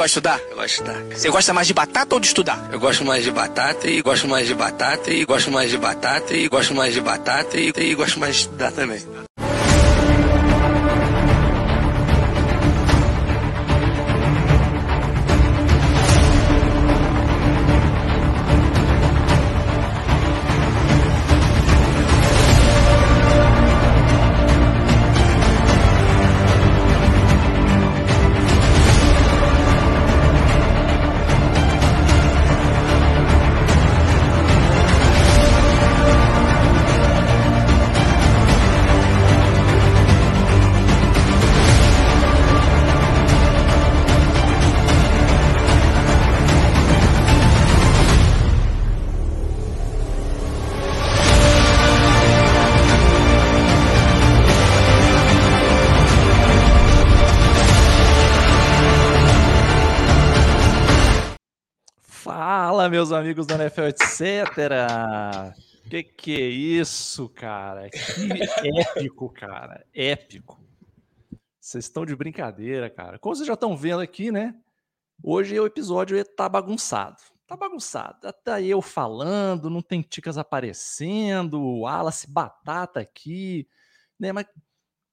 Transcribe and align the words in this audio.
gosta 0.00 0.20
de 0.20 0.28
estudar? 0.28 0.40
Eu 0.50 0.56
gosto 0.56 0.66
de 0.66 0.72
estudar. 0.72 1.18
Você 1.18 1.30
gosta 1.30 1.52
mais 1.52 1.66
de 1.66 1.74
batata 1.74 2.14
ou 2.14 2.20
de 2.20 2.26
estudar? 2.26 2.68
Eu 2.72 2.80
gosto 2.80 3.04
mais 3.04 3.22
de 3.22 3.30
batata 3.30 3.88
e 3.88 4.00
gosto 4.00 4.28
mais 4.28 4.46
de 4.46 4.54
batata 4.54 5.10
e 5.10 5.24
gosto 5.26 5.50
mais 5.50 5.70
de 5.70 5.76
batata 5.76 6.34
e 6.34 6.48
gosto 6.48 6.74
mais 6.74 6.94
de 6.94 7.00
batata 7.00 7.58
e, 7.58 7.72
e 7.76 7.94
gosto 7.94 8.18
mais 8.18 8.36
de 8.36 8.42
estudar 8.42 8.72
também. 8.72 9.00
Meus 63.10 63.12
amigos 63.12 63.46
da 63.46 63.56
NFL, 63.56 63.88
etc. 63.88 65.54
Que 65.88 66.02
que 66.04 66.40
é 66.40 66.46
isso, 66.46 67.28
cara? 67.28 67.90
Que 67.90 68.68
épico, 68.80 69.28
cara. 69.30 69.84
Épico. 69.92 70.60
Vocês 71.58 71.84
estão 71.84 72.06
de 72.06 72.14
brincadeira, 72.14 72.88
cara. 72.88 73.18
Como 73.18 73.34
vocês 73.34 73.48
já 73.48 73.54
estão 73.54 73.76
vendo 73.76 74.00
aqui, 74.00 74.30
né? 74.30 74.54
Hoje 75.22 75.58
o 75.58 75.66
episódio 75.66 76.24
tá 76.24 76.48
bagunçado. 76.48 77.16
Tá 77.48 77.56
bagunçado. 77.56 78.28
Até 78.28 78.62
eu 78.64 78.80
falando, 78.80 79.68
não 79.68 79.82
tem 79.82 80.02
ticas 80.02 80.38
aparecendo, 80.38 81.60
o 81.60 81.80
Wallace 81.80 82.30
batata 82.30 83.00
aqui, 83.00 83.66
né? 84.18 84.30
Mas 84.32 84.46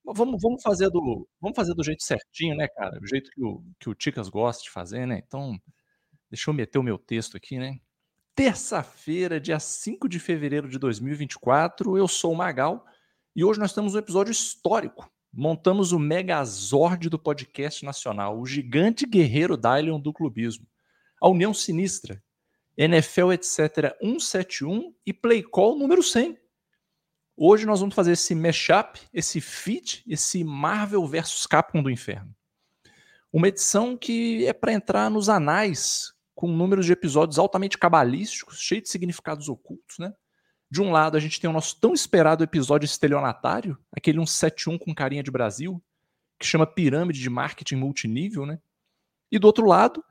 vamos, 0.04 0.40
vamos 0.40 0.62
fazer 0.62 0.88
do 0.88 1.28
vamos 1.40 1.56
fazer 1.56 1.74
do 1.74 1.82
jeito 1.82 2.04
certinho, 2.04 2.56
né, 2.56 2.68
cara? 2.68 3.00
Do 3.00 3.08
jeito 3.08 3.28
que 3.30 3.42
o, 3.42 3.64
que 3.80 3.90
o 3.90 3.94
Ticas 3.94 4.28
gosta 4.28 4.62
de 4.62 4.70
fazer, 4.70 5.04
né? 5.04 5.20
Então, 5.26 5.60
Deixa 6.30 6.50
eu 6.50 6.54
meter 6.54 6.78
o 6.78 6.82
meu 6.82 6.98
texto 6.98 7.36
aqui, 7.36 7.58
né? 7.58 7.80
Terça-feira, 8.38 9.40
dia 9.40 9.58
5 9.58 10.08
de 10.08 10.20
fevereiro 10.20 10.68
de 10.68 10.78
2024, 10.78 11.98
eu 11.98 12.06
sou 12.06 12.32
o 12.32 12.36
Magal 12.36 12.86
e 13.34 13.42
hoje 13.42 13.58
nós 13.58 13.72
temos 13.72 13.96
um 13.96 13.98
episódio 13.98 14.30
histórico. 14.30 15.10
Montamos 15.32 15.90
o 15.90 15.98
Megazord 15.98 17.08
do 17.08 17.18
podcast 17.18 17.84
nacional, 17.84 18.38
o 18.38 18.46
gigante 18.46 19.04
guerreiro 19.04 19.56
Dylion 19.56 19.98
do 19.98 20.12
clubismo, 20.12 20.64
a 21.20 21.28
União 21.28 21.52
Sinistra, 21.52 22.22
NFL 22.76 23.32
etc 23.32 23.96
171 24.00 24.94
e 25.04 25.12
Play 25.12 25.42
Call 25.42 25.76
número 25.76 26.00
100. 26.00 26.38
Hoje 27.36 27.66
nós 27.66 27.80
vamos 27.80 27.96
fazer 27.96 28.12
esse 28.12 28.36
mashup, 28.36 29.00
esse 29.12 29.40
feat, 29.40 30.04
esse 30.06 30.44
Marvel 30.44 31.04
versus 31.08 31.44
Capcom 31.44 31.82
do 31.82 31.90
Inferno. 31.90 32.32
Uma 33.32 33.48
edição 33.48 33.96
que 33.96 34.46
é 34.46 34.52
para 34.52 34.72
entrar 34.72 35.10
nos 35.10 35.28
anais 35.28 36.16
com 36.38 36.46
números 36.46 36.86
de 36.86 36.92
episódios 36.92 37.36
altamente 37.36 37.76
cabalísticos, 37.76 38.60
cheios 38.60 38.84
de 38.84 38.90
significados 38.90 39.48
ocultos, 39.48 39.98
né? 39.98 40.14
De 40.70 40.80
um 40.80 40.92
lado, 40.92 41.16
a 41.16 41.20
gente 41.20 41.40
tem 41.40 41.50
o 41.50 41.52
nosso 41.52 41.80
tão 41.80 41.92
esperado 41.92 42.44
episódio 42.44 42.86
estelionatário, 42.86 43.76
aquele 43.90 44.18
171 44.18 44.78
com 44.78 44.94
carinha 44.94 45.20
de 45.20 45.32
Brasil, 45.32 45.82
que 46.38 46.46
chama 46.46 46.64
Pirâmide 46.64 47.18
de 47.18 47.28
Marketing 47.28 47.74
Multinível, 47.74 48.46
né? 48.46 48.60
E 49.32 49.36
do 49.36 49.48
outro 49.48 49.66
lado, 49.66 50.04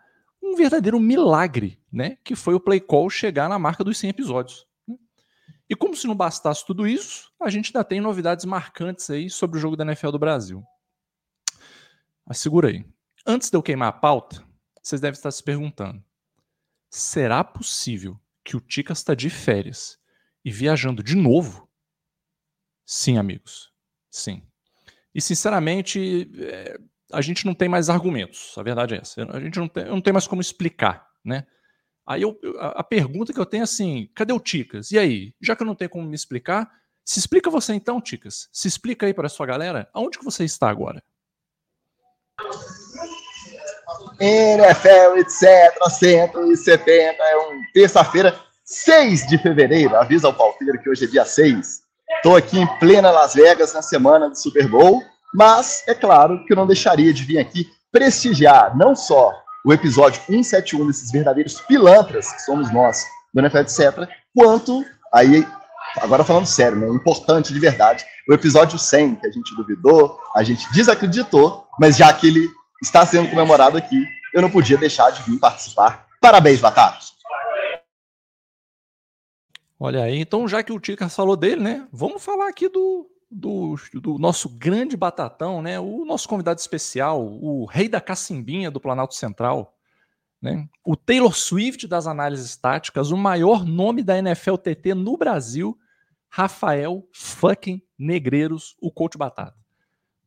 um 0.43 0.53
verdadeiro 0.53 0.99
milagre, 0.99 1.81
né? 1.89 2.17
Que 2.25 2.35
foi 2.35 2.53
o 2.53 2.59
Play 2.59 2.81
Call 2.81 3.09
chegar 3.09 3.47
na 3.47 3.57
marca 3.57 3.81
dos 3.81 3.97
100 3.97 4.09
episódios. 4.09 4.67
Né? 4.85 4.97
E 5.69 5.77
como 5.77 5.95
se 5.95 6.07
não 6.07 6.15
bastasse 6.15 6.65
tudo 6.65 6.85
isso, 6.85 7.31
a 7.39 7.49
gente 7.49 7.67
ainda 7.67 7.85
tem 7.85 8.01
novidades 8.01 8.43
marcantes 8.43 9.09
aí 9.09 9.29
sobre 9.29 9.59
o 9.59 9.61
jogo 9.61 9.77
da 9.77 9.85
NFL 9.85 10.09
do 10.09 10.19
Brasil. 10.19 10.61
Mas 12.25 12.39
segura 12.39 12.67
aí. 12.67 12.85
Antes 13.25 13.49
de 13.49 13.55
eu 13.55 13.63
queimar 13.63 13.87
a 13.87 13.93
pauta, 13.93 14.45
vocês 14.83 14.99
devem 14.99 15.15
estar 15.15 15.31
se 15.31 15.41
perguntando: 15.41 16.03
Será 16.89 17.43
possível 17.43 18.19
que 18.43 18.55
o 18.55 18.61
Ticas 18.61 18.99
está 18.99 19.13
de 19.13 19.29
férias 19.29 19.99
e 20.43 20.51
viajando 20.51 21.03
de 21.03 21.15
novo? 21.15 21.69
Sim, 22.85 23.17
amigos. 23.17 23.71
Sim. 24.09 24.41
E, 25.13 25.21
sinceramente, 25.21 26.29
é, 26.39 26.79
a 27.11 27.21
gente 27.21 27.45
não 27.45 27.53
tem 27.53 27.67
mais 27.67 27.89
argumentos. 27.89 28.57
A 28.57 28.63
verdade 28.63 28.95
é 28.95 28.99
essa. 28.99 29.23
A 29.31 29.39
gente 29.39 29.59
não 29.59 29.67
tem, 29.67 29.85
não 29.85 30.01
tem 30.01 30.13
mais 30.13 30.27
como 30.27 30.41
explicar, 30.41 31.07
né? 31.23 31.45
Aí 32.05 32.21
eu, 32.21 32.39
a, 32.57 32.79
a 32.79 32.83
pergunta 32.83 33.33
que 33.33 33.39
eu 33.39 33.45
tenho 33.45 33.61
é 33.61 33.63
assim: 33.65 34.09
cadê 34.15 34.31
o 34.31 34.39
Ticas? 34.39 34.91
E 34.91 34.97
aí? 34.97 35.35
Já 35.41 35.55
que 35.55 35.63
eu 35.63 35.67
não 35.67 35.75
tenho 35.75 35.89
como 35.89 36.07
me 36.07 36.15
explicar, 36.15 36.71
se 37.03 37.19
explica 37.19 37.49
você 37.49 37.73
então, 37.73 38.01
Ticas. 38.01 38.49
Se 38.51 38.67
explica 38.67 39.05
aí 39.05 39.13
para 39.13 39.27
a 39.27 39.29
sua 39.29 39.45
galera. 39.45 39.89
Aonde 39.93 40.17
que 40.17 40.25
você 40.25 40.45
está 40.45 40.69
agora? 40.69 41.03
NFL, 44.19 45.17
etc. 45.17 45.89
170, 45.89 47.23
é 47.23 47.37
um 47.37 47.61
terça-feira, 47.73 48.35
6 48.63 49.27
de 49.27 49.37
fevereiro. 49.37 49.95
Avisa 49.95 50.27
ao 50.27 50.33
pauteiro 50.33 50.79
que 50.79 50.89
hoje 50.89 51.05
é 51.05 51.07
dia 51.07 51.25
6. 51.25 51.81
Estou 52.17 52.35
aqui 52.35 52.59
em 52.59 52.79
plena 52.79 53.11
Las 53.11 53.33
Vegas 53.33 53.73
na 53.73 53.81
semana 53.81 54.29
do 54.29 54.35
Super 54.35 54.67
Bowl, 54.67 55.03
mas 55.33 55.83
é 55.87 55.93
claro 55.93 56.43
que 56.45 56.53
eu 56.53 56.57
não 56.57 56.65
deixaria 56.65 57.13
de 57.13 57.23
vir 57.23 57.37
aqui 57.37 57.67
prestigiar 57.91 58.75
não 58.77 58.95
só 58.95 59.33
o 59.65 59.73
episódio 59.73 60.21
171 60.25 60.87
desses 60.87 61.11
verdadeiros 61.11 61.59
pilantras 61.61 62.31
que 62.31 62.41
somos 62.41 62.71
nós 62.71 63.05
do 63.33 63.41
NFL, 63.41 63.57
etc., 63.59 64.09
quanto 64.33 64.85
aí 65.13 65.45
agora 65.97 66.23
falando 66.23 66.45
sério, 66.45 66.77
né, 66.77 66.87
importante 66.87 67.53
de 67.53 67.59
verdade, 67.59 68.05
o 68.29 68.33
episódio 68.33 68.77
100, 68.77 69.15
que 69.15 69.27
a 69.27 69.31
gente 69.31 69.55
duvidou, 69.55 70.19
a 70.35 70.43
gente 70.43 70.65
desacreditou, 70.73 71.65
mas 71.79 71.97
já 71.97 72.11
que 72.13 72.27
ele 72.27 72.49
está 72.81 73.05
sendo 73.05 73.29
comemorado 73.29 73.77
aqui, 73.77 74.05
eu 74.33 74.41
não 74.41 74.51
podia 74.51 74.77
deixar 74.77 75.11
de 75.11 75.23
vir 75.23 75.39
participar. 75.39 76.07
Parabéns, 76.21 76.59
Batatos! 76.59 77.15
Olha 79.79 80.03
aí, 80.03 80.19
então 80.19 80.47
já 80.47 80.63
que 80.63 80.73
o 80.73 80.79
Ticas 80.79 81.15
falou 81.15 81.37
dele, 81.37 81.61
né? 81.61 81.87
Vamos 81.91 82.23
falar 82.23 82.49
aqui 82.49 82.67
do, 82.67 83.07
do, 83.29 83.75
do, 83.93 84.17
nosso 84.17 84.49
grande 84.49 84.97
batatão, 84.97 85.61
né? 85.61 85.79
O 85.79 86.03
nosso 86.03 86.27
convidado 86.27 86.59
especial, 86.59 87.23
o 87.23 87.65
rei 87.65 87.87
da 87.87 88.01
cacimbinha 88.01 88.71
do 88.71 88.79
Planalto 88.79 89.13
Central, 89.13 89.77
né? 90.41 90.67
O 90.83 90.95
Taylor 90.95 91.35
Swift 91.35 91.87
das 91.87 92.07
análises 92.07 92.55
táticas, 92.57 93.11
o 93.11 93.17
maior 93.17 93.65
nome 93.65 94.01
da 94.01 94.17
NFL 94.17 94.55
TT 94.55 94.95
no 94.95 95.15
Brasil, 95.15 95.77
Rafael 96.27 97.07
fucking 97.13 97.81
Negreiros, 97.97 98.75
o 98.81 98.91
coach 98.91 99.17
Batata. 99.17 99.55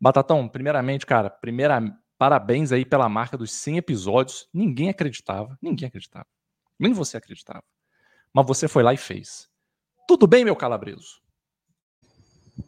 Batatão, 0.00 0.49
primeiramente, 0.49 1.05
cara, 1.05 1.29
primeira, 1.29 1.81
Parabéns 2.20 2.70
aí 2.70 2.84
pela 2.84 3.08
marca 3.08 3.34
dos 3.34 3.50
100 3.50 3.78
episódios. 3.78 4.46
Ninguém 4.52 4.90
acreditava, 4.90 5.58
ninguém 5.62 5.88
acreditava. 5.88 6.26
Nem 6.78 6.93
você 6.93 7.17
acreditava. 7.17 7.64
Mas 8.31 8.46
você 8.46 8.69
foi 8.69 8.82
lá 8.82 8.93
e 8.93 8.99
fez. 8.99 9.49
Tudo 10.06 10.26
bem, 10.26 10.44
meu 10.44 10.55
calabreso? 10.55 11.22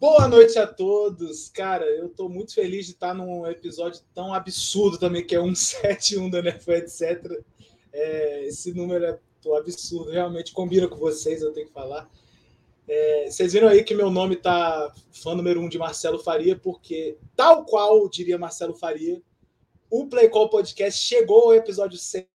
Boa 0.01 0.27
noite 0.27 0.59
a 0.59 0.67
todos. 0.67 1.51
Cara, 1.51 1.85
eu 1.85 2.09
tô 2.09 2.31
muito 2.31 2.55
feliz 2.55 2.87
de 2.87 2.93
estar 2.93 3.13
num 3.13 3.47
episódio 3.47 4.01
tão 4.15 4.33
absurdo 4.33 4.97
também, 4.97 5.23
que 5.23 5.37
é 5.37 5.39
171 5.45 6.31
da 6.31 6.39
NFL, 6.39 6.73
etc. 6.73 7.45
É, 7.93 8.47
esse 8.47 8.73
número 8.73 9.05
é 9.05 9.21
absurdo, 9.59 10.13
realmente 10.13 10.55
combina 10.55 10.89
com 10.89 10.97
vocês, 10.97 11.43
eu 11.43 11.53
tenho 11.53 11.67
que 11.67 11.75
falar. 11.75 12.09
É, 12.89 13.31
vocês 13.31 13.53
viram 13.53 13.69
aí 13.69 13.85
que 13.85 13.95
meu 13.95 14.11
nome 14.11 14.37
tá 14.37 14.95
fã 15.13 15.35
número 15.35 15.61
um 15.61 15.69
de 15.69 15.77
Marcelo 15.77 16.19
Faria, 16.19 16.57
porque, 16.57 17.19
tal 17.37 17.67
qual 17.67 18.09
diria 18.09 18.39
Marcelo 18.39 18.75
Faria, 18.75 19.21
o 19.93 20.07
Play 20.07 20.31
Call 20.31 20.49
Podcast 20.49 20.99
chegou 20.99 21.51
ao 21.51 21.55
episódio 21.55 21.99
100 21.99 22.27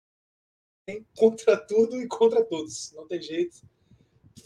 contra 1.16 1.56
tudo 1.56 2.00
e 2.00 2.06
contra 2.06 2.44
todos. 2.44 2.92
Não 2.94 3.04
tem 3.04 3.20
jeito. 3.20 3.56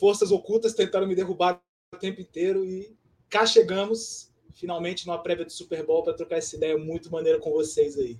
Forças 0.01 0.33
ocultas 0.33 0.73
tentaram 0.73 1.07
me 1.07 1.15
derrubar 1.15 1.61
o 1.95 1.99
tempo 1.99 2.23
inteiro 2.23 2.65
e 2.65 2.97
cá 3.29 3.45
chegamos, 3.45 4.33
finalmente, 4.55 5.07
numa 5.07 5.23
prévia 5.23 5.45
de 5.45 5.53
Super 5.53 5.85
Bowl 5.85 6.03
para 6.03 6.15
trocar 6.15 6.37
essa 6.37 6.57
ideia 6.57 6.79
muito 6.79 7.13
maneira 7.13 7.39
com 7.39 7.53
vocês 7.53 7.99
aí. 7.99 8.19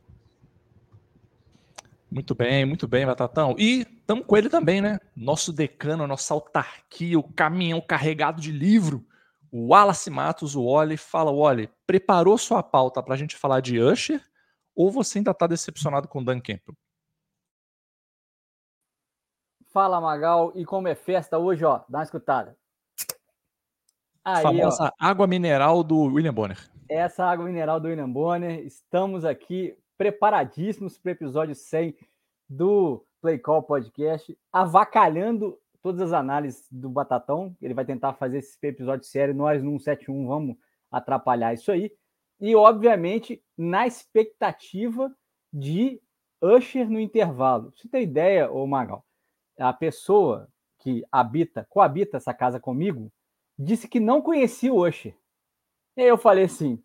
Muito 2.11 2.35
bem, 2.35 2.67
muito 2.67 2.87
bem, 2.87 3.07
Batatão. 3.07 3.57
E 3.59 3.87
estamos 3.99 4.27
com 4.27 4.37
ele 4.37 4.51
também, 4.51 4.83
né? 4.83 4.99
Nosso 5.17 5.55
decano, 5.55 6.07
nossa 6.07 6.35
autarquia, 6.35 7.19
o 7.19 7.33
caminhão 7.33 7.81
carregado 7.81 8.43
de 8.43 8.53
livro, 8.53 9.03
o 9.51 9.69
Wallace 9.69 10.11
Matos, 10.11 10.55
o 10.55 10.67
Wally. 10.67 10.99
Fala, 10.99 11.33
Wally, 11.33 11.71
preparou 11.87 12.37
sua 12.37 12.63
pauta 12.63 13.03
para 13.03 13.15
a 13.15 13.17
gente 13.17 13.35
falar 13.39 13.61
de 13.61 13.81
Usher 13.81 14.23
ou 14.75 14.91
você 14.91 15.19
ainda 15.19 15.31
está 15.31 15.47
decepcionado 15.47 16.09
com 16.09 16.21
o 16.21 16.25
Dan 16.25 16.41
Campbell? 16.41 16.77
Fala, 19.73 20.01
Magal. 20.01 20.53
E 20.55 20.65
como 20.65 20.89
é 20.89 20.95
festa 20.95 21.39
hoje, 21.39 21.65
ó, 21.65 21.81
dá 21.89 21.99
uma 21.99 22.05
escutada. 22.05 22.57
Aí, 24.25 24.43
Famosa 24.43 24.85
ó, 24.85 24.91
água 24.99 25.27
mineral 25.27 25.83
do 25.83 25.99
William 26.03 26.35
Bonner. 26.35 26.59
Essa 26.89 27.25
água 27.25 27.47
mineral 27.47 27.81
do 27.81 27.89
William 27.89 28.11
Bonner. 28.11 28.65
Estamos 28.65 29.25
aqui 29.25 29.77
preparadíssimos 29.97 30.99
para 30.99 31.11
o 31.11 31.13
episódio 31.13 31.55
100 31.55 31.97
do 32.49 33.05
Play 33.21 33.39
Call 33.39 33.63
Podcast, 33.63 34.37
avacalhando 34.53 35.59
todas 35.83 36.03
as 36.03 36.13
análises 36.13 36.69
do 36.71 36.91
Batatão. 36.91 37.57
Ele 37.61 37.75
vai 37.75 37.85
tentar 37.85 38.13
fazer 38.15 38.39
esse 38.39 38.59
episódio 38.63 39.07
sério. 39.07 39.35
Nós, 39.35 39.63
no 39.63 39.71
171, 39.81 40.27
vamos 40.27 40.57
atrapalhar 40.91 41.55
isso 41.55 41.73
aí. 41.73 41.91
E, 42.43 42.57
obviamente, 42.57 43.41
na 43.57 43.87
expectativa 43.87 45.15
de 45.53 46.03
Usher 46.43 46.91
no 46.91 46.99
intervalo. 46.99 47.73
Você 47.73 47.89
tem 47.89 48.03
ideia, 48.03 48.51
ô 48.51 48.67
Magal? 48.67 49.07
a 49.59 49.73
pessoa 49.73 50.49
que 50.81 51.05
habita, 51.13 51.65
coabita 51.71 52.17
essa 52.17 52.35
casa 52.35 52.59
comigo, 52.59 53.13
disse 53.57 53.87
que 53.87 54.01
não 54.01 54.21
conhecia 54.21 54.73
o 54.73 54.85
Usher. 54.85 55.17
E 55.97 56.03
aí 56.03 56.09
eu 56.09 56.19
falei 56.19 56.45
assim: 56.45 56.83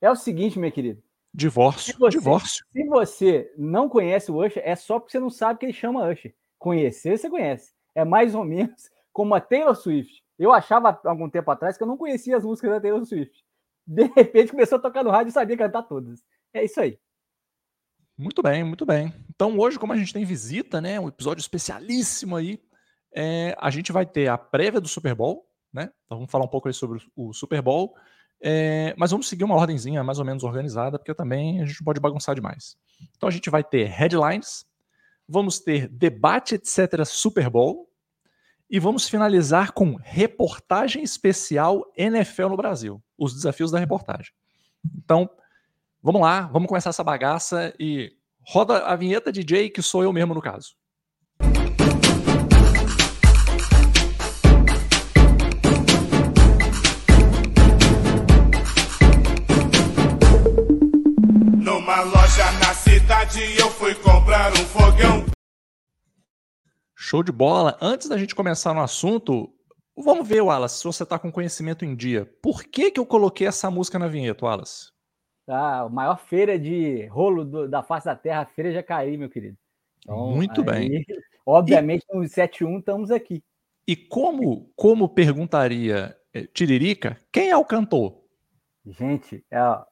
é 0.00 0.10
o 0.10 0.16
seguinte, 0.16 0.58
meu 0.58 0.72
querido. 0.72 1.00
Divórcio. 1.32 1.92
Se 1.92 1.98
você, 1.98 2.18
divórcio. 2.18 2.66
Se 2.72 2.84
você 2.84 3.54
não 3.56 3.88
conhece 3.88 4.32
o 4.32 4.44
Usher, 4.44 4.62
é 4.66 4.74
só 4.74 4.98
porque 4.98 5.12
você 5.12 5.20
não 5.20 5.30
sabe 5.30 5.60
que 5.60 5.66
ele 5.66 5.72
chama 5.72 6.10
Usher. 6.10 6.34
Conhecer, 6.58 7.16
você 7.16 7.30
conhece. 7.30 7.72
É 7.94 8.04
mais 8.04 8.34
ou 8.34 8.44
menos 8.44 8.90
como 9.12 9.34
a 9.34 9.40
Taylor 9.40 9.76
Swift. 9.76 10.24
Eu 10.38 10.52
achava 10.52 10.98
algum 11.04 11.30
tempo 11.30 11.50
atrás 11.50 11.76
que 11.76 11.82
eu 11.82 11.86
não 11.86 11.96
conhecia 11.96 12.36
as 12.36 12.44
músicas 12.44 12.70
da 12.70 12.80
Taylor 12.80 13.04
Swift. 13.04 13.45
De 13.86 14.04
repente 14.16 14.50
começou 14.50 14.78
a 14.78 14.80
tocar 14.80 15.04
no 15.04 15.10
rádio 15.10 15.30
e 15.30 15.32
sabia 15.32 15.56
cantar 15.56 15.82
todas. 15.82 16.22
É 16.52 16.64
isso 16.64 16.80
aí. 16.80 16.98
Muito 18.18 18.42
bem, 18.42 18.64
muito 18.64 18.86
bem. 18.86 19.12
Então 19.34 19.58
hoje, 19.58 19.78
como 19.78 19.92
a 19.92 19.96
gente 19.96 20.12
tem 20.12 20.24
visita, 20.24 20.80
né, 20.80 20.98
um 20.98 21.08
episódio 21.08 21.40
especialíssimo 21.40 22.34
aí, 22.34 22.58
é, 23.14 23.54
a 23.58 23.70
gente 23.70 23.92
vai 23.92 24.06
ter 24.06 24.28
a 24.28 24.38
prévia 24.38 24.80
do 24.80 24.88
Super 24.88 25.14
Bowl, 25.14 25.46
né? 25.72 25.90
Então 26.04 26.18
vamos 26.18 26.30
falar 26.30 26.44
um 26.44 26.48
pouco 26.48 26.68
aí 26.68 26.74
sobre 26.74 26.98
o 27.14 27.32
Super 27.32 27.60
Bowl, 27.60 27.94
é, 28.40 28.94
mas 28.96 29.10
vamos 29.10 29.28
seguir 29.28 29.44
uma 29.44 29.54
ordenzinha 29.54 30.02
mais 30.02 30.18
ou 30.18 30.24
menos 30.24 30.44
organizada, 30.44 30.98
porque 30.98 31.14
também 31.14 31.62
a 31.62 31.66
gente 31.66 31.82
pode 31.84 32.00
bagunçar 32.00 32.34
demais. 32.34 32.76
Então 33.16 33.28
a 33.28 33.32
gente 33.32 33.50
vai 33.50 33.62
ter 33.62 33.84
headlines, 33.84 34.66
vamos 35.28 35.60
ter 35.60 35.88
debate, 35.88 36.54
etc. 36.54 37.04
Super 37.04 37.50
Bowl, 37.50 37.86
e 38.68 38.78
vamos 38.80 39.08
finalizar 39.08 39.72
com 39.72 39.96
reportagem 39.96 41.02
especial 41.02 41.84
NFL 41.96 42.48
no 42.48 42.56
Brasil, 42.56 43.02
os 43.18 43.34
desafios 43.34 43.70
da 43.70 43.78
reportagem. 43.78 44.32
Então 44.96 45.30
Vamos 46.06 46.20
lá, 46.20 46.42
vamos 46.42 46.68
começar 46.68 46.90
essa 46.90 47.02
bagaça 47.02 47.74
e 47.80 48.12
roda 48.46 48.86
a 48.86 48.94
vinheta 48.94 49.32
DJ, 49.32 49.70
que 49.70 49.82
sou 49.82 50.04
eu 50.04 50.12
mesmo 50.12 50.34
no 50.34 50.40
caso. 50.40 50.76
Numa 61.56 62.02
loja 62.02 62.52
na 62.60 62.72
cidade 62.72 63.40
eu 63.58 63.68
fui 63.70 63.96
comprar 63.96 64.52
um 64.52 64.64
fogão. 64.66 65.26
Show 66.94 67.24
de 67.24 67.32
bola. 67.32 67.76
Antes 67.80 68.08
da 68.08 68.16
gente 68.16 68.32
começar 68.32 68.72
no 68.72 68.80
assunto, 68.80 69.52
vamos 69.96 70.26
ver, 70.26 70.40
Wallace, 70.40 70.78
se 70.78 70.84
você 70.84 71.02
está 71.02 71.18
com 71.18 71.32
conhecimento 71.32 71.84
em 71.84 71.94
dia. 71.94 72.26
Por 72.42 72.64
que, 72.64 72.90
que 72.90 73.00
eu 73.00 73.06
coloquei 73.06 73.46
essa 73.46 73.70
música 73.70 73.98
na 73.98 74.08
vinheta, 74.08 74.44
Wallace? 74.44 74.90
Tá? 75.46 75.80
A 75.80 75.88
maior 75.88 76.18
feira 76.18 76.58
de 76.58 77.06
rolo 77.06 77.44
do, 77.44 77.68
da 77.68 77.82
face 77.82 78.06
da 78.06 78.16
terra, 78.16 78.42
a 78.42 78.46
feira 78.46 78.72
Jacareí, 78.72 79.16
meu 79.16 79.30
querido. 79.30 79.56
Então, 80.02 80.30
Muito 80.30 80.60
aí, 80.70 80.88
bem. 80.88 81.04
Obviamente, 81.46 82.04
e, 82.12 82.16
no 82.16 82.28
71 82.28 82.78
estamos 82.78 83.10
aqui. 83.10 83.42
E 83.86 83.94
como, 83.94 84.72
como 84.74 85.08
perguntaria 85.08 86.16
eh, 86.34 86.46
Tiririca, 86.52 87.16
quem 87.30 87.50
é 87.50 87.56
o 87.56 87.64
cantor? 87.64 88.20
Gente, 88.84 89.44
é 89.50 89.56
a 89.56 89.86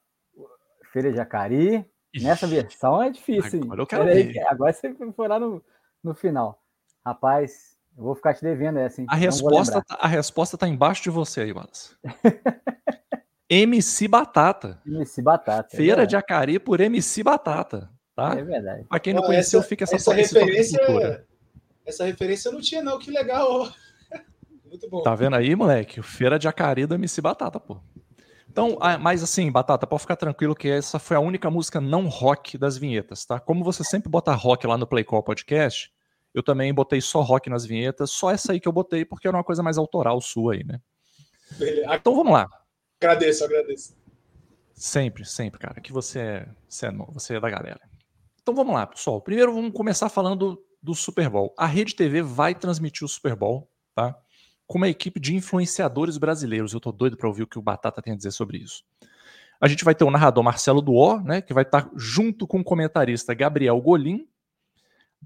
Feira 0.91 1.13
Jacari. 1.13 1.85
Nessa 2.21 2.47
versão 2.47 3.01
é 3.03 3.09
difícil. 3.09 3.63
Agora 3.63 3.81
eu 3.81 3.87
quero 3.87 4.05
ver. 4.05 4.39
agora 4.47 4.71
você 4.71 4.93
foi 5.13 5.27
lá 5.27 5.37
no, 5.37 5.63
no 6.01 6.15
final. 6.15 6.61
Rapaz, 7.05 7.74
eu 7.97 8.03
vou 8.03 8.15
ficar 8.15 8.33
te 8.33 8.41
devendo 8.41 8.79
essa. 8.79 9.01
Hein? 9.01 9.07
A, 9.09 9.15
resposta, 9.15 9.81
tá, 9.81 9.97
a 9.99 10.07
resposta 10.07 10.57
tá 10.57 10.67
embaixo 10.67 11.03
de 11.03 11.09
você 11.09 11.41
aí, 11.41 11.51
Wallace. 11.51 11.95
MC 13.49 14.07
Batata. 14.07 14.81
MC 14.85 15.21
Batata. 15.21 15.69
É 15.73 15.77
Feira 15.77 16.03
é 16.03 16.05
de 16.05 16.15
Acari 16.15 16.59
por 16.59 16.81
MC 16.81 17.23
Batata. 17.23 17.89
Tá? 18.15 18.33
É 18.37 18.43
verdade. 18.43 18.85
Pra 18.89 18.99
quem 18.99 19.13
não, 19.13 19.23
conheceu, 19.23 19.59
essa, 19.59 19.69
fica 19.69 19.83
essa, 19.83 19.95
essa 19.95 20.13
referência. 20.13 21.25
Essa 21.85 22.05
referência 22.05 22.49
eu 22.49 22.53
não 22.53 22.61
tinha, 22.61 22.81
não. 22.81 22.97
Que 22.99 23.11
legal. 23.11 23.69
Muito 24.65 24.89
bom. 24.89 25.01
Tá 25.03 25.15
vendo 25.15 25.35
aí, 25.35 25.55
moleque? 25.55 26.01
Feira 26.01 26.39
de 26.39 26.47
Acari 26.47 26.85
do 26.85 26.95
MC 26.95 27.21
Batata, 27.21 27.59
pô. 27.59 27.79
Então, 28.49 28.77
ah, 28.79 28.97
mas 28.97 29.21
assim, 29.21 29.51
Batata, 29.51 29.85
pode 29.85 30.01
ficar 30.01 30.15
tranquilo 30.15 30.55
que 30.55 30.69
essa 30.69 30.97
foi 30.97 31.17
a 31.17 31.19
única 31.19 31.51
música 31.51 31.81
não 31.81 32.07
rock 32.07 32.57
das 32.57 32.77
vinhetas, 32.77 33.25
tá? 33.25 33.37
Como 33.37 33.65
você 33.65 33.83
sempre 33.83 34.09
bota 34.09 34.33
rock 34.33 34.65
lá 34.65 34.77
no 34.77 34.87
Play 34.87 35.03
Call 35.03 35.21
Podcast, 35.21 35.91
eu 36.35 36.43
também 36.43 36.73
botei 36.73 36.99
só 36.99 37.21
rock 37.21 37.49
nas 37.49 37.65
vinhetas, 37.65 38.11
só 38.11 38.29
essa 38.29 38.51
aí 38.51 38.59
que 38.59 38.67
eu 38.67 38.73
botei, 38.73 39.05
porque 39.05 39.25
era 39.25 39.37
uma 39.37 39.43
coisa 39.43 39.63
mais 39.63 39.77
autoral 39.77 40.19
sua 40.19 40.55
aí, 40.55 40.65
né? 40.65 40.81
Então 41.93 42.13
vamos 42.13 42.33
lá. 42.33 42.49
Agradeço, 42.99 43.45
agradeço. 43.45 43.95
Sempre, 44.73 45.23
sempre, 45.23 45.57
cara. 45.61 45.79
Que 45.79 45.93
você 45.93 46.19
é, 46.19 46.49
você 46.67 46.87
é, 46.87 46.91
você 46.91 47.35
é 47.35 47.39
da 47.39 47.49
galera. 47.49 47.79
Então 48.41 48.53
vamos 48.53 48.75
lá, 48.75 48.85
pessoal. 48.85 49.21
Primeiro 49.21 49.53
vamos 49.53 49.71
começar 49.71 50.09
falando 50.09 50.61
do 50.83 50.93
Super 50.93 51.29
Bowl. 51.29 51.53
A 51.57 51.65
Rede 51.65 51.95
TV 51.95 52.21
vai 52.21 52.53
transmitir 52.53 53.05
o 53.05 53.07
Super 53.07 53.33
Bowl, 53.33 53.71
tá? 53.95 54.13
Com 54.67 54.77
uma 54.77 54.89
equipe 54.89 55.21
de 55.21 55.33
influenciadores 55.33 56.17
brasileiros. 56.17 56.73
Eu 56.73 56.81
tô 56.81 56.91
doido 56.91 57.15
para 57.15 57.29
ouvir 57.29 57.43
o 57.43 57.47
que 57.47 57.57
o 57.57 57.61
Batata 57.61 58.01
tem 58.01 58.11
a 58.11 58.17
dizer 58.17 58.31
sobre 58.31 58.57
isso. 58.57 58.83
A 59.61 59.69
gente 59.69 59.85
vai 59.85 59.95
ter 59.95 60.03
o 60.03 60.11
narrador 60.11 60.43
Marcelo 60.43 60.81
Duó, 60.81 61.21
né, 61.21 61.41
que 61.41 61.53
vai 61.53 61.63
estar 61.63 61.89
junto 61.95 62.45
com 62.45 62.59
o 62.59 62.63
comentarista 62.63 63.33
Gabriel 63.33 63.79
Golim, 63.79 64.27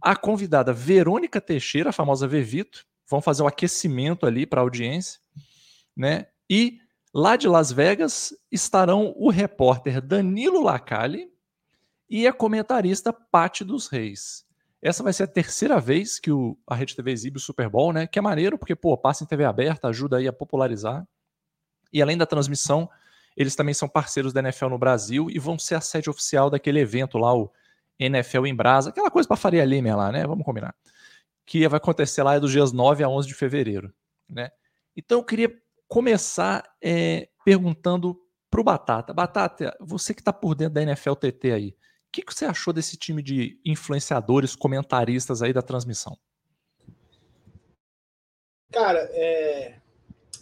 a 0.01 0.15
convidada 0.15 0.73
Verônica 0.73 1.39
Teixeira, 1.41 1.89
a 1.89 1.93
famosa 1.93 2.27
Vevito, 2.27 2.85
vão 3.07 3.21
fazer 3.21 3.41
o 3.41 3.45
um 3.45 3.47
aquecimento 3.47 4.25
ali 4.25 4.45
para 4.45 4.61
a 4.61 4.63
audiência, 4.63 5.19
né? 5.95 6.27
E 6.49 6.79
Lá 7.13 7.35
de 7.35 7.47
Las 7.47 7.71
Vegas 7.71 8.33
estarão 8.51 9.13
o 9.17 9.31
repórter 9.31 9.99
Danilo 9.99 10.61
Lacalle 10.61 11.27
e 12.07 12.27
a 12.27 12.33
comentarista 12.33 13.11
Patti 13.11 13.63
dos 13.63 13.87
Reis. 13.87 14.45
Essa 14.79 15.01
vai 15.01 15.11
ser 15.11 15.23
a 15.23 15.27
terceira 15.27 15.79
vez 15.79 16.19
que 16.19 16.31
o, 16.31 16.55
a 16.67 16.75
Rede 16.75 16.95
TV 16.95 17.11
exibe 17.11 17.37
o 17.37 17.41
Super 17.41 17.67
Bowl, 17.67 17.91
né? 17.91 18.05
Que 18.05 18.19
é 18.19 18.21
maneiro, 18.21 18.59
porque, 18.59 18.75
pô, 18.75 18.95
passa 18.95 19.23
em 19.23 19.27
TV 19.27 19.43
aberta, 19.43 19.87
ajuda 19.87 20.17
aí 20.17 20.27
a 20.27 20.33
popularizar. 20.33 21.05
E 21.91 21.99
além 21.99 22.15
da 22.15 22.27
transmissão, 22.27 22.87
eles 23.35 23.55
também 23.55 23.73
são 23.73 23.89
parceiros 23.89 24.31
da 24.31 24.41
NFL 24.41 24.67
no 24.67 24.77
Brasil 24.77 25.29
e 25.31 25.39
vão 25.39 25.57
ser 25.57 25.75
a 25.75 25.81
sede 25.81 26.11
oficial 26.11 26.49
daquele 26.49 26.79
evento 26.79 27.17
lá, 27.17 27.33
o 27.33 27.51
NFL 27.99 28.45
em 28.45 28.55
Brasa, 28.55 28.89
aquela 28.89 29.11
coisa 29.11 29.27
para 29.27 29.37
Faria 29.37 29.65
Limer 29.65 29.97
lá, 29.97 30.11
né? 30.11 30.25
Vamos 30.25 30.45
combinar. 30.45 30.73
Que 31.45 31.67
vai 31.67 31.77
acontecer 31.77 32.23
lá 32.23 32.39
dos 32.39 32.51
dias 32.51 32.71
9 32.71 33.03
a 33.03 33.09
11 33.09 33.27
de 33.27 33.33
fevereiro, 33.33 33.93
né? 34.29 34.49
Então 34.95 35.19
eu 35.19 35.23
queria 35.23 35.53
começar 35.87 36.63
é, 36.81 37.27
perguntando 37.43 38.19
para 38.49 38.61
o 38.61 38.63
Batata. 38.63 39.13
Batata, 39.13 39.75
você 39.79 40.13
que 40.13 40.21
está 40.21 40.31
por 40.31 40.55
dentro 40.55 40.75
da 40.75 40.81
NFL 40.81 41.13
TT 41.13 41.51
aí, 41.51 41.69
o 41.69 42.11
que, 42.11 42.23
que 42.23 42.33
você 42.33 42.45
achou 42.45 42.73
desse 42.73 42.97
time 42.97 43.21
de 43.21 43.59
influenciadores, 43.63 44.55
comentaristas 44.55 45.41
aí 45.41 45.53
da 45.53 45.61
transmissão? 45.61 46.17
Cara, 48.71 48.99
é... 49.11 49.79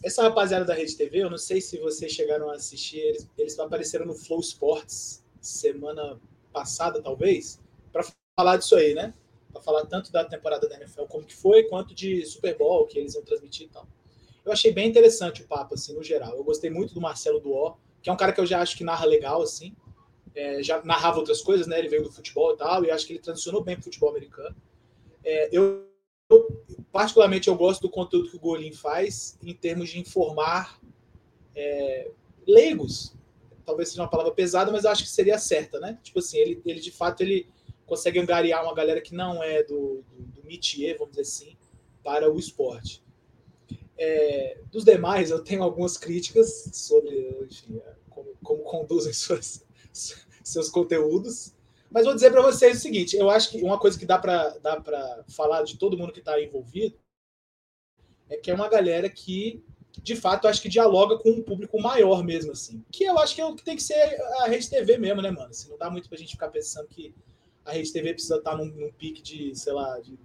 essa 0.03 0.23
rapaziada 0.23 0.65
da 0.65 0.73
Rede 0.73 0.95
TV, 0.95 1.23
eu 1.23 1.29
não 1.29 1.37
sei 1.37 1.59
se 1.59 1.77
vocês 1.79 2.11
chegaram 2.11 2.49
a 2.49 2.55
assistir, 2.55 2.99
eles, 2.99 3.29
eles 3.37 3.59
apareceram 3.59 4.05
no 4.05 4.13
Flow 4.13 4.39
Sports 4.39 5.25
semana 5.41 6.19
passada, 6.57 7.01
talvez, 7.01 7.59
para 7.91 8.03
falar 8.35 8.57
disso 8.57 8.75
aí, 8.75 8.95
né? 8.95 9.13
Para 9.51 9.61
falar 9.61 9.85
tanto 9.85 10.11
da 10.11 10.25
temporada 10.25 10.67
da 10.67 10.75
NFL 10.75 11.03
como 11.03 11.23
que 11.23 11.35
foi, 11.35 11.63
quanto 11.63 11.93
de 11.93 12.25
Super 12.25 12.57
Bowl 12.57 12.87
que 12.87 12.97
eles 12.97 13.13
iam 13.13 13.23
transmitir 13.23 13.67
e 13.67 13.69
tal. 13.69 13.87
Eu 14.43 14.51
achei 14.51 14.71
bem 14.71 14.89
interessante 14.89 15.43
o 15.43 15.47
papo, 15.47 15.75
assim, 15.75 15.93
no 15.93 16.01
geral. 16.01 16.35
Eu 16.35 16.43
gostei 16.43 16.69
muito 16.69 16.93
do 16.93 17.01
Marcelo 17.01 17.39
Duó, 17.39 17.75
que 18.01 18.09
é 18.09 18.13
um 18.13 18.17
cara 18.17 18.31
que 18.33 18.39
eu 18.39 18.45
já 18.45 18.59
acho 18.59 18.75
que 18.75 18.83
narra 18.83 19.05
legal, 19.05 19.41
assim. 19.41 19.75
É, 20.33 20.63
já 20.63 20.81
narrava 20.83 21.17
outras 21.19 21.41
coisas, 21.41 21.67
né? 21.67 21.77
Ele 21.77 21.89
veio 21.89 22.03
do 22.03 22.11
futebol 22.11 22.53
e 22.53 22.57
tal, 22.57 22.83
e 22.83 22.89
acho 22.89 23.05
que 23.05 23.13
ele 23.13 23.19
transicionou 23.19 23.63
bem 23.63 23.75
pro 23.75 23.83
futebol 23.83 24.09
americano. 24.09 24.55
É, 25.23 25.49
eu, 25.51 25.85
eu, 26.29 26.47
particularmente, 26.91 27.49
eu 27.49 27.55
gosto 27.55 27.81
do 27.81 27.89
conteúdo 27.89 28.29
que 28.29 28.37
o 28.37 28.39
Golin 28.39 28.71
faz 28.71 29.37
em 29.43 29.53
termos 29.53 29.89
de 29.89 29.99
informar 29.99 30.79
é, 31.55 32.09
leigos. 32.47 33.16
Talvez 33.67 33.89
seja 33.89 34.01
uma 34.01 34.09
palavra 34.09 34.31
pesada, 34.31 34.71
mas 34.71 34.85
eu 34.85 34.89
acho 34.89 35.03
que 35.03 35.09
seria 35.09 35.37
certa, 35.37 35.77
né? 35.77 35.99
Tipo 36.01 36.19
assim, 36.19 36.37
ele, 36.37 36.61
ele 36.65 36.79
de 36.79 36.89
fato 36.89 37.19
ele 37.19 37.49
consegue 37.85 38.17
angariar 38.17 38.63
uma 38.63 38.73
galera 38.73 39.01
que 39.01 39.13
não 39.13 39.43
é 39.43 39.61
do, 39.61 40.05
do, 40.09 40.23
do 40.41 40.43
métier, 40.45 40.97
vamos 40.97 41.17
dizer 41.17 41.23
assim, 41.23 41.57
para 42.01 42.31
o 42.31 42.39
esporte. 42.39 43.03
É, 43.97 44.61
dos 44.71 44.85
demais, 44.85 45.31
eu 45.31 45.43
tenho 45.43 45.63
algumas 45.63 45.97
críticas 45.97 46.69
sobre 46.71 47.45
enfim, 47.49 47.81
como, 48.09 48.29
como 48.41 48.63
conduzem 48.63 49.11
suas, 49.11 49.65
seus 50.41 50.69
conteúdos. 50.69 51.53
Mas 51.91 52.05
vou 52.05 52.15
dizer 52.15 52.31
para 52.31 52.41
vocês 52.41 52.77
o 52.77 52.81
seguinte: 52.81 53.17
eu 53.17 53.29
acho 53.29 53.49
que 53.49 53.61
uma 53.61 53.77
coisa 53.77 53.99
que 53.99 54.05
dá 54.05 54.17
para 54.17 55.25
falar 55.27 55.63
de 55.63 55.77
todo 55.77 55.97
mundo 55.97 56.13
que 56.13 56.19
está 56.19 56.41
envolvido 56.41 56.97
é 58.29 58.37
que 58.37 58.49
é 58.49 58.53
uma 58.53 58.69
galera 58.69 59.09
que, 59.09 59.61
de 60.01 60.15
fato, 60.15 60.47
acho 60.47 60.61
que 60.61 60.69
dialoga 60.69 61.17
com 61.17 61.29
um 61.29 61.41
público 61.41 61.81
maior 61.81 62.23
mesmo, 62.23 62.51
assim. 62.51 62.83
Que 62.91 63.03
eu 63.03 63.17
acho 63.19 63.35
que 63.35 63.41
é 63.41 63.45
o 63.45 63.55
que 63.55 63.63
tem 63.63 63.75
que 63.75 63.83
ser 63.83 63.95
a 64.41 64.47
Rede 64.47 64.69
TV 64.69 64.97
mesmo, 64.97 65.21
né, 65.21 65.31
mano? 65.31 65.49
Assim, 65.49 65.69
não 65.69 65.77
dá 65.77 65.89
muito 65.89 66.09
pra 66.09 66.17
gente 66.17 66.31
ficar 66.31 66.49
pensando 66.49 66.87
que 66.87 67.13
a 67.65 67.71
Rede 67.71 67.91
TV 67.91 68.13
precisa 68.13 68.37
estar 68.37 68.51
tá 68.51 68.57
num, 68.57 68.65
num 68.65 68.91
pique 68.91 69.21
de, 69.21 69.55
sei 69.55 69.73
lá, 69.73 69.99
de 69.99 70.17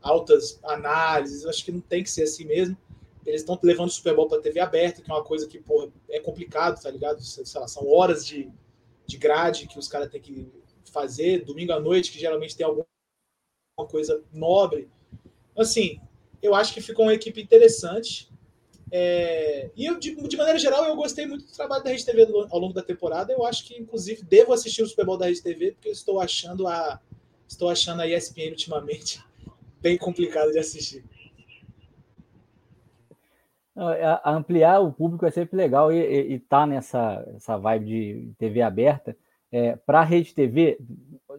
altas 0.00 0.58
análises. 0.64 1.42
Eu 1.42 1.50
acho 1.50 1.64
que 1.64 1.72
não 1.72 1.80
tem 1.80 2.02
que 2.02 2.10
ser 2.10 2.24
assim 2.24 2.44
mesmo. 2.44 2.76
Eles 3.24 3.40
estão 3.40 3.58
levando 3.62 3.88
o 3.88 3.92
Super 3.92 4.14
Bowl 4.14 4.28
para 4.28 4.40
TV 4.40 4.60
aberta, 4.60 5.02
que 5.02 5.10
é 5.10 5.14
uma 5.14 5.24
coisa 5.24 5.48
que, 5.48 5.58
porra, 5.58 5.90
é 6.08 6.20
complicado, 6.20 6.80
tá 6.80 6.90
ligado? 6.90 7.20
Sei 7.22 7.60
lá, 7.60 7.66
são 7.66 7.86
horas 7.88 8.24
de, 8.24 8.50
de 9.04 9.18
grade 9.18 9.66
que 9.66 9.78
os 9.78 9.88
caras 9.88 10.08
têm 10.08 10.20
que 10.20 10.48
fazer, 10.92 11.44
domingo 11.44 11.72
à 11.72 11.80
noite, 11.80 12.12
que 12.12 12.18
geralmente 12.20 12.56
tem 12.56 12.64
alguma 12.64 12.86
coisa 13.90 14.22
nobre. 14.32 14.88
Assim, 15.58 16.00
eu 16.40 16.54
acho 16.54 16.72
que 16.72 16.80
ficou 16.80 17.04
uma 17.04 17.14
equipe 17.14 17.42
interessante. 17.42 18.30
É, 18.92 19.70
e 19.76 19.84
eu, 19.84 19.98
de, 19.98 20.14
de, 20.14 20.36
maneira 20.36 20.58
geral, 20.58 20.84
eu 20.84 20.94
gostei 20.94 21.26
muito 21.26 21.44
do 21.44 21.52
trabalho 21.52 21.82
da 21.82 21.90
Rede 21.90 22.06
TV 22.06 22.22
ao 22.50 22.58
longo 22.58 22.72
da 22.72 22.82
temporada. 22.82 23.32
Eu 23.32 23.44
acho 23.44 23.64
que, 23.66 23.76
inclusive, 23.76 24.22
devo 24.22 24.52
assistir 24.52 24.82
o 24.82 24.86
Super 24.86 25.04
Bowl 25.04 25.18
da 25.18 25.26
Rede 25.26 25.42
TV, 25.42 25.72
porque 25.72 25.88
estou 25.88 26.20
achando 26.20 26.68
a, 26.68 27.00
estou 27.48 27.68
achando 27.68 28.00
a 28.02 28.06
ESPN 28.06 28.50
ultimamente 28.50 29.20
bem 29.80 29.98
complicado 29.98 30.52
de 30.52 30.58
assistir. 30.58 31.04
A 33.74 34.32
ampliar 34.32 34.80
o 34.80 34.90
público 34.90 35.26
é 35.26 35.30
sempre 35.30 35.54
legal 35.54 35.92
e, 35.92 35.98
e, 35.98 36.32
e 36.34 36.38
tá 36.38 36.66
nessa 36.66 37.22
essa 37.36 37.58
vibe 37.58 37.84
de 37.84 38.32
TV 38.38 38.62
aberta. 38.62 39.14
É, 39.52 39.76
Para 39.76 40.00
a 40.00 40.04
Rede 40.04 40.34
TV, 40.34 40.78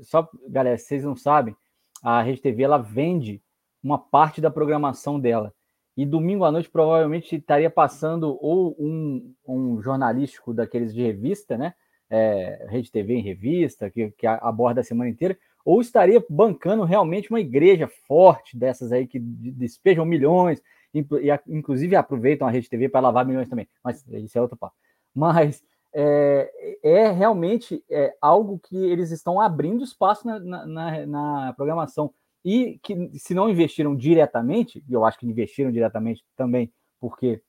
só 0.02 0.30
galera, 0.48 0.78
vocês 0.78 1.04
não 1.04 1.16
sabem, 1.16 1.56
a 2.04 2.22
Rede 2.22 2.42
TV 2.42 2.62
ela 2.62 2.78
vende 2.78 3.42
uma 3.82 3.98
parte 3.98 4.40
da 4.40 4.52
programação 4.52 5.20
dela. 5.20 5.52
E 5.98 6.06
domingo 6.06 6.46
à 6.46 6.52
noite 6.52 6.70
provavelmente 6.70 7.36
estaria 7.36 7.72
passando 7.72 8.38
ou 8.40 8.76
um, 8.78 9.34
um 9.48 9.82
jornalístico 9.82 10.54
daqueles 10.54 10.94
de 10.94 11.02
revista, 11.02 11.58
né? 11.58 11.74
É, 12.08 12.68
Rede 12.70 12.92
TV 12.92 13.16
em 13.16 13.22
revista, 13.22 13.90
que, 13.90 14.12
que 14.12 14.28
aborda 14.28 14.80
a 14.82 14.84
semana 14.84 15.10
inteira, 15.10 15.38
ou 15.66 15.82
estaria 15.82 16.24
bancando 16.30 16.84
realmente 16.84 17.30
uma 17.32 17.42
igreja 17.42 17.90
forte 18.08 18.56
dessas 18.56 18.92
aí 18.92 19.08
que 19.08 19.20
despejam 19.20 20.06
milhões, 20.06 20.62
e 20.94 21.06
inclusive 21.48 21.96
aproveitam 21.96 22.48
a 22.48 22.52
Rede 22.52 22.70
TV 22.70 22.88
para 22.88 23.02
lavar 23.02 23.26
milhões 23.26 23.50
também. 23.50 23.68
Mas 23.84 24.06
isso 24.08 24.38
é 24.38 24.42
outro 24.42 24.56
papo. 24.56 24.76
Mas 25.14 25.64
é, 25.94 26.78
é 26.84 27.12
realmente 27.12 27.84
é, 27.90 28.16
algo 28.22 28.60
que 28.60 28.78
eles 28.78 29.10
estão 29.10 29.42
abrindo 29.42 29.84
espaço 29.84 30.28
na, 30.28 30.40
na, 30.40 31.06
na 31.08 31.54
programação 31.54 32.14
e 32.48 32.80
que 32.82 33.12
se 33.20 33.34
não 33.34 33.50
investiram 33.50 33.94
diretamente, 33.94 34.82
e 34.88 34.94
eu 34.94 35.04
acho 35.04 35.20
que 35.20 35.28
investiram 35.28 35.70
diretamente 35.70 36.24
também, 36.34 36.72
porque 36.98 37.42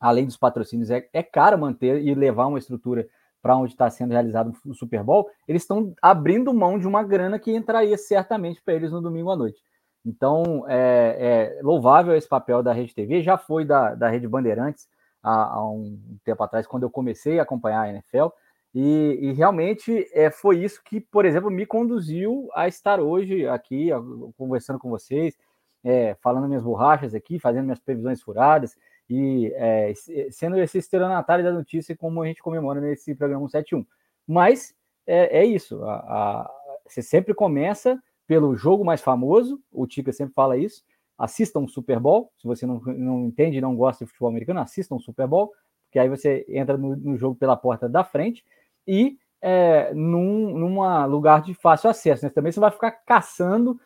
além 0.00 0.24
dos 0.24 0.38
patrocínios 0.38 0.90
é, 0.90 1.06
é 1.12 1.22
caro 1.22 1.58
manter 1.58 2.02
e 2.02 2.14
levar 2.14 2.46
uma 2.46 2.58
estrutura 2.58 3.06
para 3.42 3.54
onde 3.54 3.72
está 3.72 3.90
sendo 3.90 4.12
realizado 4.12 4.56
o 4.64 4.72
Super 4.72 5.04
Bowl, 5.04 5.28
eles 5.46 5.60
estão 5.60 5.92
abrindo 6.00 6.54
mão 6.54 6.78
de 6.78 6.88
uma 6.88 7.02
grana 7.02 7.38
que 7.38 7.54
entraria 7.54 7.98
certamente 7.98 8.62
para 8.62 8.72
eles 8.72 8.90
no 8.90 9.02
domingo 9.02 9.30
à 9.30 9.36
noite. 9.36 9.60
Então, 10.06 10.64
é, 10.66 11.58
é, 11.58 11.62
louvável 11.62 12.16
esse 12.16 12.28
papel 12.28 12.62
da 12.62 12.72
Rede 12.72 12.94
TV, 12.94 13.22
já 13.22 13.36
foi 13.36 13.66
da, 13.66 13.94
da 13.94 14.08
Rede 14.08 14.26
Bandeirantes 14.26 14.88
há, 15.22 15.56
há 15.56 15.70
um 15.70 16.16
tempo 16.24 16.42
atrás, 16.42 16.66
quando 16.66 16.84
eu 16.84 16.90
comecei 16.90 17.38
a 17.38 17.42
acompanhar 17.42 17.82
a 17.82 17.90
NFL, 17.90 18.28
e, 18.74 19.18
e, 19.20 19.32
realmente 19.32 20.08
é, 20.12 20.30
foi 20.30 20.62
isso 20.62 20.80
que, 20.84 21.00
por 21.00 21.24
exemplo, 21.24 21.50
me 21.50 21.66
conduziu 21.66 22.48
a 22.54 22.68
estar 22.68 23.00
hoje 23.00 23.46
aqui 23.48 23.88
conversando 24.36 24.78
com 24.78 24.88
vocês, 24.88 25.36
é, 25.82 26.14
falando 26.22 26.46
minhas 26.46 26.62
borrachas 26.62 27.14
aqui, 27.14 27.38
fazendo 27.40 27.64
minhas 27.64 27.80
previsões 27.80 28.22
furadas 28.22 28.76
e 29.08 29.52
é, 29.56 29.92
sendo 30.30 30.56
esse 30.60 30.78
estelionatário 30.78 31.44
da 31.44 31.52
notícia 31.52 31.96
como 31.96 32.22
a 32.22 32.26
gente 32.26 32.42
comemora 32.42 32.80
nesse 32.80 33.12
programa 33.14 33.48
171. 33.48 33.84
Mas 34.24 34.72
é, 35.04 35.40
é 35.40 35.44
isso, 35.44 35.82
a, 35.82 35.94
a, 35.94 36.50
você 36.86 37.02
sempre 37.02 37.34
começa 37.34 38.00
pelo 38.24 38.54
jogo 38.54 38.84
mais 38.84 39.00
famoso, 39.00 39.60
o 39.72 39.84
Tica 39.88 40.12
sempre 40.12 40.34
fala 40.34 40.56
isso, 40.56 40.84
assista 41.18 41.58
um 41.58 41.66
Super 41.66 41.98
Bowl, 41.98 42.32
se 42.38 42.46
você 42.46 42.64
não, 42.64 42.80
não 42.80 43.26
entende 43.26 43.58
e 43.58 43.60
não 43.60 43.74
gosta 43.74 44.04
de 44.04 44.10
futebol 44.10 44.28
americano, 44.28 44.60
assista 44.60 44.94
um 44.94 45.00
Super 45.00 45.26
Bowl, 45.26 45.52
porque 45.86 45.98
aí 45.98 46.08
você 46.08 46.46
entra 46.48 46.78
no, 46.78 46.94
no 46.94 47.16
jogo 47.16 47.34
pela 47.34 47.56
porta 47.56 47.88
da 47.88 48.04
frente, 48.04 48.44
e 48.90 49.16
é, 49.40 49.94
num 49.94 50.58
numa 50.58 51.06
lugar 51.06 51.42
de 51.42 51.54
fácil 51.54 51.88
acesso. 51.88 52.24
Né? 52.24 52.30
Também 52.30 52.50
você 52.50 52.58
vai 52.58 52.72
ficar 52.72 52.90
caçando 52.90 53.78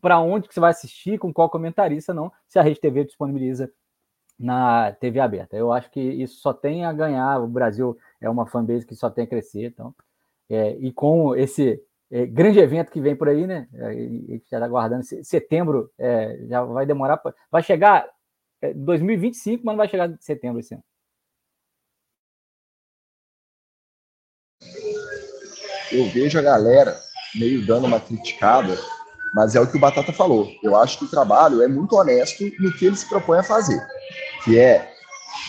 para 0.00 0.18
onde 0.18 0.48
que 0.48 0.54
você 0.54 0.58
vai 0.58 0.70
assistir, 0.70 1.18
com 1.18 1.32
qual 1.32 1.48
comentarista, 1.48 2.12
não, 2.12 2.32
se 2.48 2.58
a 2.58 2.62
Rede 2.62 2.80
TV 2.80 3.04
disponibiliza 3.04 3.70
na 4.38 4.92
TV 4.92 5.20
aberta. 5.20 5.56
Eu 5.56 5.72
acho 5.72 5.90
que 5.92 6.00
isso 6.00 6.40
só 6.40 6.52
tem 6.52 6.84
a 6.84 6.92
ganhar. 6.92 7.40
O 7.40 7.46
Brasil 7.46 7.96
é 8.20 8.28
uma 8.28 8.46
fanbase 8.46 8.84
que 8.84 8.96
só 8.96 9.08
tem 9.08 9.24
a 9.24 9.26
crescer. 9.26 9.66
Então, 9.66 9.94
é, 10.50 10.72
e 10.80 10.92
com 10.92 11.34
esse 11.36 11.80
é, 12.10 12.26
grande 12.26 12.58
evento 12.58 12.90
que 12.90 13.00
vem 13.00 13.14
por 13.14 13.28
aí, 13.28 13.46
né? 13.46 13.68
É, 13.74 13.86
a 13.86 13.92
gente 13.92 14.44
já 14.50 14.58
está 14.58 14.64
aguardando. 14.64 15.04
Setembro 15.04 15.90
é, 15.96 16.46
já 16.48 16.64
vai 16.64 16.84
demorar. 16.84 17.18
Pra, 17.18 17.32
vai 17.50 17.62
chegar 17.62 18.08
2025, 18.74 19.62
é, 19.62 19.64
mas 19.64 19.72
não 19.72 19.78
vai 19.78 19.88
chegar 19.88 20.10
em 20.10 20.16
setembro 20.20 20.58
esse 20.60 20.74
ano. 20.74 20.84
Eu 25.92 26.08
vejo 26.10 26.38
a 26.38 26.42
galera 26.42 26.98
meio 27.34 27.64
dando 27.66 27.86
uma 27.86 28.00
criticada, 28.00 28.78
mas 29.34 29.54
é 29.54 29.60
o 29.60 29.66
que 29.66 29.76
o 29.76 29.80
Batata 29.80 30.12
falou. 30.12 30.48
Eu 30.62 30.76
acho 30.76 30.98
que 30.98 31.04
o 31.04 31.10
trabalho 31.10 31.62
é 31.62 31.68
muito 31.68 31.96
honesto 31.96 32.44
no 32.58 32.72
que 32.72 32.86
ele 32.86 32.96
se 32.96 33.08
propõe 33.08 33.38
a 33.38 33.42
fazer, 33.42 33.80
que 34.44 34.58
é 34.58 34.90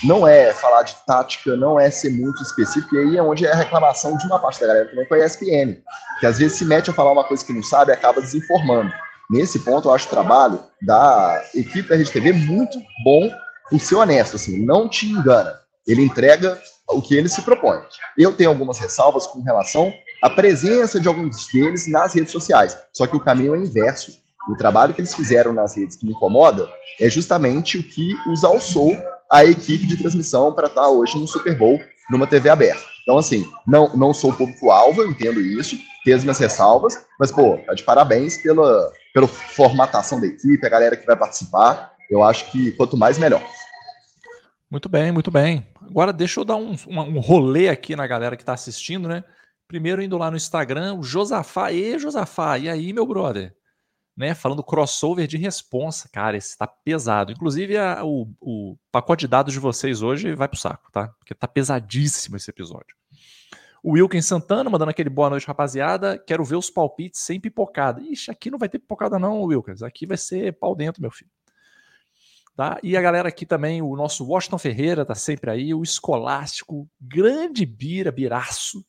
não 0.03 0.27
é 0.27 0.53
falar 0.53 0.83
de 0.83 0.95
tática, 1.05 1.55
não 1.55 1.79
é 1.79 1.89
ser 1.91 2.09
muito 2.09 2.41
específico, 2.41 2.95
e 2.95 2.99
aí 2.99 3.17
é 3.17 3.23
onde 3.23 3.45
é 3.45 3.51
a 3.51 3.55
reclamação 3.55 4.15
de 4.17 4.25
uma 4.25 4.39
parte 4.39 4.61
da 4.61 4.67
galera 4.67 4.89
também 4.89 5.05
com 5.05 5.15
a 5.15 5.19
ESPN, 5.19 5.77
que 6.19 6.25
às 6.25 6.37
vezes 6.37 6.57
se 6.57 6.65
mete 6.65 6.89
a 6.89 6.93
falar 6.93 7.11
uma 7.11 7.23
coisa 7.23 7.45
que 7.45 7.53
não 7.53 7.63
sabe 7.63 7.91
e 7.91 7.93
acaba 7.93 8.21
desinformando. 8.21 8.93
Nesse 9.29 9.59
ponto, 9.59 9.87
eu 9.87 9.93
acho 9.93 10.07
o 10.07 10.09
trabalho 10.09 10.63
da 10.81 11.43
equipe 11.53 11.87
da 11.87 11.95
Rede 11.95 12.11
TV 12.11 12.33
muito 12.33 12.79
bom 13.03 13.29
por 13.69 13.79
ser 13.79 13.95
honesto, 13.95 14.37
assim, 14.37 14.65
não 14.65 14.89
te 14.89 15.05
engana. 15.05 15.59
Ele 15.85 16.01
entrega 16.01 16.59
o 16.87 17.01
que 17.01 17.15
ele 17.15 17.29
se 17.29 17.41
propõe. 17.41 17.79
Eu 18.17 18.33
tenho 18.33 18.49
algumas 18.49 18.79
ressalvas 18.79 19.27
com 19.27 19.41
relação 19.41 19.93
à 20.21 20.29
presença 20.29 20.99
de 20.99 21.07
alguns 21.07 21.47
deles 21.47 21.87
nas 21.87 22.13
redes 22.13 22.31
sociais, 22.31 22.77
só 22.93 23.07
que 23.07 23.15
o 23.15 23.19
caminho 23.19 23.55
é 23.55 23.59
inverso. 23.59 24.11
O 24.49 24.55
trabalho 24.55 24.93
que 24.93 25.01
eles 25.01 25.13
fizeram 25.13 25.53
nas 25.53 25.75
redes 25.75 25.95
que 25.95 26.05
me 26.05 26.11
incomoda 26.11 26.67
é 26.99 27.09
justamente 27.09 27.77
o 27.77 27.83
que 27.83 28.15
os 28.27 28.43
alçou 28.43 28.97
a 29.31 29.45
equipe 29.45 29.85
de 29.85 29.97
transmissão 29.97 30.51
para 30.53 30.67
estar 30.67 30.87
hoje 30.87 31.19
no 31.19 31.27
Super 31.27 31.55
Bowl 31.55 31.79
numa 32.09 32.25
TV 32.25 32.49
aberta. 32.49 32.83
Então, 33.03 33.17
assim, 33.17 33.47
não, 33.65 33.95
não 33.95 34.13
sou 34.13 34.33
público-alvo, 34.33 35.03
entendo 35.03 35.39
isso, 35.39 35.77
tenho 36.03 36.17
as 36.17 36.23
minhas 36.23 36.39
ressalvas, 36.39 37.05
mas, 37.19 37.31
pô, 37.31 37.57
tá 37.65 37.73
de 37.73 37.83
parabéns 37.83 38.37
pela, 38.37 38.91
pela 39.13 39.27
formatação 39.27 40.19
da 40.19 40.27
equipe, 40.27 40.65
a 40.65 40.69
galera 40.69 40.95
que 40.95 41.05
vai 41.05 41.15
participar. 41.15 41.93
Eu 42.09 42.23
acho 42.23 42.51
que 42.51 42.71
quanto 42.71 42.97
mais, 42.97 43.17
melhor. 43.17 43.43
Muito 44.69 44.89
bem, 44.89 45.11
muito 45.11 45.31
bem. 45.31 45.67
Agora 45.81 46.13
deixa 46.13 46.39
eu 46.39 46.45
dar 46.45 46.55
um, 46.55 46.75
um 46.87 47.19
rolê 47.19 47.69
aqui 47.69 47.95
na 47.95 48.05
galera 48.05 48.35
que 48.35 48.43
está 48.43 48.53
assistindo, 48.53 49.07
né? 49.07 49.23
Primeiro 49.69 50.01
indo 50.01 50.17
lá 50.17 50.31
no 50.31 50.35
Instagram, 50.35 50.95
o 50.95 51.03
Josafá. 51.03 51.71
E 51.71 51.99
Josafá, 51.99 52.57
e 52.57 52.67
aí, 52.67 52.91
meu 52.91 53.05
brother? 53.05 53.55
Né, 54.17 54.33
falando 54.33 54.63
crossover 54.63 55.27
de 55.27 55.37
responsa. 55.37 56.09
Cara, 56.11 56.35
esse 56.35 56.57
tá 56.57 56.65
pesado. 56.65 57.31
Inclusive, 57.31 57.77
a, 57.77 58.03
o, 58.03 58.27
o, 58.41 58.75
pacote 58.91 59.21
de 59.21 59.27
dados 59.27 59.53
de 59.53 59.59
vocês 59.59 60.01
hoje 60.01 60.33
vai 60.33 60.47
pro 60.47 60.59
saco, 60.59 60.91
tá? 60.91 61.09
Porque 61.19 61.35
tá 61.35 61.47
pesadíssimo 61.47 62.35
esse 62.35 62.49
episódio. 62.49 62.95
O 63.83 63.91
Wilkin 63.91 64.23
Santana 64.23 64.71
mandando 64.71 64.89
aquele 64.89 65.09
boa 65.09 65.29
noite, 65.29 65.45
rapaziada. 65.45 66.17
Quero 66.17 66.43
ver 66.43 66.55
os 66.55 66.71
palpites 66.71 67.21
sem 67.21 67.39
pipocada. 67.39 68.01
Ixi, 68.01 68.31
aqui 68.31 68.49
não 68.49 68.57
vai 68.57 68.69
ter 68.69 68.79
pipocada, 68.79 69.19
não, 69.19 69.43
Wilkins. 69.43 69.83
Aqui 69.83 70.07
vai 70.07 70.17
ser 70.17 70.51
pau 70.53 70.75
dentro, 70.75 70.99
meu 70.99 71.11
filho. 71.11 71.31
Tá? 72.55 72.79
E 72.81 72.97
a 72.97 73.01
galera 73.01 73.29
aqui 73.29 73.45
também, 73.45 73.83
o 73.83 73.95
nosso 73.95 74.25
Washington 74.25 74.57
Ferreira 74.57 75.05
tá 75.05 75.13
sempre 75.13 75.51
aí, 75.51 75.75
o 75.75 75.83
Escolástico, 75.83 76.89
grande 76.99 77.67
Bira, 77.67 78.11
Biraço, 78.11 78.83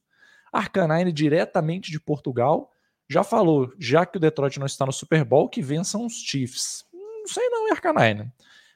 Arcanine 0.52 1.12
diretamente 1.12 1.90
de 1.90 2.00
Portugal, 2.00 2.70
já 3.08 3.24
falou, 3.24 3.72
já 3.78 4.06
que 4.06 4.18
o 4.18 4.20
Detroit 4.20 4.58
não 4.58 4.66
está 4.66 4.86
no 4.86 4.92
Super 4.92 5.24
Bowl, 5.24 5.48
que 5.48 5.60
vençam 5.60 6.06
os 6.06 6.14
Chiefs. 6.14 6.84
Não 6.92 7.26
sei 7.26 7.48
não, 7.48 7.72
Arcanine. 7.72 8.32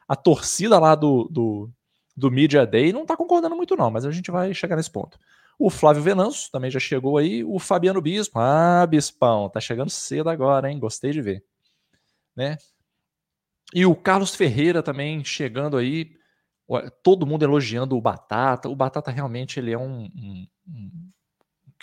A 0.08 0.16
torcida 0.16 0.78
lá 0.78 0.94
do, 0.94 1.28
do, 1.30 1.70
do 2.16 2.30
Media 2.30 2.66
Day 2.66 2.92
não 2.92 3.06
tá 3.06 3.16
concordando 3.16 3.56
muito 3.56 3.76
não, 3.76 3.90
mas 3.90 4.04
a 4.04 4.10
gente 4.10 4.30
vai 4.30 4.52
chegar 4.52 4.76
nesse 4.76 4.90
ponto. 4.90 5.18
O 5.58 5.70
Flávio 5.70 6.02
Venanço 6.02 6.50
também 6.50 6.70
já 6.70 6.80
chegou 6.80 7.16
aí, 7.16 7.44
o 7.44 7.58
Fabiano 7.58 8.00
Bispo, 8.00 8.38
ah, 8.38 8.86
Bispão, 8.86 9.48
tá 9.48 9.60
chegando 9.60 9.90
cedo 9.90 10.28
agora, 10.28 10.70
hein, 10.70 10.80
gostei 10.80 11.12
de 11.12 11.22
ver. 11.22 11.44
Né? 12.34 12.58
E 13.72 13.86
o 13.86 13.94
Carlos 13.94 14.34
Ferreira 14.34 14.82
também 14.82 15.24
chegando 15.24 15.76
aí, 15.76 16.16
todo 17.02 17.26
mundo 17.26 17.44
elogiando 17.44 17.96
o 17.96 18.00
Batata. 18.00 18.68
O 18.68 18.76
Batata 18.76 19.10
realmente 19.10 19.58
ele 19.60 19.72
é 19.72 19.78
um, 19.78 20.04
um 20.04 21.03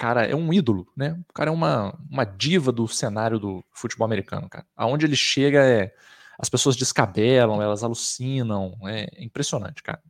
cara 0.02 0.26
é 0.26 0.36
um 0.36 0.52
ídolo, 0.52 0.88
né? 0.98 1.16
O 1.30 1.34
cara 1.34 1.52
é 1.52 1.54
uma, 1.54 1.96
uma 2.10 2.26
diva 2.26 2.72
do 2.72 2.88
cenário 2.88 3.38
do 3.38 3.64
futebol 3.72 4.04
americano, 4.04 4.50
cara. 4.50 4.66
Aonde 4.76 5.06
ele 5.06 5.16
chega 5.16 5.64
é 5.64 5.94
as 6.40 6.50
pessoas 6.50 6.76
descabelam, 6.76 7.62
elas 7.62 7.84
alucinam, 7.84 8.74
é 8.86 9.08
impressionante, 9.24 9.84
cara. 9.84 10.02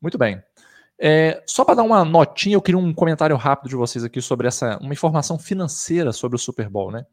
Muito 0.00 0.16
bem. 0.16 0.42
É, 0.98 1.42
só 1.46 1.62
para 1.62 1.74
dar 1.74 1.82
uma 1.82 2.06
notinha, 2.06 2.56
eu 2.56 2.62
queria 2.62 2.78
um 2.78 2.94
comentário 2.94 3.36
rápido 3.36 3.68
de 3.68 3.76
vocês 3.76 4.02
aqui 4.02 4.22
sobre 4.22 4.48
essa 4.48 4.78
uma 4.78 4.94
informação 4.94 5.38
financeira 5.38 6.10
sobre 6.10 6.36
o 6.36 6.38
Super 6.38 6.70
Bowl, 6.70 6.90
né? 6.90 7.04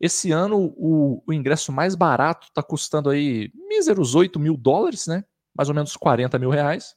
Esse 0.00 0.32
ano 0.32 0.74
o, 0.74 1.22
o 1.26 1.34
ingresso 1.34 1.70
mais 1.70 1.94
barato 1.94 2.46
está 2.46 2.62
custando 2.62 3.10
aí 3.10 3.52
míseros 3.68 4.14
8 4.14 4.40
mil 4.40 4.56
dólares, 4.56 5.06
né? 5.06 5.22
Mais 5.54 5.68
ou 5.68 5.74
menos 5.74 5.98
40 5.98 6.38
mil 6.38 6.48
reais. 6.48 6.94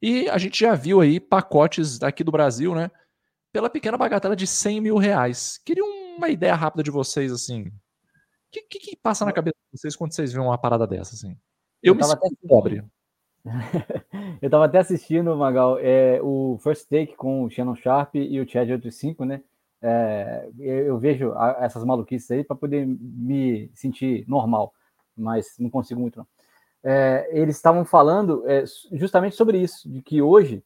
E 0.00 0.26
a 0.30 0.38
gente 0.38 0.58
já 0.58 0.74
viu 0.74 1.02
aí 1.02 1.20
pacotes 1.20 2.02
aqui 2.02 2.24
do 2.24 2.32
Brasil, 2.32 2.74
né? 2.74 2.90
Pela 3.56 3.70
pequena 3.70 3.96
bagatela 3.96 4.36
de 4.36 4.46
100 4.46 4.82
mil 4.82 4.98
reais. 4.98 5.58
Queria 5.64 5.82
uma 5.82 6.28
ideia 6.28 6.54
rápida 6.54 6.82
de 6.82 6.90
vocês, 6.90 7.32
assim. 7.32 7.62
O 7.62 7.72
que, 8.50 8.60
que, 8.60 8.78
que, 8.78 8.96
passa 8.96 9.24
na 9.24 9.32
cabeça 9.32 9.56
de 9.72 9.80
vocês 9.80 9.96
quando 9.96 10.12
vocês 10.12 10.30
veem 10.30 10.44
uma 10.44 10.58
parada 10.58 10.86
dessa, 10.86 11.14
assim? 11.14 11.34
Eu, 11.82 11.94
eu 11.94 11.94
me 11.94 12.04
sinto 12.04 12.36
pobre. 12.46 12.84
eu 14.42 14.50
tava 14.50 14.66
até 14.66 14.76
assistindo, 14.76 15.34
Magal, 15.34 15.78
é, 15.78 16.20
o 16.22 16.58
First 16.62 16.86
Take 16.86 17.16
com 17.16 17.44
o 17.44 17.50
Shannon 17.50 17.74
Sharp 17.76 18.16
e 18.16 18.38
o 18.38 18.46
Chad 18.46 18.68
85, 18.68 19.24
né? 19.24 19.42
É, 19.80 20.50
eu 20.58 20.98
vejo 20.98 21.32
essas 21.58 21.82
maluquices 21.82 22.30
aí 22.30 22.44
para 22.44 22.56
poder 22.56 22.86
me 22.86 23.70
sentir 23.72 24.28
normal, 24.28 24.74
mas 25.16 25.56
não 25.58 25.70
consigo 25.70 25.98
muito 25.98 26.18
não. 26.18 26.26
É, 26.84 27.26
eles 27.32 27.56
estavam 27.56 27.86
falando 27.86 28.46
é, 28.46 28.64
justamente 28.92 29.34
sobre 29.34 29.56
isso, 29.56 29.90
de 29.90 30.02
que 30.02 30.20
hoje 30.20 30.62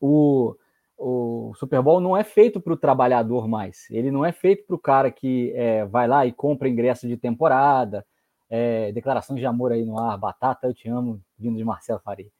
o, 0.00 0.56
o 0.98 1.52
Super 1.56 1.82
Bowl 1.82 2.00
não 2.00 2.16
é 2.16 2.24
feito 2.24 2.60
para 2.60 2.72
o 2.72 2.76
trabalhador 2.76 3.46
mais, 3.46 3.86
ele 3.90 4.10
não 4.10 4.24
é 4.24 4.32
feito 4.32 4.66
para 4.66 4.76
o 4.76 4.78
cara 4.78 5.10
que 5.10 5.52
é, 5.54 5.84
vai 5.84 6.08
lá 6.08 6.26
e 6.26 6.32
compra 6.32 6.68
ingresso 6.68 7.06
de 7.06 7.16
temporada, 7.16 8.04
é, 8.48 8.92
declaração 8.92 9.36
de 9.36 9.44
amor 9.44 9.72
aí 9.72 9.84
no 9.84 9.98
ar, 9.98 10.16
batata, 10.16 10.66
eu 10.66 10.74
te 10.74 10.88
amo, 10.88 11.20
vindo 11.38 11.56
de 11.56 11.64
Marcelo 11.64 12.00
Faria. 12.00 12.30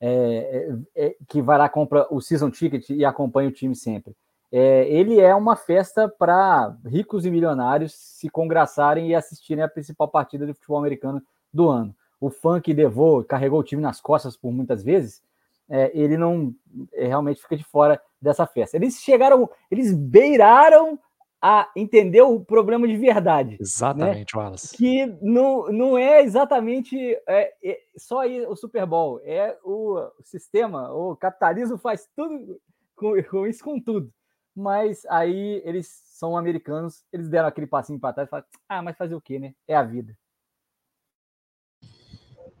É, 0.00 0.74
é, 0.96 1.06
é, 1.06 1.16
que 1.28 1.42
vai 1.42 1.58
lá, 1.58 1.68
compra 1.68 2.06
o 2.10 2.20
season 2.20 2.50
ticket 2.50 2.88
e 2.88 3.04
acompanha 3.04 3.50
o 3.50 3.52
time 3.52 3.76
sempre. 3.76 4.16
É, 4.50 4.88
ele 4.88 5.20
é 5.20 5.34
uma 5.34 5.54
festa 5.54 6.08
para 6.08 6.74
ricos 6.86 7.24
e 7.24 7.30
milionários 7.30 7.94
se 7.94 8.28
congraçarem 8.28 9.08
e 9.08 9.14
assistirem 9.14 9.62
a 9.62 9.68
principal 9.68 10.08
partida 10.08 10.46
de 10.46 10.54
futebol 10.54 10.78
americano 10.78 11.22
do 11.52 11.68
ano. 11.68 11.94
O 12.20 12.30
fã 12.30 12.60
que 12.60 12.72
levou, 12.72 13.22
carregou 13.22 13.60
o 13.60 13.64
time 13.64 13.80
nas 13.80 14.00
costas 14.00 14.36
por 14.36 14.50
muitas 14.50 14.82
vezes, 14.82 15.22
é, 15.70 15.90
ele 15.94 16.16
não 16.16 16.54
realmente 16.92 17.40
fica 17.40 17.56
de 17.56 17.64
fora 17.64 18.02
dessa 18.20 18.46
festa. 18.46 18.76
Eles 18.76 19.00
chegaram, 19.00 19.48
eles 19.70 19.94
beiraram 19.94 20.98
a 21.40 21.70
entender 21.74 22.20
o 22.20 22.40
problema 22.40 22.86
de 22.86 22.96
verdade. 22.96 23.56
Exatamente, 23.58 24.36
né? 24.36 24.42
Wallace. 24.42 24.76
Que 24.76 25.06
não, 25.22 25.68
não 25.72 25.96
é 25.96 26.22
exatamente 26.22 26.98
é, 27.26 27.54
é 27.64 27.80
só 27.96 28.26
o 28.26 28.56
Super 28.56 28.84
Bowl, 28.84 29.20
é 29.24 29.56
o 29.64 30.10
sistema, 30.22 30.92
o 30.92 31.16
capitalismo 31.16 31.78
faz 31.78 32.06
tudo 32.14 32.60
com, 32.94 33.22
com, 33.22 33.46
isso, 33.46 33.64
com 33.64 33.80
tudo. 33.80 34.12
Mas 34.54 35.06
aí 35.06 35.62
eles 35.64 36.02
são 36.04 36.36
americanos, 36.36 37.04
eles 37.12 37.28
deram 37.28 37.48
aquele 37.48 37.66
passinho 37.66 38.00
para 38.00 38.12
trás 38.12 38.26
e 38.26 38.30
falaram: 38.30 38.48
ah, 38.68 38.82
mas 38.82 38.96
fazer 38.96 39.14
o 39.14 39.20
quê, 39.20 39.38
né? 39.38 39.54
É 39.66 39.74
a 39.74 39.82
vida. 39.82 40.14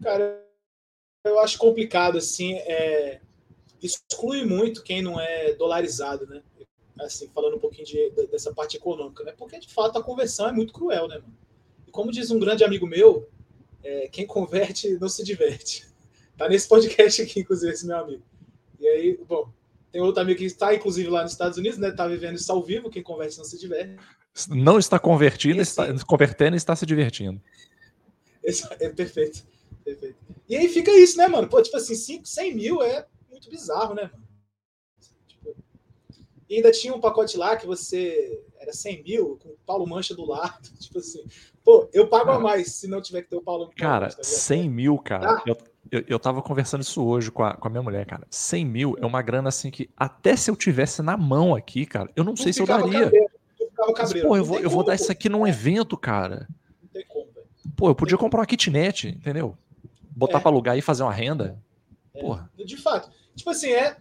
Cara, 0.02 0.49
eu 1.24 1.38
acho 1.38 1.58
complicado, 1.58 2.18
assim, 2.18 2.54
é... 2.54 3.20
exclui 3.82 4.44
muito 4.44 4.82
quem 4.82 5.02
não 5.02 5.20
é 5.20 5.54
dolarizado, 5.54 6.26
né? 6.26 6.42
assim, 7.04 7.28
falando 7.34 7.56
um 7.56 7.60
pouquinho 7.60 7.86
de, 7.86 8.10
dessa 8.26 8.52
parte 8.52 8.76
econômica, 8.76 9.24
né? 9.24 9.32
Porque 9.36 9.58
de 9.58 9.72
fato 9.72 9.98
a 9.98 10.02
conversão 10.02 10.48
é 10.48 10.52
muito 10.52 10.72
cruel, 10.72 11.08
né, 11.08 11.18
mano? 11.18 11.36
E 11.86 11.90
como 11.90 12.12
diz 12.12 12.30
um 12.30 12.38
grande 12.38 12.64
amigo 12.64 12.86
meu, 12.86 13.28
é, 13.82 14.08
quem 14.08 14.26
converte 14.26 14.98
não 14.98 15.08
se 15.08 15.24
diverte. 15.24 15.88
Tá 16.36 16.48
nesse 16.48 16.66
podcast 16.66 17.20
aqui, 17.20 17.40
inclusive, 17.40 17.70
esse 17.70 17.86
meu 17.86 17.98
amigo. 17.98 18.22
E 18.80 18.88
aí, 18.88 19.20
bom, 19.28 19.52
tem 19.92 20.00
outro 20.00 20.22
amigo 20.22 20.38
que 20.38 20.46
está, 20.46 20.74
inclusive, 20.74 21.10
lá 21.10 21.22
nos 21.22 21.32
Estados 21.32 21.58
Unidos, 21.58 21.78
né? 21.78 21.90
Tá 21.90 22.08
vivendo 22.08 22.36
isso 22.36 22.50
ao 22.50 22.62
vivo, 22.62 22.88
quem 22.88 23.02
converte 23.02 23.36
não 23.36 23.44
se 23.44 23.58
diverte. 23.58 23.98
Não 24.48 24.78
está 24.78 24.98
convertindo, 24.98 25.60
está 25.60 25.86
convertendo 26.06 26.56
e 26.56 26.56
está 26.56 26.74
se 26.74 26.86
divertindo. 26.86 27.38
Esse, 28.42 28.66
é 28.80 28.88
perfeito, 28.88 29.46
perfeito. 29.94 30.16
E 30.48 30.56
aí 30.56 30.68
fica 30.68 30.90
isso, 30.92 31.16
né, 31.16 31.28
mano? 31.28 31.48
Pô, 31.48 31.62
tipo 31.62 31.76
assim, 31.76 31.94
5, 31.94 32.26
100 32.26 32.54
mil 32.54 32.82
é 32.82 33.06
muito 33.30 33.48
bizarro, 33.50 33.94
né, 33.94 34.10
mano? 34.12 34.30
E 36.48 36.56
ainda 36.56 36.72
tinha 36.72 36.92
um 36.92 37.00
pacote 37.00 37.36
lá 37.36 37.56
que 37.56 37.64
você 37.64 38.42
era 38.58 38.72
100 38.72 39.04
mil, 39.04 39.38
com 39.40 39.50
o 39.50 39.56
Paulo 39.64 39.86
Mancha 39.86 40.16
do 40.16 40.26
lado. 40.26 40.68
Tipo 40.80 40.98
assim, 40.98 41.24
pô, 41.64 41.88
eu 41.92 42.08
pago 42.08 42.26
cara, 42.26 42.38
a 42.38 42.40
mais 42.40 42.72
se 42.72 42.88
não 42.88 43.00
tiver 43.00 43.22
que 43.22 43.30
ter 43.30 43.36
o 43.36 43.40
Paulo 43.40 43.70
Cara, 43.76 44.06
Mancha, 44.06 44.16
tá 44.16 44.24
100 44.24 44.68
mil, 44.68 44.98
cara. 44.98 45.30
Ah. 45.30 45.42
Eu, 45.46 45.56
eu, 45.92 46.04
eu 46.08 46.18
tava 46.18 46.42
conversando 46.42 46.80
isso 46.80 47.04
hoje 47.04 47.30
com 47.30 47.44
a, 47.44 47.54
com 47.54 47.68
a 47.68 47.70
minha 47.70 47.82
mulher, 47.82 48.04
cara. 48.04 48.26
100 48.28 48.64
mil 48.64 48.96
é 49.00 49.06
uma 49.06 49.22
grana 49.22 49.48
assim 49.48 49.70
que, 49.70 49.88
até 49.96 50.34
se 50.34 50.50
eu 50.50 50.56
tivesse 50.56 51.02
na 51.02 51.16
mão 51.16 51.54
aqui, 51.54 51.86
cara, 51.86 52.10
eu 52.16 52.24
não, 52.24 52.34
sei 52.34 52.52
se 52.52 52.60
eu 52.60 52.66
daria. 52.66 53.04
Cabreiro, 53.04 53.30
Mas, 53.78 54.12
pô, 54.12 54.36
eu 54.36 54.44
vou, 54.44 54.58
eu 54.58 54.68
vou 54.68 54.84
dar 54.84 54.96
isso 54.96 55.10
aqui 55.12 55.28
num 55.28 55.46
evento, 55.46 55.96
cara. 55.96 56.48
Não 56.82 56.88
tem 56.88 57.04
como, 57.06 57.30
velho. 57.32 57.46
Pô, 57.76 57.88
eu 57.88 57.94
podia 57.94 58.18
comprar 58.18 58.40
uma 58.40 58.46
kitnet, 58.46 59.08
entendeu? 59.08 59.56
Botar 60.20 60.38
é. 60.38 60.40
pra 60.42 60.50
alugar 60.50 60.76
e 60.76 60.82
fazer 60.82 61.02
uma 61.02 61.12
renda. 61.12 61.58
É. 62.12 62.20
Porra. 62.20 62.52
De 62.54 62.76
fato. 62.76 63.10
Tipo 63.34 63.48
assim, 63.48 63.70
é, 63.70 63.96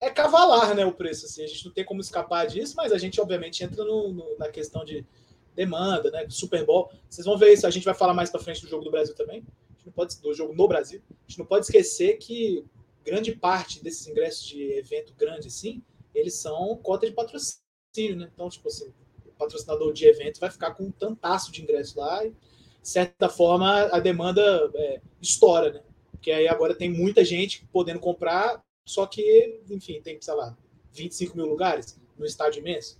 é 0.00 0.10
cavalar, 0.10 0.74
né, 0.74 0.84
o 0.84 0.92
preço, 0.92 1.26
assim, 1.26 1.44
a 1.44 1.46
gente 1.46 1.64
não 1.64 1.72
tem 1.72 1.84
como 1.84 2.00
escapar 2.00 2.44
disso, 2.48 2.74
mas 2.76 2.90
a 2.90 2.98
gente, 2.98 3.20
obviamente, 3.20 3.62
entra 3.62 3.84
no, 3.84 4.12
no, 4.12 4.36
na 4.36 4.48
questão 4.48 4.84
de 4.84 5.06
demanda, 5.54 6.10
né, 6.10 6.26
Super 6.28 6.66
Bowl, 6.66 6.90
vocês 7.08 7.24
vão 7.24 7.38
ver 7.38 7.52
isso, 7.52 7.68
a 7.68 7.70
gente 7.70 7.84
vai 7.84 7.94
falar 7.94 8.12
mais 8.12 8.28
para 8.28 8.40
frente 8.40 8.62
do 8.62 8.68
jogo 8.68 8.82
do 8.82 8.90
Brasil 8.90 9.14
também, 9.14 9.44
não 9.86 9.92
pode, 9.92 10.20
do 10.20 10.34
jogo 10.34 10.54
no 10.54 10.66
Brasil, 10.66 11.00
a 11.08 11.28
gente 11.28 11.38
não 11.38 11.46
pode 11.46 11.66
esquecer 11.66 12.16
que 12.16 12.64
grande 13.04 13.32
parte 13.36 13.80
desses 13.80 14.08
ingressos 14.08 14.44
de 14.44 14.72
evento 14.72 15.14
grande, 15.16 15.46
assim, 15.46 15.80
eles 16.12 16.34
são 16.34 16.76
cota 16.78 17.06
de 17.06 17.12
patrocínio, 17.12 18.16
né, 18.16 18.28
então, 18.34 18.48
tipo 18.48 18.66
assim, 18.66 18.92
o 19.24 19.30
patrocinador 19.38 19.92
de 19.92 20.04
evento 20.04 20.40
vai 20.40 20.50
ficar 20.50 20.72
com 20.72 20.84
um 20.84 20.90
tantaço 20.90 21.52
de 21.52 21.62
ingresso 21.62 22.00
lá 22.00 22.24
e, 22.26 22.34
certa 22.82 23.28
forma, 23.28 23.84
a 23.92 24.00
demanda 24.00 24.70
é, 24.74 25.00
estoura, 25.20 25.72
né, 25.72 25.80
porque 26.10 26.30
aí 26.30 26.48
agora 26.48 26.74
tem 26.74 26.90
muita 26.90 27.24
gente 27.24 27.66
podendo 27.72 28.00
comprar 28.00 28.62
só 28.84 29.06
que, 29.06 29.60
enfim, 29.70 30.00
tem, 30.02 30.20
sei 30.20 30.34
lá, 30.34 30.56
25 30.92 31.36
mil 31.36 31.46
lugares 31.46 31.98
no 32.18 32.26
estádio 32.26 32.60
imenso. 32.60 32.98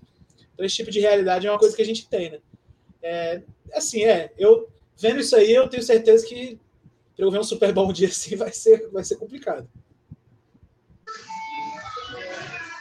Então, 0.52 0.64
esse 0.64 0.76
tipo 0.76 0.90
de 0.90 1.00
realidade 1.00 1.46
é 1.46 1.50
uma 1.50 1.58
coisa 1.58 1.74
que 1.74 1.82
a 1.82 1.86
gente 1.86 2.08
tem, 2.08 2.30
né? 2.30 2.38
É, 3.02 3.42
assim, 3.74 4.04
é, 4.04 4.32
eu 4.38 4.68
vendo 4.96 5.20
isso 5.20 5.34
aí, 5.34 5.52
eu 5.52 5.68
tenho 5.68 5.82
certeza 5.82 6.24
que 6.26 6.58
para 7.16 7.24
eu 7.24 7.30
ver 7.30 7.40
um 7.40 7.44
Super 7.44 7.72
Bowl 7.72 7.88
um 7.88 7.92
dia 7.92 8.08
assim 8.08 8.34
vai 8.36 8.52
ser, 8.52 8.88
vai 8.90 9.04
ser 9.04 9.16
complicado. 9.16 9.68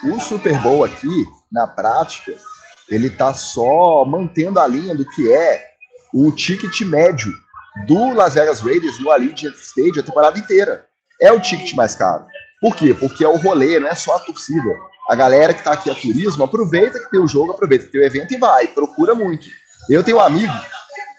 O 0.03 0.19
Super 0.19 0.61
Bowl 0.61 0.83
aqui, 0.83 1.25
na 1.51 1.67
prática, 1.67 2.35
ele 2.89 3.09
tá 3.09 3.33
só 3.33 4.03
mantendo 4.03 4.59
a 4.59 4.67
linha 4.67 4.95
do 4.95 5.07
que 5.07 5.31
é 5.31 5.70
o 6.13 6.31
ticket 6.31 6.81
médio 6.81 7.31
do 7.87 8.13
Las 8.13 8.33
Vegas 8.33 8.59
Raiders 8.59 8.99
no 8.99 9.11
Allegiant 9.11 9.55
Stadium 9.55 9.99
a 9.99 10.03
temporada 10.03 10.39
inteira. 10.39 10.85
É 11.19 11.31
o 11.31 11.39
ticket 11.39 11.73
mais 11.73 11.95
caro. 11.95 12.25
Por 12.59 12.75
quê? 12.75 12.93
Porque 12.93 13.23
é 13.23 13.27
o 13.27 13.37
rolê, 13.37 13.79
não 13.79 13.87
é 13.87 13.95
só 13.95 14.15
a 14.15 14.19
torcida. 14.19 14.69
A 15.09 15.15
galera 15.15 15.53
que 15.53 15.59
está 15.59 15.73
aqui 15.73 15.89
a 15.89 15.95
turismo 15.95 16.43
aproveita 16.43 16.99
que 16.99 17.09
tem 17.09 17.19
o 17.19 17.27
jogo, 17.27 17.51
aproveita 17.51 17.85
que 17.85 17.91
tem 17.91 18.01
o 18.01 18.05
evento 18.05 18.33
e 18.33 18.37
vai, 18.37 18.67
procura 18.67 19.15
muito. 19.15 19.47
Eu 19.89 20.03
tenho 20.03 20.17
um 20.17 20.21
amigo 20.21 20.53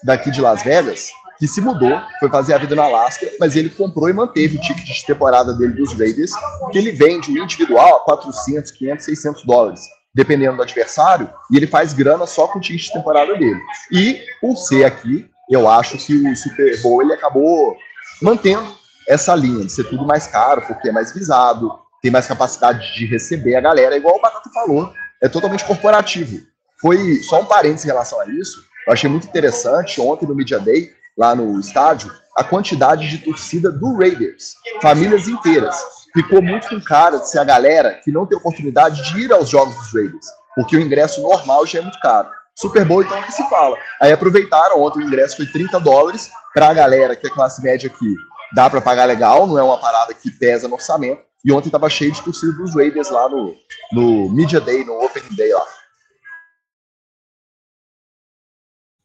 daqui 0.05 0.31
de 0.31 0.40
Las 0.40 0.62
Vegas 0.62 1.11
que 1.38 1.48
se 1.48 1.61
mudou, 1.61 2.00
foi 2.20 2.28
fazer 2.28 2.55
a 2.55 2.59
vida 2.59 2.76
no 2.76 2.83
Alasca, 2.83 3.28
mas 3.40 3.57
ele 3.57 3.68
comprou 3.68 4.09
e 4.09 4.12
manteve 4.12 4.57
o 4.57 4.61
ticket 4.61 4.87
de 4.87 5.05
temporada 5.05 5.52
dele 5.52 5.72
dos 5.72 5.92
Raiders, 5.92 6.31
que 6.70 6.78
ele 6.78 6.92
vende 6.92 7.33
o 7.33 7.42
individual 7.42 7.96
a 7.96 8.00
400, 8.00 8.70
500, 8.70 9.05
600 9.05 9.44
dólares, 9.44 9.81
dependendo 10.14 10.57
do 10.57 10.62
adversário, 10.62 11.31
e 11.51 11.57
ele 11.57 11.66
faz 11.66 11.92
grana 11.92 12.27
só 12.27 12.46
com 12.46 12.59
o 12.59 12.62
ticket 12.62 12.87
de 12.87 12.92
temporada 12.92 13.35
dele. 13.35 13.61
E, 13.90 14.20
por 14.40 14.57
ser 14.57 14.85
aqui, 14.85 15.29
eu 15.51 15.68
acho 15.68 15.96
que 15.98 16.14
o 16.14 16.37
Super 16.37 16.81
Bowl 16.83 17.03
ele 17.03 17.12
acabou 17.12 17.77
mantendo 18.20 18.77
essa 19.09 19.35
linha 19.35 19.64
de 19.64 19.72
ser 19.72 19.85
tudo 19.85 20.07
mais 20.07 20.27
caro, 20.27 20.62
porque 20.66 20.88
é 20.88 20.92
mais 20.92 21.12
visado, 21.12 21.72
tem 22.01 22.11
mais 22.11 22.27
capacidade 22.27 22.94
de 22.94 23.07
receber 23.07 23.57
a 23.57 23.61
galera, 23.61 23.96
igual 23.96 24.16
o 24.16 24.20
Batata 24.20 24.51
falou, 24.51 24.92
é 25.20 25.29
totalmente 25.29 25.64
corporativo. 25.64 26.40
Foi 26.81 27.22
só 27.22 27.40
um 27.40 27.44
parênteses 27.44 27.85
em 27.85 27.88
relação 27.88 28.20
a 28.20 28.27
isso, 28.27 28.64
eu 28.87 28.92
achei 28.92 29.09
muito 29.09 29.27
interessante 29.27 30.01
ontem 30.01 30.27
no 30.27 30.35
Media 30.35 30.59
Day, 30.59 30.90
lá 31.16 31.35
no 31.35 31.59
estádio, 31.61 32.12
a 32.37 32.42
quantidade 32.42 33.09
de 33.09 33.18
torcida 33.18 33.70
do 33.70 33.96
Raiders, 33.96 34.55
famílias 34.81 35.29
inteiras. 35.29 35.77
Ficou 36.14 36.42
muito 36.42 36.68
com 36.68 36.81
cara 36.81 37.18
de 37.18 37.31
ser 37.31 37.38
a 37.38 37.44
galera 37.44 37.94
que 38.05 38.12
não 38.12 38.27
tem 38.27 38.37
oportunidade 38.37 39.03
de 39.03 39.20
ir 39.20 39.33
aos 39.33 39.48
jogos 39.48 39.75
dos 39.75 39.94
Raiders, 39.94 40.27
porque 40.55 40.77
o 40.77 40.81
ingresso 40.81 41.22
normal 41.22 41.66
já 41.66 41.79
é 41.79 41.83
muito 41.83 41.98
caro. 42.01 42.29
Super 42.55 42.85
Bowl, 42.85 43.03
então, 43.03 43.16
é 43.16 43.22
que 43.22 43.33
se 43.33 43.48
fala. 43.48 43.77
Aí 44.01 44.12
aproveitaram, 44.12 44.83
ontem 44.83 45.01
o 45.01 45.03
ingresso 45.03 45.37
foi 45.37 45.46
30 45.46 45.81
dólares, 45.81 46.31
para 46.53 46.68
a 46.68 46.75
galera 46.75 47.16
que 47.16 47.27
é 47.27 47.31
classe 47.31 47.62
média 47.62 47.90
aqui, 47.92 48.14
dá 48.55 48.68
para 48.68 48.81
pagar 48.81 49.07
legal, 49.07 49.46
não 49.46 49.59
é 49.59 49.62
uma 49.62 49.79
parada 49.79 50.12
que 50.12 50.31
pesa 50.31 50.68
no 50.68 50.75
orçamento. 50.75 51.22
E 51.44 51.51
ontem 51.51 51.68
estava 51.68 51.88
cheio 51.88 52.12
de 52.12 52.22
torcida 52.22 52.53
dos 52.53 52.75
Raiders 52.75 53.11
lá 53.11 53.29
no, 53.29 53.55
no 53.92 54.31
Media 54.31 54.61
Day, 54.61 54.85
no 54.85 55.03
Open 55.03 55.22
Day 55.31 55.53
lá. 55.53 55.66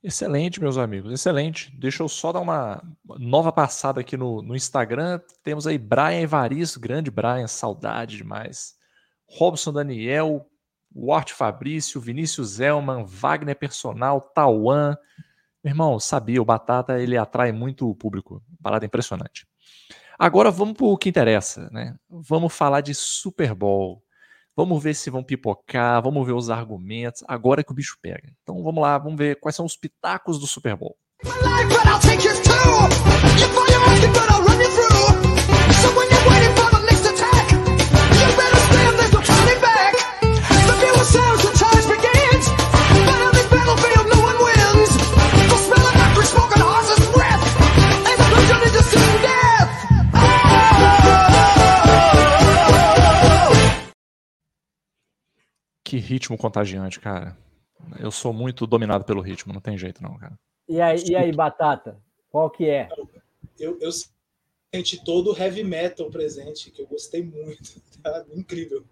Excelente, 0.04 0.62
meus 0.62 0.78
amigos, 0.78 1.12
excelente. 1.12 1.76
Deixa 1.78 2.04
eu 2.04 2.08
só 2.08 2.32
dar 2.32 2.40
uma 2.40 2.82
nova 3.18 3.52
passada 3.52 4.00
aqui 4.00 4.16
no, 4.16 4.42
no 4.42 4.56
Instagram. 4.56 5.20
Temos 5.44 5.66
aí 5.66 5.78
Brian 5.78 6.22
Evaristo, 6.22 6.80
grande 6.80 7.10
Brian, 7.10 7.48
saudade 7.48 8.18
demais. 8.18 8.76
Robson 9.28 9.74
Daniel, 9.74 10.48
Wart 10.96 11.32
Fabrício, 11.32 12.00
Vinícius 12.00 12.50
Zelman, 12.50 13.06
Wagner 13.06 13.56
Personal, 13.56 14.22
Tauan. 14.22 14.96
Meu 15.64 15.72
irmão, 15.72 16.00
sabia, 16.00 16.42
o 16.42 16.46
Batata 16.46 17.00
ele 17.00 17.18
atrai 17.18 17.52
muito 17.52 17.90
o 17.90 17.96
público. 17.96 18.42
Parada 18.62 18.86
impressionante. 18.86 19.48
Agora 20.18 20.50
vamos 20.50 20.76
para 20.76 20.86
o 20.86 20.98
que 20.98 21.10
interessa, 21.10 21.70
né? 21.72 21.96
Vamos 22.10 22.54
falar 22.54 22.82
de 22.82 22.94
Super 22.94 23.54
Bowl. 23.54 24.04
Vamos 24.58 24.82
ver 24.82 24.96
se 24.96 25.12
vão 25.12 25.24
pipocar, 25.24 26.02
vamos 26.02 26.26
ver 26.26 26.34
os 26.34 26.50
argumentos. 26.50 27.24
Agora 27.28 27.62
é 27.62 27.64
que 27.64 27.72
o 27.72 27.76
bicho 27.76 27.96
pega. 28.02 28.28
Então 28.42 28.64
vamos 28.64 28.82
lá, 28.82 28.98
vamos 28.98 29.16
ver 29.16 29.40
quais 29.40 29.56
são 29.56 29.64
os 29.64 29.78
pitacos 29.78 30.40
do 30.40 30.48
Super 30.48 30.76
Bowl. 30.76 30.98
Que 55.88 55.96
ritmo 55.96 56.38
contagiante, 56.38 57.00
cara. 57.00 57.38
Eu 57.98 58.12
sou 58.12 58.34
muito 58.34 58.68
dominado 58.68 59.06
pelo 59.06 59.22
ritmo, 59.22 59.54
não 59.54 59.62
tem 59.62 59.78
jeito 59.78 60.04
não, 60.04 60.18
cara. 60.18 60.38
E 60.68 60.82
aí, 60.82 61.02
e 61.08 61.16
aí 61.16 61.32
Batata? 61.32 61.98
Qual 62.30 62.50
que 62.50 62.70
é? 62.70 62.90
Eu, 63.58 63.80
eu 63.80 63.90
senti 64.76 65.02
todo 65.06 65.32
o 65.32 65.38
heavy 65.38 65.64
metal 65.64 66.10
presente, 66.10 66.72
que 66.72 66.82
eu 66.82 66.88
gostei 66.88 67.24
muito. 67.24 67.82
Tá? 68.04 68.26
Incrível. 68.36 68.84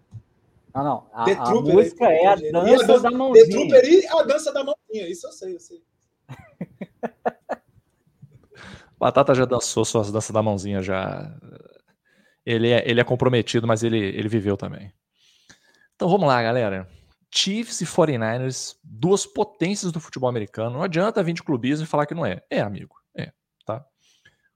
Não, 0.74 0.82
não. 0.82 1.06
A, 1.12 1.50
a 1.50 1.54
música 1.60 2.06
é 2.06 2.26
a 2.26 2.34
dança, 2.34 2.58
a 2.58 2.86
dança 2.86 3.00
da 3.00 3.10
mãozinha. 3.10 3.44
The 3.44 3.52
Trooper 3.52 3.84
e 3.84 4.06
a 4.06 4.22
dança 4.22 4.52
da 4.52 4.64
mãozinha. 4.64 5.08
Isso 5.08 5.26
eu 5.26 5.32
sei, 5.32 5.54
eu 5.54 5.60
sei. 5.60 5.82
Batata 8.98 9.34
já 9.34 9.44
dançou 9.44 9.84
suas 9.84 10.10
danças 10.10 10.30
da 10.30 10.42
mãozinha 10.42 10.82
já. 10.82 11.38
Ele 12.44 12.70
é, 12.70 12.90
ele 12.90 13.02
é 13.02 13.04
comprometido, 13.04 13.66
mas 13.66 13.82
ele, 13.82 13.98
ele 13.98 14.28
viveu 14.28 14.56
também. 14.56 14.92
Então 15.96 16.08
vamos 16.08 16.28
lá, 16.28 16.42
galera. 16.42 16.88
Chiefs 17.34 17.80
e 17.80 17.86
49ers, 17.86 18.76
duas 18.84 19.26
potências 19.26 19.90
do 19.90 19.98
futebol 19.98 20.28
americano. 20.28 20.76
Não 20.76 20.82
adianta 20.82 21.22
vir 21.22 21.32
de 21.32 21.42
clubismo 21.42 21.84
e 21.84 21.88
falar 21.88 22.06
que 22.06 22.14
não 22.14 22.24
é. 22.24 22.42
É, 22.50 22.60
amigo. 22.60 22.94
É, 23.14 23.32
tá? 23.64 23.84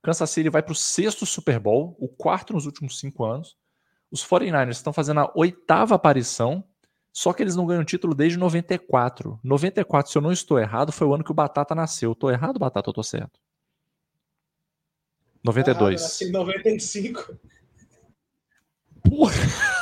Kansas 0.01 0.29
City 0.29 0.49
vai 0.49 0.63
para 0.63 0.71
o 0.71 0.75
sexto 0.75 1.25
Super 1.25 1.59
Bowl, 1.59 1.95
o 1.99 2.07
quarto 2.07 2.53
nos 2.53 2.65
últimos 2.65 2.99
cinco 2.99 3.25
anos. 3.25 3.57
Os 4.11 4.25
49ers 4.25 4.71
estão 4.71 4.93
fazendo 4.93 5.21
a 5.21 5.31
oitava 5.35 5.95
aparição, 5.95 6.63
só 7.13 7.33
que 7.33 7.41
eles 7.41 7.55
não 7.55 7.65
ganham 7.65 7.83
título 7.83 8.13
desde 8.13 8.37
94. 8.37 9.39
94, 9.43 10.11
se 10.11 10.17
eu 10.17 10.21
não 10.21 10.31
estou 10.31 10.59
errado, 10.59 10.91
foi 10.91 11.07
o 11.07 11.13
ano 11.13 11.23
que 11.23 11.31
o 11.31 11.35
Batata 11.35 11.73
nasceu. 11.73 12.11
Estou 12.11 12.31
errado, 12.31 12.59
Batata, 12.59 12.89
ou 12.89 12.91
estou 12.91 13.03
certo? 13.03 13.39
92. 15.43 16.21
Ah, 16.21 16.25
em 16.25 16.31
95. 16.31 17.35
Porra. 19.03 19.80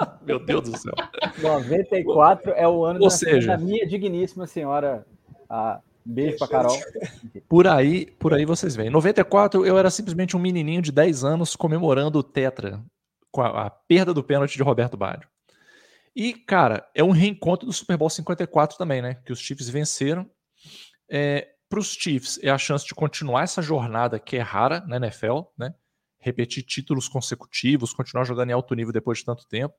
Meu 0.22 0.38
Deus 0.44 0.68
do 0.68 0.76
céu. 0.76 0.94
94 1.38 2.52
é 2.52 2.68
o 2.68 2.84
ano 2.84 3.00
Ou 3.00 3.08
da, 3.08 3.10
seja, 3.10 3.48
da 3.48 3.58
minha 3.58 3.86
digníssima 3.86 4.46
senhora. 4.46 5.06
A 5.48 5.80
beijo 6.04 6.38
pra 6.38 6.48
Carol. 6.48 6.78
Por 7.48 7.66
aí, 7.66 8.06
por 8.18 8.34
aí 8.34 8.44
vocês 8.44 8.76
veem. 8.76 8.88
Em 8.88 8.92
94 8.92 9.66
eu 9.66 9.76
era 9.76 9.90
simplesmente 9.90 10.36
um 10.36 10.40
menininho 10.40 10.82
de 10.82 10.92
10 10.92 11.24
anos 11.24 11.56
comemorando 11.56 12.18
o 12.18 12.22
Tetra 12.22 12.82
com 13.30 13.42
a, 13.42 13.66
a 13.66 13.70
perda 13.70 14.12
do 14.12 14.22
pênalti 14.22 14.56
de 14.56 14.62
Roberto 14.62 14.96
Baggio. 14.96 15.28
E, 16.14 16.34
cara, 16.34 16.88
é 16.94 17.04
um 17.04 17.10
reencontro 17.10 17.66
do 17.66 17.72
Super 17.72 17.96
Bowl 17.96 18.10
54 18.10 18.76
também, 18.76 19.00
né? 19.00 19.14
Que 19.24 19.32
os 19.32 19.38
Chiefs 19.38 19.68
venceram. 19.68 20.28
É, 21.08 21.48
Para 21.68 21.78
os 21.78 21.92
Chiefs, 21.92 22.38
é 22.42 22.50
a 22.50 22.58
chance 22.58 22.84
de 22.84 22.94
continuar 22.94 23.44
essa 23.44 23.62
jornada 23.62 24.18
que 24.18 24.36
é 24.36 24.40
rara 24.40 24.80
na 24.86 24.96
NFL, 24.96 25.42
né? 25.56 25.72
Repetir 26.18 26.64
títulos 26.64 27.08
consecutivos, 27.08 27.94
continuar 27.94 28.24
jogando 28.24 28.50
em 28.50 28.52
alto 28.52 28.74
nível 28.74 28.92
depois 28.92 29.18
de 29.18 29.24
tanto 29.24 29.46
tempo. 29.46 29.74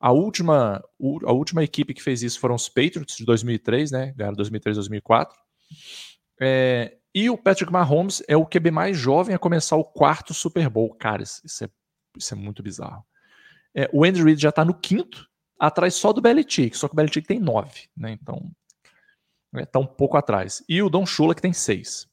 A 0.00 0.12
última, 0.12 0.82
a 1.26 1.32
última 1.32 1.62
equipe 1.62 1.92
que 1.92 2.02
fez 2.02 2.22
isso 2.22 2.40
foram 2.40 2.54
os 2.54 2.68
Patriots 2.68 3.16
de 3.16 3.24
2003, 3.26 3.90
né? 3.90 4.14
Ganharam 4.16 4.34
2003, 4.34 4.76
2004. 4.76 5.38
É, 6.40 6.96
e 7.14 7.28
o 7.28 7.36
Patrick 7.36 7.70
Mahomes 7.70 8.22
é 8.26 8.36
o 8.36 8.46
QB 8.46 8.70
mais 8.70 8.96
jovem 8.96 9.34
a 9.34 9.38
começar 9.38 9.76
o 9.76 9.84
quarto 9.84 10.32
Super 10.32 10.70
Bowl. 10.70 10.94
Cara, 10.94 11.22
isso 11.22 11.64
é, 11.64 11.68
isso 12.16 12.32
é 12.32 12.36
muito 12.36 12.62
bizarro. 12.62 13.04
É, 13.74 13.90
o 13.92 14.04
Andy 14.04 14.22
Reid 14.22 14.40
já 14.40 14.48
está 14.48 14.64
no 14.64 14.74
quinto, 14.74 15.28
atrás 15.58 15.94
só 15.94 16.12
do 16.12 16.22
Belichick, 16.22 16.76
só 16.76 16.88
que 16.88 16.94
o 16.94 16.96
Belichick 16.96 17.28
tem 17.28 17.38
nove, 17.38 17.88
né? 17.94 18.12
Então, 18.12 18.50
está 19.58 19.78
um 19.78 19.86
pouco 19.86 20.16
atrás. 20.16 20.64
E 20.66 20.82
o 20.82 20.88
Don 20.88 21.04
Shula 21.04 21.34
que 21.34 21.42
tem 21.42 21.52
seis. 21.52 22.08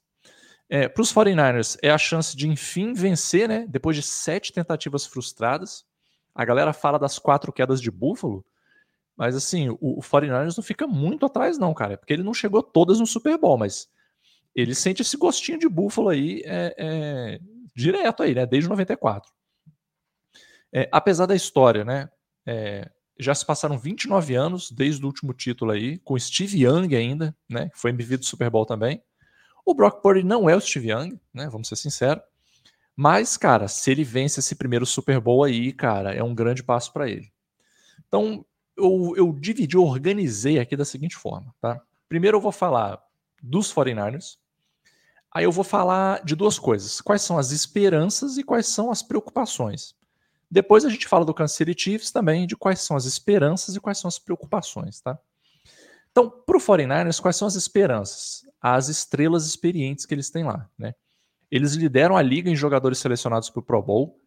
É, 0.69 0.89
Para 0.89 1.01
os 1.01 1.13
49ers, 1.13 1.77
é 1.81 1.89
a 1.89 1.97
chance 1.97 2.35
de 2.35 2.49
enfim 2.49 2.91
vencer, 2.93 3.47
né? 3.47 3.65
Depois 3.69 3.95
de 3.95 4.03
sete 4.03 4.51
tentativas 4.51 5.05
frustradas. 5.05 5.85
A 6.37 6.45
galera 6.45 6.71
fala 6.71 6.99
das 6.99 7.17
quatro 7.17 7.51
quedas 7.51 7.81
de 7.81 7.89
Buffalo, 7.89 8.45
mas 9.17 9.35
assim, 9.35 9.69
o, 9.69 9.77
o 9.81 10.01
49ers 10.01 10.55
não 10.55 10.63
fica 10.63 10.85
muito 10.85 11.25
atrás, 11.25 11.57
não, 11.57 11.73
cara. 11.73 11.97
Porque 11.97 12.13
ele 12.13 12.21
não 12.21 12.33
chegou 12.33 12.61
todas 12.61 12.99
no 12.99 13.07
Super 13.07 13.39
Bowl, 13.39 13.57
mas 13.57 13.89
ele 14.53 14.75
sente 14.75 15.01
esse 15.01 15.17
gostinho 15.17 15.57
de 15.57 15.67
Buffalo 15.67 16.09
aí 16.09 16.43
é, 16.45 16.75
é, 16.77 17.39
direto 17.75 18.21
aí, 18.21 18.35
né? 18.35 18.45
Desde 18.45 18.69
94. 18.69 19.31
É, 20.71 20.87
apesar 20.91 21.25
da 21.25 21.35
história, 21.35 21.83
né? 21.83 22.07
É, 22.45 22.87
já 23.19 23.33
se 23.33 23.43
passaram 23.43 23.79
29 23.79 24.35
anos 24.35 24.69
desde 24.69 25.01
o 25.01 25.07
último 25.07 25.33
título 25.33 25.71
aí, 25.71 25.97
com 25.99 26.19
Steve 26.19 26.65
Young 26.65 26.95
ainda, 26.95 27.35
né? 27.49 27.67
Que 27.69 27.79
foi 27.79 27.89
MVP 27.89 28.17
do 28.17 28.25
Super 28.25 28.51
Bowl 28.51 28.63
também. 28.63 29.01
O 29.65 29.73
Brock 29.73 30.03
Purdy 30.03 30.23
não 30.23 30.47
é 30.47 30.55
o 30.55 30.61
Steve 30.61 30.91
Young, 30.91 31.19
né? 31.33 31.49
Vamos 31.49 31.67
ser 31.67 31.77
sinceros. 31.77 32.21
Mas, 32.99 33.37
cara, 33.37 33.67
se 33.67 33.91
ele 33.91 34.03
vence 34.03 34.39
esse 34.39 34.55
primeiro 34.55 34.83
Super 34.83 35.19
Bowl 35.21 35.43
aí, 35.43 35.71
cara, 35.71 36.15
é 36.15 36.23
um 36.23 36.33
grande 36.33 36.63
passo 36.63 36.91
para 36.91 37.07
ele. 37.07 37.31
Então, 38.07 38.43
eu, 38.75 39.13
eu 39.15 39.31
dividi, 39.31 39.75
eu 39.75 39.83
organizei 39.83 40.57
aqui 40.57 40.75
da 40.75 40.83
seguinte 40.83 41.15
forma, 41.15 41.53
tá? 41.61 41.79
Primeiro 42.09 42.37
eu 42.37 42.41
vou 42.41 42.51
falar 42.51 42.99
dos 43.39 43.71
49ers, 43.71 44.37
aí 45.31 45.43
eu 45.43 45.51
vou 45.51 45.63
falar 45.63 46.23
de 46.25 46.35
duas 46.35 46.57
coisas. 46.57 46.99
Quais 46.99 47.21
são 47.21 47.37
as 47.37 47.51
esperanças 47.51 48.35
e 48.39 48.43
quais 48.43 48.65
são 48.65 48.89
as 48.89 49.03
preocupações. 49.03 49.95
Depois 50.49 50.83
a 50.83 50.89
gente 50.89 51.07
fala 51.07 51.23
do 51.23 51.35
Kansas 51.35 51.55
City 51.55 51.75
Chiefs 51.77 52.11
também, 52.11 52.47
de 52.47 52.55
quais 52.55 52.81
são 52.81 52.97
as 52.97 53.05
esperanças 53.05 53.75
e 53.75 53.79
quais 53.79 53.99
são 53.99 54.07
as 54.07 54.17
preocupações, 54.17 55.01
tá? 55.01 55.19
Então, 56.11 56.31
para 56.31 56.57
o 56.57 56.59
49ers, 56.59 57.21
quais 57.21 57.35
são 57.35 57.47
as 57.47 57.53
esperanças? 57.53 58.43
As 58.59 58.87
estrelas 58.87 59.45
experientes 59.45 60.03
que 60.03 60.15
eles 60.15 60.31
têm 60.31 60.43
lá, 60.43 60.67
né? 60.75 60.95
Eles 61.49 61.73
lideram 61.73 62.17
a 62.17 62.21
liga 62.21 62.49
em 62.49 62.55
jogadores 62.55 62.99
selecionados 62.99 63.49
para 63.49 63.59
o 63.59 63.63
Pro 63.63 63.81
Bowl. 63.81 64.21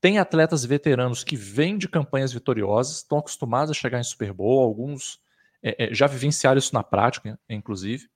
Tem 0.00 0.18
atletas 0.18 0.64
veteranos 0.64 1.24
que 1.24 1.36
vêm 1.36 1.78
de 1.78 1.88
campanhas 1.88 2.32
vitoriosas, 2.32 2.98
estão 2.98 3.18
acostumados 3.18 3.70
a 3.70 3.74
chegar 3.74 3.98
em 3.98 4.04
Super 4.04 4.32
Bowl, 4.32 4.62
alguns 4.62 5.20
é, 5.62 5.86
é, 5.86 5.94
já 5.94 6.06
vivenciaram 6.06 6.58
isso 6.58 6.74
na 6.74 6.82
prática, 6.82 7.38
inclusive. 7.48 8.08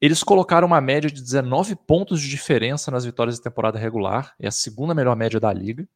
Eles 0.00 0.22
colocaram 0.22 0.66
uma 0.66 0.80
média 0.80 1.10
de 1.10 1.22
19 1.22 1.74
pontos 1.74 2.20
de 2.20 2.28
diferença 2.28 2.90
nas 2.90 3.04
vitórias 3.04 3.36
de 3.36 3.42
temporada 3.42 3.78
regular, 3.78 4.34
é 4.38 4.46
a 4.46 4.52
segunda 4.52 4.94
melhor 4.94 5.16
média 5.16 5.40
da 5.40 5.52
liga. 5.52 5.88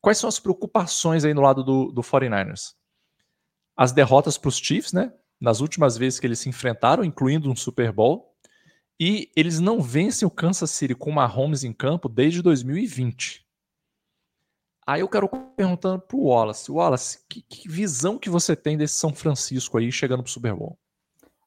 Quais 0.00 0.18
são 0.18 0.28
as 0.28 0.38
preocupações 0.38 1.24
aí 1.24 1.32
no 1.32 1.40
lado 1.40 1.62
do, 1.62 1.92
do 1.92 2.02
49ers? 2.02 2.74
As 3.76 3.92
derrotas 3.92 4.36
para 4.36 4.48
os 4.48 4.58
Chiefs, 4.58 4.92
né? 4.92 5.12
Nas 5.40 5.60
últimas 5.60 5.96
vezes 5.96 6.20
que 6.20 6.26
eles 6.26 6.38
se 6.38 6.48
enfrentaram, 6.48 7.04
incluindo 7.04 7.50
um 7.50 7.56
Super 7.56 7.90
Bowl. 7.92 8.33
E 8.98 9.30
eles 9.34 9.58
não 9.58 9.80
vencem 9.80 10.26
o 10.26 10.30
Kansas 10.30 10.70
City 10.70 10.94
com 10.94 11.10
Mahomes 11.10 11.64
em 11.64 11.72
campo 11.72 12.08
desde 12.08 12.40
2020. 12.42 13.44
Aí 14.86 15.00
eu 15.00 15.08
quero 15.08 15.28
perguntando 15.28 16.00
pro 16.00 16.18
Wallace, 16.18 16.70
Wallace, 16.70 17.24
que, 17.28 17.42
que 17.42 17.68
visão 17.68 18.18
que 18.18 18.28
você 18.28 18.54
tem 18.54 18.76
desse 18.76 18.94
São 18.94 19.14
Francisco 19.14 19.78
aí 19.78 19.90
chegando 19.90 20.22
pro 20.22 20.30
Super 20.30 20.54
Bowl? 20.54 20.78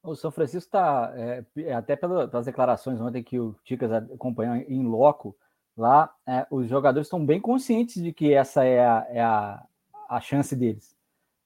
O 0.02 0.16
São 0.16 0.32
Francisco 0.32 0.68
está, 0.68 1.14
é, 1.16 1.46
é, 1.58 1.74
até 1.74 1.96
pelas 1.96 2.46
declarações 2.46 3.00
ontem 3.00 3.24
que 3.24 3.40
o 3.40 3.56
Ticas 3.64 3.92
acompanhou 3.92 4.56
em 4.56 4.84
loco, 4.84 5.36
lá 5.76 6.12
é, 6.26 6.48
os 6.50 6.68
jogadores 6.68 7.08
estão 7.08 7.24
bem 7.24 7.40
conscientes 7.40 8.02
de 8.02 8.12
que 8.12 8.34
essa 8.34 8.64
é 8.64 8.80
a, 8.80 9.08
é 9.10 9.22
a, 9.22 9.64
a 10.10 10.20
chance 10.20 10.56
deles. 10.56 10.96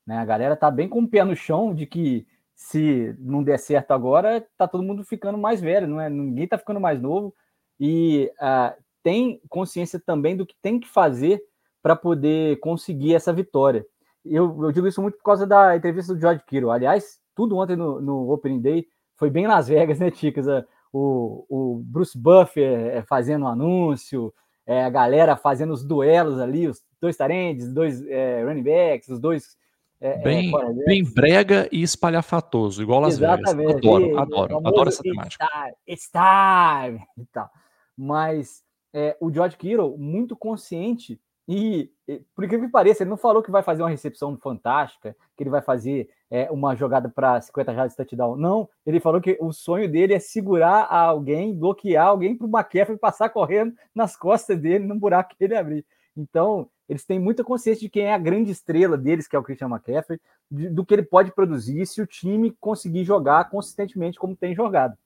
Né? 0.05 0.17
A 0.17 0.25
galera 0.25 0.53
está 0.53 0.71
bem 0.71 0.87
com 0.87 1.01
o 1.01 1.07
pé 1.07 1.23
no 1.23 1.35
chão 1.35 1.73
de 1.73 1.85
que 1.85 2.25
se 2.61 3.15
não 3.17 3.43
der 3.43 3.57
certo 3.57 3.89
agora, 3.91 4.45
tá 4.55 4.67
todo 4.67 4.83
mundo 4.83 5.03
ficando 5.03 5.35
mais 5.35 5.59
velho, 5.59 5.87
não 5.87 5.99
é? 5.99 6.07
Ninguém 6.11 6.47
tá 6.47 6.59
ficando 6.59 6.79
mais 6.79 7.01
novo 7.01 7.33
e 7.79 8.31
uh, 8.39 8.79
tem 9.01 9.41
consciência 9.49 9.99
também 9.99 10.37
do 10.37 10.45
que 10.45 10.53
tem 10.61 10.79
que 10.79 10.87
fazer 10.87 11.41
para 11.81 11.95
poder 11.95 12.59
conseguir 12.59 13.15
essa 13.15 13.33
vitória. 13.33 13.83
eu, 14.23 14.63
eu 14.63 14.71
digo 14.71 14.87
isso 14.87 15.01
muito 15.01 15.17
por 15.17 15.23
causa 15.23 15.47
da 15.47 15.75
entrevista 15.75 16.13
do 16.13 16.19
George 16.19 16.43
Kittle. 16.45 16.69
Aliás, 16.69 17.19
tudo 17.35 17.57
ontem 17.57 17.75
no, 17.75 17.99
no 17.99 18.31
Opening 18.31 18.61
Day 18.61 18.87
foi 19.17 19.31
bem 19.31 19.47
Las 19.47 19.67
Vegas, 19.67 19.99
né, 19.99 20.11
Ticas? 20.11 20.45
O, 20.93 21.45
o 21.49 21.81
Bruce 21.83 22.15
Buffer 22.15 22.95
é, 22.95 23.01
fazendo 23.01 23.45
um 23.45 23.47
anúncio, 23.47 24.31
é, 24.67 24.83
a 24.83 24.89
galera 24.89 25.35
fazendo 25.35 25.73
os 25.73 25.83
duelos 25.83 26.39
ali, 26.39 26.67
os 26.67 26.79
dois 27.01 27.17
tarendes, 27.17 27.73
dois 27.73 28.05
é, 28.05 28.43
running 28.45 28.63
backs, 28.63 29.09
os 29.09 29.19
dois. 29.19 29.59
É, 30.01 30.13
é 30.13 30.17
bem, 30.17 30.51
é, 30.53 30.73
bem 30.85 31.03
brega 31.03 31.69
e 31.71 31.83
espalhafatoso, 31.83 32.81
igual 32.81 33.01
Las 33.01 33.13
Exatamente. 33.13 33.55
Vegas. 33.55 33.75
Adoro, 33.75 34.05
e, 34.05 34.17
adoro, 34.17 34.67
adoro 34.67 34.89
essa 34.89 35.03
temática. 35.03 35.47
It's 35.87 36.09
time, 36.09 36.95
it's 36.95 36.97
time 36.97 37.07
e 37.17 37.25
tal. 37.31 37.49
Mas 37.95 38.63
é, 38.91 39.15
o 39.21 39.31
George 39.31 39.55
Kittle, 39.57 39.95
muito 39.99 40.35
consciente 40.35 41.21
e, 41.47 41.91
por 42.33 42.45
incrível 42.45 42.65
que 42.65 42.71
pareça, 42.71 43.03
ele 43.03 43.09
não 43.09 43.17
falou 43.17 43.43
que 43.43 43.51
vai 43.51 43.61
fazer 43.61 43.83
uma 43.83 43.89
recepção 43.89 44.37
fantástica, 44.37 45.15
que 45.35 45.43
ele 45.43 45.49
vai 45.49 45.61
fazer 45.61 46.09
é, 46.29 46.49
uma 46.49 46.75
jogada 46.75 47.09
para 47.09 47.41
50 47.41 47.73
jardas 47.73 47.91
de 47.91 47.97
touchdown. 47.97 48.37
Não, 48.37 48.69
ele 48.85 48.99
falou 48.99 49.19
que 49.19 49.37
o 49.39 49.51
sonho 49.51 49.91
dele 49.91 50.13
é 50.13 50.19
segurar 50.19 50.87
alguém, 50.89 51.53
bloquear 51.53 52.07
alguém 52.07 52.37
para 52.37 52.47
o 52.47 52.49
McCaffrey 52.49 52.97
passar 52.97 53.29
correndo 53.29 53.73
nas 53.93 54.15
costas 54.15 54.57
dele, 54.57 54.85
no 54.85 54.97
buraco 54.97 55.35
que 55.37 55.43
ele 55.43 55.55
abrir. 55.55 55.85
Então, 56.15 56.69
eles 56.91 57.05
têm 57.05 57.17
muita 57.17 57.41
consciência 57.41 57.79
de 57.79 57.89
quem 57.89 58.03
é 58.03 58.13
a 58.13 58.17
grande 58.17 58.51
estrela 58.51 58.97
deles, 58.97 59.25
que 59.25 59.33
é 59.33 59.39
o 59.39 59.43
Christian 59.43 59.69
McCaffrey, 59.69 60.19
de, 60.51 60.67
do 60.69 60.85
que 60.85 60.93
ele 60.93 61.03
pode 61.03 61.31
produzir 61.31 61.85
se 61.85 62.01
o 62.01 62.05
time 62.05 62.51
conseguir 62.59 63.05
jogar 63.05 63.49
consistentemente 63.49 64.19
como 64.19 64.35
tem 64.35 64.53
jogado. 64.53 64.97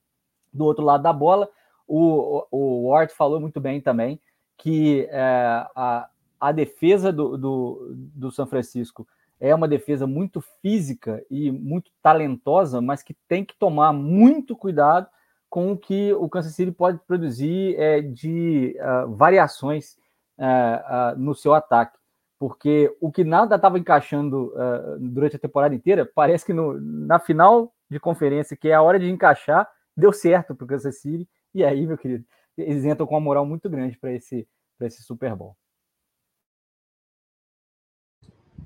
Do 0.52 0.66
outro 0.66 0.84
lado 0.84 1.04
da 1.04 1.14
bola, 1.14 1.48
o, 1.88 2.44
o, 2.50 2.90
Ward 2.90 3.14
falou 3.14 3.40
muito 3.40 3.62
bem 3.62 3.80
também 3.80 4.20
que 4.58 5.08
é, 5.12 5.68
a, 5.76 6.10
a 6.40 6.52
defesa 6.52 7.14
do, 7.14 7.38
do, 7.38 7.92
do 7.94 8.32
São 8.32 8.48
Francisco 8.48 9.08
é 9.40 9.54
uma 9.54 9.68
defesa 9.68 10.08
muito 10.08 10.42
física 10.64 11.24
e 11.30 11.52
muito 11.52 11.92
talentosa, 12.02 12.82
mas 12.82 13.04
que 13.04 13.14
tem 13.28 13.46
que 13.46 13.56
tomar 13.60 13.94
muito 13.94 14.56
cuidado 14.56 15.08
com 15.48 15.72
o 15.72 15.78
que 15.78 16.12
o 16.14 16.28
Kansas 16.28 16.56
City 16.56 16.72
pode 16.72 16.98
produzir 17.06 17.76
é, 17.78 18.02
de 18.02 18.76
uh, 18.80 19.14
variações 19.14 19.98
uh, 20.38 21.18
no 21.18 21.36
seu 21.36 21.54
ataque. 21.54 21.98
Porque 22.38 22.96
o 23.00 23.12
que 23.12 23.24
nada 23.24 23.56
estava 23.56 23.80
encaixando 23.80 24.54
durante 25.00 25.38
a 25.38 25.40
temporada 25.40 25.74
inteira, 25.74 26.06
parece 26.14 26.46
que 26.46 26.52
no, 26.52 26.80
na 26.80 27.18
final 27.18 27.74
de 27.90 27.98
conferência, 27.98 28.58
que 28.58 28.68
é 28.68 28.74
a 28.74 28.82
hora 28.82 29.00
de 29.00 29.10
encaixar, 29.10 29.70
deu 29.96 30.12
certo 30.12 30.54
para 30.54 30.66
o 30.66 30.68
Kansas 30.68 31.00
City. 31.00 31.28
E 31.54 31.64
aí, 31.64 31.88
meu 31.88 31.98
querido, 31.98 32.26
eles 32.58 32.84
entram 32.84 33.08
com 33.08 33.16
uma 33.16 33.22
moral 33.22 33.46
muito 33.46 33.70
grande 33.70 33.98
para 33.98 34.14
esse, 34.14 34.48
esse 34.82 35.02
Super 35.04 35.36
Bowl. 35.36 35.56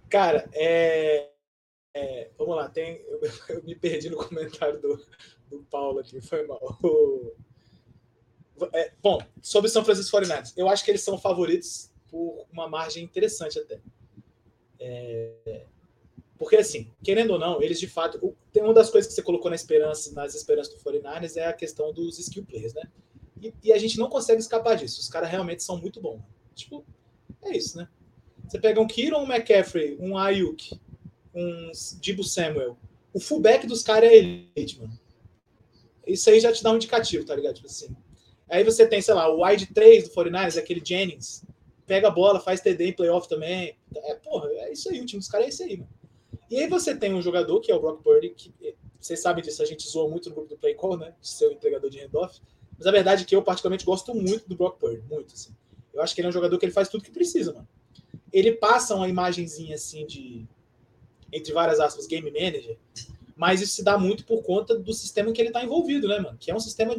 Cara, 0.10 0.50
é, 0.54 1.30
é, 1.94 2.32
vamos 2.38 2.56
lá, 2.56 2.68
tem, 2.70 3.00
eu, 3.08 3.20
eu, 3.50 3.64
me 3.64 3.76
perdi 3.76 4.10
no 4.10 4.18
comentário 4.18 4.80
do, 4.82 5.00
do 5.48 5.64
Paulo 5.66 6.00
aqui, 6.00 6.20
foi 6.20 6.46
mal. 6.48 6.60
O, 8.60 8.70
é, 8.74 8.92
bom, 9.02 9.20
sobre 9.42 9.70
São 9.70 9.84
Francisco 9.84 10.18
49ers, 10.18 10.54
eu 10.58 10.68
acho 10.68 10.84
que 10.84 10.92
eles 10.92 11.02
são 11.02 11.18
favoritos 11.18 11.90
por 12.10 12.46
uma 12.52 12.68
margem 12.68 13.04
interessante 13.04 13.60
até. 13.60 13.80
É, 14.80 15.66
porque, 16.40 16.56
assim, 16.56 16.90
querendo 17.04 17.32
ou 17.32 17.40
não, 17.40 17.62
eles 17.62 17.80
de 17.80 17.88
fato. 17.88 18.36
Tem 18.52 18.64
uma 18.64 18.74
das 18.74 18.90
coisas 18.90 19.10
que 19.10 19.14
você 19.14 19.22
colocou 19.22 19.50
na 19.50 19.56
esperança, 19.56 20.14
nas 20.14 20.34
esperanças 20.34 20.74
do 20.74 20.80
49ers 20.80 21.36
é 21.36 21.46
a 21.46 21.54
questão 21.54 21.92
dos 21.92 22.18
skill 22.18 22.46
players, 22.46 22.74
né? 22.74 22.84
E, 23.42 23.54
e 23.62 23.74
a 23.74 23.78
gente 23.78 24.00
não 24.00 24.10
consegue 24.10 24.40
escapar 24.40 24.76
disso. 24.78 25.02
Os 25.02 25.10
caras 25.10 25.30
realmente 25.30 25.64
são 25.64 25.78
muito 25.78 26.00
bons. 26.00 26.22
Tipo, 26.56 26.86
é 27.42 27.56
isso, 27.56 27.78
né? 27.78 27.90
Você 28.48 28.58
pega 28.58 28.80
um 28.80 28.88
Kieron, 28.88 29.24
um 29.24 29.32
McCaffrey, 29.32 29.98
um 30.00 30.18
Ayuk, 30.18 30.80
um 31.36 31.72
Dibu 32.00 32.24
Samuel. 32.24 32.78
O 33.14 33.20
fullback 33.20 33.68
dos 33.68 33.84
caras 33.84 34.10
é 34.10 34.16
elite, 34.16 34.80
mano. 34.80 34.98
Isso 36.08 36.30
aí 36.30 36.40
já 36.40 36.54
te 36.54 36.64
dá 36.64 36.72
um 36.72 36.78
indicativo, 36.78 37.26
tá 37.26 37.36
ligado? 37.36 37.56
Tipo 37.56 37.68
assim. 37.68 37.96
Aí 38.50 38.64
você 38.64 38.86
tem, 38.88 39.02
sei 39.02 39.14
lá, 39.14 39.30
o 39.30 39.46
wide 39.46 39.68
3 39.68 40.10
do 40.10 40.16
49ers, 40.16 40.58
aquele 40.58 40.82
Jennings. 40.84 41.46
Pega 41.86 42.08
a 42.08 42.12
bola, 42.12 42.40
faz 42.40 42.62
TD 42.62 42.90
em 42.90 42.94
playoff 42.94 43.28
também. 43.28 43.76
É, 43.96 44.16
porra, 44.16 44.50
é 44.52 44.72
isso 44.72 44.90
aí. 44.90 45.00
O 45.00 45.06
time 45.06 45.20
dos 45.20 45.30
caras 45.30 45.48
é 45.48 45.50
isso 45.50 45.64
aí, 45.64 45.78
mano. 45.78 45.90
E 46.50 46.58
aí 46.58 46.68
você 46.68 46.96
tem 46.96 47.14
um 47.14 47.22
jogador, 47.22 47.60
que 47.62 47.72
é 47.72 47.76
o 47.76 47.80
Brock 47.80 48.04
Purdy, 48.04 48.30
que 48.30 48.54
vocês 49.00 49.22
sabem 49.22 49.44
disso, 49.44 49.62
a 49.62 49.66
gente 49.66 49.88
zoou 49.88 50.10
muito 50.10 50.30
no 50.30 50.36
grupo 50.36 50.50
do 50.50 50.58
Play 50.58 50.74
Call, 50.74 50.98
né? 50.98 51.14
De 51.22 51.28
ser 51.28 51.48
o 51.48 51.52
entregador 51.52 51.90
de 51.90 52.00
handoff. 52.00 52.40
Mas 52.78 52.88
a 52.88 52.92
verdade 52.92 53.24
é 53.24 53.26
que 53.26 53.36
eu, 53.36 53.42
particularmente, 53.42 53.86
gosto 53.86 54.14
muito 54.14 54.48
do 54.48 54.56
Brock 54.56 54.78
Purdy. 54.80 55.04
Muito, 55.10 55.34
assim. 55.34 55.56
Eu 55.94 56.02
acho 56.02 56.14
que 56.14 56.22
ele 56.22 56.28
é 56.28 56.30
um 56.30 56.34
jogador 56.34 56.58
que 56.58 56.66
ele 56.66 56.74
faz 56.74 56.90
tudo 56.90 57.04
que 57.04 57.12
precisa, 57.12 57.54
mano 57.54 57.68
ele 58.32 58.54
passa 58.54 58.96
uma 58.96 59.08
imagenzinha 59.08 59.76
assim 59.76 60.06
de, 60.06 60.46
entre 61.32 61.54
várias 61.54 61.80
aspas, 61.80 62.08
game 62.08 62.32
manager, 62.32 62.78
mas 63.36 63.62
isso 63.62 63.76
se 63.76 63.84
dá 63.84 63.98
muito 63.98 64.26
por 64.26 64.44
conta 64.44 64.78
do 64.78 64.94
sistema 64.94 65.32
que 65.32 65.42
ele 65.42 65.50
está 65.50 65.64
envolvido, 65.64 66.08
né, 66.08 66.20
mano? 66.20 66.38
Que 66.38 66.52
é 66.52 66.56
um 66.56 66.60
sistema 66.60 66.96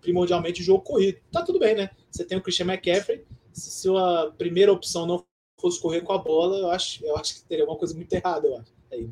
primordialmente 0.00 0.62
jogo 0.62 0.82
corrido. 0.82 1.18
Tá 1.30 1.42
tudo 1.42 1.58
bem, 1.58 1.74
né? 1.74 1.90
Você 2.10 2.24
tem 2.24 2.38
o 2.38 2.42
Christian 2.42 2.66
McCaffrey, 2.66 3.24
se 3.52 3.70
sua 3.70 4.32
primeira 4.36 4.72
opção 4.72 5.06
não 5.06 5.24
fosse 5.60 5.80
correr 5.80 6.00
com 6.00 6.12
a 6.12 6.18
bola, 6.18 6.58
eu 6.58 6.70
acho, 6.70 7.04
eu 7.04 7.16
acho 7.16 7.34
que 7.34 7.42
teria 7.42 7.64
alguma 7.64 7.78
coisa 7.78 7.94
muito 7.94 8.12
errada, 8.12 8.46
eu 8.46 8.56
acho. 8.56 8.72
Aí. 8.90 9.08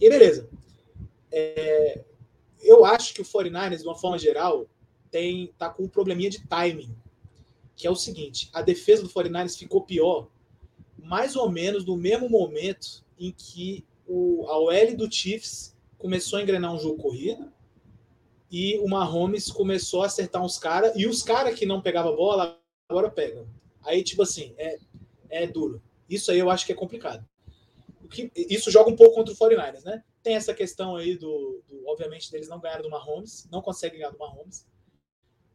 E 0.00 0.08
beleza. 0.08 0.48
É, 1.32 2.00
eu 2.62 2.84
acho 2.84 3.14
que 3.14 3.20
o 3.20 3.24
49ers, 3.24 3.78
de 3.78 3.84
uma 3.84 3.94
forma 3.94 4.18
geral, 4.18 4.66
tem 5.10 5.52
tá 5.58 5.70
com 5.70 5.84
um 5.84 5.88
probleminha 5.88 6.30
de 6.30 6.46
timing, 6.46 6.94
que 7.76 7.86
é 7.86 7.90
o 7.90 7.96
seguinte, 7.96 8.50
a 8.52 8.62
defesa 8.62 9.02
do 9.02 9.08
49ers 9.08 9.56
ficou 9.56 9.82
pior 9.82 10.28
mais 11.02 11.34
ou 11.34 11.50
menos 11.50 11.84
no 11.84 11.96
mesmo 11.96 12.28
momento 12.28 13.04
em 13.18 13.32
que 13.32 13.84
o, 14.06 14.46
a 14.48 14.58
OL 14.58 14.96
do 14.96 15.10
Chiefs 15.10 15.74
começou 15.98 16.38
a 16.38 16.42
engrenar 16.42 16.74
um 16.74 16.78
jogo 16.78 17.02
corrido 17.02 17.50
e 18.50 18.78
o 18.78 18.88
Mahomes 18.88 19.50
começou 19.50 20.02
a 20.02 20.06
acertar 20.06 20.42
uns 20.42 20.58
caras 20.58 20.92
e 20.96 21.06
os 21.06 21.22
caras 21.22 21.58
que 21.58 21.64
não 21.64 21.80
pegavam 21.80 22.16
bola 22.16 22.58
agora 22.88 23.10
pegam. 23.10 23.46
Aí, 23.82 24.02
tipo 24.02 24.22
assim, 24.22 24.54
é, 24.58 24.78
é 25.28 25.46
duro. 25.46 25.80
Isso 26.08 26.30
aí 26.30 26.38
eu 26.38 26.50
acho 26.50 26.66
que 26.66 26.72
é 26.72 26.74
complicado. 26.74 27.24
O 28.02 28.08
que, 28.08 28.30
isso 28.34 28.70
joga 28.70 28.90
um 28.90 28.96
pouco 28.96 29.14
contra 29.14 29.32
o 29.32 29.36
49ers, 29.36 29.84
né? 29.84 30.02
Tem 30.22 30.34
essa 30.34 30.52
questão 30.52 30.96
aí 30.96 31.16
do, 31.16 31.62
do 31.68 31.86
obviamente, 31.86 32.30
deles 32.30 32.48
não 32.48 32.58
ganharam 32.58 32.82
do 32.82 32.90
Mahomes, 32.90 33.48
não 33.50 33.62
conseguem 33.62 34.00
ganhar 34.00 34.10
do 34.10 34.18
Mahomes. 34.18 34.66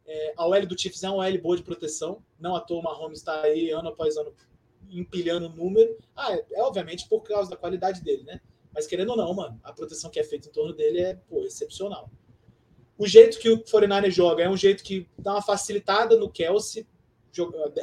É, 0.08 0.34
a 0.38 0.47
OL 0.47 0.65
do 0.65 0.79
Chiefs 0.79 1.03
é 1.03 1.10
uma 1.10 1.25
OL 1.25 1.41
boa 1.41 1.58
de 1.58 1.63
proteção, 1.63 2.23
não 2.39 2.55
à 2.55 2.62
toa 2.62 2.79
o 2.79 2.84
Mahomes 2.84 3.19
está 3.19 3.41
aí 3.41 3.71
ano 3.71 3.89
após 3.89 4.15
ano 4.15 4.34
empilhando 4.89 5.49
número. 5.49 5.97
Ah, 6.15 6.34
é, 6.34 6.45
é, 6.53 6.62
obviamente 6.62 7.10
por 7.10 7.21
causa 7.21 7.49
da 7.49 7.58
qualidade 7.58 8.01
dele, 8.01 8.23
né? 8.23 8.39
Mas 8.73 8.88
querendo 8.88 9.10
ou 9.10 9.17
não, 9.17 9.34
mano, 9.34 9.60
a 9.63 9.73
proteção 9.73 10.10
que 10.10 10.19
é 10.19 10.23
feita 10.23 10.47
em 10.47 10.51
torno 10.51 10.73
dele 10.73 11.01
é 11.01 11.15
pô, 11.15 11.43
excepcional. 11.43 12.10
O 12.97 13.08
jeito 13.08 13.39
que 13.39 13.49
o 13.49 13.60
49 13.60 14.10
joga 14.12 14.43
é 14.43 14.49
um 14.49 14.58
jeito 14.58 14.84
que 14.84 15.08
dá 15.17 15.34
uma 15.34 15.41
facilitada 15.41 16.15
no 16.17 16.29
Kelsey. 16.29 16.88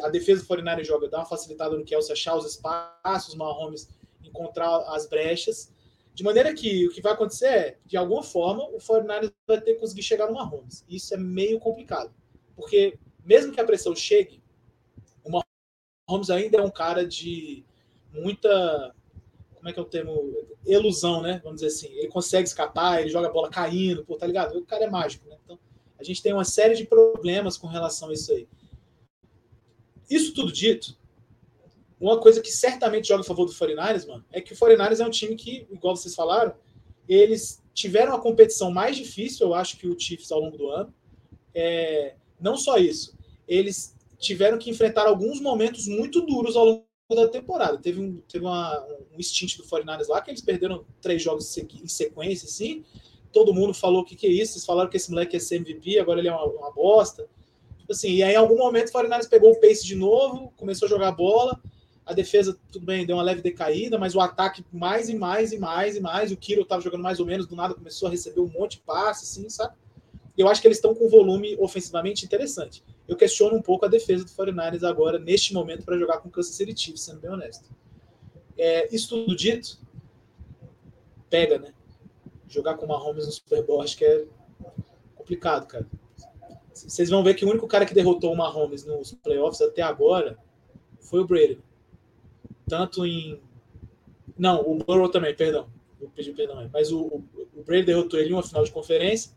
A 0.03 0.09
defesa 0.09 0.40
do 0.40 0.46
49 0.46 0.85
joga 0.85 1.09
dá 1.09 1.18
uma 1.18 1.27
facilitada 1.27 1.77
no 1.77 1.85
Kelsey 1.85 2.12
achar 2.12 2.37
os 2.37 2.46
espaços, 2.46 3.35
Mahomes 3.35 3.88
encontrar 4.22 4.77
as 4.94 5.07
brechas. 5.07 5.70
De 6.14 6.22
maneira 6.22 6.55
que 6.55 6.87
o 6.87 6.92
que 6.92 7.03
vai 7.03 7.12
acontecer 7.12 7.46
é, 7.46 7.79
de 7.85 7.96
alguma 7.96 8.22
forma, 8.22 8.64
o 8.64 8.79
49 8.79 9.33
vai 9.46 9.61
ter 9.61 9.75
que 9.75 9.81
conseguir 9.81 10.03
chegar 10.03 10.27
no 10.27 10.35
Mahomes. 10.35 10.85
Isso 10.88 11.14
é 11.14 11.16
meio 11.16 11.59
complicado. 11.59 12.12
Porque 12.57 12.98
mesmo 13.25 13.53
que 13.53 13.61
a 13.61 13.64
pressão 13.64 13.94
chegue, 13.94 14.42
Holmes 16.09 16.31
ainda 16.31 16.59
é 16.59 16.62
um 16.62 16.70
cara 16.70 17.07
de 17.07 17.64
muita. 18.12 18.94
Como 19.62 19.70
é 19.70 19.72
que 19.72 19.79
é 19.79 19.83
o 19.83 19.87
termo? 19.87 20.35
Ilusão, 20.66 21.22
né? 21.22 21.40
Vamos 21.44 21.61
dizer 21.61 21.68
assim. 21.68 21.87
Ele 21.96 22.09
consegue 22.09 22.48
escapar, 22.48 23.01
ele 23.01 23.11
joga 23.11 23.29
a 23.29 23.33
bola 23.33 23.48
caindo, 23.48 24.05
pô, 24.05 24.16
tá 24.16 24.27
ligado? 24.27 24.59
O 24.59 24.66
cara 24.66 24.87
é 24.87 24.90
mágico, 24.90 25.29
né? 25.29 25.37
Então, 25.44 25.57
a 25.96 26.03
gente 26.03 26.20
tem 26.20 26.33
uma 26.33 26.44
série 26.44 26.75
de 26.75 26.85
problemas 26.85 27.57
com 27.57 27.68
relação 27.68 28.09
a 28.09 28.12
isso 28.12 28.33
aí. 28.33 28.48
Isso 30.11 30.35
tudo 30.35 30.51
dito, 30.51 30.98
uma 32.01 32.18
coisa 32.18 32.42
que 32.42 32.51
certamente 32.51 33.07
joga 33.07 33.20
a 33.20 33.25
favor 33.25 33.46
do 33.46 33.53
49ers, 33.53 34.09
mano, 34.09 34.25
é 34.33 34.40
que 34.40 34.53
o 34.53 34.57
49ers 34.57 34.98
é 34.98 35.07
um 35.07 35.11
time 35.11 35.37
que, 35.37 35.64
igual 35.70 35.94
vocês 35.94 36.12
falaram, 36.12 36.57
eles 37.09 37.62
tiveram 37.72 38.14
a 38.14 38.20
competição 38.20 38.68
mais 38.68 38.96
difícil, 38.96 39.46
eu 39.46 39.55
acho, 39.55 39.77
que 39.77 39.87
o 39.87 39.96
Chiefs 39.96 40.33
ao 40.33 40.40
longo 40.40 40.59
do 40.59 40.68
ano. 40.70 40.92
É, 41.55 42.16
não 42.40 42.57
só 42.57 42.79
isso, 42.79 43.16
eles 43.46 43.94
tiveram 44.18 44.59
que 44.59 44.68
enfrentar 44.68 45.07
alguns 45.07 45.40
momentos 45.40 45.87
muito 45.87 46.20
duros 46.22 46.57
ao 46.57 46.64
longo 46.64 46.91
da 47.14 47.29
temporada. 47.29 47.79
Teve 47.79 48.01
um, 48.01 48.20
teve 48.29 48.44
uma, 48.44 48.87
um 49.16 49.22
stint 49.22 49.57
do 49.57 49.64
49ers 49.64 50.09
lá 50.09 50.20
que 50.20 50.31
eles 50.31 50.40
perderam 50.40 50.85
três 51.01 51.22
jogos 51.22 51.57
em 51.57 51.88
sequência, 51.88 52.46
assim. 52.46 52.85
Todo 53.33 53.55
mundo 53.55 53.72
falou 53.72 54.03
o 54.03 54.05
que, 54.05 54.14
que 54.14 54.27
é 54.27 54.31
isso. 54.31 54.55
Eles 54.55 54.64
falaram 54.64 54.90
que 54.90 54.96
esse 54.96 55.11
moleque 55.11 55.37
ia 55.37 55.40
ser 55.40 55.57
MVP, 55.57 55.98
agora 55.98 56.20
ele 56.20 56.29
é 56.29 56.33
uma, 56.33 56.44
uma 56.44 56.72
bosta. 56.72 57.29
Tipo 57.79 57.92
assim, 57.92 58.11
e 58.12 58.22
aí 58.22 58.35
em 58.35 58.37
algum 58.37 58.57
momento 58.57 58.88
o 58.88 58.92
49ers 58.92 59.29
pegou 59.29 59.53
o 59.53 59.61
pace 59.61 59.85
de 59.85 59.94
novo, 59.94 60.53
começou 60.57 60.87
a 60.87 60.88
jogar 60.88 61.12
bola. 61.12 61.61
A 62.05 62.12
defesa, 62.12 62.59
tudo 62.70 62.85
bem, 62.85 63.07
deu 63.07 63.16
uma 63.16 63.22
leve 63.22 63.40
decaída, 63.40 63.96
mas 63.96 64.14
o 64.14 64.20
ataque 64.20 64.64
mais 64.72 65.09
e 65.09 65.14
mais 65.14 65.53
e 65.53 65.59
mais 65.59 65.96
e 65.96 66.01
mais. 66.01 66.33
O 66.33 66.37
Kiro 66.37 66.62
estava 66.62 66.83
jogando 66.83 67.03
mais 67.03 67.20
ou 67.20 67.27
menos, 67.27 67.46
do 67.46 67.55
nada 67.55 67.75
começou 67.75 68.09
a 68.09 68.11
receber 68.11 68.40
um 68.40 68.48
monte 68.48 68.72
de 68.72 68.81
passe, 68.81 69.25
assim, 69.25 69.48
sabe? 69.48 69.75
Eu 70.37 70.48
acho 70.48 70.61
que 70.61 70.66
eles 70.66 70.79
estão 70.79 70.94
com 70.94 71.07
um 71.07 71.09
volume 71.09 71.57
ofensivamente 71.61 72.25
interessante 72.25 72.83
eu 73.09 73.17
questiono 73.17 73.57
um 73.57 73.62
pouco 73.62 73.85
a 73.85 73.88
defesa 73.88 74.25
do 74.25 74.31
49ers 74.31 74.88
agora, 74.88 75.19
neste 75.19 75.53
momento, 75.53 75.85
para 75.85 75.99
jogar 75.99 76.19
com 76.19 76.29
o 76.29 76.31
Kansas 76.31 76.55
City 76.55 76.79
Chiefs, 76.79 77.03
sendo 77.03 77.21
bem 77.21 77.31
honesto. 77.31 77.69
É, 78.57 78.95
isso 78.95 79.09
tudo 79.09 79.37
dito, 79.37 79.79
pega, 81.29 81.59
né? 81.59 81.73
Jogar 82.49 82.75
com 82.77 82.87
o 82.87 82.88
Mahomes 82.88 83.27
no 83.27 83.33
Super 83.33 83.65
Bowl 83.65 83.83
acho 83.83 83.97
que 83.97 84.05
é 84.05 84.25
complicado, 85.15 85.67
cara. 85.67 85.87
Vocês 86.73 87.11
vão 87.11 87.23
ver 87.23 87.35
que 87.35 87.45
o 87.45 87.49
único 87.49 87.67
cara 87.67 87.87
que 87.87 87.95
derrotou 87.95 88.33
o 88.33 88.37
Mahomes 88.37 88.85
nos 88.85 89.12
playoffs 89.12 89.61
até 89.61 89.83
agora 89.83 90.38
foi 91.01 91.21
o 91.21 91.27
Brady. 91.27 91.59
Tanto 92.69 93.07
em. 93.07 93.41
Não, 94.38 94.61
o 94.62 94.77
Burrow 94.77 95.09
também, 95.09 95.35
perdão. 95.35 95.69
Eu 96.01 96.09
pedi 96.09 96.33
perdão. 96.33 96.69
Mas 96.73 96.91
o, 96.91 97.03
o, 97.03 97.25
o 97.57 97.62
Brady 97.62 97.85
derrotou 97.85 98.19
ele 98.19 98.31
em 98.31 98.33
uma 98.33 98.43
final 98.43 98.65
de 98.65 98.71
conferência 98.71 99.33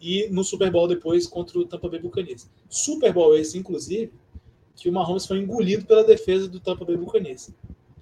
e 0.00 0.28
no 0.28 0.44
Super 0.44 0.70
Bowl 0.70 0.86
depois 0.86 1.26
contra 1.26 1.58
o 1.58 1.66
Tampa 1.66 1.88
Bay 1.88 2.00
Buccaneers. 2.00 2.48
Super 2.68 3.12
Bowl 3.12 3.36
esse, 3.36 3.58
inclusive, 3.58 4.12
que 4.76 4.88
o 4.88 4.92
Mahomes 4.92 5.26
foi 5.26 5.38
engolido 5.38 5.86
pela 5.86 6.04
defesa 6.04 6.48
do 6.48 6.60
Tampa 6.60 6.84
Bay 6.84 6.96
Buccaneers. 6.96 7.50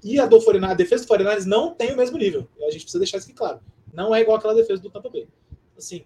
E 0.02 0.18
a, 0.18 0.26
do 0.26 0.38
49, 0.40 0.72
a 0.72 0.76
defesa 0.76 1.04
do 1.04 1.08
49 1.08 1.48
não 1.48 1.74
tem 1.74 1.92
o 1.92 1.96
mesmo 1.96 2.18
nível. 2.18 2.48
A 2.60 2.70
gente 2.70 2.82
precisa 2.82 2.98
deixar 2.98 3.18
isso 3.18 3.26
aqui 3.28 3.36
claro. 3.36 3.60
Não 3.92 4.14
é 4.14 4.20
igual 4.20 4.36
aquela 4.36 4.54
defesa 4.54 4.82
do 4.82 4.90
Tampa 4.90 5.08
Bay. 5.08 5.28
Assim, 5.76 6.04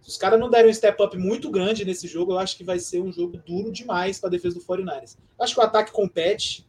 se 0.00 0.10
os 0.10 0.16
caras 0.16 0.38
não 0.38 0.48
derem 0.48 0.70
um 0.70 0.74
step 0.74 1.02
up 1.02 1.18
muito 1.18 1.50
grande 1.50 1.84
nesse 1.84 2.06
jogo, 2.06 2.32
eu 2.32 2.38
acho 2.38 2.56
que 2.56 2.64
vai 2.64 2.78
ser 2.78 3.02
um 3.02 3.12
jogo 3.12 3.36
duro 3.44 3.72
demais 3.72 4.18
para 4.18 4.28
a 4.28 4.30
defesa 4.30 4.54
do 4.58 4.64
49ers. 4.64 5.18
Acho 5.38 5.54
que 5.54 5.60
o 5.60 5.64
ataque 5.64 5.90
compete, 5.90 6.66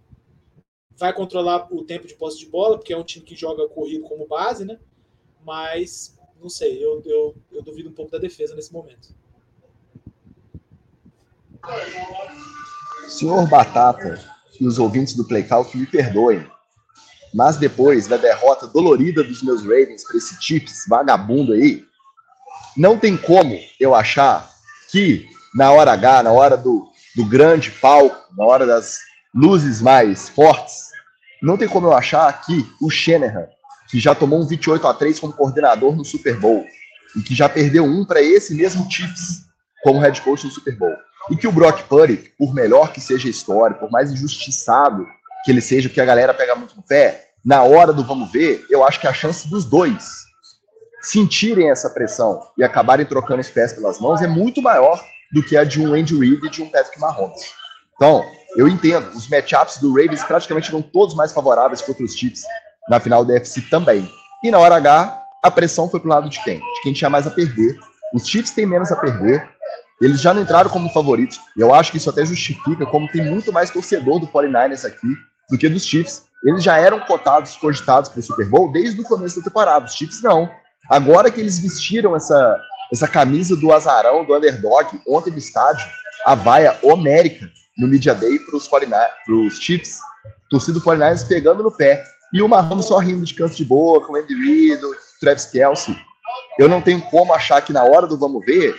vai 0.97 1.13
controlar 1.13 1.71
o 1.71 1.83
tempo 1.83 2.07
de 2.07 2.15
posse 2.15 2.39
de 2.39 2.47
bola, 2.47 2.77
porque 2.77 2.91
é 2.91 2.97
um 2.97 3.03
time 3.03 3.23
que 3.23 3.35
joga 3.35 3.69
corrido 3.69 4.03
como 4.05 4.27
base, 4.27 4.65
né? 4.65 4.79
Mas, 5.45 6.16
não 6.41 6.49
sei, 6.49 6.83
eu, 6.83 7.01
eu, 7.05 7.35
eu 7.51 7.61
duvido 7.61 7.89
um 7.89 7.93
pouco 7.93 8.11
da 8.11 8.17
defesa 8.17 8.55
nesse 8.55 8.71
momento. 8.71 9.09
Senhor 13.07 13.47
Batata 13.47 14.19
e 14.59 14.65
os 14.65 14.79
ouvintes 14.79 15.13
do 15.13 15.25
Playcalc 15.25 15.73
me 15.75 15.85
perdoem, 15.85 16.45
mas 17.33 17.57
depois 17.57 18.07
da 18.07 18.17
derrota 18.17 18.67
dolorida 18.67 19.23
dos 19.23 19.41
meus 19.41 19.61
Ravens 19.61 20.03
para 20.03 20.17
esse 20.17 20.41
Chips 20.41 20.85
vagabundo 20.87 21.53
aí, 21.53 21.85
não 22.75 22.97
tem 22.97 23.17
como 23.17 23.57
eu 23.79 23.95
achar 23.95 24.49
que 24.91 25.27
na 25.55 25.71
hora 25.71 25.93
H, 25.93 26.23
na 26.23 26.31
hora 26.31 26.55
do, 26.55 26.87
do 27.15 27.25
grande 27.25 27.71
palco, 27.71 28.33
na 28.35 28.45
hora 28.45 28.65
das 28.65 28.99
luzes 29.33 29.81
mais 29.81 30.29
fortes, 30.29 30.87
não 31.41 31.57
tem 31.57 31.67
como 31.67 31.87
eu 31.87 31.93
achar 31.93 32.41
que 32.41 32.65
o 32.81 32.89
Shanahan, 32.89 33.47
que 33.89 33.99
já 33.99 34.13
tomou 34.13 34.41
um 34.41 34.47
28 34.47 34.85
a 34.87 34.93
3 34.93 35.19
como 35.19 35.33
coordenador 35.33 35.95
no 35.95 36.05
Super 36.05 36.37
Bowl, 36.39 36.65
e 37.15 37.21
que 37.21 37.33
já 37.33 37.47
perdeu 37.47 37.83
um 37.83 38.05
para 38.05 38.21
esse 38.21 38.53
mesmo 38.53 38.89
Chiefs 38.91 39.45
como 39.83 39.99
head 39.99 40.21
coach 40.21 40.45
no 40.45 40.51
Super 40.51 40.75
Bowl, 40.75 40.95
e 41.31 41.35
que 41.35 41.47
o 41.47 41.51
Brock 41.51 41.83
Purdy, 41.83 42.31
por 42.37 42.53
melhor 42.53 42.91
que 42.91 43.01
seja 43.01 43.27
a 43.27 43.31
história, 43.31 43.75
por 43.75 43.89
mais 43.89 44.11
injustiçado 44.11 45.05
que 45.43 45.51
ele 45.51 45.61
seja, 45.61 45.89
que 45.89 46.01
a 46.01 46.05
galera 46.05 46.33
pega 46.33 46.55
muito 46.55 46.75
no 46.75 46.83
pé, 46.83 47.29
na 47.43 47.63
hora 47.63 47.93
do 47.93 48.03
vamos 48.03 48.31
ver, 48.31 48.65
eu 48.69 48.83
acho 48.83 48.99
que 48.99 49.07
a 49.07 49.13
chance 49.13 49.49
dos 49.49 49.63
dois 49.63 50.25
sentirem 51.01 51.69
essa 51.69 51.89
pressão 51.89 52.41
e 52.57 52.63
acabarem 52.63 53.05
trocando 53.05 53.39
os 53.39 53.49
pés 53.49 53.71
pelas 53.71 53.99
mãos 53.99 54.21
é 54.21 54.27
muito 54.27 54.61
maior 54.61 55.01
do 55.31 55.41
que 55.43 55.55
a 55.55 55.63
de 55.63 55.79
um 55.79 55.93
Andy 55.93 56.17
Reid 56.17 56.45
e 56.45 56.49
de 56.49 56.61
um 56.61 56.69
Patrick 56.69 56.99
Mahomes. 56.99 57.41
Então, 57.95 58.25
eu 58.55 58.67
entendo, 58.67 59.09
os 59.15 59.29
matchups 59.29 59.77
do 59.77 59.89
Ravens 59.89 60.23
praticamente 60.23 60.69
eram 60.69 60.81
todos 60.81 61.15
mais 61.15 61.31
favoráveis 61.31 61.81
contra 61.81 62.03
os 62.03 62.15
Chiefs 62.15 62.43
na 62.89 62.99
final 62.99 63.23
da 63.23 63.33
UFC 63.33 63.61
também. 63.61 64.09
E 64.43 64.51
na 64.51 64.59
hora 64.59 64.75
H, 64.75 65.21
a 65.43 65.51
pressão 65.51 65.89
foi 65.89 65.99
pro 65.99 66.09
lado 66.09 66.29
de 66.29 66.43
quem? 66.43 66.59
De 66.59 66.81
quem 66.83 66.93
tinha 66.93 67.09
mais 67.09 67.27
a 67.27 67.31
perder. 67.31 67.77
Os 68.13 68.27
Chiefs 68.27 68.51
têm 68.51 68.65
menos 68.65 68.91
a 68.91 68.95
perder. 68.95 69.47
Eles 70.01 70.21
já 70.21 70.33
não 70.33 70.41
entraram 70.41 70.69
como 70.69 70.89
favoritos. 70.89 71.39
Eu 71.57 71.73
acho 71.73 71.91
que 71.91 71.97
isso 71.97 72.09
até 72.09 72.25
justifica 72.25 72.85
como 72.85 73.07
tem 73.11 73.23
muito 73.23 73.51
mais 73.51 73.69
torcedor 73.69 74.19
do 74.19 74.27
49ers 74.27 74.85
aqui 74.85 75.07
do 75.49 75.57
que 75.57 75.67
dos 75.67 75.85
Chiefs. 75.85 76.23
Eles 76.43 76.63
já 76.63 76.77
eram 76.77 76.99
cotados, 76.99 77.55
cogitados 77.57 78.09
para 78.09 78.19
o 78.19 78.23
Super 78.23 78.47
Bowl 78.47 78.71
desde 78.71 79.01
o 79.01 79.03
começo 79.03 79.37
da 79.37 79.45
temporada. 79.45 79.85
Os 79.85 79.95
Chiefs 79.95 80.21
não. 80.21 80.49
Agora 80.89 81.31
que 81.31 81.39
eles 81.39 81.59
vestiram 81.59 82.15
essa, 82.15 82.59
essa 82.93 83.07
camisa 83.07 83.55
do 83.55 83.73
azarão, 83.73 84.23
do 84.23 84.35
underdog, 84.35 85.01
ontem 85.07 85.31
no 85.31 85.37
estádio, 85.37 85.85
a 86.25 86.35
vaia 86.35 86.77
homérica 86.83 87.49
no 87.77 87.87
Media 87.87 88.13
Day 88.13 88.39
para 88.39 88.55
os 88.55 89.59
Chiefs, 89.59 89.99
torcida 90.49 90.79
do 90.79 90.83
49 90.83 91.25
pegando 91.27 91.63
no 91.63 91.71
pé. 91.71 92.03
E 92.33 92.41
o 92.41 92.47
Mahomes 92.47 92.85
só 92.85 92.97
rindo 92.97 93.25
de 93.25 93.33
canto 93.33 93.55
de 93.55 93.63
boca, 93.63 94.11
o 94.11 94.15
Andy 94.15 94.33
Reid, 94.33 94.83
o 94.83 94.95
Travis 95.19 95.45
Kelsey. 95.45 95.95
Eu 96.59 96.67
não 96.67 96.81
tenho 96.81 97.01
como 97.09 97.33
achar 97.33 97.61
que 97.61 97.71
na 97.71 97.83
hora 97.83 98.05
do 98.05 98.17
vamos 98.17 98.45
ver, 98.45 98.75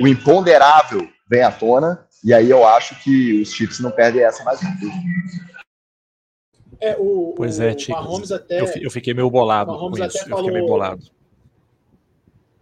o 0.00 0.06
imponderável 0.06 1.08
vem 1.28 1.42
à 1.42 1.50
tona, 1.50 2.06
e 2.22 2.34
aí 2.34 2.50
eu 2.50 2.66
acho 2.66 3.02
que 3.02 3.40
os 3.40 3.52
Chiefs 3.52 3.80
não 3.80 3.90
perdem 3.90 4.22
essa 4.22 4.44
mais 4.44 4.60
uma 4.60 4.74
vez. 4.76 4.92
É, 6.80 6.96
o, 6.98 7.34
pois 7.36 7.60
é, 7.60 7.76
o 7.88 7.90
Mahomes 7.90 8.32
até. 8.32 8.60
Eu, 8.60 8.66
eu, 8.82 8.90
fiquei 8.90 9.12
meio 9.12 9.30
bolado 9.30 9.76
com 9.78 9.90
isso. 9.92 10.18
Eu 10.28 10.36
fiquei 10.36 10.50
meio 10.50 10.66
bolado. 10.66 11.02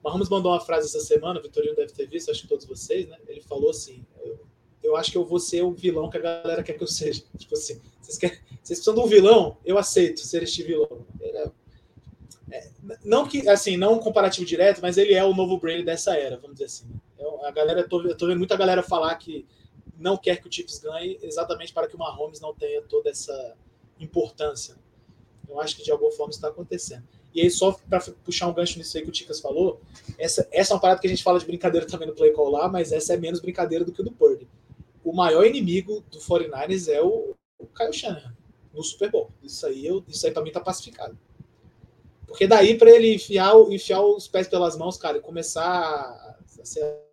Mahomes 0.03 0.29
mandou 0.29 0.53
uma 0.53 0.61
frase 0.61 0.87
essa 0.87 1.01
semana, 1.01 1.38
o 1.38 1.42
Vitorino 1.42 1.77
deve 1.77 1.92
ter 1.92 2.07
visto, 2.07 2.31
acho 2.31 2.42
que 2.42 2.48
todos 2.48 2.66
vocês, 2.66 3.09
né? 3.09 3.16
Ele 3.29 3.40
falou 3.42 3.70
assim: 3.70 4.05
eu, 4.24 4.40
eu 4.88 4.96
acho 4.96 5.11
que 5.11 5.18
eu 5.18 5.24
vou 5.24 5.38
ser 5.38 5.62
o 5.62 5.72
vilão 5.72 6.09
que 6.11 6.16
a 6.16 6.20
galera 6.20 6.62
quer 6.62 6.72
que 6.72 6.83
eu 6.83 6.88
seja. 6.88 7.22
Tipo 7.37 7.55
assim, 7.55 7.81
vocês, 8.01 8.18
querem, 8.18 8.38
vocês 8.62 8.79
precisam 8.79 8.94
de 8.94 9.01
um 9.01 9.07
vilão? 9.07 9.59
Eu 9.64 9.79
aceito 9.79 10.20
ser 10.20 10.42
este 10.42 10.62
vilão. 10.62 11.07
É, 11.20 11.51
é, 12.51 12.70
não 13.05 13.27
que, 13.27 13.48
assim, 13.48 13.77
não 13.77 13.94
um 13.94 13.98
comparativo 13.98 14.46
direto, 14.46 14.81
mas 14.81 14.96
ele 14.96 15.14
é 15.14 15.24
o 15.24 15.35
novo 15.35 15.59
Brady 15.59 15.83
dessa 15.83 16.16
era, 16.16 16.37
vamos 16.37 16.53
dizer 16.53 16.64
assim. 16.64 16.87
Eu, 17.18 17.44
a 17.44 17.51
galera, 17.51 17.81
eu 17.81 17.88
tô, 17.88 18.03
eu 18.03 18.16
tô 18.16 18.27
vendo 18.27 18.38
muita 18.38 18.57
galera 18.57 18.83
falar 18.83 19.14
que 19.16 19.46
não 19.98 20.16
quer 20.16 20.40
que 20.40 20.48
o 20.48 20.53
Chiefs 20.53 20.79
ganhe 20.79 21.18
exatamente 21.22 21.72
para 21.72 21.88
que 21.88 21.96
o 21.96 21.98
Mahomes 21.98 22.40
não 22.40 22.55
tenha 22.55 22.81
toda 22.83 23.11
essa 23.11 23.57
importância. 23.98 24.77
Eu 25.48 25.61
acho 25.61 25.77
que 25.77 25.83
de 25.83 25.90
alguma 25.90 26.12
forma 26.12 26.31
está 26.31 26.48
acontecendo. 26.48 27.05
E 27.35 27.42
aí, 27.42 27.51
só 27.51 27.72
para 27.88 28.01
puxar 28.24 28.48
um 28.48 28.55
gancho 28.55 28.79
nisso 28.79 28.96
aí 28.96 29.03
que 29.03 29.09
o 29.09 29.12
Ticas 29.12 29.40
falou, 29.40 29.81
essa, 30.18 30.48
essa 30.51 30.72
é 30.72 30.74
uma 30.74 30.81
parada 30.81 31.01
que 31.01 31.07
a 31.07 31.11
gente 31.11 31.22
fala 31.22 31.38
de 31.38 31.46
brincadeira 31.46 31.87
também 31.87 32.09
no 32.09 32.14
Play 32.14 32.33
Call 32.33 32.51
lá, 32.51 32.68
mas 32.68 32.90
essa 32.92 33.14
é 33.14 33.16
menos 33.16 33.40
brincadeira 33.40 33.85
do 33.85 33.92
que 33.92 34.01
o 34.01 34.05
do 34.05 34.12
Purdy. 34.12 34.48
O 35.08 35.12
maior 35.14 35.46
inimigo 35.46 36.04
do 36.10 36.18
49ers 36.18 36.86
é 36.92 37.00
o, 37.00 37.34
o 37.58 37.66
Kyle 37.68 37.94
Shanahan 37.94 38.36
no 38.74 38.82
Super 38.82 39.10
Bowl. 39.10 39.32
Isso 39.42 39.66
aí, 39.66 39.86
eu, 39.86 40.04
isso 40.06 40.26
aí 40.26 40.32
para 40.34 40.42
mim 40.42 40.52
tá 40.52 40.60
pacificado. 40.60 41.18
Porque 42.26 42.46
daí 42.46 42.76
para 42.76 42.90
ele 42.90 43.14
enfiar, 43.14 43.54
enfiar 43.70 44.02
os 44.02 44.28
pés 44.28 44.46
pelas 44.46 44.76
mãos, 44.76 44.98
cara, 44.98 45.16
e 45.16 45.22
começar 45.22 45.64
a, 45.64 46.36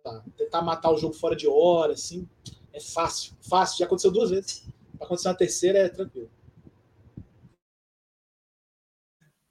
a, 0.04 0.22
tentar 0.36 0.60
matar 0.60 0.90
o 0.90 0.98
jogo 0.98 1.14
fora 1.14 1.34
de 1.34 1.48
hora, 1.48 1.94
assim, 1.94 2.28
é 2.70 2.80
fácil. 2.80 3.32
Fácil, 3.40 3.78
já 3.78 3.86
aconteceu 3.86 4.10
duas 4.10 4.28
vezes. 4.28 4.68
Pra 4.98 5.06
acontecer 5.06 5.28
uma 5.28 5.34
terceira 5.34 5.78
é 5.78 5.88
tranquilo. 5.88 6.30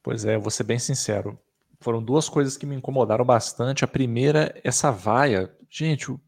Pois 0.03 0.23
é, 0.23 0.37
vou 0.37 0.51
ser 0.51 0.65
bem 0.65 0.77
sincero. 0.77 1.39
Foram 1.79 2.03
duas 2.03 2.29
coisas 2.29 2.55
que 2.55 2.67
me 2.67 2.75
incomodaram 2.75 3.25
bastante. 3.25 3.83
A 3.83 3.87
primeira, 3.87 4.53
essa 4.63 4.91
vaia. 4.91 5.51
Gente, 5.67 6.11
o, 6.11 6.19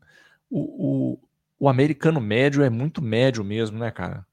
o, 0.49 1.26
o 1.59 1.67
americano 1.69 2.19
médio 2.19 2.63
é 2.63 2.69
muito 2.69 3.01
médio 3.01 3.43
mesmo, 3.43 3.77
né, 3.79 3.91
cara? 3.91 4.25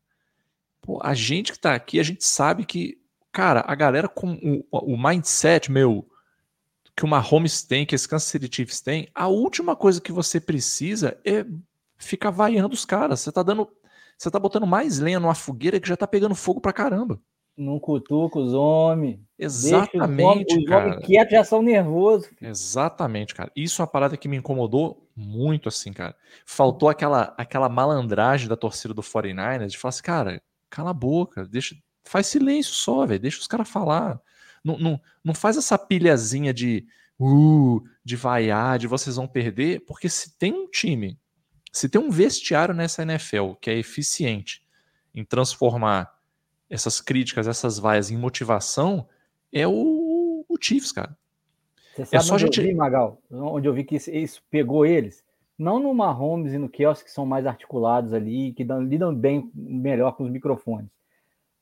Pô, 0.80 1.00
a 1.02 1.14
gente 1.14 1.52
que 1.52 1.58
tá 1.58 1.74
aqui, 1.74 1.98
a 1.98 2.02
gente 2.02 2.24
sabe 2.24 2.64
que, 2.64 2.98
cara, 3.32 3.64
a 3.66 3.74
galera 3.74 4.08
com 4.08 4.64
o, 4.70 4.94
o 4.94 4.96
mindset, 4.96 5.72
meu, 5.72 6.06
que 6.96 7.04
o 7.04 7.08
Mahomes 7.08 7.62
tem, 7.62 7.86
que 7.86 7.94
esse 7.94 8.08
Kansas 8.08 8.30
Chiefs 8.50 8.80
tem, 8.80 9.08
a 9.14 9.26
última 9.26 9.74
coisa 9.74 10.00
que 10.00 10.12
você 10.12 10.40
precisa 10.40 11.18
é 11.24 11.44
ficar 11.96 12.30
vaiando 12.30 12.74
os 12.74 12.84
caras. 12.84 13.20
Você 13.20 13.32
tá 13.32 13.42
dando. 13.42 13.68
Você 14.16 14.30
tá 14.30 14.38
botando 14.38 14.66
mais 14.66 15.00
lenha 15.00 15.18
numa 15.18 15.34
fogueira 15.34 15.80
que 15.80 15.88
já 15.88 15.96
tá 15.96 16.06
pegando 16.06 16.34
fogo 16.34 16.60
pra 16.60 16.72
caramba. 16.72 17.20
Não 17.56 17.78
cutuca 17.78 18.38
os 18.38 18.52
homens. 18.52 19.20
Exatamente, 19.38 20.58
os 20.58 20.64
cara. 20.64 20.98
Os 20.98 21.06
quietos 21.06 21.32
já 21.32 21.44
são 21.44 21.62
nervosos. 21.62 22.28
Exatamente, 22.40 23.34
cara. 23.34 23.50
Isso 23.54 23.80
é 23.80 23.84
uma 23.84 23.90
parada 23.90 24.16
que 24.16 24.28
me 24.28 24.36
incomodou 24.36 25.08
muito, 25.16 25.68
assim, 25.68 25.92
cara. 25.92 26.16
Faltou 26.44 26.88
aquela, 26.88 27.34
aquela 27.38 27.68
malandragem 27.68 28.48
da 28.48 28.56
torcida 28.56 28.92
do 28.92 29.02
49ers 29.02 29.68
de 29.68 29.78
falar 29.78 29.90
assim, 29.90 30.02
cara, 30.02 30.42
cala 30.68 30.90
a 30.90 30.94
boca, 30.94 31.46
deixa, 31.46 31.76
faz 32.04 32.26
silêncio 32.26 32.74
só, 32.74 33.06
velho, 33.06 33.20
deixa 33.20 33.38
os 33.38 33.46
caras 33.46 33.68
falar. 33.68 34.20
Não, 34.64 34.78
não, 34.78 35.00
não 35.22 35.34
faz 35.34 35.56
essa 35.56 35.78
pilhazinha 35.78 36.52
de 36.52 36.86
uh, 37.18 37.82
de 38.04 38.16
vaiar, 38.16 38.78
de 38.78 38.86
vocês 38.86 39.16
vão 39.16 39.26
perder, 39.26 39.84
porque 39.86 40.08
se 40.08 40.36
tem 40.36 40.52
um 40.52 40.68
time, 40.68 41.18
se 41.72 41.88
tem 41.88 42.00
um 42.00 42.10
vestiário 42.10 42.74
nessa 42.74 43.02
NFL 43.02 43.52
que 43.60 43.70
é 43.70 43.78
eficiente 43.78 44.62
em 45.14 45.24
transformar 45.24 46.12
essas 46.68 47.00
críticas, 47.00 47.46
essas 47.46 47.78
vaias 47.78 48.10
em 48.10 48.16
motivação, 48.16 49.06
é 49.52 49.66
o, 49.66 50.44
o 50.48 50.56
Chiefs, 50.60 50.92
cara. 50.92 51.16
Você 51.94 52.02
é 52.02 52.04
sabe 52.04 52.16
é 52.16 52.20
só 52.20 52.34
onde 52.34 52.44
gente... 52.44 52.60
eu 52.60 52.66
vi, 52.66 52.74
Magal? 52.74 53.18
Onde 53.30 53.68
eu 53.68 53.72
vi 53.72 53.84
que 53.84 53.96
isso 53.96 54.42
pegou 54.50 54.84
eles? 54.84 55.24
Não 55.56 55.78
no 55.78 55.94
Mahomes 55.94 56.52
e 56.52 56.58
no 56.58 56.68
Kelsey, 56.68 57.04
que 57.04 57.12
são 57.12 57.24
mais 57.24 57.46
articulados 57.46 58.12
ali, 58.12 58.52
que 58.52 58.64
dão, 58.64 58.82
lidam 58.82 59.14
bem 59.14 59.50
melhor 59.54 60.16
com 60.16 60.24
os 60.24 60.30
microfones. 60.30 60.90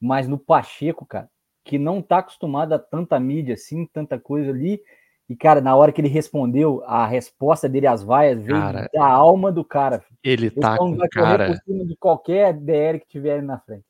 Mas 0.01 0.27
no 0.27 0.39
Pacheco, 0.39 1.05
cara, 1.05 1.29
que 1.63 1.79
não 1.79 2.01
tá 2.01 2.19
acostumado 2.19 2.73
a 2.73 2.79
tanta 2.79 3.21
mídia 3.21 3.55
assim, 3.55 3.87
tanta 3.87 4.19
coisa 4.19 4.51
ali. 4.51 4.81
E, 5.29 5.37
cara, 5.37 5.61
na 5.61 5.77
hora 5.77 5.93
que 5.93 6.01
ele 6.01 6.09
respondeu, 6.09 6.83
a 6.87 7.07
resposta 7.07 7.69
dele 7.69 7.87
às 7.87 8.03
vaias 8.03 8.43
veio 8.43 8.59
cara, 8.59 8.89
da 8.93 9.07
alma 9.07 9.53
do 9.53 9.65
cara. 9.65 10.03
Ele 10.25 10.51
tá 10.51 10.79
com 10.79 10.97
cara... 11.11 11.49
por 11.49 11.57
cima 11.59 11.85
de 11.85 11.97
qualquer 11.97 12.55
DR 12.55 12.99
que 12.99 13.07
tiver 13.07 13.43
na 13.43 13.59
frente. 13.59 13.85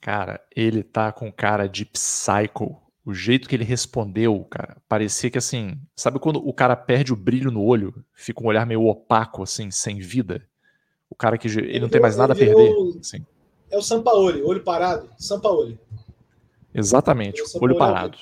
Cara, 0.00 0.40
ele 0.54 0.82
tá 0.82 1.12
com 1.12 1.30
cara 1.30 1.68
de 1.68 1.84
psycho. 1.84 2.76
O 3.04 3.12
jeito 3.12 3.48
que 3.48 3.54
ele 3.54 3.64
respondeu, 3.64 4.44
cara, 4.44 4.76
parecia 4.88 5.30
que 5.30 5.38
assim, 5.38 5.80
sabe 5.96 6.18
quando 6.18 6.36
o 6.46 6.52
cara 6.52 6.76
perde 6.76 7.12
o 7.12 7.16
brilho 7.16 7.50
no 7.50 7.62
olho, 7.62 8.04
fica 8.14 8.42
um 8.42 8.46
olhar 8.46 8.66
meio 8.66 8.86
opaco, 8.86 9.42
assim, 9.42 9.70
sem 9.70 9.98
vida? 9.98 10.46
O 11.08 11.14
cara 11.14 11.36
que 11.36 11.48
ele 11.48 11.80
não 11.80 11.88
tem 11.88 12.00
mais 12.00 12.16
nada 12.16 12.34
a 12.34 12.36
perder. 12.36 12.72
Assim. 12.98 13.24
É 13.70 13.76
o 13.76 13.82
Sampaoli, 13.82 14.42
olho 14.42 14.62
parado. 14.62 15.08
Sampaoli. 15.18 15.78
Exatamente, 16.72 17.42
olho 17.60 17.76
parado. 17.76 18.18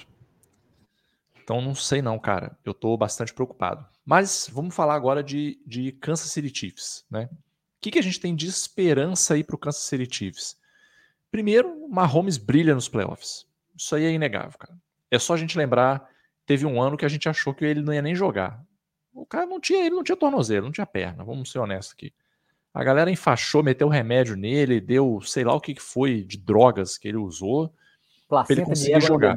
Então 1.43 1.61
não 1.61 1.75
sei 1.75 2.03
não, 2.03 2.19
cara. 2.19 2.59
Eu 2.65 2.75
tô 2.75 2.97
bastante 2.97 3.33
preocupado. 3.33 3.85
Mas 4.05 4.51
vamos 4.53 4.75
falar 4.75 4.95
agora 4.95 5.23
de, 5.23 5.59
de 5.67 5.93
Kansas 5.93 6.31
City 6.31 6.53
Chiefs, 6.55 7.05
né? 7.11 7.29
O 7.33 7.81
que, 7.81 7.91
que 7.91 7.99
a 7.99 8.03
gente 8.03 8.21
tem 8.21 8.35
de 8.35 8.47
esperança 8.47 9.35
aí 9.35 9.45
para 9.45 9.57
o 9.57 9.59
Kansas 9.59 9.83
City 9.83 10.09
Chiefs? 10.11 10.58
Primeiro, 11.31 11.69
o 11.85 11.89
Mahomes 11.89 12.37
brilha 12.37 12.75
nos 12.75 12.89
playoffs. 12.89 13.47
Isso 13.77 13.95
aí 13.95 14.05
é 14.05 14.13
inegável, 14.13 14.59
cara. 14.59 14.77
É 15.11 15.19
só 15.19 15.35
a 15.35 15.37
gente 15.37 15.57
lembrar, 15.57 16.09
teve 16.47 16.67
um 16.67 16.81
ano 16.81 16.97
que 16.97 17.05
a 17.05 17.09
gente 17.09 17.29
achou 17.29 17.55
que 17.55 17.65
ele 17.65 17.83
não 17.83 17.93
ia 17.93 18.03
nem 18.03 18.15
jogar. 18.15 18.63
O 19.13 19.27
cara 19.27 19.47
não 19.47 19.61
tinha, 19.61 19.85
ele 19.85 19.95
não 19.95 20.05
tinha 20.05 20.17
tornozelo, 20.17 20.67
não 20.67 20.73
tinha 20.73 20.87
perna, 20.87 21.25
vamos 21.25 21.51
ser 21.51 21.59
honestos 21.59 21.95
aqui. 21.95 22.13
A 22.73 22.85
galera 22.85 23.11
enfaixou, 23.11 23.63
meteu 23.63 23.89
remédio 23.89 24.37
nele, 24.37 24.81
deu 24.81 25.21
sei 25.23 25.43
lá 25.43 25.55
o 25.55 25.61
que 25.61 25.75
foi 25.81 26.23
de 26.23 26.39
drogas 26.39 26.97
que 26.97 27.09
ele 27.09 27.17
usou 27.17 27.73
para 28.29 28.45
ele 28.51 28.65
conseguir 28.65 29.01
jogar. 29.01 29.37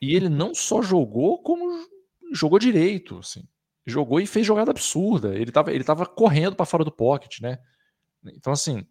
E 0.00 0.14
ele 0.14 0.28
não 0.28 0.54
só 0.54 0.82
jogou, 0.82 1.42
como 1.42 1.86
jogou 2.32 2.58
direito, 2.58 3.18
assim. 3.18 3.46
Jogou 3.84 4.20
e 4.20 4.26
fez 4.26 4.46
jogada 4.46 4.70
absurda. 4.70 5.34
Ele 5.34 5.50
estava 5.50 5.72
ele 5.72 5.82
tava 5.82 6.06
correndo 6.06 6.54
para 6.54 6.66
fora 6.66 6.84
do 6.84 6.92
pocket, 6.92 7.40
né? 7.40 7.58
Então, 8.24 8.52
assim, 8.52 8.86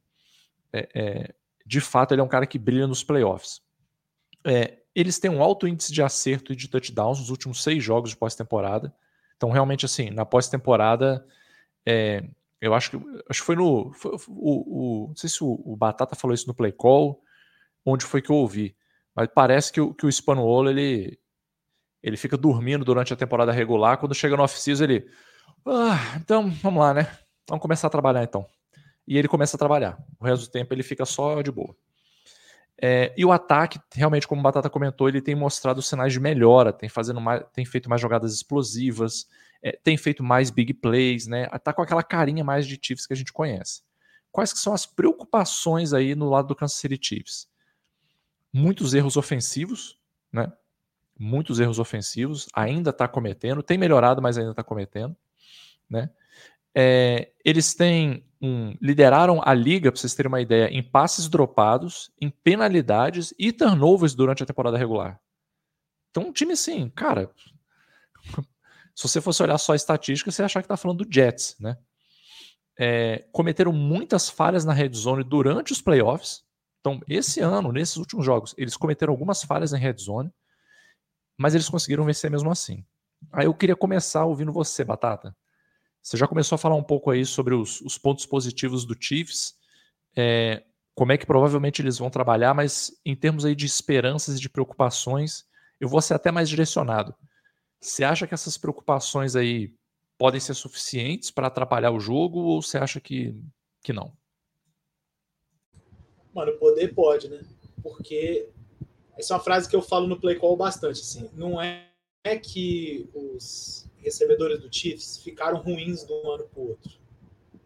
é, 0.74 0.89
é, 0.93 1.36
de 1.72 1.80
fato, 1.80 2.13
ele 2.13 2.19
é 2.19 2.24
um 2.24 2.28
cara 2.28 2.45
que 2.45 2.59
brilha 2.59 2.86
nos 2.86 3.01
playoffs. 3.01 3.61
É, 4.45 4.80
eles 4.93 5.17
têm 5.19 5.32
um 5.32 5.41
alto 5.41 5.65
índice 5.65 5.93
de 5.93 6.03
acerto 6.03 6.51
e 6.51 6.55
de 6.55 6.67
touchdowns 6.67 7.19
nos 7.19 7.30
últimos 7.30 7.63
seis 7.63 7.82
jogos 7.82 8.09
de 8.09 8.17
pós-temporada. 8.17 8.93
Então, 9.38 9.49
realmente, 9.49 9.86
assim, 9.86 10.09
na 10.09 10.26
pós-temporada, 10.26 11.26
é, 11.86 12.26
eu 12.59 12.74
acho 12.74 12.91
que, 12.91 12.97
acho 13.30 13.39
que 13.39 13.45
foi 13.45 13.55
no. 13.55 13.89
Foi, 13.93 14.11
o, 14.28 15.05
o, 15.05 15.07
não 15.07 15.15
sei 15.15 15.30
se 15.30 15.41
o, 15.41 15.61
o, 15.63 15.78
Batata 15.78 16.13
falou 16.13 16.36
isso 16.36 16.45
no 16.45 16.53
play 16.53 16.74
call, 16.74 17.24
onde 17.86 18.03
foi 18.03 18.22
que 18.22 18.30
eu 18.30 18.36
ouvi. 18.36 18.76
Mas 19.15 19.30
parece 19.34 19.72
que 19.72 19.80
o, 19.80 19.93
que 19.93 20.05
o 20.05 20.69
ele, 20.69 21.17
ele 22.03 22.17
fica 22.17 22.36
dormindo 22.36 22.84
durante 22.84 23.13
a 23.13 23.15
temporada 23.15 23.53
regular. 23.53 23.97
Quando 23.97 24.13
chega 24.13 24.36
no 24.36 24.43
off-season, 24.43 24.84
ele. 24.84 25.09
Ah, 25.65 26.17
então, 26.17 26.51
vamos 26.51 26.82
lá, 26.82 26.93
né? 26.93 27.17
Vamos 27.47 27.61
começar 27.61 27.88
a 27.88 27.91
trabalhar 27.91 28.24
então 28.24 28.45
e 29.08 29.18
ele 29.18 29.28
começa 29.28 29.56
a 29.56 29.60
trabalhar. 29.60 29.97
O 30.20 30.26
resto 30.26 30.45
do 30.45 30.52
tempo 30.52 30.74
ele 30.74 30.84
fica 30.84 31.06
só 31.06 31.41
de 31.41 31.52
boa. 31.52 31.76
É, 32.84 33.14
e 33.16 33.24
o 33.24 33.32
ataque, 33.32 33.80
realmente, 33.93 34.28
como 34.28 34.41
o 34.41 34.43
Batata 34.43 34.70
comentou, 34.70 35.08
ele 35.08 35.22
tem 35.22 35.36
mostrado 35.36 35.84
sinais 35.84 36.12
de 36.12 36.20
melhora, 36.20 36.74
tem, 36.74 36.89
fazendo 36.89 37.22
mais, 37.22 37.43
tem 37.54 37.64
feito 37.64 37.88
mais 37.88 38.02
jogadas 38.02 38.34
explosivas, 38.34 39.28
é, 39.62 39.78
tem 39.84 39.95
feito 39.97 40.24
mais 40.24 40.49
big 40.49 40.74
plays, 40.74 41.28
né? 41.28 41.45
Tá 41.60 41.72
com 41.72 41.84
aquela 41.84 42.02
carinha 42.02 42.43
mais 42.43 42.66
de 42.66 42.80
Chiefs 42.82 43.06
que 43.06 43.14
a 43.14 43.16
gente 43.16 43.32
conhece. 43.32 43.84
Quais 44.32 44.52
que 44.52 44.58
são 44.58 44.74
as 44.74 44.88
preocupações 44.88 45.93
aí 45.93 46.16
no 46.16 46.28
lado 46.28 46.47
do 46.47 46.56
Kansas 46.56 46.78
City 46.78 46.97
Chiefs? 46.99 47.47
Muitos 48.52 48.95
erros 48.95 49.16
ofensivos, 49.16 49.99
né? 50.34 50.52
Muitos 51.20 51.60
erros 51.60 51.78
ofensivos, 51.78 52.47
ainda 52.52 52.89
está 52.89 53.08
cometendo, 53.08 53.62
tem 53.62 53.78
melhorado, 53.78 54.24
mas 54.24 54.39
ainda 54.39 54.52
está 54.52 54.64
cometendo, 54.64 55.16
né? 55.88 56.10
É, 56.74 57.32
eles 57.45 57.76
têm 57.76 58.26
um, 58.42 58.76
lideraram 58.82 59.42
a 59.44 59.54
liga, 59.54 59.92
para 59.92 60.00
vocês 60.00 60.16
terem 60.16 60.28
uma 60.28 60.42
ideia, 60.42 60.68
em 60.68 60.82
passes 60.82 61.30
dropados, 61.30 62.12
em 62.20 62.30
penalidades 62.30 63.34
e 63.38 63.52
turnovers 63.52 64.16
durante 64.16 64.42
a 64.42 64.46
temporada 64.46 64.78
regular. 64.78 65.20
Então, 66.10 66.24
um 66.24 66.34
time 66.34 66.54
assim, 66.54 66.89
cara. 66.89 67.32
Se 68.96 69.08
você 69.08 69.22
fosse 69.22 69.42
olhar 69.42 69.58
só 69.58 69.74
a 69.74 69.76
estatística, 69.76 70.32
você 70.32 70.42
ia 70.42 70.46
achar 70.46 70.62
que 70.62 70.66
está 70.66 70.76
falando 70.76 71.06
do 71.06 71.14
Jets, 71.14 71.56
né? 71.60 71.78
É, 72.78 73.26
cometeram 73.32 73.72
muitas 73.72 74.30
falhas 74.30 74.66
na 74.66 74.74
red 74.74 74.92
zone 74.94 75.24
durante 75.24 75.72
os 75.72 75.82
playoffs. 75.82 76.44
Então, 76.80 77.00
esse 77.08 77.39
ano, 77.39 77.72
nesses 77.72 77.96
últimos 77.98 78.26
jogos, 78.26 78.56
eles 78.58 78.76
cometeram 78.76 79.14
algumas 79.14 79.44
falhas 79.44 79.72
em 79.72 79.78
red 79.78 79.96
zone, 79.98 80.32
mas 81.38 81.54
eles 81.54 81.70
conseguiram 81.70 82.06
vencer 82.06 82.30
mesmo 82.30 82.52
assim. 82.52 82.84
Aí 83.32 83.46
eu 83.46 83.54
queria 83.54 83.76
começar 83.76 84.26
ouvindo 84.26 84.52
você, 84.52 84.84
Batata. 84.84 85.36
Você 86.02 86.18
já 86.18 86.28
começou 86.28 86.56
a 86.56 86.60
falar 86.60 86.76
um 86.76 86.84
pouco 86.84 87.12
aí 87.12 87.26
sobre 87.26 87.54
os, 87.54 87.80
os 87.82 87.97
pontos 87.97 88.26
positivos 88.26 88.86
do 88.86 88.95
Chiefs, 88.99 89.56
é, 90.16 90.64
como 90.95 91.12
é 91.12 91.18
que 91.18 91.26
provavelmente 91.26 91.82
eles 91.82 91.97
vão 91.97 92.10
trabalhar, 92.10 92.54
mas 92.54 92.91
em 93.06 93.16
termos 93.16 93.45
aí 93.45 93.56
de 93.56 93.66
esperanças 93.66 94.38
e 94.38 94.41
de 94.41 94.49
preocupações, 94.49 95.45
eu 95.80 95.88
vou 95.88 96.02
ser 96.02 96.16
até 96.16 96.32
mais 96.32 96.49
direcionado. 96.49 97.16
Você 97.80 98.04
acha 98.04 98.28
que 98.28 98.34
essas 98.34 98.58
preocupações 98.58 99.36
aí 99.36 99.74
podem 100.18 100.39
ser 100.39 100.54
suficientes 100.54 101.32
para 101.32 101.47
atrapalhar 101.47 101.91
o 101.91 101.99
jogo 101.99 102.39
ou 102.39 102.62
você 102.62 102.78
acha 102.78 102.99
que, 102.99 103.36
que 103.82 103.93
não? 103.93 104.16
Mano, 106.34 106.58
poder 106.58 106.93
pode, 106.93 107.28
né? 107.28 107.43
Porque 107.82 108.49
essa 109.18 109.34
é 109.34 109.38
uma 109.38 109.43
frase 109.43 109.68
que 109.68 109.76
eu 109.76 109.82
falo 109.82 110.08
no 110.08 110.20
play 110.20 110.38
call 110.38 110.56
bastante, 110.56 111.02
assim. 111.02 111.30
Não 111.34 111.60
é 111.60 111.89
que 112.43 113.10
os 113.14 113.89
recebedores 114.02 114.60
do 114.60 114.74
Chiefs 114.74 115.18
ficaram 115.18 115.60
ruins 115.60 116.04
de 116.04 116.12
um 116.12 116.32
ano 116.32 116.47
para 116.47 116.62
o 116.62 116.70
outro. 116.70 116.91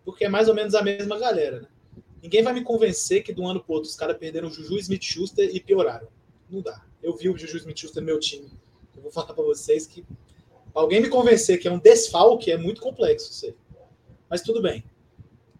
Porque 0.03 0.25
é 0.25 0.29
mais 0.29 0.47
ou 0.47 0.53
menos 0.53 0.75
a 0.75 0.81
mesma 0.81 1.17
galera, 1.17 1.61
né? 1.61 1.67
Ninguém 2.21 2.41
vai 2.41 2.53
me 2.53 2.63
convencer 2.63 3.23
que 3.23 3.33
de 3.33 3.39
um 3.39 3.47
ano 3.47 3.63
para 3.63 3.71
o 3.71 3.75
outro 3.75 3.89
os 3.89 3.95
caras 3.95 4.17
perderam 4.17 4.47
o 4.47 4.51
Juju 4.51 4.77
Smith-Schuster 4.79 5.49
e 5.53 5.59
pioraram. 5.59 6.07
Não 6.49 6.61
dá. 6.61 6.83
Eu 7.01 7.15
vi 7.15 7.29
o 7.29 7.37
Juju 7.37 7.57
Smith-Schuster 7.57 8.01
no 8.01 8.07
meu 8.07 8.19
time. 8.19 8.51
Eu 8.95 9.01
vou 9.01 9.11
falar 9.11 9.33
para 9.33 9.43
vocês 9.43 9.85
que 9.85 10.03
alguém 10.73 11.01
me 11.01 11.09
convencer 11.09 11.59
que 11.59 11.67
é 11.67 11.71
um 11.71 11.79
desfalque 11.79 12.51
é 12.51 12.57
muito 12.57 12.81
complexo 12.81 13.31
isso 13.31 13.45
aí. 13.45 13.55
Mas 14.27 14.41
tudo 14.41 14.61
bem. 14.61 14.83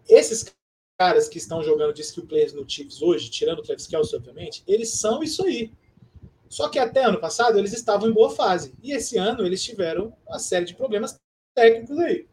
Esses 0.08 0.56
caras 0.98 1.28
que 1.28 1.38
estão 1.38 1.62
jogando 1.62 1.92
de 1.92 2.02
skill 2.02 2.26
players 2.26 2.52
no 2.52 2.68
Chiefs 2.68 3.00
hoje, 3.00 3.30
tirando 3.30 3.60
o 3.60 3.62
Travis 3.62 3.86
Kelce, 3.86 4.16
obviamente, 4.16 4.64
eles 4.66 4.90
são 4.90 5.22
isso 5.22 5.44
aí. 5.44 5.72
Só 6.48 6.68
que 6.68 6.78
até 6.78 7.04
ano 7.04 7.20
passado 7.20 7.58
eles 7.58 7.72
estavam 7.72 8.08
em 8.08 8.12
boa 8.12 8.30
fase. 8.30 8.72
E 8.82 8.92
esse 8.92 9.18
ano 9.18 9.44
eles 9.44 9.62
tiveram 9.62 10.12
uma 10.26 10.38
série 10.38 10.64
de 10.64 10.74
problemas 10.74 11.16
técnicos 11.54 11.98
aí. 11.98 12.26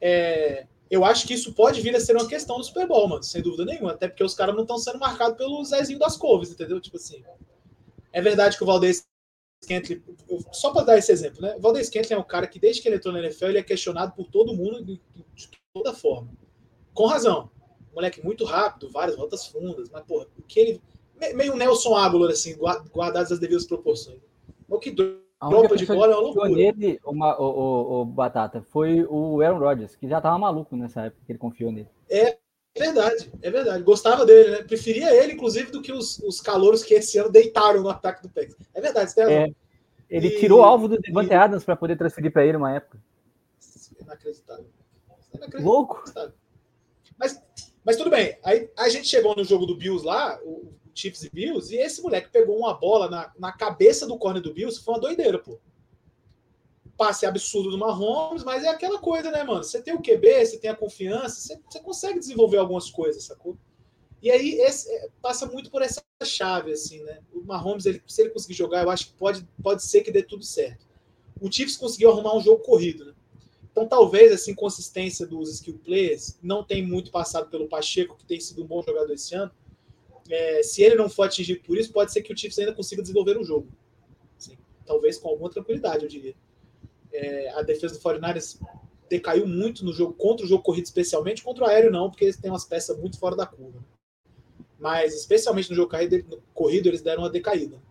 É, 0.00 0.66
eu 0.90 1.04
acho 1.04 1.26
que 1.26 1.34
isso 1.34 1.52
pode 1.52 1.80
vir 1.80 1.94
a 1.94 2.00
ser 2.00 2.16
uma 2.16 2.28
questão 2.28 2.56
do 2.56 2.64
Super 2.64 2.86
Bowl, 2.86 3.08
mano, 3.08 3.22
sem 3.22 3.42
dúvida 3.42 3.64
nenhuma. 3.64 3.92
Até 3.92 4.08
porque 4.08 4.24
os 4.24 4.34
caras 4.34 4.54
não 4.54 4.62
estão 4.62 4.78
sendo 4.78 4.98
marcados 4.98 5.36
pelo 5.36 5.62
Zezinho 5.64 5.98
das 5.98 6.16
Couves, 6.16 6.50
entendeu? 6.50 6.80
Tipo 6.80 6.96
assim. 6.96 7.22
É 8.12 8.22
verdade 8.22 8.56
que 8.56 8.62
o 8.62 8.66
Valdez 8.66 9.04
Scantling, 9.62 10.02
só 10.52 10.72
para 10.72 10.84
dar 10.84 10.98
esse 10.98 11.12
exemplo, 11.12 11.42
né? 11.42 11.54
O 11.56 11.60
Valdez 11.60 11.88
Scantling 11.88 12.14
é 12.14 12.18
um 12.18 12.24
cara 12.24 12.46
que 12.46 12.58
desde 12.58 12.80
que 12.80 12.88
ele 12.88 12.96
entrou 12.96 13.12
na 13.12 13.20
NFL 13.20 13.46
ele 13.46 13.58
é 13.58 13.62
questionado 13.62 14.12
por 14.12 14.28
todo 14.30 14.54
mundo 14.54 14.84
de, 14.84 15.00
de 15.34 15.50
toda 15.74 15.92
forma. 15.92 16.30
Com 16.94 17.06
razão. 17.06 17.50
moleque 17.92 18.24
muito 18.24 18.44
rápido, 18.44 18.90
várias 18.90 19.16
rotas 19.16 19.46
fundas, 19.46 19.90
mas 19.90 20.04
porra, 20.04 20.26
o 20.38 20.42
que 20.42 20.58
ele 20.58 20.82
meio 21.34 21.56
Nelson 21.56 21.94
Aguilar, 21.94 22.30
assim, 22.30 22.56
guardados 22.56 23.32
as 23.32 23.38
devidas 23.38 23.66
proporções. 23.66 24.18
O 24.68 24.78
que 24.78 24.90
dropa 24.90 25.76
de 25.76 25.86
bola 25.86 26.12
é 26.12 26.16
uma 26.16 26.22
loucura. 26.22 26.48
Nele, 26.48 27.00
uma, 27.04 27.40
o, 27.40 27.44
o, 27.44 28.00
o, 28.00 28.04
Batata, 28.04 28.62
foi 28.62 29.04
o 29.08 29.40
Aaron 29.40 29.58
Rodgers, 29.58 29.96
que 29.96 30.08
já 30.08 30.20
tava 30.20 30.38
maluco 30.38 30.76
nessa 30.76 31.02
época 31.02 31.22
que 31.24 31.32
ele 31.32 31.38
confiou 31.38 31.72
nele. 31.72 31.88
É 32.10 32.36
verdade, 32.76 33.30
é 33.42 33.50
verdade. 33.50 33.82
Gostava 33.82 34.26
dele, 34.26 34.50
né? 34.50 34.62
Preferia 34.62 35.14
ele, 35.14 35.32
inclusive, 35.32 35.70
do 35.70 35.82
que 35.82 35.92
os, 35.92 36.18
os 36.20 36.40
calouros 36.40 36.82
que 36.82 36.94
esse 36.94 37.18
ano 37.18 37.30
deitaram 37.30 37.82
no 37.82 37.88
ataque 37.88 38.22
do 38.22 38.28
Packers. 38.28 38.68
É 38.74 38.80
verdade, 38.80 39.10
você 39.10 39.24
tem 39.24 39.34
É, 39.34 39.48
ele 40.08 40.28
e, 40.28 40.40
tirou 40.40 40.60
o 40.60 40.64
alvo 40.64 40.88
do 40.88 40.98
Devante 40.98 41.30
e... 41.30 41.34
Adams 41.34 41.64
para 41.64 41.76
poder 41.76 41.96
transferir 41.96 42.32
para 42.32 42.44
ele 42.44 42.56
uma 42.56 42.74
época. 42.74 42.98
Inacreditável. 44.00 44.66
Inacreditável. 45.34 45.66
Louco. 45.66 46.04
Mas, 47.18 47.42
mas 47.84 47.96
tudo 47.96 48.10
bem. 48.10 48.38
Aí 48.44 48.70
a 48.76 48.88
gente 48.88 49.08
chegou 49.08 49.34
no 49.36 49.44
jogo 49.44 49.66
do 49.66 49.76
Bills 49.76 50.06
lá, 50.06 50.38
o, 50.42 50.72
Chiefs 50.98 51.22
e 51.22 51.30
Bills, 51.30 51.74
e 51.74 51.78
esse 51.78 52.02
moleque 52.02 52.30
pegou 52.30 52.58
uma 52.58 52.74
bola 52.74 53.08
na, 53.08 53.32
na 53.38 53.52
cabeça 53.52 54.06
do 54.06 54.18
corner 54.18 54.42
do 54.42 54.52
Bills, 54.52 54.80
foi 54.80 54.94
uma 54.94 55.00
doideira, 55.00 55.38
pô. 55.38 55.58
Passe 56.96 57.24
absurdo 57.24 57.70
do 57.70 57.78
Mahomes, 57.78 58.42
mas 58.42 58.64
é 58.64 58.68
aquela 58.68 58.98
coisa, 58.98 59.30
né, 59.30 59.44
mano? 59.44 59.62
Você 59.62 59.80
tem 59.80 59.94
o 59.94 60.02
QB, 60.02 60.46
você 60.46 60.58
tem 60.58 60.70
a 60.70 60.76
confiança, 60.76 61.40
você, 61.40 61.60
você 61.70 61.80
consegue 61.80 62.18
desenvolver 62.18 62.58
algumas 62.58 62.90
coisas, 62.90 63.24
sacou? 63.24 63.56
E 64.20 64.30
aí 64.30 64.60
esse, 64.60 64.90
é, 64.92 65.08
passa 65.22 65.46
muito 65.46 65.70
por 65.70 65.80
essa 65.80 66.02
chave, 66.24 66.72
assim, 66.72 67.02
né? 67.04 67.20
O 67.32 67.40
Mahomes, 67.44 67.86
ele, 67.86 68.02
se 68.06 68.20
ele 68.20 68.30
conseguir 68.30 68.54
jogar, 68.54 68.82
eu 68.82 68.90
acho 68.90 69.06
que 69.06 69.12
pode, 69.12 69.46
pode 69.62 69.84
ser 69.84 70.00
que 70.00 70.10
dê 70.10 70.24
tudo 70.24 70.44
certo. 70.44 70.88
O 71.40 71.50
Chiefs 71.50 71.76
conseguiu 71.76 72.10
arrumar 72.10 72.36
um 72.36 72.40
jogo 72.40 72.64
corrido, 72.64 73.04
né? 73.04 73.14
Então, 73.70 73.86
talvez 73.86 74.32
essa 74.32 74.50
inconsistência 74.50 75.24
dos 75.24 75.54
skill 75.54 75.78
players 75.84 76.36
não 76.42 76.64
tem 76.64 76.84
muito 76.84 77.12
passado 77.12 77.48
pelo 77.48 77.68
Pacheco, 77.68 78.16
que 78.16 78.24
tem 78.24 78.40
sido 78.40 78.64
um 78.64 78.66
bom 78.66 78.82
jogador 78.82 79.12
esse 79.12 79.36
ano, 79.36 79.52
é, 80.30 80.62
se 80.62 80.82
ele 80.82 80.94
não 80.94 81.08
for 81.08 81.24
atingido 81.24 81.60
por 81.62 81.76
isso, 81.76 81.92
pode 81.92 82.12
ser 82.12 82.22
que 82.22 82.32
o 82.32 82.36
Chiefs 82.36 82.58
ainda 82.58 82.74
consiga 82.74 83.02
desenvolver 83.02 83.38
um 83.38 83.44
jogo. 83.44 83.68
Assim, 84.38 84.56
talvez 84.86 85.18
com 85.18 85.28
alguma 85.28 85.50
tranquilidade, 85.50 86.04
eu 86.04 86.08
diria. 86.08 86.34
É, 87.12 87.50
a 87.50 87.62
defesa 87.62 87.94
do 87.94 88.00
49ers 88.00 88.60
decaiu 89.08 89.46
muito 89.46 89.84
no 89.84 89.92
jogo, 89.92 90.12
contra 90.12 90.44
o 90.44 90.48
jogo 90.48 90.62
corrido, 90.62 90.84
especialmente 90.84 91.42
contra 91.42 91.64
o 91.64 91.66
aéreo, 91.66 91.90
não, 91.90 92.10
porque 92.10 92.24
eles 92.24 92.36
têm 92.36 92.50
umas 92.50 92.64
peças 92.64 92.96
muito 92.98 93.18
fora 93.18 93.34
da 93.34 93.46
curva. 93.46 93.82
mas 94.78 95.14
especialmente 95.14 95.70
no 95.70 95.76
jogo 95.76 95.90
corrido, 96.54 96.86
eles 96.86 97.02
deram 97.02 97.22
uma 97.22 97.30
decaída. 97.30 97.82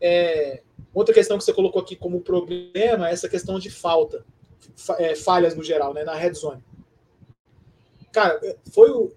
É, 0.00 0.62
outra 0.92 1.14
questão 1.14 1.38
que 1.38 1.44
você 1.44 1.52
colocou 1.52 1.80
aqui 1.80 1.96
como 1.96 2.20
problema 2.20 3.08
é 3.08 3.12
essa 3.12 3.28
questão 3.28 3.58
de 3.58 3.70
falta, 3.70 4.24
é, 4.98 5.14
falhas 5.14 5.54
no 5.54 5.62
geral, 5.62 5.94
né, 5.94 6.04
na 6.04 6.14
red 6.14 6.34
zone. 6.34 6.62
Cara, 8.12 8.38
foi 8.72 8.90
o. 8.90 9.12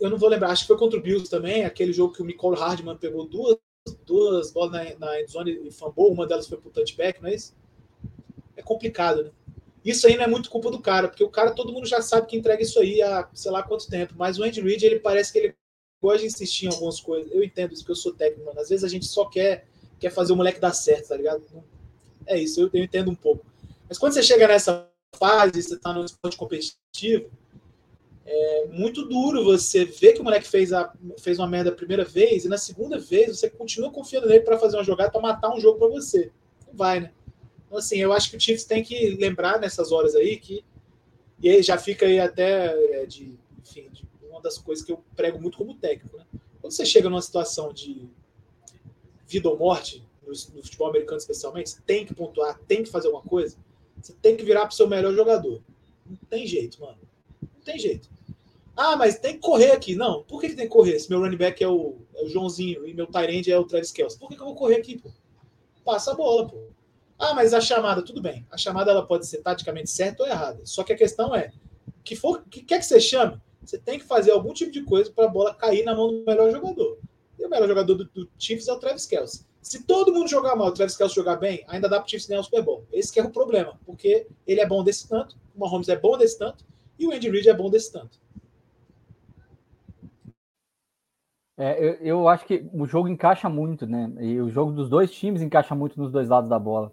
Eu 0.00 0.10
não 0.10 0.18
vou 0.18 0.28
lembrar, 0.28 0.50
acho 0.50 0.62
que 0.62 0.68
foi 0.68 0.78
contra 0.78 0.98
o 0.98 1.02
Bills 1.02 1.30
também, 1.30 1.64
aquele 1.64 1.92
jogo 1.92 2.14
que 2.14 2.22
o 2.22 2.24
Nicole 2.24 2.58
Hardman 2.58 2.96
pegou 2.96 3.26
duas, 3.28 3.56
duas 4.06 4.50
bolas 4.50 4.72
na, 4.72 4.98
na 4.98 5.26
zone 5.26 5.60
e 5.66 5.70
fumble, 5.70 6.12
uma 6.12 6.26
delas 6.26 6.48
foi 6.48 6.58
pro 6.58 6.70
touchback, 6.70 7.20
não 7.20 7.28
é 7.28 7.34
isso? 7.34 7.54
É 8.56 8.62
complicado, 8.62 9.24
né? 9.24 9.30
Isso 9.84 10.06
aí 10.06 10.16
não 10.16 10.24
é 10.24 10.26
muito 10.26 10.50
culpa 10.50 10.70
do 10.70 10.80
cara, 10.80 11.08
porque 11.08 11.24
o 11.24 11.30
cara, 11.30 11.52
todo 11.52 11.72
mundo 11.72 11.86
já 11.86 12.02
sabe 12.02 12.26
que 12.26 12.36
entrega 12.36 12.62
isso 12.62 12.78
aí 12.78 13.00
há 13.00 13.28
sei 13.32 13.50
lá 13.50 13.62
quanto 13.62 13.88
tempo, 13.88 14.14
mas 14.16 14.38
o 14.38 14.42
Andy 14.42 14.60
Reid, 14.60 14.84
ele 14.84 15.00
parece 15.00 15.32
que 15.32 15.38
ele 15.38 15.54
gosta 16.02 16.20
de 16.20 16.26
insistir 16.26 16.66
em 16.66 16.68
algumas 16.68 17.00
coisas. 17.00 17.30
Eu 17.32 17.42
entendo 17.42 17.72
isso, 17.72 17.82
porque 17.82 17.92
eu 17.92 17.96
sou 17.96 18.12
técnico, 18.12 18.44
mano. 18.44 18.60
Às 18.60 18.68
vezes 18.68 18.84
a 18.84 18.88
gente 18.88 19.06
só 19.06 19.24
quer 19.26 19.66
quer 19.98 20.10
fazer 20.10 20.32
o 20.32 20.36
moleque 20.36 20.58
dar 20.58 20.72
certo, 20.72 21.08
tá 21.08 21.16
ligado? 21.16 21.44
É 22.26 22.38
isso, 22.38 22.60
eu, 22.60 22.70
eu 22.72 22.82
entendo 22.82 23.10
um 23.10 23.14
pouco. 23.14 23.44
Mas 23.86 23.98
quando 23.98 24.14
você 24.14 24.22
chega 24.22 24.48
nessa 24.48 24.88
fase, 25.14 25.62
você 25.62 25.78
tá 25.78 25.92
no 25.92 26.04
esporte 26.04 26.36
competitivo, 26.36 27.30
é 28.32 28.66
muito 28.68 29.08
duro 29.08 29.42
você 29.42 29.84
ver 29.84 30.12
que 30.12 30.20
o 30.20 30.24
moleque 30.24 30.46
fez, 30.46 30.72
a, 30.72 30.92
fez 31.18 31.36
uma 31.40 31.48
merda 31.48 31.70
a 31.70 31.74
primeira 31.74 32.04
vez 32.04 32.44
e 32.44 32.48
na 32.48 32.56
segunda 32.56 32.96
vez 32.96 33.36
você 33.36 33.50
continua 33.50 33.90
confiando 33.90 34.28
nele 34.28 34.44
para 34.44 34.56
fazer 34.56 34.76
uma 34.76 34.84
jogada 34.84 35.10
para 35.10 35.20
matar 35.20 35.52
um 35.52 35.58
jogo 35.58 35.80
para 35.80 35.88
você. 35.88 36.30
Não 36.68 36.76
vai, 36.76 37.00
né? 37.00 37.12
Então, 37.66 37.76
assim, 37.76 37.98
eu 37.98 38.12
acho 38.12 38.30
que 38.30 38.36
o 38.36 38.40
Chiefs 38.40 38.64
tem 38.64 38.84
que 38.84 39.16
lembrar 39.16 39.58
nessas 39.58 39.90
horas 39.90 40.14
aí 40.14 40.36
que. 40.36 40.64
E 41.42 41.48
aí 41.48 41.60
já 41.60 41.76
fica 41.76 42.06
aí 42.06 42.20
até 42.20 43.02
é, 43.02 43.06
de, 43.06 43.36
enfim, 43.58 43.88
de 43.90 44.06
uma 44.28 44.40
das 44.40 44.58
coisas 44.58 44.84
que 44.84 44.92
eu 44.92 45.02
prego 45.16 45.40
muito 45.40 45.58
como 45.58 45.74
técnico, 45.74 46.16
né? 46.16 46.24
Quando 46.60 46.72
você 46.72 46.86
chega 46.86 47.08
numa 47.08 47.22
situação 47.22 47.72
de 47.72 48.08
vida 49.26 49.48
ou 49.48 49.58
morte, 49.58 50.04
no, 50.22 50.28
no, 50.28 50.62
futebol 50.62 50.88
americano 50.88 51.18
especialmente, 51.18 51.70
você 51.70 51.80
tem 51.84 52.06
que 52.06 52.14
pontuar, 52.14 52.60
tem 52.68 52.84
que 52.84 52.90
fazer 52.90 53.08
alguma 53.08 53.24
coisa, 53.24 53.56
você 54.00 54.12
tem 54.22 54.36
que 54.36 54.44
virar 54.44 54.60
para 54.60 54.72
o 54.72 54.76
seu 54.76 54.86
melhor 54.86 55.14
jogador. 55.14 55.60
Não 56.06 56.16
tem 56.28 56.46
jeito, 56.46 56.80
mano. 56.80 56.98
Não 57.42 57.60
tem 57.62 57.78
jeito. 57.78 58.08
Ah, 58.76 58.96
mas 58.96 59.18
tem 59.18 59.34
que 59.34 59.40
correr 59.40 59.72
aqui. 59.72 59.94
Não, 59.94 60.22
por 60.24 60.40
que, 60.40 60.50
que 60.50 60.56
tem 60.56 60.66
que 60.66 60.72
correr? 60.72 60.98
Se 60.98 61.10
meu 61.10 61.20
running 61.20 61.36
back 61.36 61.62
é 61.62 61.68
o, 61.68 61.98
é 62.14 62.24
o 62.24 62.28
Joãozinho 62.28 62.86
e 62.86 62.94
meu 62.94 63.06
tight 63.06 63.50
é 63.50 63.58
o 63.58 63.64
Travis 63.64 63.92
Kelce, 63.92 64.18
por 64.18 64.28
que, 64.28 64.36
que 64.36 64.42
eu 64.42 64.46
vou 64.46 64.54
correr 64.54 64.76
aqui, 64.76 64.98
pô? 64.98 65.10
Passa 65.84 66.12
a 66.12 66.14
bola, 66.14 66.48
pô. 66.48 66.70
Ah, 67.18 67.34
mas 67.34 67.52
a 67.52 67.60
chamada, 67.60 68.02
tudo 68.02 68.22
bem. 68.22 68.46
A 68.50 68.56
chamada 68.56 68.90
ela 68.90 69.06
pode 69.06 69.26
ser 69.26 69.38
taticamente 69.38 69.90
certa 69.90 70.22
ou 70.22 70.28
errada. 70.28 70.60
Só 70.64 70.82
que 70.82 70.92
a 70.92 70.96
questão 70.96 71.34
é, 71.34 71.52
que 72.02 72.16
for, 72.16 72.42
que 72.48 72.62
quer 72.62 72.78
que 72.78 72.86
você 72.86 72.98
chame, 72.98 73.38
você 73.62 73.78
tem 73.78 73.98
que 73.98 74.06
fazer 74.06 74.30
algum 74.30 74.54
tipo 74.54 74.72
de 74.72 74.82
coisa 74.82 75.10
para 75.10 75.26
a 75.26 75.28
bola 75.28 75.54
cair 75.54 75.84
na 75.84 75.94
mão 75.94 76.08
do 76.08 76.24
melhor 76.24 76.50
jogador. 76.50 76.98
E 77.38 77.44
o 77.44 77.50
melhor 77.50 77.68
jogador 77.68 77.94
do, 77.94 78.04
do 78.04 78.30
Chiefs 78.38 78.68
é 78.68 78.72
o 78.72 78.78
Travis 78.78 79.06
Kelce. 79.06 79.44
Se 79.60 79.84
todo 79.84 80.12
mundo 80.12 80.28
jogar 80.28 80.56
mal, 80.56 80.68
o 80.68 80.72
Travis 80.72 80.96
Kelce 80.96 81.14
jogar 81.14 81.36
bem, 81.36 81.62
ainda 81.68 81.88
dá 81.88 81.98
para 81.98 82.06
o 82.06 82.10
Chiefs 82.10 82.26
ganhar 82.26 82.40
o 82.40 82.44
Super 82.44 82.62
Bowl. 82.62 82.86
Esse 82.90 83.18
é 83.20 83.22
o 83.22 83.30
problema, 83.30 83.78
porque 83.84 84.26
ele 84.46 84.60
é 84.60 84.66
bom 84.66 84.82
desse 84.82 85.06
tanto, 85.06 85.36
o 85.54 85.60
Mahomes 85.60 85.88
é 85.88 85.96
bom 85.96 86.16
desse 86.16 86.38
tanto 86.38 86.64
e 86.98 87.06
o 87.06 87.12
Andy 87.12 87.28
Reid 87.28 87.48
é 87.48 87.54
bom 87.54 87.70
desse 87.70 87.92
tanto. 87.92 88.18
É, 91.60 91.78
eu, 91.78 91.92
eu, 92.00 92.28
acho 92.28 92.46
que 92.46 92.66
o 92.72 92.86
jogo 92.86 93.06
encaixa 93.06 93.46
muito, 93.46 93.86
né? 93.86 94.10
E 94.18 94.40
o 94.40 94.48
jogo 94.48 94.72
dos 94.72 94.88
dois 94.88 95.12
times 95.12 95.42
encaixa 95.42 95.74
muito 95.74 96.00
nos 96.00 96.10
dois 96.10 96.26
lados 96.26 96.48
da 96.48 96.58
bola. 96.58 96.90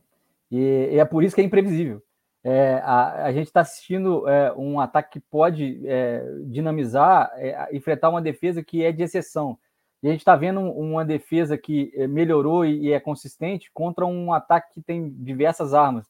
E, 0.52 0.90
e 0.92 1.00
é 1.00 1.06
por 1.06 1.24
isso 1.24 1.34
que 1.34 1.42
é 1.42 1.44
imprevisível. 1.46 2.04
É, 2.44 2.82
a, 2.84 3.26
a, 3.28 3.32
gente 3.32 3.48
está 3.48 3.62
assistindo 3.62 4.28
é, 4.28 4.54
um 4.58 4.82
ataque 4.82 5.20
que 5.20 5.26
pode 5.32 5.88
é, 5.88 6.22
dinamizar, 6.48 7.32
é, 7.36 7.70
enfrentar 7.74 8.10
uma 8.10 8.22
defesa 8.22 8.62
que 8.62 8.84
é 8.84 8.92
de 8.92 9.04
exceção. 9.04 9.58
E 10.04 10.10
a 10.10 10.12
gente 10.12 10.22
está 10.22 10.36
vendo 10.36 10.60
uma 10.60 11.04
defesa 11.06 11.58
que 11.58 11.92
eh, 11.96 12.06
melhorou 12.06 12.66
e 12.66 12.92
é 12.92 13.00
consistente 13.00 13.72
contra 13.74 14.06
um 14.06 14.32
ataque 14.32 14.76
que 14.76 14.82
tem 14.82 15.10
diversas 15.10 15.74
armas, 15.74 16.06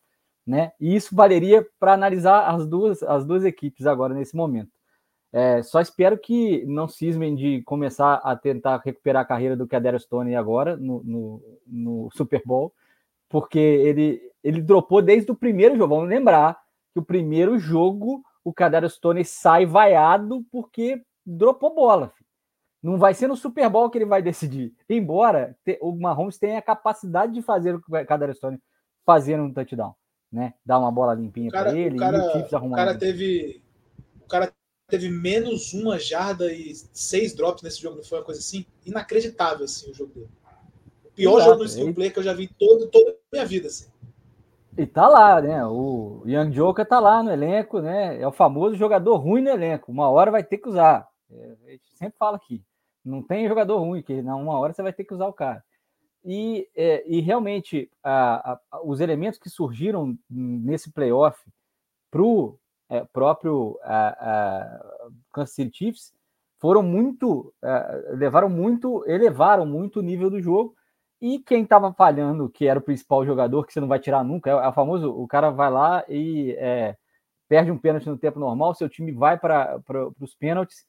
né? 0.46 0.74
E 0.80 0.96
isso 0.96 1.16
valeria 1.16 1.66
para 1.80 1.94
analisar 1.94 2.50
as 2.54 2.68
duas, 2.68 3.02
as 3.04 3.26
duas 3.26 3.46
equipes 3.46 3.88
agora 3.88 4.14
nesse 4.14 4.36
momento. 4.36 4.77
É, 5.32 5.62
só 5.62 5.82
espero 5.82 6.18
que 6.18 6.66
não 6.66 6.88
cismem 6.88 7.36
de 7.36 7.62
começar 7.64 8.16
a 8.16 8.36
tentar 8.36 8.82
recuperar 8.84 9.24
a 9.24 9.28
carreira 9.28 9.58
do 9.58 9.68
Cadero 9.68 10.00
Stone 10.00 10.36
agora 10.36 10.78
no, 10.78 11.04
no, 11.04 11.60
no, 11.66 12.10
Super 12.14 12.42
Bowl, 12.46 12.74
porque 13.28 13.60
ele, 13.60 14.22
ele 14.44 14.62
dropou 14.62 15.02
desde 15.02 15.30
o 15.32 15.36
primeiro 15.36 15.76
jogo. 15.76 15.96
Vamos 15.96 16.10
lembrar 16.10 16.58
que 16.94 17.00
o 17.00 17.06
primeiro 17.06 17.60
jogo 17.60 18.24
o 18.44 18.54
Cadero 18.54 18.90
Stone 18.90 19.26
sai 19.26 19.66
vaiado 19.66 20.46
porque 20.50 21.04
dropou 21.26 21.76
bola. 21.76 22.14
Não 22.82 22.98
vai 22.98 23.14
ser 23.14 23.28
no 23.28 23.36
Super 23.36 23.70
Bowl 23.70 23.90
que 23.90 23.98
ele 23.98 24.06
vai 24.06 24.22
decidir. 24.22 24.74
Embora 24.90 25.58
o 25.82 25.94
Mahomes 25.94 26.38
tenha 26.38 26.60
a 26.60 26.62
capacidade 26.62 27.34
de 27.34 27.42
fazer 27.42 27.76
o 27.76 27.82
que 27.82 27.94
o 27.94 28.06
Kadar 28.06 28.34
Stone 28.34 28.60
fazer 29.06 29.40
um 29.40 29.52
touchdown, 29.52 29.94
né? 30.32 30.54
Dar 30.66 30.80
uma 30.80 30.92
bola 30.92 31.14
limpinha 31.14 31.52
para 31.52 31.78
ele 31.78 31.98
o 31.98 32.00
cara, 32.00 32.18
e 32.18 32.56
o, 32.56 32.68
o 32.68 32.72
cara 32.72 32.98
teve 32.98 33.62
o 34.22 34.28
cara 34.28 34.54
teve 34.88 35.10
menos 35.10 35.74
uma 35.74 36.00
jarda 36.00 36.52
e 36.52 36.74
seis 36.94 37.36
drops 37.36 37.62
nesse 37.62 37.82
jogo, 37.82 37.98
não 37.98 38.04
foi 38.04 38.20
uma 38.20 38.26
coisa 38.26 38.40
assim? 38.40 38.66
Inacreditável 38.86 39.66
assim 39.66 39.92
o 39.92 39.94
jogo 39.94 40.14
dele. 40.14 40.30
O 41.06 41.12
pior 41.12 41.38
Exato. 41.38 41.50
jogo 41.50 41.60
no 41.60 41.66
skill 41.66 41.94
play 41.94 42.10
que 42.10 42.20
eu 42.20 42.24
já 42.24 42.34
vi 42.34 42.48
todo, 42.48 42.88
toda 42.88 43.12
a 43.12 43.16
minha 43.32 43.46
vida 43.46 43.68
assim. 43.68 43.88
E 44.78 44.86
tá 44.86 45.08
lá, 45.08 45.42
né? 45.42 45.66
O 45.66 46.22
Young 46.26 46.52
Joker 46.52 46.86
tá 46.86 47.00
lá 47.00 47.24
no 47.24 47.32
elenco, 47.32 47.82
né? 47.82 48.22
É 48.22 48.28
o 48.28 48.32
famoso 48.32 48.76
jogador 48.76 49.18
ruim 49.18 49.42
no 49.42 49.50
elenco. 49.50 49.92
Uma 49.92 50.10
hora 50.10 50.30
vai 50.30 50.44
ter 50.44 50.60
que 50.60 50.70
usar. 50.70 51.08
É, 51.32 51.56
a 51.66 51.72
gente 51.72 51.96
sempre 51.96 52.18
fala 52.18 52.38
aqui. 52.38 52.64
Não 53.04 53.24
tem 53.24 53.48
jogador 53.48 53.80
ruim, 53.80 54.04
que 54.04 54.22
na 54.22 54.36
uma 54.36 54.58
hora 54.60 54.74
você 54.74 54.84
vai 54.84 54.94
ter 54.94 55.04
que 55.04 55.14
usar 55.14 55.28
o 55.28 55.34
cara. 55.34 55.64
E, 56.24 56.70
é, 56.76 57.04
e 57.08 57.22
realmente, 57.22 57.90
a, 58.04 58.60
a, 58.72 58.82
os 58.84 59.00
elementos 59.00 59.40
que 59.40 59.50
surgiram 59.50 60.16
nesse 60.30 60.92
playoff 60.92 61.40
para 62.12 62.22
o 62.22 62.60
é, 62.90 63.04
próprio 63.12 63.78
a, 63.84 64.80
Kansas 65.34 65.56
City 65.56 65.78
Chiefs 65.78 66.14
foram 66.60 66.82
muito, 66.82 67.54
é, 67.64 68.16
levaram 68.16 68.50
muito, 68.50 69.04
elevaram 69.08 69.66
muito 69.66 70.00
o 70.00 70.04
nível 70.04 70.30
do 70.30 70.42
jogo. 70.42 70.76
E 71.20 71.40
quem 71.40 71.64
estava 71.64 71.94
falhando, 71.94 72.50
que 72.50 72.68
era 72.68 72.80
o 72.80 72.82
principal 72.82 73.26
jogador, 73.26 73.66
que 73.66 73.74
você 73.74 73.80
não 73.80 73.88
vai 73.88 74.00
tirar 74.00 74.24
nunca, 74.24 74.50
é, 74.50 74.54
é 74.54 74.68
o 74.68 74.74
famoso, 74.74 75.12
o 75.12 75.28
cara 75.28 75.50
vai 75.50 75.70
lá 75.70 76.04
e 76.08 76.56
é, 76.58 76.96
perde 77.48 77.72
um 77.72 77.78
pênalti 77.78 78.08
no 78.08 78.18
tempo 78.18 78.40
normal, 78.40 78.76
seu 78.76 78.90
time 78.90 79.12
vai 79.12 79.38
para 79.38 79.82
os 80.20 80.36
pênaltis 80.36 80.86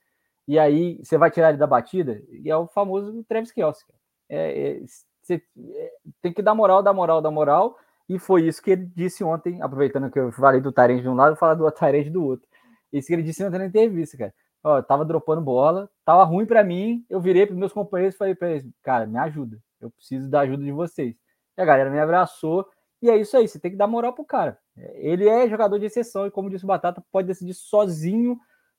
e 0.48 0.58
aí 0.58 0.98
você 1.04 1.18
vai 1.18 1.30
tirar 1.30 1.50
ele 1.50 1.58
da 1.58 1.66
batida, 1.66 2.22
e 2.30 2.50
é 2.50 2.56
o 2.56 2.66
famoso 2.66 3.22
Travis 3.24 3.52
Kelce. 3.52 3.84
É, 4.30 4.70
é, 4.70 4.80
você 5.22 5.42
é, 5.74 5.92
tem 6.22 6.32
que 6.32 6.40
dar 6.40 6.54
moral, 6.54 6.82
dar 6.82 6.94
moral, 6.94 7.20
dar 7.20 7.30
moral, 7.30 7.76
e 8.08 8.18
foi 8.18 8.46
isso 8.46 8.62
que 8.62 8.70
ele 8.70 8.86
disse 8.86 9.22
ontem, 9.22 9.60
aproveitando 9.62 10.10
que 10.10 10.18
eu 10.18 10.32
falei 10.32 10.60
do 10.60 10.72
Tyrande 10.72 11.02
de 11.02 11.08
um 11.08 11.14
lado, 11.14 11.36
falar 11.36 11.54
do 11.54 11.70
Tyrande 11.70 12.10
do 12.10 12.24
outro. 12.24 12.46
Isso 12.92 13.08
que 13.08 13.12
ele 13.12 13.22
disse 13.22 13.44
ontem 13.44 13.58
na 13.58 13.66
entrevista, 13.66 14.16
cara. 14.16 14.34
Ó, 14.64 14.82
tava 14.82 15.04
dropando 15.04 15.42
bola, 15.42 15.90
tava 16.04 16.24
ruim 16.24 16.46
para 16.46 16.64
mim, 16.64 17.04
eu 17.08 17.20
virei 17.20 17.46
para 17.46 17.54
meus 17.54 17.72
companheiros 17.72 18.14
e 18.14 18.18
falei 18.18 18.34
para 18.34 18.50
eles, 18.50 18.66
cara, 18.82 19.06
me 19.06 19.18
ajuda, 19.18 19.58
eu 19.80 19.90
preciso 19.90 20.28
da 20.28 20.40
ajuda 20.40 20.64
de 20.64 20.72
vocês. 20.72 21.14
E 21.56 21.60
a 21.60 21.64
galera 21.64 21.90
me 21.90 21.98
abraçou, 22.00 22.66
e 23.00 23.08
é 23.08 23.16
isso 23.16 23.36
aí, 23.36 23.46
você 23.46 23.60
tem 23.60 23.70
que 23.70 23.76
dar 23.76 23.86
moral 23.86 24.12
pro 24.12 24.24
cara. 24.24 24.58
Ele 24.94 25.28
é 25.28 25.48
jogador 25.48 25.78
de 25.78 25.86
exceção, 25.86 26.26
e 26.26 26.30
como 26.30 26.50
disse 26.50 26.64
o 26.64 26.68
Batata, 26.68 27.04
pode 27.12 27.28
decidir 27.28 27.54
sozinho 27.54 28.38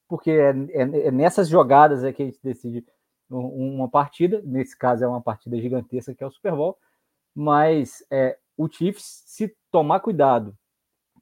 porque 0.09 0.31
é, 0.31 0.49
é, 0.49 1.07
é 1.07 1.11
nessas 1.11 1.47
jogadas 1.47 2.03
é 2.03 2.11
que 2.11 2.23
a 2.23 2.25
gente 2.25 2.39
decide 2.43 2.83
uma 3.29 3.87
partida, 3.87 4.41
nesse 4.43 4.75
caso 4.75 5.03
é 5.03 5.07
uma 5.07 5.21
partida 5.21 5.55
gigantesca 5.61 6.15
que 6.15 6.23
é 6.23 6.27
o 6.27 6.31
Super 6.31 6.53
Bowl, 6.53 6.75
mas 7.35 8.03
é, 8.11 8.35
o 8.59 8.67
Chiefs, 8.67 9.23
se 9.25 9.55
tomar 9.71 10.01
cuidado, 10.01 10.53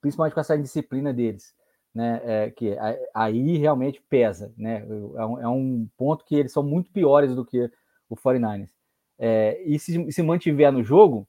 principalmente 0.02 0.34
com 0.34 0.40
essa 0.40 0.56
indisciplina 0.56 1.14
deles, 1.14 1.54
né, 1.94 2.20
é, 2.24 2.50
que 2.50 2.76
aí 3.14 3.58
realmente 3.58 4.02
pesa, 4.10 4.52
né, 4.58 4.84
é 5.16 5.26
um, 5.26 5.42
é 5.42 5.48
um, 5.48 5.88
ponto 5.96 6.26
que 6.26 6.36
eles 6.36 6.52
são 6.52 6.64
muito 6.64 6.92
piores 6.92 7.36
do 7.36 7.46
que 7.46 7.70
o 8.10 8.16
49ers. 8.16 8.72
É, 9.20 9.62
e 9.64 9.78
se, 9.78 10.12
se 10.12 10.24
mantiver 10.24 10.72
no 10.72 10.84
jogo, 10.84 11.28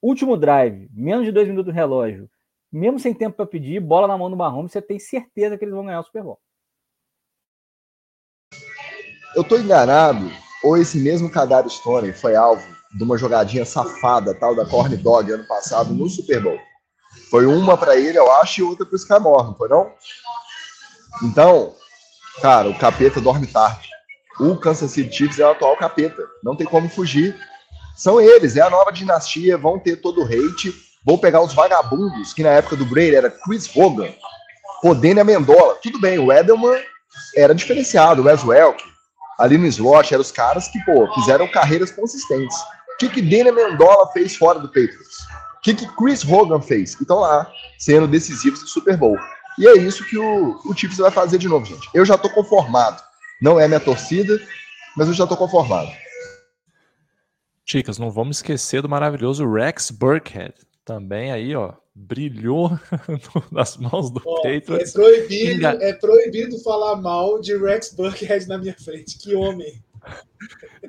último 0.00 0.36
drive, 0.36 0.88
menos 0.92 1.24
de 1.24 1.32
dois 1.32 1.48
minutos 1.48 1.72
no 1.72 1.80
relógio, 1.80 2.30
mesmo 2.70 3.00
sem 3.00 3.12
tempo 3.12 3.36
para 3.36 3.46
pedir, 3.46 3.80
bola 3.80 4.06
na 4.06 4.16
mão 4.16 4.30
do 4.30 4.36
Mahomes, 4.36 4.70
você 4.70 4.80
tem 4.80 5.00
certeza 5.00 5.58
que 5.58 5.64
eles 5.64 5.74
vão 5.74 5.86
ganhar 5.86 5.98
o 5.98 6.04
Super 6.04 6.22
Bowl. 6.22 6.40
Eu 9.34 9.42
tô 9.42 9.58
enganado, 9.58 10.30
ou 10.62 10.76
esse 10.76 11.00
mesmo 11.00 11.28
Kadar 11.28 11.68
Stone 11.68 12.12
foi 12.12 12.36
alvo 12.36 12.73
de 12.94 13.02
uma 13.02 13.18
jogadinha 13.18 13.64
safada, 13.64 14.34
tal 14.34 14.54
da 14.54 14.64
Corn 14.64 14.96
Dog, 14.96 15.30
ano 15.32 15.44
passado, 15.44 15.92
no 15.92 16.08
Super 16.08 16.42
Bowl. 16.42 16.58
Foi 17.30 17.46
uma 17.46 17.76
para 17.76 17.96
ele, 17.96 18.18
eu 18.18 18.30
acho, 18.36 18.60
e 18.60 18.64
outra 18.64 18.86
para 18.86 18.94
o 18.94 18.98
Scamor, 18.98 19.44
não 19.44 19.54
foi 19.54 19.68
não? 19.68 19.90
Então, 21.22 21.74
cara, 22.40 22.68
o 22.68 22.78
capeta 22.78 23.20
dorme 23.20 23.46
tarde. 23.46 23.88
O 24.38 24.56
Kansas 24.56 24.90
City 24.90 25.14
Chiefs 25.14 25.38
é 25.38 25.46
o 25.46 25.50
atual 25.50 25.76
capeta, 25.76 26.22
não 26.42 26.56
tem 26.56 26.66
como 26.66 26.88
fugir. 26.88 27.36
São 27.96 28.20
eles, 28.20 28.56
é 28.56 28.60
a 28.60 28.70
nova 28.70 28.90
dinastia, 28.90 29.56
vão 29.56 29.78
ter 29.78 29.96
todo 29.96 30.22
o 30.22 30.24
hate. 30.24 30.74
Vou 31.04 31.18
pegar 31.18 31.42
os 31.42 31.52
vagabundos, 31.52 32.32
que 32.32 32.42
na 32.42 32.50
época 32.50 32.76
do 32.76 32.86
Brady 32.86 33.14
era 33.14 33.30
Chris 33.30 33.70
Hogan, 33.74 34.12
Podene 34.80 35.20
Amendola. 35.20 35.78
Tudo 35.82 36.00
bem, 36.00 36.18
o 36.18 36.32
Edelman 36.32 36.80
era 37.36 37.54
diferenciado, 37.54 38.22
o 38.22 38.24
Wes 38.24 38.42
Welk, 38.42 38.82
ali 39.38 39.58
no 39.58 39.66
slot, 39.66 40.12
eram 40.12 40.22
os 40.22 40.32
caras 40.32 40.68
que, 40.68 40.78
pô, 40.84 41.12
fizeram 41.14 41.46
carreiras 41.48 41.92
consistentes. 41.92 42.56
O 42.94 42.96
que, 42.98 43.08
que 43.08 43.22
Dana 43.22 43.52
Mendola 43.52 44.10
fez 44.12 44.36
fora 44.36 44.58
do 44.60 44.68
Patriots? 44.68 45.18
O 45.58 45.60
que, 45.62 45.74
que 45.74 45.86
Chris 45.96 46.24
Hogan 46.24 46.60
fez? 46.60 46.94
Que 46.94 47.02
estão 47.02 47.20
lá 47.20 47.50
sendo 47.78 48.06
decisivos 48.06 48.60
no 48.60 48.66
Super 48.68 48.96
Bowl. 48.96 49.18
E 49.58 49.66
é 49.66 49.74
isso 49.78 50.04
que 50.06 50.18
o, 50.18 50.60
o 50.64 50.74
Chiefs 50.76 50.98
vai 50.98 51.10
fazer 51.10 51.38
de 51.38 51.48
novo, 51.48 51.64
gente. 51.64 51.88
Eu 51.94 52.04
já 52.04 52.18
tô 52.18 52.28
conformado. 52.30 53.02
Não 53.40 53.58
é 53.58 53.66
minha 53.66 53.80
torcida, 53.80 54.40
mas 54.96 55.08
eu 55.08 55.14
já 55.14 55.26
tô 55.26 55.36
conformado. 55.36 55.90
Chicas, 57.64 57.98
não 57.98 58.10
vamos 58.10 58.38
esquecer 58.38 58.82
do 58.82 58.88
maravilhoso 58.88 59.50
Rex 59.50 59.90
Burkhead. 59.90 60.54
Também 60.84 61.32
aí, 61.32 61.56
ó, 61.56 61.72
brilhou 61.94 62.78
nas 63.50 63.76
mãos 63.78 64.10
do 64.10 64.20
Ó, 64.24 64.36
Patriots. 64.42 64.90
é, 64.90 64.92
proibido, 64.92 65.52
Enga- 65.52 65.78
é 65.80 65.92
proibido 65.94 66.58
falar 66.62 66.96
mal 66.96 67.40
de 67.40 67.56
Rex 67.56 67.94
Burkhead 67.94 68.46
na 68.46 68.58
minha 68.58 68.74
frente. 68.78 69.16
Que 69.18 69.34
homem. 69.34 69.82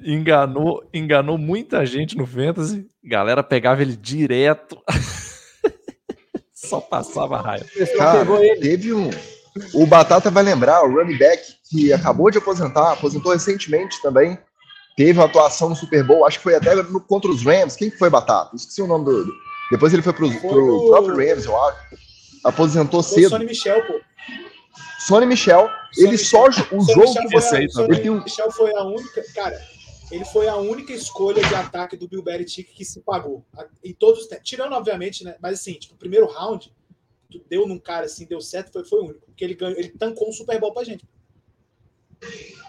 Enganou, 0.03 0.83
enganou 0.93 1.37
muita 1.37 1.85
gente 1.85 2.17
no 2.17 2.25
Fantasy. 2.27 2.85
Galera 3.03 3.41
pegava 3.43 3.81
ele 3.81 3.95
direto. 3.95 4.77
Só 6.53 6.79
passava 6.81 7.39
raiva. 7.41 7.65
O 7.75 7.97
Cara, 7.97 8.19
pegou 8.19 8.43
ele. 8.43 8.59
teve 8.59 8.93
um. 8.93 9.09
O 9.73 9.85
Batata 9.85 10.29
vai 10.29 10.43
lembrar, 10.43 10.83
o 10.83 10.91
running 10.93 11.17
back 11.17 11.41
que 11.69 11.93
acabou 11.93 12.29
de 12.29 12.37
aposentar, 12.37 12.91
aposentou 12.93 13.31
recentemente 13.31 14.01
também. 14.01 14.37
Teve 14.97 15.19
uma 15.19 15.25
atuação 15.25 15.69
no 15.69 15.75
Super 15.75 16.03
Bowl, 16.03 16.25
acho 16.25 16.37
que 16.39 16.43
foi 16.43 16.55
até 16.55 16.73
no- 16.75 17.01
contra 17.01 17.29
os 17.29 17.43
Rams. 17.43 17.75
Quem 17.75 17.89
que 17.89 17.97
foi 17.97 18.09
Batata? 18.09 18.55
Esqueci 18.55 18.81
o 18.81 18.87
nome 18.87 19.05
do. 19.05 19.27
Depois 19.71 19.93
ele 19.93 20.01
foi 20.01 20.13
pro, 20.13 20.29
Foi 20.29 20.39
pro 20.49 20.75
o- 20.77 20.89
próprio 20.89 21.15
Rams, 21.17 21.45
eu 21.45 21.63
acho. 21.65 21.77
Aposentou 22.43 23.01
Foi 23.03 23.11
o 23.11 23.15
cedo. 23.21 23.29
Sonny 23.29 23.45
Michel, 23.45 23.81
pô. 23.85 23.93
Sonny 25.07 25.25
Michel, 25.25 25.69
ele 25.97 26.17
só 26.17 26.49
jo- 26.49 26.63
o 26.71 26.81
Sonny 26.81 26.93
jogo 26.93 27.07
Michel 27.07 27.23
que 27.23 27.29
você. 27.29 27.55
a- 27.57 27.59
Ele 27.83 28.09
um- 28.09 28.23
Michel 28.23 28.51
foi 28.51 28.73
a 28.73 28.83
única. 28.83 29.23
Cara, 29.33 29.61
ele 30.11 30.25
foi 30.25 30.47
a 30.47 30.55
única 30.55 30.93
escolha 30.93 31.43
de 31.43 31.53
ataque 31.55 31.95
do 31.97 32.07
Bill 32.07 32.23
Belichick 32.23 32.73
que 32.73 32.83
se 32.85 33.01
pagou. 33.01 33.45
Em 33.83 33.93
todos 33.93 34.21
os 34.21 34.27
tempos. 34.27 34.47
Tirando, 34.47 34.73
obviamente, 34.73 35.23
né? 35.23 35.35
Mas 35.41 35.59
assim, 35.59 35.73
tipo, 35.73 35.93
o 35.95 35.97
primeiro 35.97 36.25
round, 36.27 36.71
deu 37.49 37.67
num 37.67 37.77
cara 37.79 38.05
assim, 38.05 38.25
deu 38.25 38.39
certo, 38.41 38.71
foi, 38.71 38.85
foi 38.85 38.99
o 38.99 39.03
único. 39.05 39.25
Porque 39.27 39.43
ele 39.43 39.53
ganhou, 39.55 39.77
ele 39.77 39.89
tancou 39.89 40.29
um 40.29 40.31
Super 40.33 40.59
Bowl 40.59 40.73
pra 40.73 40.83
gente. 40.83 41.05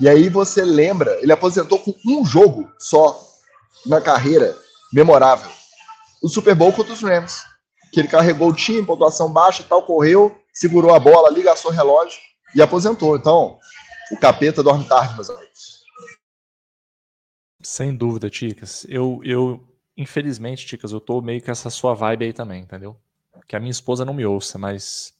E 0.01 0.09
aí 0.09 0.28
você 0.28 0.62
lembra, 0.64 1.18
ele 1.22 1.32
aposentou 1.32 1.78
com 1.78 1.95
um 2.07 2.24
jogo 2.24 2.70
só 2.78 3.18
na 3.87 4.01
carreira 4.01 4.57
memorável. 4.93 5.51
O 6.22 6.28
Super 6.28 6.55
Bowl 6.55 6.72
contra 6.72 6.93
os 6.93 7.01
Rams. 7.01 7.43
Que 7.93 8.01
ele 8.01 8.09
carregou 8.09 8.49
o 8.51 8.55
time, 8.55 8.84
pontuação 8.84 9.32
baixa 9.32 9.62
e 9.62 9.64
tal, 9.64 9.82
correu, 9.82 10.37
segurou 10.57 10.94
a 10.94 10.98
bola, 10.98 11.28
ali, 11.28 11.42
gastou 11.42 11.70
o 11.70 11.74
relógio 11.74 12.18
e 12.54 12.62
aposentou. 12.62 13.14
Então, 13.14 13.59
o 14.11 14.16
capeta 14.16 14.62
dorme 14.62 14.88
tarde, 14.88 15.14
meus 15.14 15.28
amigos. 15.28 15.84
Sem 17.62 17.94
dúvida, 17.94 18.30
Ticas. 18.30 18.86
Eu, 18.88 19.20
eu, 19.22 19.62
infelizmente, 19.94 20.64
Ticas, 20.64 20.92
eu 20.92 21.00
tô 21.00 21.20
meio 21.20 21.44
com 21.44 21.50
essa 21.50 21.68
sua 21.68 21.92
vibe 21.92 22.24
aí 22.24 22.32
também, 22.32 22.62
entendeu? 22.62 22.98
Que 23.46 23.54
a 23.54 23.61
minha 23.61 23.70
esposa 23.70 24.02
não 24.02 24.14
me 24.14 24.24
ouça, 24.24 24.57
mas. 24.57 25.14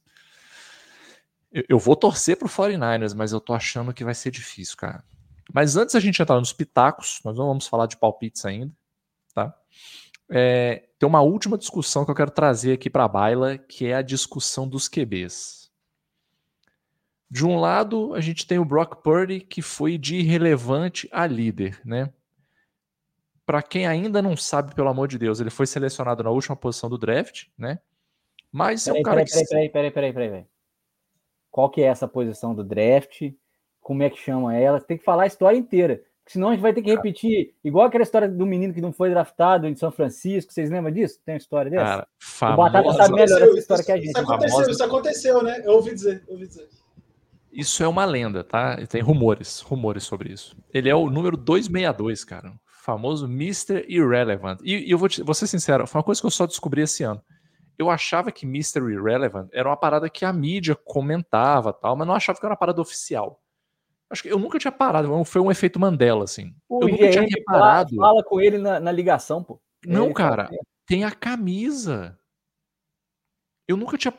Eu, 1.53 1.65
eu 1.69 1.79
vou 1.79 1.97
torcer 1.97 2.39
pro 2.39 2.49
49ers, 2.49 3.15
mas 3.15 3.33
eu 3.33 3.41
tô 3.41 3.53
achando 3.53 3.93
que 3.93 4.05
vai 4.05 4.15
ser 4.15 4.31
difícil, 4.31 4.77
cara. 4.79 5.05
Mas 5.53 5.77
antes 5.77 5.95
a 5.95 6.01
gente 6.01 6.21
entrar 6.21 6.41
nos 6.41 6.53
pitacos, 6.55 7.21
nós 7.23 7.37
não 7.37 7.47
vamos 7.47 7.67
falar 7.67 7.87
de 7.87 7.99
palpites 7.99 8.47
ainda, 8.47 8.73
tá? 9.35 9.55
É, 10.31 10.86
tem 10.99 11.07
uma 11.07 11.21
última 11.21 11.59
discussão 11.59 12.05
que 12.05 12.11
eu 12.11 12.15
quero 12.15 12.31
trazer 12.31 12.73
aqui 12.73 12.89
para 12.89 13.05
a 13.05 13.09
baila, 13.09 13.59
que 13.59 13.87
é 13.87 13.95
a 13.95 14.03
discussão 14.03 14.67
dos 14.67 14.89
QBs. 14.89 15.71
De 17.31 17.45
um 17.45 17.59
lado, 17.59 18.15
a 18.15 18.21
gente 18.21 18.47
tem 18.47 18.59
o 18.59 18.65
Brock 18.65 19.03
Purdy, 19.03 19.41
que 19.41 19.61
foi 19.61 19.99
de 19.99 20.17
irrelevante 20.17 21.09
a 21.13 21.27
líder, 21.27 21.81
né? 21.85 22.13
Para 23.45 23.63
quem 23.63 23.87
ainda 23.87 24.23
não 24.23 24.37
sabe, 24.37 24.75
pelo 24.75 24.89
amor 24.89 25.09
de 25.09 25.19
Deus, 25.19 25.41
ele 25.41 25.51
foi 25.51 25.67
selecionado 25.67 26.23
na 26.23 26.31
última 26.31 26.57
posição 26.57 26.89
do 26.89 26.99
draft, 26.99 27.47
né? 27.59 27.79
Mas 28.51 28.87
é 28.87 28.93
um 28.93 29.03
Peraí, 29.03 29.05
cara 29.05 29.25
peraí, 29.25 29.43
que. 29.43 29.49
peraí, 29.49 29.69
peraí, 29.69 29.71
peraí, 29.71 29.91
peraí, 29.91 30.13
peraí, 30.13 30.29
peraí. 30.31 30.47
Qual 31.51 31.71
que 31.71 31.83
é 31.83 31.87
essa 31.87 32.09
posição 32.09 32.55
do 32.55 32.65
draft? 32.65 33.33
Como 33.81 34.03
é 34.03 34.11
que 34.11 34.19
chama 34.19 34.55
ela? 34.57 34.81
Tem 34.81 34.97
que 34.97 35.05
falar 35.05 35.25
a 35.25 35.27
história 35.27 35.57
inteira. 35.57 36.03
Senão 36.29 36.49
a 36.49 36.53
gente 36.53 36.61
vai 36.61 36.73
ter 36.75 36.83
que 36.83 36.91
repetir, 36.91 37.55
igual 37.63 37.87
aquela 37.87 38.03
história 38.03 38.29
do 38.29 38.45
menino 38.45 38.75
que 38.75 38.81
não 38.81 38.93
foi 38.93 39.11
draftado 39.11 39.67
em 39.69 39.77
São 39.77 39.93
Francisco. 39.93 40.53
Vocês 40.53 40.69
lembram 40.71 40.93
disso? 40.93 41.21
Tem 41.25 41.35
uma 41.35 41.39
história 41.39 41.71
dessa? 41.71 41.85
Cara, 41.85 42.09
o 42.53 42.57
Batata 42.57 42.83
famosa- 42.85 42.99
sabe 42.99 43.15
melhor 43.15 43.43
essa 43.43 43.59
história 43.59 43.81
isso, 43.81 43.87
que 43.87 43.93
a 43.93 43.97
gente. 43.97 44.09
Isso 44.09 44.19
aconteceu, 44.19 44.51
Famosa- 44.51 44.71
isso 44.73 44.85
aconteceu, 44.85 45.43
né? 45.43 45.63
Eu 45.65 45.73
ouvi 45.75 45.95
dizer, 45.95 46.25
eu 46.27 46.33
ouvi 46.35 46.47
dizer. 46.49 46.69
Isso 47.53 47.83
é 47.83 47.89
uma 47.89 48.05
lenda, 48.05 48.43
tá? 48.45 48.77
Tem 48.87 49.01
rumores, 49.01 49.61
rumores 49.61 50.05
sobre 50.05 50.33
isso. 50.33 50.57
Ele 50.75 50.89
é 50.91 50.95
o 50.95 51.09
número 51.09 51.37
262, 51.37 52.25
cara. 52.25 52.49
O 52.51 52.85
famoso 52.85 53.27
Mr. 53.27 53.85
Irrelevant. 53.89 54.59
E, 54.63 54.89
e 54.89 54.91
eu 54.91 54.99
vou, 54.99 55.09
te- 55.09 55.23
vou 55.23 55.35
ser 55.35 55.47
sincero, 55.47 55.87
foi 55.87 55.99
uma 56.01 56.05
coisa 56.05 56.21
que 56.21 56.27
eu 56.27 56.31
só 56.31 56.45
descobri 56.47 56.83
esse 56.83 57.03
ano. 57.03 57.23
Eu 57.79 57.89
achava 57.91 58.31
que 58.33 58.45
Mr. 58.47 58.81
Irrelevant 58.93 59.49
era 59.53 59.69
uma 59.69 59.77
parada 59.77 60.09
que 60.11 60.25
a 60.25 60.33
mídia 60.33 60.75
comentava 60.75 61.73
tal, 61.73 61.95
mas 61.97 62.07
não 62.07 62.15
achava 62.15 62.39
que 62.39 62.45
era 62.45 62.53
uma 62.53 62.59
parada 62.59 62.81
oficial. 62.81 63.41
Acho 64.09 64.23
que 64.23 64.33
eu 64.33 64.39
nunca 64.39 64.59
tinha 64.59 64.71
parado, 64.71 65.25
foi 65.25 65.43
um 65.43 65.51
efeito 65.51 65.81
Mandela, 65.81 66.25
assim. 66.25 66.55
O 66.69 66.83
eu 66.83 66.89
nunca 66.89 67.11
tinha 67.11 67.25
GM 67.25 67.45
fala, 67.45 67.59
reparado. 67.59 67.97
fala 67.97 68.25
com 68.25 68.41
ele 68.41 68.59
na, 68.59 68.79
na 68.79 68.93
ligação, 68.93 69.43
pô. 69.43 69.61
Não, 69.85 70.07
Ele 70.07 70.15
cara, 70.15 70.47
fala, 70.47 70.59
tem 70.87 71.05
a 71.05 71.11
camisa. 71.11 72.19
Eu 73.67 73.77
nunca 73.77 73.99
tinha. 73.99 74.15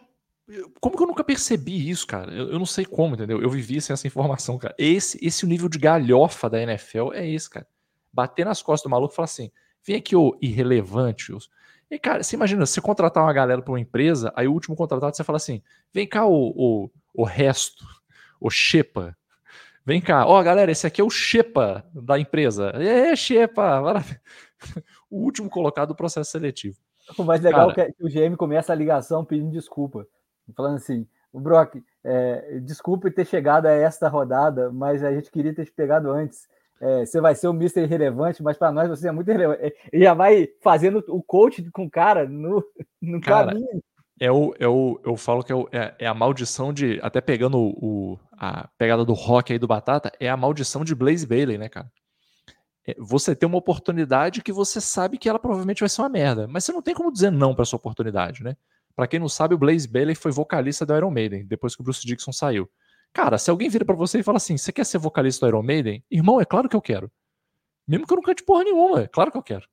Como 0.80 0.96
que 0.96 1.04
eu 1.04 1.08
nunca 1.08 1.24
percebi 1.24 1.90
isso, 1.90 2.06
cara? 2.06 2.32
Eu, 2.34 2.52
eu 2.52 2.60
não 2.60 2.66
sei 2.66 2.86
como, 2.86 3.16
entendeu? 3.16 3.42
Eu 3.42 3.50
vivi 3.50 3.82
sem 3.82 3.94
essa 3.94 4.08
informação, 4.08 4.58
cara. 4.58 4.76
Esse, 4.78 5.18
esse 5.26 5.46
nível 5.46 5.70
de 5.70 5.78
galhofa 5.78 6.50
da 6.50 6.62
NFL 6.62 7.14
é 7.14 7.28
esse, 7.28 7.50
cara. 7.50 7.68
Bater 8.12 8.46
nas 8.46 8.62
costas 8.62 8.90
do 8.90 8.92
maluco 8.92 9.14
e 9.14 9.16
falar 9.16 9.26
assim: 9.26 9.52
vem 9.86 9.96
aqui, 9.96 10.16
ô 10.16 10.38
irrelevante. 10.42 11.34
ô." 11.34 11.38
E, 11.90 11.98
cara, 11.98 12.24
você 12.24 12.36
imagina, 12.36 12.66
você 12.66 12.82
contratar 12.82 13.24
uma 13.24 13.32
galera 13.32 13.62
pra 13.62 13.72
uma 13.72 13.80
empresa, 13.80 14.34
aí 14.36 14.48
o 14.48 14.52
último 14.54 14.76
contratado 14.76 15.16
você 15.16 15.24
fala 15.24 15.38
assim: 15.38 15.62
vem 15.94 16.06
cá, 16.06 16.26
o, 16.26 16.54
o, 16.56 16.92
o 17.14 17.24
resto, 17.24 17.86
o 18.40 18.50
Shepa. 18.50 19.18
Vem 19.88 20.02
cá, 20.02 20.28
ó, 20.28 20.44
galera, 20.44 20.70
esse 20.70 20.86
aqui 20.86 21.00
é 21.00 21.04
o 21.04 21.10
Shepa 21.10 21.82
da 21.94 22.20
empresa. 22.20 22.72
É, 22.76 23.16
Shepa, 23.16 23.80
maravilha. 23.82 24.22
O 25.10 25.24
último 25.24 25.50
colocado 25.50 25.90
do 25.90 25.96
processo 25.96 26.30
seletivo. 26.30 26.76
O 27.18 27.24
mais 27.24 27.40
legal 27.40 27.74
Cara. 27.74 27.88
é 27.88 27.92
que 27.94 28.04
o 28.04 28.10
GM 28.10 28.36
começa 28.36 28.74
a 28.74 28.76
ligação 28.76 29.24
pedindo 29.24 29.50
desculpa. 29.50 30.06
Falando 30.54 30.76
assim, 30.76 31.08
o 31.32 31.40
Brock, 31.40 31.82
é, 32.04 32.60
desculpe 32.60 33.10
ter 33.12 33.24
chegado 33.24 33.68
a 33.68 33.72
esta 33.72 34.10
rodada, 34.10 34.70
mas 34.70 35.02
a 35.06 35.14
gente 35.14 35.32
queria 35.32 35.56
ter 35.56 35.64
te 35.64 35.72
pegado 35.72 36.12
antes. 36.12 36.50
É, 36.82 37.06
você 37.06 37.22
vai 37.22 37.34
ser 37.34 37.48
o 37.48 37.54
Mr. 37.54 37.84
Irrelevante, 37.84 38.44
mas 38.44 38.58
para 38.58 38.74
nós 38.74 38.90
você 38.90 39.08
é 39.08 39.12
muito 39.14 39.30
irrelevante. 39.30 39.64
É, 39.64 39.74
Ele 39.94 40.04
já 40.04 40.14
vai 40.14 40.50
fazendo 40.62 41.02
o 41.08 41.24
coach 41.24 41.64
com 41.72 41.86
o 41.86 41.90
cara 41.90 42.28
no, 42.28 42.62
no 43.02 43.22
Cara, 43.22 43.54
caminho. 43.54 43.82
É 44.20 44.32
o, 44.32 44.54
é 44.60 44.68
o, 44.68 45.00
eu 45.06 45.16
falo 45.16 45.44
que 45.44 45.52
é, 45.52 45.56
o- 45.56 45.70
é- 45.72 45.96
é 46.00 46.08
a 46.08 46.14
maldição 46.14 46.74
de. 46.74 47.00
Até 47.04 47.22
pegando 47.22 47.58
o, 47.60 48.14
o- 48.14 48.20
a 48.32 48.68
pegada 48.78 49.06
do 49.06 49.14
rock 49.14 49.54
aí 49.54 49.60
do 49.60 49.68
Batata, 49.68 50.12
é 50.20 50.28
a 50.30 50.36
maldição 50.38 50.84
de 50.84 50.96
Blaze 50.96 51.26
Bailey, 51.28 51.58
né, 51.58 51.70
cara? 51.70 51.92
É, 52.88 52.96
você 52.98 53.36
tem 53.36 53.48
uma 53.48 53.58
oportunidade 53.60 54.42
que 54.42 54.52
você 54.52 54.82
sabe 54.82 55.18
que 55.18 55.30
ela 55.30 55.38
provavelmente 55.38 55.82
vai 55.82 55.90
ser 55.90 56.02
uma 56.02 56.10
merda, 56.10 56.48
mas 56.48 56.64
você 56.66 56.72
não 56.72 56.82
tem 56.82 56.96
como 56.96 57.12
dizer 57.12 57.32
não 57.32 57.54
para 57.54 57.64
essa 57.64 57.76
oportunidade, 57.76 58.44
né? 58.44 58.56
Pra 58.96 59.06
quem 59.08 59.20
não 59.20 59.30
sabe, 59.30 59.54
o 59.54 59.58
Blaze 59.58 59.88
Bailey 59.88 60.16
foi 60.16 60.32
vocalista 60.32 60.84
do 60.86 60.96
Iron 60.96 61.12
Maiden, 61.12 61.46
depois 61.46 61.76
que 61.76 61.82
o 61.82 61.84
Bruce 61.84 62.06
Dixon 62.06 62.32
saiu. 62.32 62.68
Cara, 63.14 63.38
se 63.38 63.52
alguém 63.52 63.70
vira 63.70 63.86
pra 63.86 63.96
você 63.96 64.20
e 64.20 64.24
fala 64.24 64.38
assim: 64.38 64.58
você 64.58 64.72
quer 64.72 64.86
ser 64.86 64.98
vocalista 64.98 65.46
do 65.46 65.50
Iron 65.50 65.62
Maiden? 65.64 66.04
Irmão, 66.10 66.42
é 66.42 66.46
claro 66.46 66.68
que 66.68 66.76
eu 66.76 66.82
quero. 66.82 67.12
Mesmo 67.88 68.08
que 68.08 68.14
eu 68.14 68.18
não 68.18 68.24
cante 68.24 68.44
porra 68.44 68.64
nenhuma, 68.64 69.02
é 69.04 69.08
claro 69.08 69.32
que 69.32 69.38
eu 69.38 69.44
quero. 69.44 69.66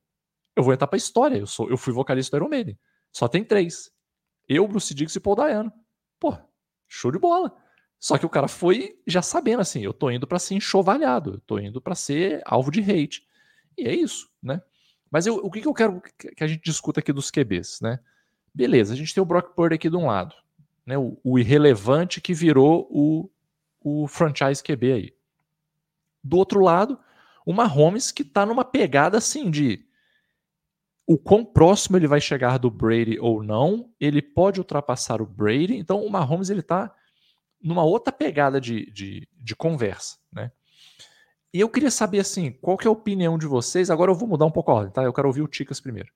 Eu 0.55 0.63
vou 0.63 0.73
entrar 0.73 0.87
pra 0.87 0.97
história. 0.97 1.35
Eu, 1.35 1.47
sou, 1.47 1.69
eu 1.69 1.77
fui 1.77 1.91
vocalista 1.91 2.37
do 2.37 2.41
Iron 2.41 2.49
Maiden. 2.49 2.77
Só 3.11 3.27
tem 3.27 3.43
três. 3.43 3.89
Eu, 4.47 4.67
Bruce 4.67 4.93
Dixon 4.93 5.17
e 5.19 5.21
Paul 5.21 5.35
Dayano. 5.35 5.71
Pô, 6.19 6.35
show 6.87 7.11
de 7.11 7.19
bola. 7.19 7.55
Só 7.99 8.17
que 8.17 8.25
o 8.25 8.29
cara 8.29 8.47
foi 8.47 8.99
já 9.07 9.21
sabendo 9.21 9.61
assim, 9.61 9.81
eu 9.81 9.93
tô 9.93 10.11
indo 10.11 10.27
pra 10.27 10.37
ser 10.37 10.53
enxovalhado, 10.55 11.35
eu 11.35 11.39
tô 11.41 11.57
indo 11.57 11.81
pra 11.81 11.95
ser 11.95 12.41
alvo 12.45 12.69
de 12.69 12.79
hate. 12.81 13.25
E 13.77 13.87
é 13.87 13.95
isso, 13.95 14.29
né? 14.43 14.61
Mas 15.09 15.25
eu- 15.25 15.37
o 15.37 15.49
que, 15.49 15.61
que 15.61 15.67
eu 15.67 15.73
quero 15.73 16.01
que 16.17 16.43
a 16.43 16.47
gente 16.47 16.61
discuta 16.63 16.99
aqui 16.99 17.11
dos 17.11 17.31
QBs, 17.31 17.79
né? 17.81 17.99
Beleza, 18.53 18.93
a 18.93 18.97
gente 18.97 19.13
tem 19.13 19.21
o 19.23 19.25
Brock 19.25 19.55
Purdy 19.55 19.75
aqui 19.75 19.89
de 19.89 19.95
um 19.95 20.05
lado, 20.05 20.35
né? 20.85 20.97
O, 20.97 21.17
o 21.23 21.39
irrelevante 21.39 22.21
que 22.21 22.33
virou 22.33 22.87
o, 22.91 23.29
o 23.81 24.07
franchise 24.07 24.61
QB 24.63 24.91
aí. 24.91 25.13
Do 26.23 26.37
outro 26.37 26.59
lado, 26.61 26.99
o 27.45 27.53
Mahomes 27.53 28.11
que 28.11 28.23
tá 28.23 28.45
numa 28.45 28.65
pegada 28.65 29.17
assim 29.17 29.49
de 29.49 29.85
o 31.07 31.17
quão 31.17 31.45
próximo 31.45 31.97
ele 31.97 32.07
vai 32.07 32.19
chegar 32.19 32.57
do 32.57 32.71
Brady 32.71 33.19
ou 33.19 33.43
não, 33.43 33.91
ele 33.99 34.21
pode 34.21 34.59
ultrapassar 34.59 35.21
o 35.21 35.25
Brady. 35.25 35.75
Então 35.75 36.03
o 36.03 36.09
Mahomes 36.09 36.49
ele 36.49 36.61
tá 36.61 36.93
numa 37.61 37.83
outra 37.83 38.11
pegada 38.11 38.59
de, 38.59 38.91
de, 38.91 39.27
de 39.33 39.55
conversa, 39.55 40.17
né? 40.31 40.51
E 41.53 41.59
eu 41.61 41.69
queria 41.69 41.89
saber 41.89 42.19
assim, 42.19 42.51
qual 42.51 42.75
que 42.75 42.85
é 42.85 42.89
a 42.89 42.91
opinião 42.91 43.37
de 43.37 43.47
vocês? 43.47 43.89
Agora 43.89 44.11
eu 44.11 44.15
vou 44.15 44.27
mudar 44.27 44.45
um 44.45 44.51
pouco 44.51 44.71
a 44.71 44.73
ordem, 44.73 44.91
tá? 44.91 45.03
Eu 45.03 45.13
quero 45.13 45.27
ouvir 45.27 45.41
o 45.41 45.47
Ticas 45.47 45.79
primeiro. 45.79 46.11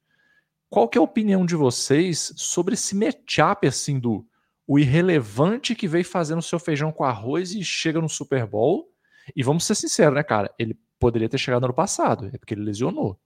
Qual 0.70 0.88
que 0.88 0.98
é 0.98 1.02
a 1.02 1.04
opinião 1.04 1.46
de 1.46 1.56
vocês 1.56 2.34
sobre 2.36 2.74
esse 2.74 2.96
matchup 2.96 3.66
assim 3.66 4.00
do 4.00 4.28
o 4.68 4.78
irrelevante 4.78 5.74
que 5.74 5.88
veio 5.88 6.06
fazendo 6.06 6.42
seu 6.42 6.60
feijão 6.60 6.92
com 6.92 7.04
arroz 7.04 7.56
e 7.56 7.64
chega 7.64 8.00
no 8.00 8.08
Super 8.08 8.46
Bowl 8.46 8.88
E 9.36 9.42
vamos 9.42 9.64
ser 9.64 9.76
sinceros, 9.76 10.14
né, 10.14 10.24
cara? 10.24 10.54
Ele 10.60 10.78
poderia 11.00 11.30
ter 11.30 11.38
chegado 11.38 11.62
no 11.62 11.68
ano 11.68 11.74
passado, 11.74 12.30
é 12.34 12.38
porque 12.38 12.54
ele 12.54 12.64
lesionou. 12.64 13.20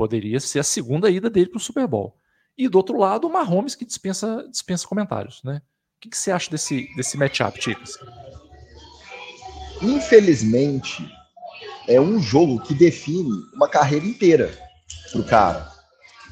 Poderia 0.00 0.40
ser 0.40 0.60
a 0.60 0.62
segunda 0.62 1.10
ida 1.10 1.28
dele 1.28 1.50
para 1.50 1.58
o 1.58 1.60
Super 1.60 1.86
Bowl. 1.86 2.16
E 2.56 2.70
do 2.70 2.78
outro 2.78 2.96
lado, 2.96 3.26
o 3.26 3.30
Mahomes 3.30 3.74
que 3.74 3.84
dispensa, 3.84 4.48
dispensa 4.50 4.88
comentários, 4.88 5.42
né? 5.44 5.60
O 5.98 6.00
que, 6.00 6.08
que 6.08 6.16
você 6.16 6.30
acha 6.30 6.50
desse, 6.50 6.88
desse 6.96 7.18
matchup, 7.18 7.60
Ticas? 7.60 7.98
Infelizmente, 9.82 11.06
é 11.86 12.00
um 12.00 12.18
jogo 12.18 12.62
que 12.62 12.72
define 12.72 13.30
uma 13.52 13.68
carreira 13.68 14.06
inteira 14.06 14.58
pro 15.12 15.22
cara. 15.22 15.70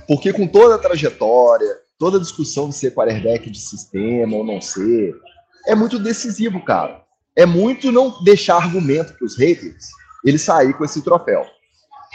Porque 0.06 0.32
com 0.32 0.46
toda 0.46 0.76
a 0.76 0.78
trajetória, 0.78 1.78
toda 1.98 2.16
a 2.16 2.20
discussão 2.22 2.70
de 2.70 2.74
ser 2.74 2.94
quarterback 2.94 3.50
de 3.50 3.60
sistema 3.60 4.34
ou 4.34 4.42
não 4.42 4.62
ser, 4.62 5.14
é 5.66 5.74
muito 5.74 5.98
decisivo, 5.98 6.64
cara. 6.64 7.04
É 7.36 7.44
muito 7.44 7.92
não 7.92 8.24
deixar 8.24 8.56
argumento 8.56 9.12
para 9.12 9.26
os 9.26 9.36
haters 9.36 9.88
ele 10.24 10.38
sair 10.38 10.72
com 10.72 10.86
esse 10.86 11.02
troféu. 11.02 11.44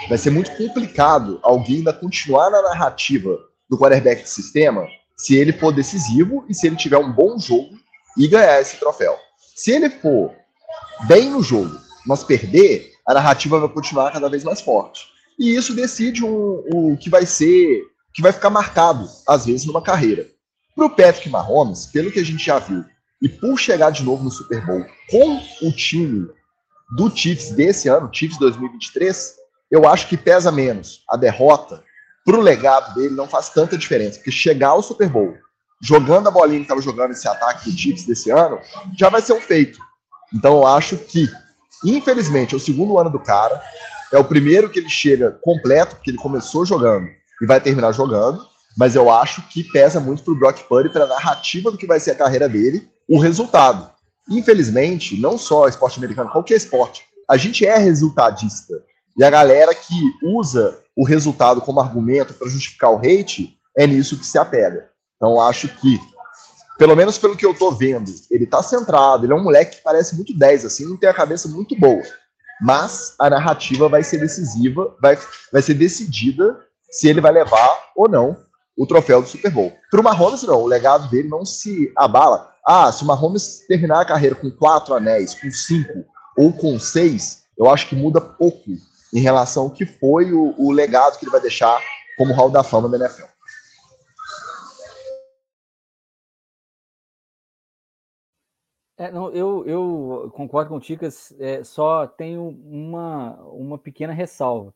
Vai 0.09 0.17
ser 0.17 0.31
muito 0.31 0.55
complicado 0.55 1.39
alguém 1.41 1.77
ainda 1.77 1.93
continuar 1.93 2.49
na 2.49 2.61
narrativa 2.61 3.39
do 3.69 3.77
quarterback 3.77 4.23
de 4.23 4.29
sistema 4.29 4.87
se 5.17 5.35
ele 5.35 5.53
for 5.53 5.71
decisivo 5.71 6.45
e 6.49 6.53
se 6.53 6.67
ele 6.67 6.75
tiver 6.75 6.97
um 6.97 7.11
bom 7.11 7.37
jogo 7.39 7.77
e 8.17 8.27
ganhar 8.27 8.59
esse 8.59 8.77
troféu. 8.77 9.17
Se 9.55 9.71
ele 9.71 9.89
for 9.89 10.33
bem 11.07 11.29
no 11.29 11.41
jogo, 11.41 11.79
mas 12.05 12.23
perder, 12.23 12.91
a 13.07 13.13
narrativa 13.13 13.59
vai 13.59 13.69
continuar 13.69 14.11
cada 14.11 14.29
vez 14.29 14.43
mais 14.43 14.61
forte. 14.61 15.05
E 15.39 15.55
isso 15.55 15.73
decide 15.73 16.23
o, 16.23 16.63
o 16.71 16.97
que 16.97 17.09
vai 17.09 17.25
ser, 17.25 17.83
que 18.13 18.21
vai 18.21 18.31
ficar 18.31 18.49
marcado, 18.49 19.07
às 19.27 19.45
vezes, 19.45 19.65
numa 19.65 19.81
carreira. 19.81 20.27
Para 20.75 20.85
o 20.85 20.89
Patrick 20.89 21.29
Mahomes, 21.29 21.85
pelo 21.85 22.11
que 22.11 22.19
a 22.19 22.25
gente 22.25 22.43
já 22.43 22.59
viu, 22.59 22.83
e 23.21 23.29
por 23.29 23.57
chegar 23.57 23.89
de 23.91 24.03
novo 24.03 24.23
no 24.23 24.31
Super 24.31 24.65
Bowl 24.65 24.85
com 25.09 25.41
o 25.61 25.71
time 25.71 26.27
do 26.95 27.15
Chiefs 27.15 27.51
desse 27.51 27.87
ano, 27.87 28.09
Chiefs 28.11 28.37
2023, 28.37 29.35
eu 29.73 29.89
acho 29.89 30.07
que 30.07 30.15
pesa 30.15 30.51
menos 30.51 31.01
a 31.09 31.17
derrota 31.17 31.83
para 32.23 32.37
o 32.37 32.41
legado 32.41 32.93
dele 32.93 33.15
não 33.15 33.27
faz 33.27 33.49
tanta 33.49 33.75
diferença, 33.75 34.17
porque 34.17 34.29
chegar 34.29 34.69
ao 34.69 34.83
Super 34.83 35.09
Bowl 35.09 35.35
jogando 35.81 36.27
a 36.27 36.31
bolinha 36.31 36.59
que 36.59 36.65
estava 36.65 36.79
jogando 36.79 37.11
esse 37.11 37.27
ataque 37.27 37.71
do 37.71 37.75
Chiefs 37.75 38.05
desse 38.05 38.29
ano, 38.29 38.59
já 38.95 39.09
vai 39.09 39.19
ser 39.19 39.33
um 39.33 39.41
feito. 39.41 39.79
Então 40.31 40.57
eu 40.57 40.67
acho 40.67 40.95
que, 40.95 41.27
infelizmente, 41.83 42.53
é 42.53 42.57
o 42.57 42.59
segundo 42.59 42.99
ano 42.99 43.09
do 43.09 43.19
cara, 43.19 43.59
é 44.11 44.17
o 44.19 44.23
primeiro 44.23 44.69
que 44.69 44.77
ele 44.77 44.89
chega 44.89 45.31
completo, 45.41 45.95
porque 45.95 46.11
ele 46.11 46.19
começou 46.19 46.63
jogando 46.67 47.09
e 47.41 47.45
vai 47.47 47.59
terminar 47.59 47.93
jogando, 47.93 48.45
mas 48.77 48.95
eu 48.95 49.09
acho 49.09 49.41
que 49.49 49.63
pesa 49.63 49.99
muito 49.99 50.21
para 50.21 50.33
o 50.33 50.37
Brock 50.37 50.59
Purdy, 50.69 50.89
para 50.89 51.05
a 51.05 51.07
narrativa 51.07 51.71
do 51.71 51.79
que 51.79 51.87
vai 51.87 51.99
ser 51.99 52.11
a 52.11 52.15
carreira 52.15 52.47
dele, 52.47 52.87
o 53.09 53.17
resultado. 53.17 53.89
Infelizmente, 54.29 55.19
não 55.19 55.35
só 55.35 55.67
esporte 55.67 55.97
americano, 55.97 56.29
qualquer 56.29 56.57
esporte, 56.57 57.03
a 57.27 57.37
gente 57.37 57.65
é 57.65 57.75
resultadista. 57.75 58.75
E 59.17 59.23
a 59.23 59.29
galera 59.29 59.73
que 59.75 59.95
usa 60.23 60.79
o 60.95 61.05
resultado 61.05 61.61
como 61.61 61.79
argumento 61.79 62.33
para 62.33 62.49
justificar 62.49 62.91
o 62.91 62.97
hate, 62.97 63.57
é 63.77 63.85
nisso 63.85 64.17
que 64.17 64.25
se 64.25 64.37
apega. 64.37 64.89
Então, 65.15 65.39
acho 65.39 65.67
que, 65.67 65.99
pelo 66.77 66.95
menos 66.95 67.17
pelo 67.17 67.35
que 67.35 67.45
eu 67.45 67.53
tô 67.53 67.71
vendo, 67.71 68.11
ele 68.29 68.45
tá 68.45 68.61
centrado, 68.61 69.25
ele 69.25 69.33
é 69.33 69.35
um 69.35 69.43
moleque 69.43 69.77
que 69.77 69.83
parece 69.83 70.15
muito 70.15 70.37
10, 70.37 70.65
assim, 70.65 70.85
não 70.85 70.97
tem 70.97 71.09
a 71.09 71.13
cabeça 71.13 71.47
muito 71.47 71.75
boa. 71.75 72.01
Mas 72.61 73.15
a 73.19 73.29
narrativa 73.29 73.89
vai 73.89 74.03
ser 74.03 74.19
decisiva, 74.19 74.95
vai, 75.01 75.17
vai 75.51 75.61
ser 75.61 75.73
decidida 75.73 76.59
se 76.89 77.07
ele 77.07 77.21
vai 77.21 77.31
levar 77.31 77.91
ou 77.95 78.07
não 78.07 78.37
o 78.77 78.85
troféu 78.85 79.21
do 79.21 79.27
Super 79.27 79.51
Bowl. 79.51 79.73
Para 79.89 79.99
o 79.99 80.03
Mahomes, 80.03 80.43
não, 80.43 80.61
o 80.61 80.67
legado 80.67 81.09
dele 81.09 81.27
não 81.27 81.45
se 81.45 81.91
abala. 81.95 82.51
Ah, 82.65 82.91
se 82.91 83.03
o 83.03 83.07
Mahomes 83.07 83.65
terminar 83.67 84.01
a 84.01 84.05
carreira 84.05 84.35
com 84.35 84.49
quatro 84.49 84.93
anéis, 84.93 85.35
com 85.35 85.51
cinco 85.51 86.05
ou 86.37 86.53
com 86.53 86.79
seis, 86.79 87.43
eu 87.57 87.69
acho 87.69 87.87
que 87.87 87.95
muda 87.95 88.19
pouco 88.19 88.71
em 89.13 89.19
relação 89.19 89.65
ao 89.65 89.71
que 89.71 89.85
foi 89.85 90.33
o, 90.33 90.55
o 90.57 90.71
legado 90.71 91.19
que 91.19 91.25
ele 91.25 91.31
vai 91.31 91.39
deixar 91.39 91.79
como 92.17 92.33
Hall 92.33 92.49
da 92.49 92.63
Fama 92.63 92.89
da 92.89 92.97
NFL. 92.97 93.33
É, 98.97 99.11
não, 99.11 99.31
eu, 99.31 99.65
eu 99.67 100.31
concordo 100.33 100.69
com 100.69 100.77
o 100.77 100.79
Ticas, 100.79 101.33
é, 101.39 101.63
só 101.63 102.07
tenho 102.07 102.47
uma, 102.47 103.35
uma 103.47 103.77
pequena 103.77 104.13
ressalva. 104.13 104.73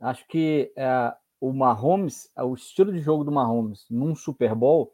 Acho 0.00 0.26
que 0.28 0.72
é, 0.76 1.14
o 1.40 1.52
Mahomes, 1.52 2.30
o 2.36 2.54
estilo 2.54 2.92
de 2.92 3.00
jogo 3.00 3.24
do 3.24 3.32
Mahomes 3.32 3.84
num 3.90 4.14
Super 4.14 4.54
Bowl, 4.54 4.92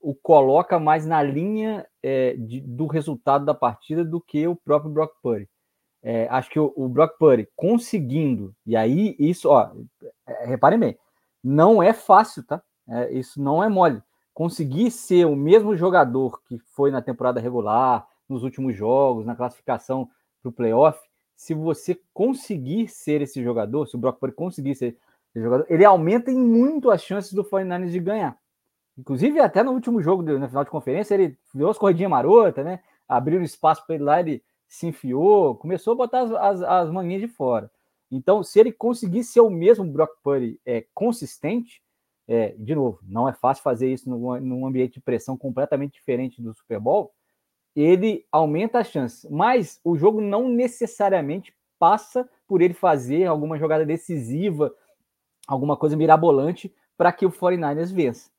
o 0.00 0.14
coloca 0.14 0.78
mais 0.80 1.04
na 1.06 1.22
linha 1.22 1.86
é, 2.02 2.34
de, 2.34 2.60
do 2.60 2.86
resultado 2.86 3.44
da 3.44 3.54
partida 3.54 4.04
do 4.04 4.20
que 4.20 4.46
o 4.46 4.56
próprio 4.56 4.90
Brock 4.90 5.12
Purdy. 5.22 5.48
É, 6.02 6.26
acho 6.30 6.50
que 6.50 6.58
o, 6.58 6.72
o, 6.74 6.88
Brock 6.88 7.16
Purdy 7.16 7.48
conseguindo, 7.54 8.54
e 8.66 8.74
aí 8.76 9.14
isso, 9.18 9.48
ó, 9.48 9.70
é, 10.26 10.46
reparem 10.46 10.78
bem, 10.78 10.98
não 11.42 11.82
é 11.82 11.92
fácil, 11.92 12.42
tá? 12.44 12.60
É, 12.88 13.12
isso 13.12 13.40
não 13.40 13.62
é 13.62 13.68
mole. 13.68 14.02
Conseguir 14.34 14.90
ser 14.90 15.26
o 15.26 15.36
mesmo 15.36 15.76
jogador 15.76 16.42
que 16.42 16.58
foi 16.74 16.90
na 16.90 17.00
temporada 17.00 17.40
regular, 17.40 18.06
nos 18.28 18.42
últimos 18.42 18.76
jogos, 18.76 19.26
na 19.26 19.36
classificação 19.36 20.08
para 20.40 20.48
o 20.48 20.52
playoff, 20.52 20.98
se 21.36 21.54
você 21.54 22.00
conseguir 22.12 22.88
ser 22.88 23.20
esse 23.20 23.42
jogador, 23.42 23.86
se 23.86 23.94
o 23.94 23.98
Brock 23.98 24.18
Purdy 24.18 24.34
conseguir 24.34 24.74
ser 24.74 24.96
esse 25.34 25.42
jogador, 25.42 25.66
ele 25.68 25.84
aumenta 25.84 26.30
em 26.30 26.36
muito 26.36 26.90
as 26.90 27.02
chances 27.02 27.32
do 27.32 27.44
49ers 27.44 27.90
de 27.90 28.00
ganhar. 28.00 28.36
Inclusive, 28.98 29.40
até 29.40 29.62
no 29.62 29.72
último 29.72 30.02
jogo, 30.02 30.22
na 30.22 30.48
final 30.48 30.64
de 30.64 30.70
conferência, 30.70 31.14
ele 31.14 31.38
deu 31.54 31.70
as 31.70 31.78
corridinhas 31.78 32.10
marotas, 32.10 32.64
né? 32.64 32.80
Abriu 33.08 33.42
espaço 33.42 33.84
para 33.86 33.94
ele 33.94 34.04
lá, 34.04 34.20
ele 34.20 34.42
se 34.72 34.86
enfiou, 34.86 35.54
começou 35.54 35.92
a 35.92 35.96
botar 35.96 36.22
as, 36.22 36.32
as, 36.32 36.62
as 36.62 36.90
manguinhas 36.90 37.20
de 37.20 37.28
fora. 37.28 37.70
Então, 38.10 38.42
se 38.42 38.58
ele 38.58 38.72
conseguir 38.72 39.22
ser 39.22 39.42
o 39.42 39.50
mesmo 39.50 39.84
Brock 39.84 40.12
Purdy 40.22 40.58
é, 40.64 40.86
consistente, 40.94 41.82
é, 42.26 42.54
de 42.58 42.74
novo, 42.74 42.98
não 43.02 43.28
é 43.28 43.34
fácil 43.34 43.62
fazer 43.62 43.92
isso 43.92 44.08
num, 44.08 44.40
num, 44.40 44.66
ambiente 44.66 44.94
de 44.94 45.00
pressão 45.02 45.36
completamente 45.36 45.92
diferente 45.92 46.40
do 46.40 46.54
Super 46.54 46.80
Bowl, 46.80 47.12
ele 47.76 48.24
aumenta 48.32 48.78
as 48.78 48.86
chances. 48.86 49.30
Mas 49.30 49.78
o 49.84 49.94
jogo 49.94 50.22
não 50.22 50.48
necessariamente 50.48 51.54
passa 51.78 52.26
por 52.46 52.62
ele 52.62 52.72
fazer 52.72 53.26
alguma 53.26 53.58
jogada 53.58 53.84
decisiva, 53.84 54.74
alguma 55.46 55.76
coisa 55.76 55.98
mirabolante 55.98 56.74
para 56.96 57.12
que 57.12 57.26
o 57.26 57.30
49ers 57.30 57.92
vença. 57.92 58.30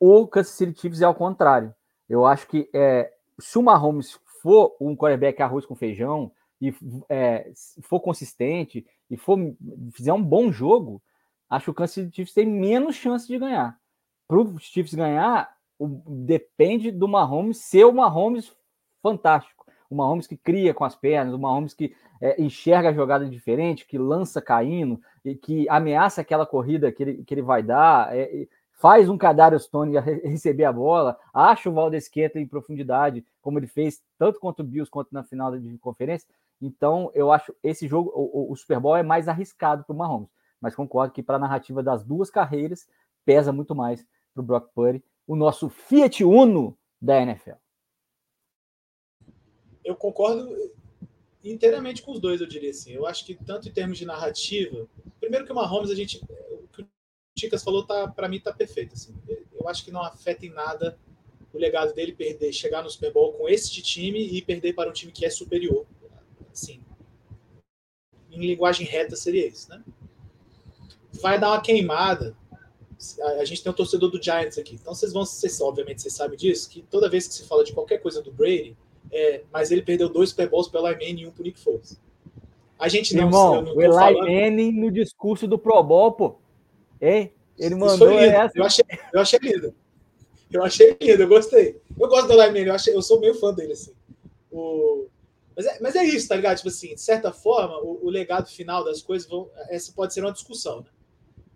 O 0.00 0.26
Kansas 0.26 0.54
City 0.54 0.80
Chiefs 0.80 1.02
é 1.02 1.04
ao 1.04 1.14
contrário. 1.14 1.74
Eu 2.08 2.24
acho 2.24 2.48
que 2.48 2.66
é, 2.72 3.12
se 3.38 3.58
o 3.58 3.62
Mahomes 3.62 4.18
for 4.44 4.76
um 4.78 4.94
quarterback 4.94 5.40
arroz 5.40 5.64
com 5.64 5.74
feijão 5.74 6.30
e 6.60 6.74
é, 7.08 7.50
for 7.80 7.98
consistente 7.98 8.86
e 9.10 9.16
for 9.16 9.38
fizer 9.92 10.12
um 10.12 10.22
bom 10.22 10.52
jogo, 10.52 11.02
acho 11.48 11.64
que 11.64 11.70
o 11.70 11.74
Kansas 11.74 11.94
City 11.94 12.14
Chiefs 12.14 12.34
tem 12.34 12.46
menos 12.46 12.94
chance 12.94 13.26
de 13.26 13.38
ganhar. 13.38 13.78
Para 14.28 14.38
os 14.38 14.62
Chiefs 14.62 14.92
ganhar, 14.92 15.50
o, 15.78 15.88
depende 16.06 16.90
do 16.90 17.08
Mahomes 17.08 17.56
ser 17.56 17.84
o 17.84 17.92
Mahomes 17.94 18.54
fantástico. 19.02 19.64
O 19.88 19.94
Mahomes 19.96 20.26
que 20.26 20.36
cria 20.36 20.74
com 20.74 20.84
as 20.84 20.94
pernas, 20.94 21.32
o 21.32 21.38
Mahomes 21.38 21.72
que 21.72 21.96
é, 22.20 22.40
enxerga 22.40 22.90
a 22.90 22.94
jogada 22.94 23.26
diferente, 23.26 23.86
que 23.86 23.96
lança 23.96 24.42
caindo 24.42 25.00
e 25.24 25.34
que 25.34 25.66
ameaça 25.70 26.20
aquela 26.20 26.44
corrida 26.44 26.92
que 26.92 27.02
ele, 27.02 27.24
que 27.24 27.32
ele 27.32 27.42
vai 27.42 27.62
dar. 27.62 28.14
É, 28.14 28.46
faz 28.74 29.08
um 29.08 29.16
Cadário 29.16 29.58
Stone 29.58 29.98
receber 29.98 30.64
a 30.64 30.72
bola, 30.72 31.18
acha 31.32 31.70
o 31.70 31.72
Valdez 31.72 32.10
em 32.34 32.46
profundidade, 32.46 33.24
como 33.40 33.58
ele 33.58 33.66
fez 33.66 34.02
tanto 34.18 34.38
contra 34.38 34.64
o 34.64 34.68
Bills 34.68 34.90
quanto 34.90 35.12
na 35.12 35.24
final 35.24 35.50
da 35.50 35.58
conferência. 35.80 36.28
Então, 36.60 37.10
eu 37.14 37.32
acho 37.32 37.54
esse 37.62 37.86
jogo, 37.86 38.10
o, 38.14 38.52
o 38.52 38.56
Super 38.56 38.80
Bowl 38.80 38.96
é 38.96 39.02
mais 39.02 39.28
arriscado 39.28 39.84
para 39.84 39.94
o 39.94 39.96
Mahomes, 39.96 40.28
mas 40.60 40.74
concordo 40.74 41.12
que 41.12 41.22
para 41.22 41.36
a 41.36 41.40
narrativa 41.40 41.82
das 41.82 42.04
duas 42.04 42.30
carreiras 42.30 42.86
pesa 43.24 43.52
muito 43.52 43.74
mais 43.74 44.04
para 44.32 44.42
o 44.42 44.44
Brock 44.44 44.68
Purdy, 44.74 45.02
o 45.26 45.36
nosso 45.36 45.68
Fiat 45.68 46.24
Uno 46.24 46.76
da 47.00 47.20
NFL. 47.20 47.56
Eu 49.84 49.94
concordo 49.94 50.48
inteiramente 51.42 52.02
com 52.02 52.12
os 52.12 52.20
dois, 52.20 52.40
eu 52.40 52.46
diria 52.46 52.70
assim. 52.70 52.92
Eu 52.92 53.06
acho 53.06 53.24
que 53.24 53.34
tanto 53.34 53.68
em 53.68 53.72
termos 53.72 53.98
de 53.98 54.06
narrativa, 54.06 54.86
primeiro 55.20 55.44
que 55.44 55.52
o 55.52 55.54
Mahomes 55.54 55.90
a 55.90 55.94
gente 55.94 56.20
Ticas 57.36 57.64
falou, 57.64 57.84
tá, 57.84 58.08
para 58.08 58.28
mim 58.28 58.40
tá 58.40 58.52
perfeito. 58.52 58.94
Assim. 58.94 59.14
Eu 59.52 59.68
acho 59.68 59.84
que 59.84 59.90
não 59.90 60.02
afeta 60.02 60.46
em 60.46 60.50
nada 60.50 60.98
o 61.52 61.58
legado 61.58 61.94
dele 61.94 62.12
perder, 62.12 62.52
chegar 62.52 62.82
no 62.82 62.90
Super 62.90 63.12
Bowl 63.12 63.32
com 63.32 63.48
esse 63.48 63.70
time 63.80 64.20
e 64.20 64.42
perder 64.42 64.74
para 64.74 64.90
um 64.90 64.92
time 64.92 65.12
que 65.12 65.24
é 65.24 65.30
superior. 65.30 65.86
Assim, 66.52 66.80
em 68.30 68.38
linguagem 68.38 68.86
reta 68.86 69.14
seria 69.14 69.46
isso, 69.46 69.70
né? 69.70 69.82
Vai 71.12 71.38
dar 71.38 71.50
uma 71.50 71.60
queimada. 71.60 72.36
A 73.38 73.44
gente 73.44 73.62
tem 73.62 73.70
um 73.70 73.74
torcedor 73.74 74.10
do 74.10 74.22
Giants 74.22 74.58
aqui, 74.58 74.74
então 74.74 74.94
vocês 74.94 75.12
vão, 75.12 75.24
vocês, 75.24 75.60
obviamente, 75.60 76.02
vocês 76.02 76.14
sabem 76.14 76.38
disso, 76.38 76.68
que 76.70 76.82
toda 76.82 77.08
vez 77.08 77.28
que 77.28 77.34
se 77.34 77.44
fala 77.44 77.62
de 77.62 77.72
qualquer 77.72 77.98
coisa 77.98 78.22
do 78.22 78.32
Brady, 78.32 78.76
é, 79.12 79.42
mas 79.52 79.70
ele 79.70 79.82
perdeu 79.82 80.08
dois 80.08 80.30
Super 80.30 80.48
Bowls 80.48 80.68
pelo 80.68 80.84
Manning 80.84 81.20
e 81.20 81.26
um 81.26 81.30
por 81.30 81.42
Nick 81.44 81.60
Foles. 81.60 82.00
A 82.78 82.88
gente 82.88 83.14
não, 83.14 83.24
Irmão, 83.24 83.62
não 83.62 83.76
o 83.76 83.82
Eli 83.82 83.92
falando... 83.92 84.26
Manning 84.26 84.72
no 84.72 84.90
discurso 84.90 85.46
do 85.46 85.58
Pro 85.58 85.82
Bowl, 85.82 86.12
pô, 86.12 86.36
Ele 87.58 87.74
mandou 87.74 88.10
essa. 88.18 88.56
Eu 88.56 88.64
achei, 88.64 88.84
eu 89.12 89.20
achei 89.20 89.38
lindo. 89.40 89.74
Eu 90.50 90.62
achei 90.62 90.96
lindo, 91.00 91.22
eu 91.22 91.28
gostei. 91.28 91.80
Eu 91.98 92.08
gosto 92.08 92.28
do 92.28 92.40
Lyman, 92.40 92.66
eu, 92.66 92.74
achei, 92.74 92.94
eu 92.94 93.02
sou 93.02 93.20
meio 93.20 93.34
fã 93.34 93.52
dele, 93.52 93.72
assim. 93.72 93.92
O, 94.50 95.08
Mas 95.56 95.66
é, 95.66 95.78
mas 95.80 95.96
é 95.96 96.04
isso, 96.04 96.28
tá 96.28 96.36
ligado? 96.36 96.56
Tipo 96.56 96.68
assim, 96.68 96.94
de 96.94 97.00
certa 97.00 97.32
forma, 97.32 97.78
o, 97.78 98.06
o 98.06 98.10
legado 98.10 98.48
final 98.48 98.84
das 98.84 99.02
coisas 99.02 99.28
vão. 99.28 99.50
Essa 99.68 99.92
pode 99.92 100.14
ser 100.14 100.20
uma 100.20 100.32
discussão, 100.32 100.80
né? 100.80 100.86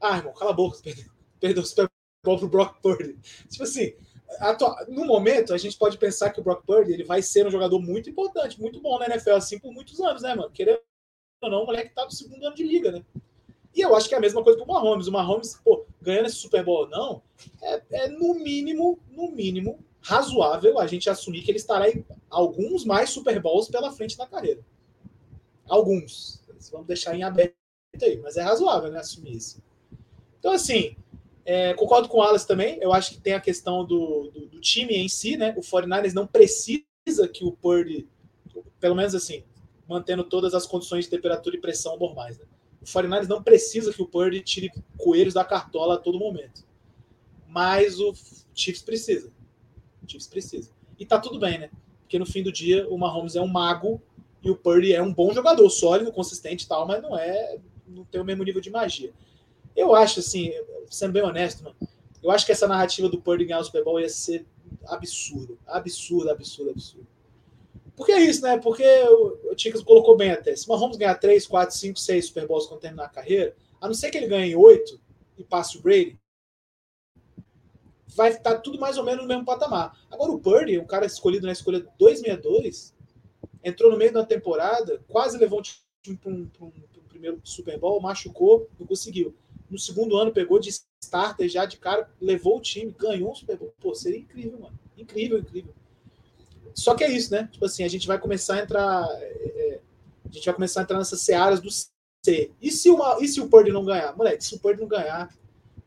Ah, 0.01 0.17
irmão, 0.17 0.33
cala 0.33 0.51
a 0.51 0.55
boca, 0.55 0.79
perdeu, 0.83 1.07
perdeu 1.41 1.63
o 1.63 1.67
Super 1.67 1.89
Bowl 2.25 2.39
pro 2.39 2.49
Brock 2.49 2.81
Purdy. 2.81 3.17
Tipo 3.49 3.65
assim, 3.65 3.95
no 4.89 5.05
momento, 5.05 5.55
a 5.55 5.59
gente 5.59 5.77
pode 5.77 5.99
pensar 5.99 6.31
que 6.31 6.41
o 6.41 6.43
Brock 6.43 6.65
Purdy 6.65 6.93
ele 6.93 7.05
vai 7.05 7.23
ser 7.23 7.47
um 7.47 7.51
jogador 7.51 7.81
muito 7.81 8.11
importante, 8.11 8.61
muito 8.61 8.81
bom 8.81 8.99
na 8.99 9.07
NFL, 9.07 9.33
assim, 9.33 9.59
por 9.59 9.73
muitos 9.73 10.01
anos, 10.01 10.23
né, 10.23 10.35
mano? 10.35 10.51
Querendo 10.51 10.81
ou 11.43 11.51
não, 11.51 11.63
o 11.63 11.67
moleque 11.67 11.95
tá 11.95 12.05
no 12.05 12.11
segundo 12.11 12.45
ano 12.45 12.55
de 12.55 12.65
liga, 12.65 12.93
né? 12.93 13.05
E 13.75 13.81
eu 13.81 13.95
acho 13.95 14.09
que 14.09 14.15
é 14.15 14.19
a 14.19 14.21
mesma 14.21 14.43
coisa 14.43 14.59
pro 14.59 14.67
Mahomes. 14.67 15.07
O 15.07 15.13
Mahomes, 15.13 15.61
pô, 15.65 15.85
ganhando 16.01 16.27
esse 16.27 16.37
Super 16.37 16.65
Bowl 16.65 16.81
ou 16.81 16.89
não, 16.89 17.23
é, 17.63 17.83
é, 17.91 18.09
no 18.09 18.35
mínimo, 18.35 18.99
no 19.11 19.31
mínimo, 19.31 19.79
razoável 20.01 20.79
a 20.79 20.87
gente 20.87 21.11
assumir 21.11 21.43
que 21.43 21.51
ele 21.51 21.59
estará 21.59 21.89
em 21.89 22.05
alguns 22.31 22.85
mais 22.85 23.11
Super 23.11 23.41
Bowls 23.41 23.69
pela 23.69 23.93
frente 23.93 24.19
na 24.19 24.27
carreira. 24.27 24.61
Alguns. 25.69 26.43
Vamos 26.73 26.87
deixar 26.87 27.15
em 27.15 27.23
aberto 27.23 27.55
aí, 28.03 28.19
mas 28.19 28.37
é 28.37 28.43
razoável, 28.43 28.91
né, 28.91 28.99
assumir 28.99 29.37
isso. 29.37 29.63
Então, 30.39 30.53
assim, 30.53 30.97
é, 31.45 31.73
concordo 31.75 32.09
com 32.09 32.19
o 32.19 32.23
Alas 32.23 32.45
também. 32.45 32.79
Eu 32.81 32.93
acho 32.93 33.13
que 33.13 33.21
tem 33.21 33.35
a 33.35 33.41
questão 33.41 33.85
do, 33.85 34.31
do, 34.31 34.47
do, 34.47 34.61
time 34.61 34.95
em 34.95 35.09
si, 35.09 35.37
né? 35.37 35.55
O 35.57 35.61
49ers 35.61 36.13
não 36.13 36.27
precisa 36.27 36.83
que 37.33 37.45
o 37.45 37.53
Purdy, 37.53 38.09
pelo 38.79 38.95
menos 38.95 39.15
assim, 39.15 39.43
mantendo 39.89 40.25
todas 40.25 40.53
as 40.53 40.67
condições 40.67 41.05
de 41.05 41.11
temperatura 41.11 41.57
e 41.57 41.61
pressão 41.61 41.97
normais, 41.97 42.39
né? 42.39 42.45
O 42.89 42.99
49ers 42.99 43.29
não 43.29 43.43
precisa 43.43 43.93
que 43.93 44.01
o 44.01 44.07
Purdy 44.07 44.41
tire 44.41 44.71
coelhos 44.97 45.35
da 45.35 45.45
cartola 45.45 45.95
a 45.95 45.99
todo 45.99 46.19
momento. 46.19 46.65
Mas 47.47 48.01
o 48.01 48.15
Chiefs 48.55 48.83
precisa. 48.83 49.31
O 50.03 50.11
Chiefs 50.11 50.27
precisa. 50.27 50.71
E 50.99 51.05
tá 51.05 51.19
tudo 51.19 51.39
bem, 51.39 51.59
né? 51.59 51.71
Porque 52.01 52.19
no 52.19 52.27
fim 52.27 52.43
do 52.43 52.51
dia 52.51 52.89
o 52.89 52.97
Mahomes 52.97 53.37
é 53.37 53.41
um 53.41 53.47
mago 53.47 54.01
e 54.43 54.51
o 54.51 54.57
Purdy 54.57 54.95
é 54.95 55.03
um 55.03 55.13
bom 55.13 55.33
jogador, 55.35 55.69
sólido, 55.69 56.13
consistente 56.13 56.65
e 56.65 56.69
tal, 56.69 56.87
mas 56.87 57.03
não 57.03 57.17
é. 57.17 57.59
não 57.87 58.05
tem 58.05 58.21
o 58.21 58.25
mesmo 58.25 58.43
nível 58.45 58.61
de 58.61 58.71
magia. 58.71 59.13
Eu 59.77 59.95
acho, 59.95 60.21
assim, 60.21 60.53
sendo 60.91 61.13
bem 61.13 61.23
honesto, 61.23 61.63
mano, 61.63 61.77
eu 62.23 62.31
acho 62.31 62.47
que 62.47 62.53
essa 62.53 62.67
narrativa 62.67 63.09
do 63.09 63.21
Purdy 63.21 63.45
ganhar 63.45 63.61
o 63.61 63.65
Super 63.65 63.85
Bowl 63.85 64.01
ia 64.01 64.09
ser 64.09 64.47
absurdo. 64.87 65.59
Absurdo, 65.67 66.31
absurdo, 66.31 66.71
absurdo. 66.71 67.07
Porque 67.99 68.13
é 68.13 68.21
isso, 68.21 68.43
né? 68.43 68.57
Porque 68.59 68.85
o, 68.85 69.51
o 69.51 69.55
Ticas 69.57 69.83
colocou 69.83 70.17
bem 70.17 70.31
até. 70.31 70.55
Se 70.55 70.67
o 70.67 70.69
Mahomes 70.71 70.97
ganhar 70.97 71.17
3, 71.17 71.45
4, 71.47 71.75
5, 71.75 71.99
6 71.99 72.27
Super 72.27 72.47
Bowls 72.47 72.67
quando 72.67 72.81
terminar 72.81 73.07
a 73.07 73.09
carreira, 73.09 73.57
a 73.81 73.89
não 73.89 73.95
ser 73.95 74.11
que 74.11 74.17
ele 74.17 74.29
ganhe 74.29 74.55
8 74.55 75.01
e 75.37 75.43
passe 75.43 75.77
o 75.77 75.83
Brady, 75.83 76.17
vai 78.07 78.31
estar 78.31 78.59
tudo 78.61 78.79
mais 78.79 78.97
ou 78.97 79.05
menos 79.05 79.23
no 79.23 79.29
mesmo 79.29 79.45
patamar. 79.45 79.99
Agora 80.11 80.31
o 80.31 80.39
Purdy, 80.39 80.79
um 80.79 80.87
cara 80.87 81.07
escolhido 81.07 81.45
na 81.45 81.53
escolha 81.53 81.81
262, 81.99 82.95
entrou 83.65 83.91
no 83.91 83.99
meio 83.99 84.13
da 84.13 84.25
temporada, 84.25 85.03
quase 85.09 85.37
levou 85.37 85.59
um 85.59 85.63
time 85.63 86.17
para 86.17 86.31
um, 86.31 86.49
um, 86.61 86.67
um 86.67 87.09
primeiro 87.09 87.41
Super 87.43 87.79
Bowl, 87.79 88.01
machucou, 88.01 88.71
não 88.79 88.87
conseguiu 88.87 89.37
no 89.71 89.79
segundo 89.79 90.17
ano 90.17 90.33
pegou 90.33 90.59
de 90.59 90.71
starter 91.03 91.49
já 91.49 91.65
de 91.65 91.77
cara, 91.77 92.11
levou 92.21 92.59
o 92.59 92.61
time, 92.61 92.95
ganhou 92.99 93.31
um 93.31 93.35
Super 93.35 93.57
Bowl. 93.57 93.75
Pô, 93.81 93.95
seria 93.95 94.19
incrível, 94.19 94.59
mano. 94.59 94.79
Incrível, 94.97 95.39
incrível. 95.39 95.75
Só 96.75 96.95
que 96.95 97.05
é 97.05 97.11
isso, 97.11 97.33
né? 97.33 97.49
Tipo 97.51 97.65
assim, 97.65 97.85
a 97.85 97.89
gente 97.89 98.07
vai 98.07 98.19
começar 98.19 98.57
a 98.57 98.63
entrar. 98.63 99.07
É, 99.21 99.25
é 99.25 99.81
a 100.25 100.33
gente 100.33 100.45
vai 100.45 100.55
começar 100.55 100.81
a 100.81 100.83
entrar 100.83 100.99
nessas 100.99 101.21
searas 101.23 101.61
do 101.61 101.71
C. 101.71 102.51
E 102.61 102.71
se, 102.71 102.91
uma, 102.91 103.19
e 103.21 103.29
se 103.29 103.41
o 103.41 103.49
Purdy 103.49 103.73
não 103.73 103.85
ganhar? 103.85 104.15
Moleque, 104.17 104.45
se 104.45 104.55
o 104.55 104.59
Purdy 104.59 104.81
não 104.81 104.89
ganhar, 104.89 105.35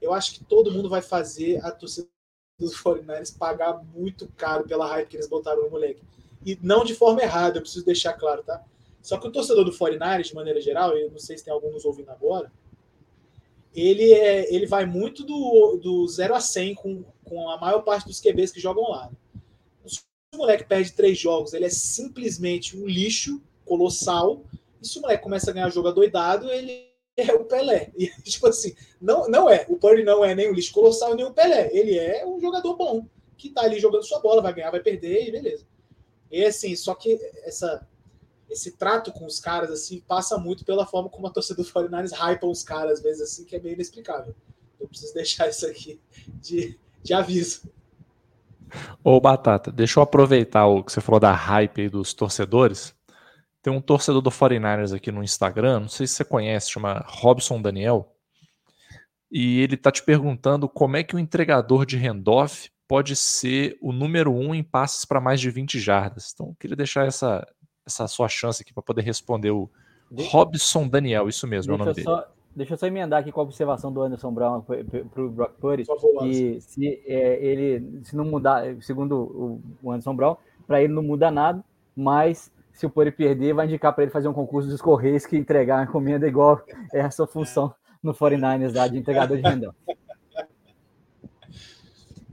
eu 0.02 0.14
acho 0.14 0.34
que 0.34 0.44
todo 0.44 0.72
mundo 0.72 0.90
vai 0.90 1.02
fazer 1.02 1.64
a 1.64 1.72
torcida 1.72 2.08
dos 2.60 2.76
49ers 2.76 3.38
pagar 3.38 3.84
muito 3.96 4.28
caro 4.38 4.68
pela 4.68 4.88
hype 4.88 5.10
que 5.10 5.18
eles 5.18 5.28
botaram 5.28 5.64
no 5.64 5.70
moleque. 5.70 6.02
E 6.46 6.58
não 6.62 6.84
de 6.84 6.96
forma 6.96 7.22
errada, 7.22 7.58
eu 7.58 7.62
preciso 7.62 7.86
deixar 7.86 8.14
claro, 8.14 8.44
tá? 8.44 8.64
Só 9.02 9.18
que 9.18 9.28
o 9.28 9.32
torcedor 9.32 9.66
do 9.66 9.72
49ers, 9.72 10.24
de 10.24 10.36
maneira 10.36 10.62
geral, 10.62 10.96
eu 10.98 11.12
não 11.12 11.20
sei 11.20 11.38
se 11.38 11.44
tem 11.44 11.54
algum 11.54 11.72
nos 11.72 11.86
ouvindo 11.86 12.10
agora, 12.10 12.52
ele, 13.74 14.14
é, 14.14 14.54
ele 14.54 14.68
vai 14.68 14.86
muito 14.86 15.24
do, 15.24 15.78
do 15.78 16.08
0 16.08 16.36
a 16.36 16.40
100 16.40 16.76
com, 16.76 17.04
com 17.24 17.50
a 17.50 17.58
maior 17.58 17.82
parte 17.82 18.06
dos 18.06 18.20
QBs 18.20 18.52
que 18.52 18.60
jogam 18.60 18.90
lá. 18.90 19.10
Se 19.10 19.31
o 20.34 20.38
moleque 20.38 20.64
perde 20.64 20.94
três 20.94 21.18
jogos, 21.18 21.54
ele 21.54 21.66
é 21.66 21.70
simplesmente 21.70 22.78
um 22.78 22.88
lixo 22.88 23.42
colossal. 23.66 24.44
E 24.82 24.88
se 24.88 24.98
o 24.98 25.02
moleque 25.02 25.24
começa 25.24 25.52
a 25.52 25.54
ganhar 25.54 25.70
jogo 25.70 25.92
doidado, 25.92 26.50
ele 26.50 26.88
é 27.18 27.34
o 27.34 27.44
Pelé. 27.44 27.92
E, 27.98 28.08
tipo 28.24 28.48
assim, 28.48 28.74
não, 29.00 29.28
não 29.28 29.50
é. 29.50 29.66
O 29.68 29.78
Purdy 29.78 30.04
não 30.04 30.24
é 30.24 30.34
nem 30.34 30.50
um 30.50 30.54
lixo 30.54 30.74
colossal, 30.74 31.16
nem 31.16 31.26
o 31.26 31.34
Pelé. 31.34 31.70
Ele 31.74 31.98
é 31.98 32.26
um 32.26 32.40
jogador 32.40 32.76
bom, 32.78 33.06
que 33.38 33.50
tá 33.50 33.62
ali 33.62 33.80
jogando 33.80 34.06
sua 34.06 34.22
bola, 34.22 34.42
vai 34.42 34.54
ganhar, 34.54 34.72
vai 34.72 34.80
perder, 34.80 35.28
e 35.28 35.32
beleza. 35.32 35.66
E 36.32 36.46
assim, 36.46 36.74
só 36.78 36.96
que 36.96 37.14
essa, 37.44 37.86
esse 38.50 38.72
trato 38.78 39.12
com 39.12 39.26
os 39.26 39.38
caras, 39.38 39.70
assim, 39.70 40.00
passa 40.00 40.38
muito 40.38 40.64
pela 40.64 40.86
forma 40.86 41.10
como 41.10 41.28
a 41.28 41.32
torcida 41.32 41.62
do 41.62 41.68
49ers 41.68 42.14
hypa 42.14 42.48
os 42.48 42.64
caras, 42.64 43.00
às 43.00 43.02
vezes, 43.02 43.22
assim, 43.22 43.44
que 43.44 43.58
é 43.58 43.60
meio 43.60 43.74
inexplicável. 43.74 44.34
Eu 44.80 44.88
preciso 44.88 45.14
deixar 45.14 45.50
isso 45.50 45.68
aqui 45.68 46.00
de, 46.40 46.80
de 47.04 47.14
aviso. 47.14 47.64
Ô, 49.04 49.20
Batata, 49.20 49.72
deixa 49.72 50.00
eu 50.00 50.04
aproveitar 50.04 50.66
o 50.68 50.84
que 50.84 50.92
você 50.92 51.02
falou 51.02 51.20
da 51.20 51.34
hype 51.34 51.82
aí 51.82 51.90
dos 51.90 52.14
torcedores. 52.14 52.96
Tem 53.62 53.72
um 53.72 53.82
torcedor 53.82 54.22
do 54.22 54.32
49ers 54.32 54.96
aqui 54.96 55.12
no 55.12 55.24
Instagram, 55.24 55.82
não 55.82 55.88
sei 55.88 56.08
se 56.08 56.16
você 56.16 56.26
conhece, 56.26 56.72
chama 56.72 57.04
Robson 57.08 57.62
Daniel. 57.62 58.16
E 59.32 59.62
ele 59.62 59.78
tá 59.78 59.92
te 59.92 60.04
perguntando 60.04 60.68
como 60.68 60.98
é 60.98 61.04
que 61.04 61.16
o 61.16 61.20
entregador 61.20 61.86
de 61.86 61.98
handoff 61.98 62.70
pode 62.88 63.16
ser 63.16 63.78
o 63.82 63.94
número 63.94 64.34
um 64.34 64.54
em 64.54 64.64
passes 64.64 65.06
para 65.06 65.22
mais 65.22 65.40
de 65.40 65.50
20 65.50 65.80
jardas. 65.80 66.32
Então, 66.34 66.48
eu 66.48 66.56
queria 66.60 66.76
deixar 66.76 67.08
essa, 67.08 67.48
essa 67.86 68.08
sua 68.08 68.28
chance 68.28 68.62
aqui 68.62 68.74
para 68.74 68.84
poder 68.84 69.04
responder 69.04 69.52
o 69.52 69.70
de... 70.12 70.28
Robson 70.28 70.88
Daniel, 70.88 71.30
isso 71.30 71.48
mesmo 71.48 71.78
deixa 71.78 71.82
é 71.82 71.92
o 71.92 71.94
nome 71.94 72.04
só, 72.04 72.16
dele. 72.16 72.28
Deixa 72.56 72.74
eu 72.74 72.78
só 72.78 72.86
emendar 72.86 73.22
aqui 73.22 73.32
com 73.32 73.39
a 73.39 73.43
observação 73.43 73.93
do 73.93 74.02
Anderson 74.02 74.32
Brown 74.32 74.62
para 74.62 75.22
o 75.24 75.30
Brock 75.30 75.54
Purdy, 75.54 75.84
que 76.20 76.60
se 76.60 77.02
é, 77.06 77.43
ele 77.43 78.02
se 78.04 78.16
não 78.16 78.26
mudar, 78.26 78.76
segundo 78.82 79.62
o 79.82 79.91
Anderson 79.91 80.16
Brown, 80.16 80.36
para 80.68 80.84
ele 80.84 80.91
não 80.91 81.02
muda 81.02 81.32
nada, 81.32 81.64
mas 81.95 82.52
se 82.74 82.86
o 82.86 82.89
Purdy 82.89 83.12
perder, 83.12 83.54
vai 83.54 83.68
indicar 83.68 83.93
para 83.93 84.04
ele 84.04 84.12
fazer 84.12 84.28
um 84.28 84.34
concurso 84.34 84.70
dos 84.70 84.82
Correios 84.82 85.26
que 85.26 85.38
entregar 85.38 85.80
a 85.80 85.84
encomenda 85.84 86.28
igual 86.28 86.62
é 86.93 87.02
a 87.02 87.12
sua 87.12 87.28
função 87.28 87.74
no 88.04 88.14
49ers 88.14 88.76
lá 88.76 88.88
de 88.88 88.97
entregador 88.97 89.38
de 89.38 89.43
rendão. 89.43 89.74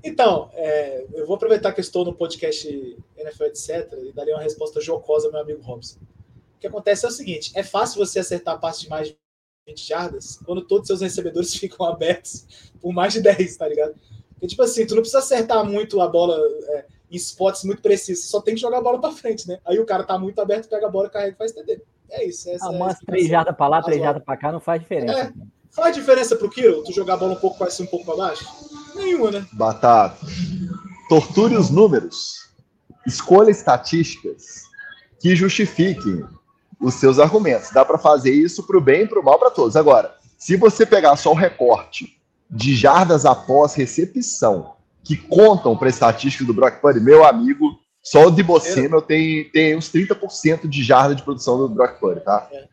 Então, 0.02 0.50
é, 0.54 1.06
eu 1.12 1.26
vou 1.26 1.36
aproveitar 1.36 1.72
que 1.72 1.80
estou 1.80 2.04
no 2.04 2.14
podcast 2.14 2.68
NFL, 3.16 3.44
etc., 3.44 3.92
e 4.04 4.12
darei 4.12 4.32
uma 4.32 4.42
resposta 4.42 4.80
jocosa 4.80 5.26
ao 5.26 5.32
meu 5.32 5.42
amigo 5.42 5.62
Robson. 5.62 5.98
O 6.56 6.58
que 6.58 6.66
acontece 6.66 7.04
é 7.04 7.08
o 7.08 7.12
seguinte: 7.12 7.52
é 7.54 7.62
fácil 7.62 8.04
você 8.04 8.20
acertar 8.20 8.54
a 8.54 8.58
passe 8.58 8.82
de 8.82 8.88
mais 8.88 9.08
de 9.08 9.14
20 9.14 9.27
jardas 9.76 10.38
quando 10.44 10.62
todos 10.62 10.82
os 10.82 10.86
seus 10.88 11.00
recebedores 11.00 11.54
ficam 11.56 11.86
abertos 11.86 12.46
por 12.80 12.92
mais 12.92 13.12
de 13.12 13.20
10, 13.20 13.56
tá 13.56 13.68
ligado? 13.68 13.94
Porque, 14.32 14.46
tipo 14.46 14.62
assim, 14.62 14.86
tu 14.86 14.94
não 14.94 15.02
precisa 15.02 15.18
acertar 15.18 15.64
muito 15.64 16.00
a 16.00 16.06
bola 16.06 16.38
é, 16.68 16.84
em 17.10 17.16
spots 17.16 17.64
muito 17.64 17.82
precisos, 17.82 18.26
só 18.26 18.40
tem 18.40 18.54
que 18.54 18.60
jogar 18.60 18.78
a 18.78 18.82
bola 18.82 19.00
para 19.00 19.12
frente, 19.12 19.48
né? 19.48 19.58
Aí 19.64 19.78
o 19.78 19.86
cara 19.86 20.04
tá 20.04 20.18
muito 20.18 20.40
aberto, 20.40 20.68
pega 20.68 20.86
a 20.86 20.90
bola, 20.90 21.10
carrega 21.10 21.32
e 21.32 21.36
faz 21.36 21.52
TD. 21.52 21.82
É 22.10 22.24
isso. 22.24 22.48
Essa 22.48 22.68
ah, 22.68 22.72
é 22.72 22.76
umas 22.76 22.98
três 23.00 23.28
jardas 23.28 23.56
para 23.56 23.68
lá, 23.68 23.82
três 23.82 24.00
jardas 24.00 24.22
para 24.22 24.36
cá, 24.36 24.52
não 24.52 24.60
faz 24.60 24.80
diferença. 24.80 25.18
É, 25.18 25.32
faz 25.70 25.94
diferença 25.94 26.36
pro 26.36 26.48
Kiro, 26.48 26.84
tu 26.84 26.92
jogar 26.92 27.14
a 27.14 27.16
bola 27.16 27.32
um 27.32 27.40
pouco 27.40 27.58
para 27.58 27.70
cima, 27.70 27.88
um 27.88 27.90
pouco 27.90 28.06
para 28.06 28.16
baixo? 28.16 28.46
Nenhuma, 28.94 29.30
né? 29.30 29.46
Batata. 29.52 30.16
Torture 31.08 31.56
os 31.56 31.70
números. 31.70 32.48
Escolha 33.06 33.50
estatísticas 33.50 34.62
que 35.20 35.34
justifiquem 35.34 36.24
os 36.80 36.94
seus 36.94 37.18
argumentos. 37.18 37.70
Dá 37.70 37.84
para 37.84 37.98
fazer 37.98 38.32
isso 38.32 38.66
para 38.66 38.78
o 38.78 38.80
bem 38.80 39.02
e 39.02 39.06
para 39.06 39.20
o 39.20 39.24
mal 39.24 39.38
para 39.38 39.50
todos. 39.50 39.76
Agora, 39.76 40.14
se 40.36 40.56
você 40.56 40.86
pegar 40.86 41.16
só 41.16 41.32
o 41.32 41.34
recorte 41.34 42.20
de 42.48 42.74
jardas 42.74 43.26
após 43.26 43.74
recepção 43.74 44.76
que 45.02 45.16
contam 45.16 45.76
para 45.76 45.88
a 45.88 45.90
estatística 45.90 46.44
do 46.44 46.54
Brock 46.54 46.80
Purdy, 46.80 47.00
meu 47.00 47.24
amigo, 47.24 47.78
só 48.02 48.26
o 48.26 48.30
de 48.30 48.42
Boceno 48.42 49.02
tem, 49.02 49.50
tem 49.50 49.76
uns 49.76 49.90
30% 49.90 50.68
de 50.68 50.82
jarda 50.82 51.14
de 51.14 51.22
produção 51.22 51.58
do 51.58 51.68
Brock 51.68 51.98
Purdy, 51.98 52.20
tá? 52.20 52.48
É. 52.52 52.68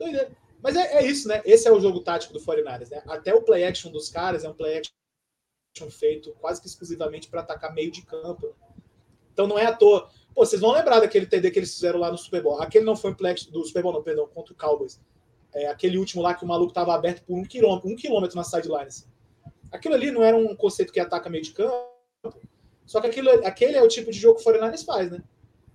É 0.00 0.30
Mas 0.62 0.76
é, 0.76 0.98
é, 0.98 1.06
isso, 1.06 1.28
né? 1.28 1.42
Esse 1.44 1.68
é 1.68 1.72
o 1.72 1.80
jogo 1.80 2.00
tático 2.00 2.32
do 2.32 2.40
49ers, 2.40 2.90
né? 2.90 3.02
Até 3.06 3.34
o 3.34 3.42
play 3.42 3.64
action 3.64 3.90
dos 3.90 4.08
caras 4.08 4.44
é 4.44 4.48
um 4.48 4.54
play 4.54 4.78
action 4.78 5.90
feito 5.90 6.32
quase 6.40 6.60
que 6.60 6.66
exclusivamente 6.66 7.28
para 7.28 7.40
atacar 7.40 7.74
meio 7.74 7.90
de 7.90 8.02
campo. 8.02 8.54
Então 9.32 9.46
não 9.46 9.58
é 9.58 9.66
à 9.66 9.72
toa. 9.72 10.08
Pô, 10.34 10.44
vocês 10.44 10.60
vão 10.60 10.72
lembrar 10.72 11.00
daquele 11.00 11.26
TD 11.26 11.50
que 11.50 11.58
eles 11.58 11.74
fizeram 11.74 11.98
lá 11.98 12.10
no 12.10 12.18
Super 12.18 12.42
Bowl. 12.42 12.60
Aquele 12.60 12.84
não 12.84 12.96
foi 12.96 13.10
um 13.10 13.14
play 13.14 13.34
do 13.50 13.64
Super 13.64 13.82
Bowl, 13.82 13.92
não, 13.92 14.02
perdão, 14.02 14.28
contra 14.28 14.52
o 14.52 14.56
Cowboys. 14.56 15.00
É, 15.52 15.66
aquele 15.66 15.98
último 15.98 16.22
lá 16.22 16.34
que 16.34 16.44
o 16.44 16.48
maluco 16.48 16.72
tava 16.72 16.94
aberto 16.94 17.24
por 17.24 17.36
um 17.36 17.44
quilômetro, 17.44 17.90
um 17.90 17.96
quilômetro 17.96 18.36
na 18.36 18.44
sideline. 18.44 18.86
Assim. 18.86 19.04
Aquilo 19.70 19.94
ali 19.94 20.10
não 20.10 20.22
era 20.22 20.36
um 20.36 20.54
conceito 20.54 20.92
que 20.92 21.00
ataca 21.00 21.28
meio 21.28 21.42
de 21.42 21.52
campo. 21.52 21.90
Só 22.86 23.00
que 23.00 23.06
aquilo, 23.08 23.30
aquele 23.44 23.76
é 23.76 23.82
o 23.82 23.88
tipo 23.88 24.10
de 24.10 24.18
jogo 24.18 24.36
que 24.36 24.42
o 24.42 24.44
49 24.44 24.84
faz, 24.84 25.10
né? 25.10 25.22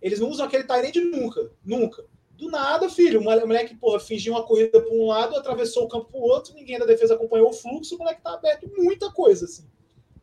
Eles 0.02 0.20
não 0.20 0.30
usam 0.30 0.46
aquele 0.46 0.64
Tyrande 0.64 1.02
nunca. 1.02 1.52
Nunca. 1.64 2.06
Do 2.32 2.50
nada, 2.50 2.90
filho. 2.90 3.22
O 3.22 3.24
moleque, 3.24 3.76
porra, 3.76 4.00
fingiu 4.00 4.34
uma 4.34 4.44
corrida 4.44 4.82
para 4.82 4.94
um 4.94 5.08
lado, 5.08 5.36
atravessou 5.36 5.86
o 5.86 5.88
campo 5.88 6.12
para 6.12 6.20
o 6.20 6.24
outro, 6.24 6.54
ninguém 6.54 6.78
da 6.78 6.86
defesa 6.86 7.16
acompanhou 7.16 7.50
o 7.50 7.54
fluxo, 7.54 7.96
o 7.96 7.98
moleque 7.98 8.22
tá 8.22 8.34
aberto 8.34 8.70
muita 8.78 9.12
coisa, 9.12 9.46
assim. 9.46 9.66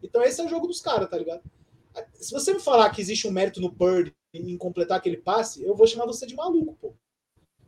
Então 0.03 0.22
esse 0.22 0.41
é 0.41 0.45
o 0.45 0.49
jogo 0.49 0.66
dos 0.66 0.80
caras, 0.80 1.09
tá 1.09 1.16
ligado? 1.16 1.43
Se 2.14 2.33
você 2.33 2.53
me 2.53 2.61
falar 2.61 2.91
que 2.91 3.01
existe 3.01 3.26
um 3.26 3.30
mérito 3.30 3.61
no 3.61 3.70
Bird 3.70 4.14
em 4.35 4.57
completar 4.57 4.99
aquele 4.99 5.16
passe, 5.16 5.62
eu 5.62 5.74
vou 5.74 5.87
chamar 5.87 6.07
você 6.07 6.26
de 6.26 6.35
maluco, 6.35 6.76
pô. 6.80 6.95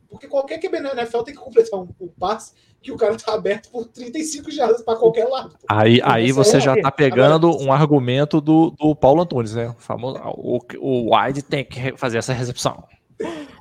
Porque 0.09 0.27
qualquer 0.27 0.59
QB 0.59 0.79
na 0.79 0.93
NFL 0.93 1.23
tem 1.23 1.33
que 1.33 1.41
completar 1.41 1.79
um, 1.79 1.89
um 1.99 2.07
passe 2.07 2.53
que 2.81 2.91
o 2.91 2.97
cara 2.97 3.17
tá 3.17 3.33
aberto 3.33 3.69
por 3.69 3.85
35 3.85 4.51
jardas 4.51 4.81
para 4.81 4.97
qualquer 4.97 5.25
lado. 5.25 5.57
Pô. 5.57 5.65
Aí, 5.67 5.99
aí 6.03 6.31
você 6.31 6.59
já 6.59 6.79
tá 6.79 6.91
pegando 6.91 7.49
um 7.61 7.71
argumento 7.71 8.39
do, 8.39 8.71
do 8.71 8.95
Paulo 8.95 9.21
Antunes, 9.21 9.55
né? 9.55 9.69
O, 9.69 9.73
famoso, 9.73 10.19
o, 10.37 10.59
o 10.79 11.15
Wide 11.15 11.41
tem 11.41 11.65
que 11.65 11.97
fazer 11.97 12.19
essa 12.19 12.33
recepção. 12.33 12.83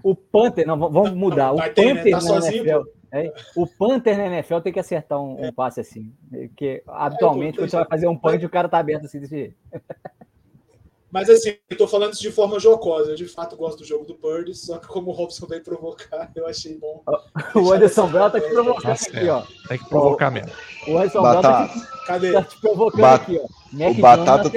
O 0.02 0.14
Panther, 0.14 0.66
não, 0.66 0.78
vamos 0.78 1.12
mudar. 1.12 1.46
Não, 1.46 1.54
o 1.54 1.58
Panther 1.58 2.04
né? 2.04 2.10
tá 2.10 2.20
sozinho, 2.20 2.64
NFL, 2.64 2.88
é, 3.10 3.32
o 3.56 3.66
Panther 3.66 4.18
na 4.18 4.26
NFL 4.26 4.58
tem 4.58 4.72
que 4.72 4.80
acertar 4.80 5.20
um, 5.20 5.46
um 5.46 5.52
passe 5.52 5.80
assim. 5.80 6.12
Porque 6.30 6.82
habitualmente, 6.86 7.56
é, 7.56 7.62
quando 7.62 7.70
você 7.70 7.76
vai 7.76 7.86
fazer 7.86 8.06
um 8.06 8.16
punch, 8.16 8.44
o 8.44 8.50
cara 8.50 8.68
tá 8.68 8.78
aberto 8.78 9.06
assim 9.06 9.18
desse 9.18 9.36
jeito. 9.36 9.56
Mas 11.14 11.30
assim, 11.30 11.54
eu 11.70 11.78
tô 11.78 11.86
falando 11.86 12.12
isso 12.12 12.22
de 12.22 12.32
forma 12.32 12.58
jocosa. 12.58 13.12
Eu 13.12 13.14
de 13.14 13.28
fato 13.28 13.54
gosto 13.54 13.78
do 13.78 13.84
jogo 13.84 14.04
do 14.04 14.16
Purdy, 14.16 14.52
só 14.52 14.78
que 14.78 14.88
como 14.88 15.12
o 15.12 15.14
Robson 15.14 15.46
veio 15.46 15.62
provocar, 15.62 16.28
eu 16.34 16.44
achei 16.44 16.76
bom. 16.76 17.04
o 17.54 17.72
Anderson 17.72 18.08
Bell 18.08 18.28
tá 18.28 18.40
te 18.40 18.48
provocando 18.48 18.88
Nossa, 18.88 19.10
aqui, 19.10 19.28
ó. 19.28 19.42
Tem 19.68 19.78
que 19.78 19.88
provocar 19.88 20.32
mesmo. 20.32 20.50
O 20.88 20.98
Anderson 20.98 21.22
Bell 21.22 21.40
tá 21.40 21.68
te, 21.68 22.06
Cadê? 22.08 22.32
tá 22.32 22.42
te 22.42 22.60
provocando 22.60 23.00
Bat 23.00 23.22
aqui, 23.22 23.40
ó. 23.40 23.46
Mac 23.72 23.96
o 23.96 24.00
Batata, 24.00 24.52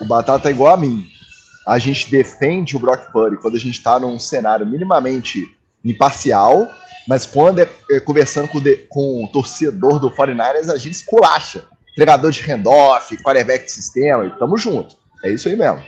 o 0.00 0.04
Batata 0.04 0.48
é 0.48 0.50
igual 0.50 0.74
a 0.74 0.76
mim. 0.76 1.06
A 1.64 1.78
gente 1.78 2.10
defende 2.10 2.76
o 2.76 2.80
Brock 2.80 3.12
Purdy 3.12 3.36
quando 3.36 3.54
a 3.54 3.60
gente 3.60 3.80
tá 3.80 4.00
num 4.00 4.18
cenário 4.18 4.66
minimamente 4.66 5.46
imparcial, 5.84 6.68
mas 7.06 7.24
quando 7.24 7.60
é, 7.60 7.68
é 7.92 8.00
conversando 8.00 8.48
com, 8.48 8.60
de, 8.60 8.78
com 8.88 9.22
o 9.22 9.28
torcedor 9.28 10.00
do 10.00 10.10
49ers, 10.10 10.72
a 10.72 10.76
gente 10.76 10.94
esculacha. 10.94 11.66
Entregador 11.92 12.32
de 12.32 12.40
handoff, 12.40 13.16
quarterback 13.22 13.66
de 13.66 13.70
sistema, 13.70 14.26
e 14.26 14.30
tamo 14.30 14.56
junto. 14.56 15.03
É 15.24 15.32
isso 15.32 15.48
aí 15.48 15.56
mesmo. 15.56 15.82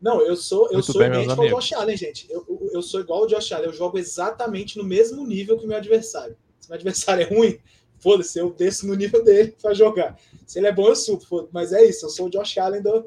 Não, 0.00 0.22
eu 0.22 0.34
sou, 0.36 0.70
eu 0.72 0.82
sou 0.82 1.02
idêntico 1.02 1.40
ao 1.40 1.48
Josh 1.48 1.72
Allen, 1.74 1.96
gente. 1.96 2.26
Eu, 2.30 2.44
eu, 2.48 2.70
eu, 2.74 2.82
sou 2.82 3.00
igual 3.00 3.22
ao 3.22 3.26
Josh 3.26 3.52
Allen. 3.52 3.66
Eu 3.66 3.72
jogo 3.74 3.98
exatamente 3.98 4.78
no 4.78 4.84
mesmo 4.84 5.26
nível 5.26 5.58
que 5.58 5.66
o 5.66 5.68
meu 5.68 5.76
adversário. 5.76 6.34
Se 6.58 6.70
meu 6.70 6.76
adversário 6.76 7.26
é 7.26 7.28
ruim, 7.28 7.58
foda-se, 7.98 8.38
eu 8.38 8.50
desço 8.50 8.86
no 8.86 8.94
nível 8.94 9.22
dele 9.22 9.54
para 9.60 9.74
jogar. 9.74 10.16
Se 10.46 10.58
ele 10.58 10.68
é 10.68 10.72
bom, 10.72 10.88
eu 10.88 10.96
subo. 10.96 11.48
Mas 11.52 11.74
é 11.74 11.84
isso, 11.84 12.06
eu 12.06 12.10
sou 12.10 12.26
o 12.28 12.30
Josh 12.30 12.56
Allen 12.56 12.80
do. 12.80 13.04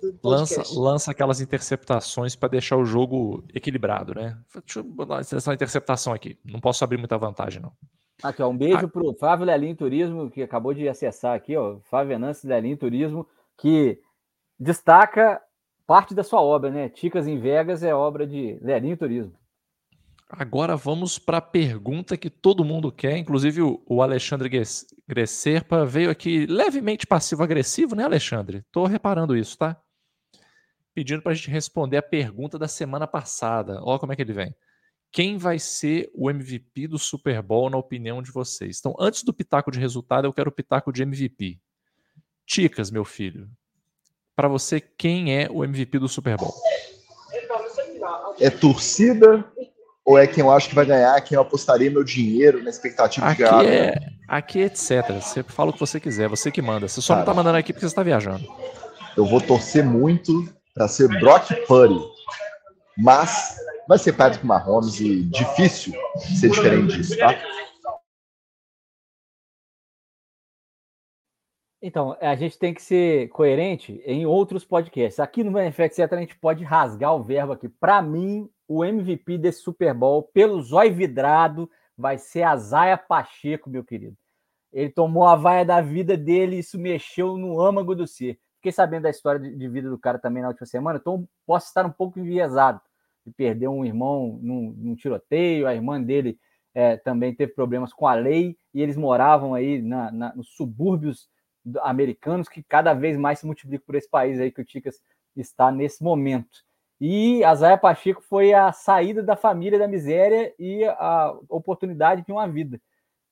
do 0.00 0.18
lança, 0.22 0.62
lança 0.72 1.10
aquelas 1.10 1.42
interceptações 1.42 2.34
para 2.34 2.48
deixar 2.48 2.78
o 2.78 2.84
jogo 2.86 3.44
equilibrado, 3.52 4.14
né? 4.14 4.38
Deixa 4.64 4.78
eu 4.78 4.84
botar 4.84 5.20
uma 5.46 5.54
interceptação 5.54 6.14
aqui. 6.14 6.38
Não 6.42 6.60
posso 6.60 6.82
abrir 6.82 6.96
muita 6.96 7.18
vantagem, 7.18 7.60
não. 7.60 7.72
Aqui, 8.22 8.42
ó, 8.42 8.48
um 8.48 8.56
beijo 8.56 8.86
ah. 8.86 8.88
pro 8.88 9.14
Flávio 9.18 9.44
Lelinho 9.44 9.76
Turismo, 9.76 10.30
que 10.30 10.40
acabou 10.40 10.72
de 10.72 10.88
acessar 10.88 11.34
aqui, 11.34 11.54
ó. 11.56 11.78
Flávio 11.90 12.08
Venâncio 12.08 12.48
Lelinho 12.48 12.78
Turismo, 12.78 13.26
que 13.58 14.00
destaca 14.58 15.40
parte 15.86 16.14
da 16.14 16.24
sua 16.24 16.40
obra, 16.40 16.70
né? 16.70 16.88
Ticas 16.88 17.26
em 17.26 17.38
Vegas 17.38 17.82
é 17.82 17.94
obra 17.94 18.26
de 18.26 18.58
Lelinho 18.60 18.96
Turismo. 18.96 19.34
Agora 20.28 20.76
vamos 20.76 21.20
para 21.20 21.38
a 21.38 21.42
pergunta 21.42 22.16
que 22.16 22.28
todo 22.28 22.64
mundo 22.64 22.90
quer, 22.90 23.16
inclusive 23.16 23.62
o, 23.62 24.02
Alexandre 24.02 24.50
Gresserpa 25.06 25.86
veio 25.86 26.10
aqui 26.10 26.46
levemente 26.46 27.06
passivo-agressivo, 27.06 27.94
né, 27.94 28.02
Alexandre? 28.02 28.64
Tô 28.72 28.86
reparando 28.86 29.36
isso, 29.36 29.56
tá? 29.56 29.80
Pedindo 30.92 31.22
para 31.22 31.30
a 31.30 31.34
gente 31.34 31.48
responder 31.48 31.98
a 31.98 32.02
pergunta 32.02 32.58
da 32.58 32.66
semana 32.66 33.06
passada. 33.06 33.80
Olha 33.84 34.00
como 34.00 34.12
é 34.12 34.16
que 34.16 34.22
ele 34.22 34.32
vem. 34.32 34.52
Quem 35.12 35.38
vai 35.38 35.60
ser 35.60 36.10
o 36.12 36.28
MVP 36.28 36.88
do 36.88 36.98
Super 36.98 37.40
Bowl, 37.40 37.70
na 37.70 37.76
opinião 37.76 38.20
de 38.20 38.32
vocês? 38.32 38.78
Então, 38.80 38.96
antes 38.98 39.22
do 39.22 39.32
pitaco 39.32 39.70
de 39.70 39.78
resultado, 39.78 40.26
eu 40.26 40.32
quero 40.32 40.50
o 40.50 40.52
pitaco 40.52 40.92
de 40.92 41.02
MVP. 41.02 41.60
Ticas, 42.44 42.90
meu 42.90 43.04
filho, 43.04 43.48
para 44.36 44.48
você, 44.48 44.80
quem 44.80 45.34
é 45.34 45.48
o 45.50 45.64
MVP 45.64 45.98
do 45.98 46.08
Super 46.08 46.36
Bowl? 46.36 46.54
É 48.38 48.50
torcida 48.50 49.42
ou 50.04 50.16
é 50.18 50.26
quem 50.26 50.44
eu 50.44 50.52
acho 50.52 50.68
que 50.68 50.74
vai 50.74 50.84
ganhar, 50.84 51.18
quem 51.22 51.34
eu 51.34 51.42
apostaria 51.42 51.90
meu 51.90 52.04
dinheiro 52.04 52.62
na 52.62 52.70
expectativa 52.70 53.26
aqui 53.26 53.42
de 53.42 53.48
ganhar? 53.48 53.64
É, 53.64 53.98
aqui 54.28 54.60
é 54.60 54.66
etc. 54.66 55.10
Você 55.20 55.42
fala 55.42 55.70
o 55.70 55.72
que 55.72 55.80
você 55.80 55.98
quiser, 55.98 56.28
você 56.28 56.50
que 56.50 56.60
manda. 56.60 56.86
Você 56.86 57.00
só 57.00 57.14
Cara, 57.14 57.20
não 57.20 57.26
tá 57.26 57.34
mandando 57.34 57.56
aqui 57.56 57.72
porque 57.72 57.86
você 57.86 57.92
está 57.92 58.02
viajando. 58.02 58.46
Eu 59.16 59.24
vou 59.24 59.40
torcer 59.40 59.82
muito 59.82 60.46
para 60.74 60.86
ser 60.86 61.08
Brock 61.08 61.50
Purdy, 61.66 61.98
mas 62.98 63.56
vai 63.88 63.98
ser 63.98 64.12
Patrick 64.12 64.44
Mahomes 64.44 65.00
e 65.00 65.22
difícil 65.22 65.94
ser 66.38 66.50
diferente 66.50 66.98
disso, 66.98 67.16
tá? 67.16 67.34
Então, 71.80 72.16
a 72.20 72.34
gente 72.34 72.58
tem 72.58 72.72
que 72.72 72.82
ser 72.82 73.28
coerente 73.28 74.02
em 74.04 74.24
outros 74.24 74.64
podcasts. 74.64 75.20
Aqui 75.20 75.44
no 75.44 75.58
NFL 75.58 75.82
a 76.10 76.16
gente 76.16 76.36
pode 76.36 76.64
rasgar 76.64 77.14
o 77.14 77.22
verbo 77.22 77.52
aqui. 77.52 77.68
Para 77.68 78.00
mim, 78.00 78.48
o 78.66 78.84
MVP 78.84 79.38
desse 79.38 79.60
Super 79.60 79.92
Bowl, 79.92 80.22
pelo 80.22 80.60
zóio 80.62 80.94
vidrado, 80.94 81.70
vai 81.96 82.18
ser 82.18 82.42
a 82.42 82.56
Zaya 82.56 82.96
Pacheco, 82.96 83.70
meu 83.70 83.84
querido. 83.84 84.16
Ele 84.72 84.90
tomou 84.90 85.24
a 85.24 85.36
vaia 85.36 85.64
da 85.64 85.80
vida 85.80 86.16
dele 86.16 86.56
e 86.56 86.58
isso 86.60 86.78
mexeu 86.78 87.36
no 87.36 87.60
âmago 87.60 87.94
do 87.94 88.06
ser. 88.06 88.38
Fiquei 88.56 88.72
sabendo 88.72 89.04
da 89.04 89.10
história 89.10 89.38
de 89.38 89.68
vida 89.68 89.88
do 89.88 89.98
cara 89.98 90.18
também 90.18 90.42
na 90.42 90.48
última 90.48 90.66
semana, 90.66 90.98
então 91.00 91.28
posso 91.46 91.68
estar 91.68 91.86
um 91.86 91.90
pouco 91.90 92.18
enviesado 92.18 92.80
de 93.24 93.32
perder 93.32 93.68
um 93.68 93.84
irmão 93.84 94.38
num, 94.42 94.74
num 94.76 94.94
tiroteio, 94.94 95.66
a 95.66 95.74
irmã 95.74 96.02
dele 96.02 96.38
é, 96.74 96.96
também 96.96 97.34
teve 97.34 97.52
problemas 97.54 97.92
com 97.92 98.06
a 98.06 98.14
lei 98.14 98.56
e 98.74 98.82
eles 98.82 98.96
moravam 98.96 99.54
aí 99.54 99.80
na, 99.80 100.10
na, 100.10 100.34
nos 100.34 100.48
subúrbios 100.56 101.28
americanos 101.82 102.48
que 102.48 102.62
cada 102.62 102.94
vez 102.94 103.16
mais 103.16 103.38
se 103.38 103.46
multiplicam 103.46 103.84
por 103.86 103.94
esse 103.94 104.08
país 104.08 104.40
aí 104.40 104.50
que 104.50 104.60
o 104.60 104.64
Ticas 104.64 105.00
está 105.36 105.70
nesse 105.70 106.02
momento. 106.02 106.64
E 107.00 107.44
a 107.44 107.54
Zaya 107.54 107.76
Pacheco 107.76 108.22
foi 108.22 108.54
a 108.54 108.72
saída 108.72 109.22
da 109.22 109.36
família 109.36 109.78
da 109.78 109.86
miséria 109.86 110.54
e 110.58 110.84
a 110.84 111.36
oportunidade 111.48 112.24
de 112.24 112.32
uma 112.32 112.48
vida. 112.48 112.80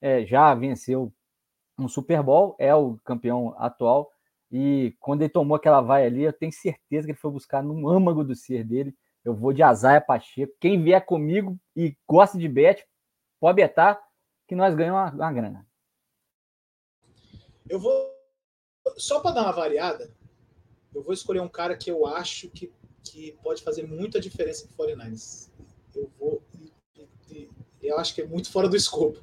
É, 0.00 0.24
já 0.26 0.54
venceu 0.54 1.12
um 1.78 1.88
Super 1.88 2.22
Bowl, 2.22 2.54
é 2.58 2.74
o 2.74 2.98
campeão 3.04 3.54
atual. 3.58 4.10
E 4.52 4.94
quando 5.00 5.22
ele 5.22 5.30
tomou 5.30 5.56
aquela 5.56 5.80
vaia 5.80 6.06
ali, 6.06 6.22
eu 6.22 6.32
tenho 6.32 6.52
certeza 6.52 7.06
que 7.06 7.12
ele 7.12 7.18
foi 7.18 7.30
buscar 7.30 7.62
no 7.62 7.88
âmago 7.88 8.22
do 8.22 8.34
ser 8.34 8.64
dele. 8.64 8.94
Eu 9.24 9.34
vou 9.34 9.52
de 9.52 9.62
Azaia 9.62 10.00
Pacheco. 10.00 10.52
Quem 10.60 10.82
vier 10.82 11.04
comigo 11.04 11.58
e 11.74 11.96
gosta 12.06 12.36
de 12.36 12.46
bet, 12.46 12.86
pode 13.40 13.56
betar 13.56 13.98
que 14.46 14.54
nós 14.54 14.74
ganhamos 14.74 15.00
uma, 15.00 15.24
uma 15.24 15.32
grana. 15.32 15.66
Eu 17.68 17.80
vou 17.80 18.13
só 18.96 19.20
para 19.20 19.32
dar 19.32 19.42
uma 19.42 19.52
variada, 19.52 20.10
eu 20.94 21.02
vou 21.02 21.12
escolher 21.12 21.40
um 21.40 21.48
cara 21.48 21.76
que 21.76 21.90
eu 21.90 22.06
acho 22.06 22.48
que, 22.50 22.72
que 23.02 23.32
pode 23.42 23.62
fazer 23.62 23.86
muita 23.86 24.20
diferença 24.20 24.66
para 24.76 24.86
o 24.86 24.96
49ers. 24.96 25.50
Eu 25.94 26.10
vou. 26.18 26.42
Eu 27.82 27.98
acho 27.98 28.14
que 28.14 28.22
é 28.22 28.26
muito 28.26 28.50
fora 28.50 28.68
do 28.68 28.76
escopo. 28.76 29.20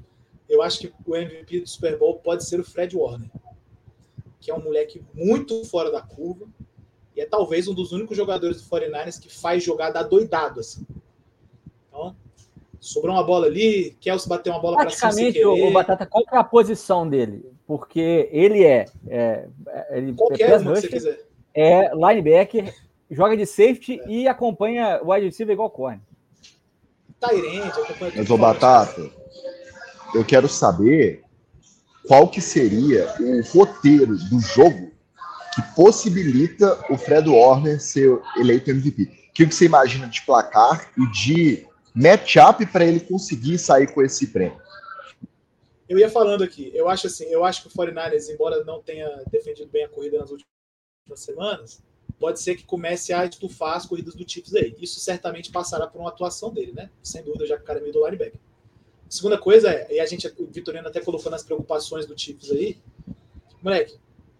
Eu 0.48 0.62
acho 0.62 0.80
que 0.80 0.94
o 1.06 1.16
MVP 1.16 1.62
do 1.62 1.70
Super 1.70 1.98
Bowl 1.98 2.20
pode 2.20 2.44
ser 2.46 2.60
o 2.60 2.64
Fred 2.64 2.96
Warner, 2.96 3.30
que 4.40 4.52
é 4.52 4.54
um 4.54 4.62
moleque 4.62 5.04
muito 5.14 5.64
fora 5.66 5.90
da 5.90 6.02
curva 6.02 6.48
e 7.16 7.22
é 7.22 7.26
talvez 7.26 7.68
um 7.68 7.74
dos 7.74 7.92
únicos 7.92 8.16
jogadores 8.16 8.62
do 8.62 8.70
49ers 8.70 9.20
que 9.20 9.34
faz 9.34 9.64
jogada 9.64 10.04
doidado 10.04 10.60
assim. 10.60 10.86
Então, 11.88 12.16
sobrou 12.80 13.16
uma 13.16 13.24
bola 13.24 13.48
ali, 13.48 13.96
Kelsey 14.00 14.30
bateu 14.30 14.54
uma 14.54 14.62
bola 14.62 14.78
para 14.78 14.90
cima. 14.90 15.12
Praticamente, 15.12 15.46
o 15.46 15.72
Batata, 15.72 16.06
qual 16.06 16.24
é 16.32 16.38
a 16.38 16.44
posição 16.44 17.08
dele? 17.08 17.46
Porque 17.72 18.28
ele 18.34 18.66
é. 18.66 18.86
é 19.08 19.48
ele 19.92 20.14
Qualquer 20.14 20.50
é 20.50 20.58
uma 20.58 20.74
que 20.74 20.82
você 20.82 20.88
quiser. 20.90 21.22
É 21.56 21.90
linebacker, 21.96 22.74
joga 23.10 23.38
de 23.38 23.46
safety 23.46 23.98
é. 23.98 24.10
e 24.10 24.28
acompanha 24.28 25.00
o 25.02 25.10
wide 25.10 25.28
receiver 25.28 25.54
igual 25.54 25.70
corne. 25.70 26.02
Tyrande, 27.18 27.70
acompanha 27.70 28.12
Mas, 28.18 28.30
ô 28.30 28.38
Batata, 28.38 29.10
eu 30.14 30.26
quero 30.26 30.50
saber 30.50 31.24
qual 32.06 32.28
que 32.28 32.42
seria 32.42 33.08
o 33.22 33.42
roteiro 33.58 34.18
do 34.18 34.42
jogo 34.42 34.92
que 35.56 35.62
possibilita 35.74 36.78
o 36.90 36.98
Fred 36.98 37.30
Warner 37.30 37.80
ser 37.80 38.20
eleito 38.36 38.70
MVP. 38.70 39.04
O 39.04 39.34
que 39.34 39.46
você 39.46 39.64
imagina 39.64 40.08
de 40.08 40.22
placar 40.26 40.92
e 40.98 41.10
de 41.10 41.66
matchup 41.96 42.66
para 42.66 42.84
ele 42.84 43.00
conseguir 43.00 43.58
sair 43.58 43.88
com 43.94 44.02
esse 44.02 44.28
prêmio? 44.28 44.60
Eu 45.92 46.00
ia 46.00 46.10
falando 46.10 46.42
aqui, 46.42 46.72
eu 46.74 46.88
acho 46.88 47.08
assim, 47.08 47.26
eu 47.26 47.44
acho 47.44 47.64
que 47.64 47.68
o 47.68 47.72
49ers, 47.72 48.30
embora 48.30 48.64
não 48.64 48.82
tenha 48.82 49.10
defendido 49.30 49.70
bem 49.70 49.84
a 49.84 49.90
corrida 49.90 50.20
nas 50.20 50.32
últimas 50.32 50.48
semanas, 51.16 51.84
pode 52.18 52.40
ser 52.40 52.56
que 52.56 52.64
comece 52.64 53.12
a 53.12 53.26
estufar 53.26 53.76
as 53.76 53.86
corridas 53.86 54.16
do 54.16 54.24
Chiefs 54.26 54.56
aí. 54.56 54.74
Isso 54.80 55.02
certamente 55.02 55.52
passará 55.52 55.86
por 55.86 56.00
uma 56.00 56.08
atuação 56.08 56.50
dele, 56.50 56.72
né? 56.72 56.90
Sem 57.04 57.22
dúvida, 57.22 57.46
já 57.46 57.58
que 57.58 57.64
o 57.64 57.66
cara 57.66 57.80
é 57.80 57.82
meio 57.82 57.92
do 57.92 58.06
linebacker. 58.06 58.40
Segunda 59.10 59.38
coisa 59.38 59.70
é, 59.70 59.96
e 59.96 60.00
a 60.00 60.06
gente, 60.06 60.34
o 60.40 60.46
Vitorino 60.46 60.88
até 60.88 61.02
colocou 61.02 61.30
nas 61.30 61.44
preocupações 61.44 62.06
do 62.06 62.18
Chiefs 62.18 62.50
aí, 62.52 62.78
moleque, 63.62 64.00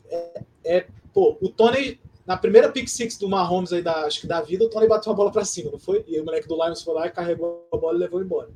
é, 0.10 0.44
é 0.64 0.88
pô, 1.14 1.38
o 1.42 1.50
Tony, 1.50 2.00
na 2.26 2.38
primeira 2.38 2.72
pick 2.72 2.88
six 2.88 3.18
do 3.18 3.28
Mahomes 3.28 3.74
aí, 3.74 3.82
da, 3.82 4.06
acho 4.06 4.22
que 4.22 4.28
da 4.28 4.40
vida, 4.40 4.64
o 4.64 4.70
Tony 4.70 4.88
bateu 4.88 5.12
a 5.12 5.16
bola 5.16 5.34
para 5.34 5.44
cima, 5.44 5.70
não 5.70 5.80
foi? 5.80 6.06
E 6.08 6.18
o 6.18 6.24
moleque 6.24 6.48
do 6.48 6.56
Lions 6.64 6.82
foi 6.82 6.94
lá 6.94 7.08
e 7.08 7.12
carregou 7.12 7.68
a 7.74 7.76
bola 7.76 7.98
e 7.98 8.00
levou 8.00 8.22
embora. 8.22 8.50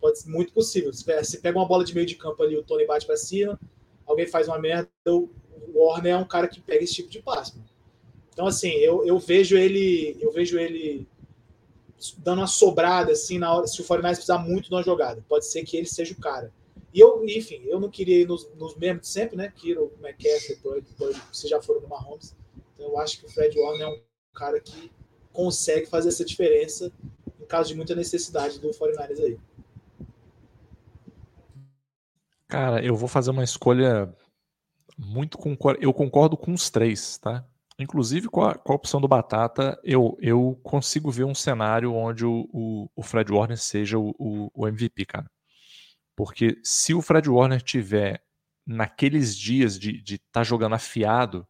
Pode 0.00 0.20
ser 0.20 0.30
muito 0.30 0.52
possível. 0.52 0.92
Se 0.92 1.38
pega 1.40 1.58
uma 1.58 1.66
bola 1.66 1.84
de 1.84 1.94
meio 1.94 2.06
de 2.06 2.14
campo 2.14 2.42
ali, 2.42 2.56
o 2.56 2.62
Tony 2.62 2.86
bate 2.86 3.06
para 3.06 3.16
cima, 3.16 3.58
alguém 4.06 4.26
faz 4.26 4.48
uma 4.48 4.58
merda, 4.58 4.88
o 5.06 5.28
Warner 5.74 6.14
é 6.14 6.16
um 6.16 6.26
cara 6.26 6.48
que 6.48 6.60
pega 6.60 6.84
esse 6.84 6.94
tipo 6.94 7.08
de 7.08 7.20
passe. 7.20 7.54
Então, 8.32 8.46
assim, 8.46 8.70
eu, 8.70 9.04
eu 9.04 9.18
vejo 9.18 9.56
ele, 9.56 10.16
eu 10.20 10.32
vejo 10.32 10.58
ele 10.58 11.08
dando 12.18 12.38
uma 12.38 12.46
sobrada 12.46 13.12
assim 13.12 13.38
na 13.38 13.52
hora, 13.52 13.66
se 13.66 13.80
o 13.80 13.84
49 13.84 14.16
precisar 14.16 14.38
muito 14.38 14.68
de 14.68 14.74
uma 14.74 14.82
jogada. 14.82 15.24
Pode 15.28 15.46
ser 15.46 15.64
que 15.64 15.76
ele 15.76 15.86
seja 15.86 16.12
o 16.12 16.20
cara. 16.20 16.52
E 16.94 17.00
eu, 17.00 17.24
enfim, 17.24 17.62
eu 17.64 17.78
não 17.80 17.90
queria 17.90 18.20
ir 18.20 18.26
nos, 18.26 18.48
nos 18.54 18.74
mesmos 18.76 19.02
de 19.02 19.08
sempre, 19.08 19.36
né? 19.36 19.52
Kiro, 19.54 19.92
McCaffrey, 20.00 20.56
Bud, 20.62 20.86
Bud, 20.96 21.22
se 21.32 21.48
já 21.48 21.60
foram 21.60 21.80
no 21.80 21.88
Mahomes. 21.88 22.34
Então 22.74 22.86
eu 22.86 22.98
acho 22.98 23.18
que 23.18 23.26
o 23.26 23.28
Fred 23.28 23.58
Warner 23.58 23.86
é 23.86 23.90
um 23.90 24.00
cara 24.34 24.60
que 24.60 24.90
consegue 25.32 25.86
fazer 25.86 26.08
essa 26.08 26.24
diferença 26.24 26.92
em 27.40 27.44
caso 27.44 27.68
de 27.68 27.74
muita 27.74 27.94
necessidade 27.94 28.58
do 28.58 28.70
49ers 28.70 29.20
aí. 29.20 29.38
Cara, 32.48 32.82
eu 32.82 32.96
vou 32.96 33.08
fazer 33.08 33.30
uma 33.30 33.44
escolha 33.44 34.12
muito 34.96 35.36
concordo. 35.36 35.80
Eu 35.82 35.92
concordo 35.92 36.36
com 36.36 36.52
os 36.52 36.70
três, 36.70 37.18
tá? 37.18 37.44
Inclusive 37.78 38.28
com 38.28 38.42
a, 38.42 38.54
com 38.54 38.72
a 38.72 38.76
opção 38.76 39.00
do 39.00 39.06
Batata, 39.06 39.78
eu, 39.84 40.16
eu 40.20 40.58
consigo 40.64 41.10
ver 41.10 41.24
um 41.24 41.34
cenário 41.34 41.94
onde 41.94 42.24
o, 42.24 42.48
o, 42.52 42.90
o 42.96 43.02
Fred 43.02 43.30
Warner 43.30 43.58
seja 43.58 43.98
o, 43.98 44.14
o, 44.18 44.50
o 44.54 44.66
MVP, 44.66 45.04
cara. 45.04 45.30
Porque 46.16 46.58
se 46.64 46.94
o 46.94 47.02
Fred 47.02 47.28
Warner 47.30 47.62
tiver 47.62 48.20
naqueles 48.66 49.36
dias 49.36 49.78
de 49.78 50.02
estar 50.02 50.18
tá 50.32 50.42
jogando 50.42 50.74
afiado, 50.74 51.46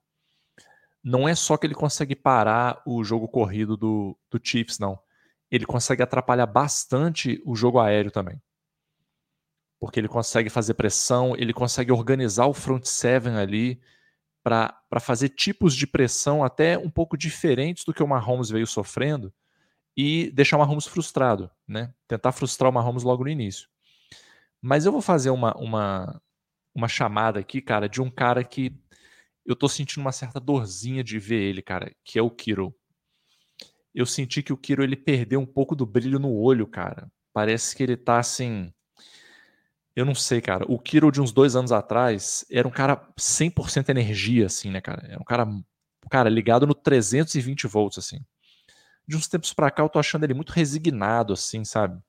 não 1.02 1.28
é 1.28 1.34
só 1.34 1.56
que 1.56 1.66
ele 1.66 1.74
consegue 1.74 2.14
parar 2.14 2.82
o 2.86 3.02
jogo 3.02 3.28
corrido 3.28 3.76
do, 3.76 4.18
do 4.30 4.40
Chiefs, 4.42 4.78
não. 4.78 4.98
Ele 5.50 5.64
consegue 5.64 6.02
atrapalhar 6.02 6.46
bastante 6.46 7.40
o 7.46 7.56
jogo 7.56 7.78
aéreo 7.78 8.10
também. 8.10 8.38
Porque 9.80 10.00
ele 10.00 10.08
consegue 10.08 10.50
fazer 10.50 10.74
pressão, 10.74 11.36
ele 11.36 11.52
consegue 11.52 11.92
organizar 11.92 12.46
o 12.46 12.54
front 12.54 12.84
seven 12.84 13.36
ali 13.36 13.80
para 14.42 15.00
fazer 15.00 15.28
tipos 15.28 15.74
de 15.74 15.86
pressão 15.86 16.42
até 16.42 16.78
um 16.78 16.90
pouco 16.90 17.16
diferentes 17.16 17.84
do 17.84 17.92
que 17.92 18.02
o 18.02 18.08
Mahomes 18.08 18.50
veio 18.50 18.66
sofrendo 18.66 19.32
e 19.96 20.30
deixar 20.30 20.56
o 20.56 20.60
Mahomes 20.60 20.86
frustrado, 20.86 21.50
né? 21.66 21.92
Tentar 22.06 22.32
frustrar 22.32 22.70
o 22.70 22.72
Mahomes 22.72 23.02
logo 23.02 23.24
no 23.24 23.30
início. 23.30 23.68
Mas 24.60 24.86
eu 24.86 24.92
vou 24.92 25.02
fazer 25.02 25.30
uma, 25.30 25.54
uma, 25.56 26.22
uma 26.74 26.88
chamada 26.88 27.40
aqui, 27.40 27.60
cara, 27.60 27.88
de 27.88 28.00
um 28.00 28.10
cara 28.10 28.42
que 28.42 28.72
eu 29.44 29.56
tô 29.56 29.68
sentindo 29.68 30.02
uma 30.02 30.12
certa 30.12 30.38
dorzinha 30.38 31.02
de 31.02 31.18
ver 31.18 31.40
ele, 31.40 31.62
cara, 31.62 31.92
que 32.04 32.18
é 32.18 32.22
o 32.22 32.30
Kiro. 32.30 32.74
Eu 33.94 34.06
senti 34.06 34.42
que 34.42 34.52
o 34.52 34.56
Kiro 34.56 34.82
ele 34.82 34.96
perdeu 34.96 35.40
um 35.40 35.46
pouco 35.46 35.74
do 35.74 35.86
brilho 35.86 36.18
no 36.18 36.32
olho, 36.32 36.66
cara. 36.66 37.10
Parece 37.32 37.74
que 37.74 37.82
ele 37.82 37.96
tá 37.96 38.18
assim. 38.18 38.72
Eu 39.98 40.04
não 40.04 40.14
sei, 40.14 40.40
cara. 40.40 40.64
O 40.68 40.78
Kiro 40.78 41.10
de 41.10 41.20
uns 41.20 41.32
dois 41.32 41.56
anos 41.56 41.72
atrás 41.72 42.46
era 42.48 42.68
um 42.68 42.70
cara 42.70 42.96
100% 43.18 43.88
energia, 43.88 44.46
assim, 44.46 44.70
né, 44.70 44.80
cara? 44.80 45.04
Era 45.04 45.20
um 45.20 45.24
cara, 45.24 45.44
cara 46.08 46.28
ligado 46.28 46.68
no 46.68 46.72
320 46.72 47.66
volts, 47.66 47.98
assim. 47.98 48.20
De 49.08 49.16
uns 49.16 49.26
tempos 49.26 49.52
pra 49.52 49.72
cá 49.72 49.82
eu 49.82 49.88
tô 49.88 49.98
achando 49.98 50.22
ele 50.22 50.34
muito 50.34 50.52
resignado, 50.52 51.32
assim, 51.32 51.64
sabe? 51.64 52.00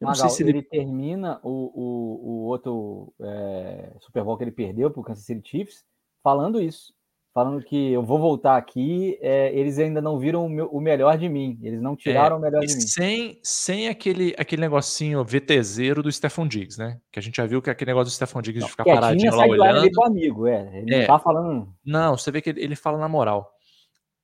Eu 0.00 0.08
Magal, 0.08 0.30
se 0.30 0.42
ele... 0.42 0.52
ele... 0.52 0.62
termina 0.62 1.38
o, 1.42 1.50
o, 1.50 2.28
o 2.28 2.44
outro 2.46 3.12
é, 3.20 3.92
Super 4.00 4.24
Bowl 4.24 4.38
que 4.38 4.44
ele 4.44 4.50
perdeu 4.50 4.90
para 4.90 5.02
o 5.02 5.04
Kansas 5.04 5.26
City 5.26 5.46
Chiefs 5.46 5.84
falando 6.22 6.58
isso. 6.58 6.94
Falando 7.34 7.64
que 7.64 7.92
eu 7.92 8.00
vou 8.00 8.16
voltar 8.20 8.56
aqui, 8.56 9.18
é, 9.20 9.52
eles 9.52 9.76
ainda 9.80 10.00
não 10.00 10.20
viram 10.20 10.46
o, 10.46 10.48
meu, 10.48 10.66
o, 10.66 10.80
melhor 10.80 11.18
de 11.18 11.28
mim. 11.28 11.58
Eles 11.60 11.82
não 11.82 11.96
tiraram 11.96 12.36
é, 12.36 12.38
o 12.38 12.42
melhor 12.42 12.60
de 12.60 12.72
mim. 12.72 12.80
Sem, 12.80 13.40
sem 13.42 13.88
aquele, 13.88 14.32
aquele 14.38 14.60
negocinho 14.60 15.24
VTZero 15.24 16.00
do 16.00 16.12
Stefan 16.12 16.46
Diggs, 16.46 16.78
né? 16.78 17.00
Que 17.10 17.18
a 17.18 17.22
gente 17.22 17.36
já 17.36 17.44
viu 17.44 17.60
que 17.60 17.68
aquele 17.68 17.90
negócio 17.90 18.12
do 18.12 18.14
Stefan 18.14 18.40
Diggs 18.40 18.60
não, 18.60 18.66
de 18.66 18.70
ficar 18.70 18.84
paradinho 18.84 19.34
lá 19.34 19.46
olhando. 19.46 19.84
Ele 19.84 19.90
amigo, 20.04 20.46
é. 20.46 20.78
Ele 20.78 20.92
não 20.92 20.98
é. 21.02 21.06
tá 21.06 21.18
falando. 21.18 21.74
Não, 21.84 22.16
você 22.16 22.30
vê 22.30 22.40
que 22.40 22.50
ele, 22.50 22.62
ele 22.62 22.76
fala 22.76 22.98
na 22.98 23.08
moral. 23.08 23.52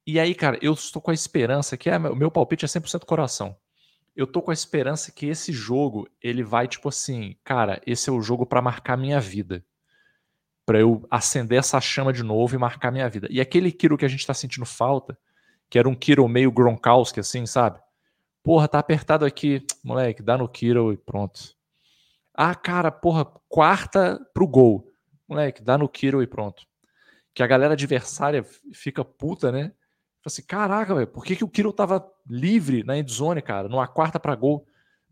E 0.07 0.21
aí, 0.21 0.33
cara, 0.33 0.57
eu 0.63 0.73
estou 0.73 1.03
com 1.03 1.11
a 1.11 1.15
esperança 1.15 1.77
que 1.77 1.91
é, 1.91 1.99
o 1.99 2.15
meu 2.15 2.31
palpite 2.31 2.65
é 2.65 2.69
100% 2.69 3.05
coração 3.05 3.57
eu 4.15 4.27
tô 4.27 4.43
com 4.43 4.51
a 4.51 4.55
esperança 4.55 5.11
que 5.13 5.27
esse 5.27 5.53
jogo, 5.53 6.09
ele 6.23 6.43
vai 6.43 6.69
tipo 6.69 6.89
assim, 6.89 7.37
cara, 7.45 7.81
esse 7.87 8.11
é 8.11 8.13
o 8.13 8.21
jogo 8.21 8.45
para 8.45 8.61
marcar 8.61 8.97
minha 8.97 9.21
vida. 9.21 9.65
Para 10.65 10.79
eu 10.79 11.07
acender 11.11 11.59
essa 11.59 11.81
chama 11.81 12.13
de 12.13 12.23
novo 12.23 12.55
e 12.55 12.59
marcar 12.59 12.93
minha 12.93 13.09
vida. 13.09 13.27
E 13.31 13.41
aquele 13.41 13.73
Kiro 13.73 13.97
que 13.97 14.05
a 14.05 14.09
gente 14.09 14.27
tá 14.27 14.35
sentindo 14.35 14.67
falta, 14.67 15.19
que 15.69 15.79
era 15.79 15.89
um 15.89 15.95
Kiro 15.95 16.27
meio 16.29 16.53
Gronkowski 16.53 17.21
assim, 17.21 17.47
sabe? 17.47 17.81
Porra, 18.43 18.69
tá 18.69 18.79
apertado 18.79 19.25
aqui, 19.25 19.65
moleque, 19.85 20.23
dá 20.23 20.39
no 20.39 20.49
Kiro 20.49 20.93
e 20.93 20.97
pronto. 20.97 21.55
Ah, 22.35 22.55
cara, 22.55 22.91
porra, 22.91 23.25
quarta 23.49 24.21
pro 24.33 24.47
gol. 24.47 24.93
Moleque, 25.29 25.63
dá 25.63 25.77
no 25.77 25.89
Kiro 25.89 26.23
e 26.23 26.27
pronto. 26.27 26.65
Que 27.35 27.43
a 27.43 27.47
galera 27.47 27.75
adversária 27.75 28.45
fica 28.73 29.05
puta, 29.05 29.53
né? 29.53 29.73
assim, 30.25 30.43
caraca, 30.43 30.95
velho, 30.95 31.07
por 31.07 31.25
que, 31.25 31.37
que 31.37 31.45
o 31.45 31.49
Kiro 31.49 31.73
tava 31.73 32.07
livre 32.29 32.85
na 32.85 32.99
endzone, 32.99 33.41
cara, 33.41 33.69
numa 33.69 33.87
quarta 33.87 34.21
para 34.21 34.35
gol? 34.35 34.67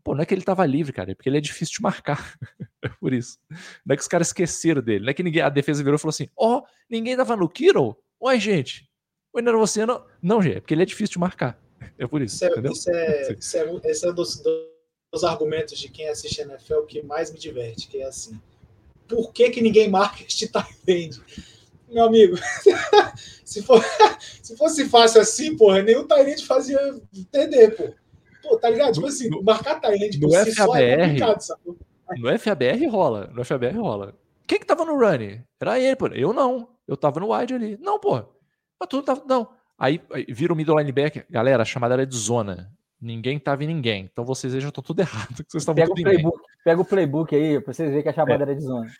Pô, 0.09 0.15
não 0.15 0.23
é 0.23 0.25
que 0.25 0.33
ele 0.33 0.41
tava 0.41 0.65
livre, 0.65 0.91
cara, 0.91 1.11
é 1.11 1.13
porque 1.13 1.29
ele 1.29 1.37
é 1.37 1.41
difícil 1.41 1.75
de 1.75 1.83
marcar. 1.83 2.35
é 2.83 2.89
por 2.99 3.13
isso. 3.13 3.37
Não 3.85 3.93
é 3.93 3.95
que 3.95 4.01
os 4.01 4.07
caras 4.07 4.29
esqueceram 4.29 4.81
dele. 4.81 5.03
Não 5.03 5.11
é 5.11 5.13
que 5.13 5.21
ninguém, 5.21 5.43
a 5.43 5.49
defesa 5.49 5.83
virou 5.83 5.97
e 5.97 5.99
falou 5.99 6.09
assim: 6.09 6.27
ó, 6.35 6.57
oh, 6.57 6.63
ninguém 6.89 7.15
tava 7.15 7.35
no 7.35 7.47
Kiro? 7.47 7.95
Ué, 8.19 8.39
gente, 8.39 8.89
o 9.31 9.37
era 9.37 9.55
você 9.55 9.85
não. 9.85 10.03
Não, 10.19 10.41
gente, 10.41 10.57
é 10.57 10.59
porque 10.61 10.73
ele 10.73 10.81
é 10.81 10.85
difícil 10.87 11.13
de 11.13 11.19
marcar. 11.19 11.61
É 11.95 12.07
por 12.07 12.23
isso. 12.23 12.35
Isso 12.35 12.45
é? 12.45 12.49
Isso 12.71 12.89
é, 12.89 13.33
isso 13.37 13.57
é, 13.57 13.91
esse 13.91 14.07
é 14.07 14.09
um 14.09 14.15
dos, 14.15 14.41
dos 15.13 15.23
argumentos 15.23 15.77
de 15.77 15.89
quem 15.89 16.09
assiste 16.09 16.41
NFL 16.41 16.81
que 16.87 17.03
mais 17.03 17.31
me 17.31 17.37
diverte, 17.37 17.87
que 17.87 18.01
é 18.01 18.05
assim. 18.05 18.41
Por 19.07 19.31
que, 19.31 19.51
que 19.51 19.61
ninguém 19.61 19.89
marca 19.89 20.23
este 20.23 20.47
tight 20.47 21.21
meu 21.87 22.05
amigo, 22.05 22.35
se, 23.45 23.61
for, 23.61 23.83
se 24.41 24.57
fosse 24.57 24.87
fácil 24.89 25.21
assim, 25.21 25.55
porra, 25.55 25.81
nenhum 25.81 26.07
Tyrande 26.07 26.45
fazia 26.45 26.79
TD, 27.31 27.71
pô. 27.71 27.93
Pô, 28.41 28.57
tá 28.57 28.69
ligado? 28.69 28.93
Tipo 28.93 29.07
assim, 29.07 29.29
marcar 29.43 29.79
Tyrande 29.79 30.19
por 30.19 30.31
si 30.31 30.53
só 30.53 30.75
é 30.75 30.97
complicado, 30.97 31.41
sabe? 31.41 31.61
No 32.17 32.39
FABR 32.39 32.87
rola, 32.89 33.29
no 33.33 33.43
FABR 33.43 33.77
rola. 33.77 34.15
Quem 34.49 34.59
que 34.59 34.65
tava 34.65 34.83
no 34.83 34.97
run? 34.97 35.43
Era 35.61 35.79
ele, 35.79 35.95
pô. 35.95 36.07
Eu 36.07 36.33
não. 36.33 36.69
Eu 36.87 36.97
tava 36.97 37.19
no 37.19 37.31
wide 37.31 37.53
ali. 37.53 37.77
Não, 37.79 37.99
pô. 37.99 38.15
Mas 38.79 38.89
tudo 38.89 39.03
tava. 39.03 39.23
Não. 39.27 39.47
Aí, 39.77 40.01
aí 40.11 40.25
vira 40.27 40.51
o 40.51 40.55
middle 40.55 40.79
linebacker. 40.79 41.27
Galera, 41.29 41.61
a 41.61 41.65
chamada 41.65 41.93
era 41.93 42.05
de 42.05 42.17
zona. 42.17 42.71
Ninguém 42.99 43.37
tava 43.37 43.63
em 43.63 43.67
ninguém. 43.67 44.09
Então 44.11 44.25
vocês 44.25 44.51
já 44.53 44.69
estão 44.69 44.83
tudo 44.83 45.01
errado. 45.01 45.45
Vocês 45.47 45.63
pega, 45.65 45.91
o 45.91 45.93
playbook, 45.93 46.39
pega 46.65 46.81
o 46.81 46.85
playbook 46.85 47.35
aí 47.35 47.61
pra 47.61 47.73
vocês 47.73 47.89
verem 47.89 48.01
que 48.01 48.09
a 48.09 48.13
chamada 48.13 48.43
é. 48.43 48.45
era 48.47 48.55
de 48.55 48.63
zona. 48.63 48.91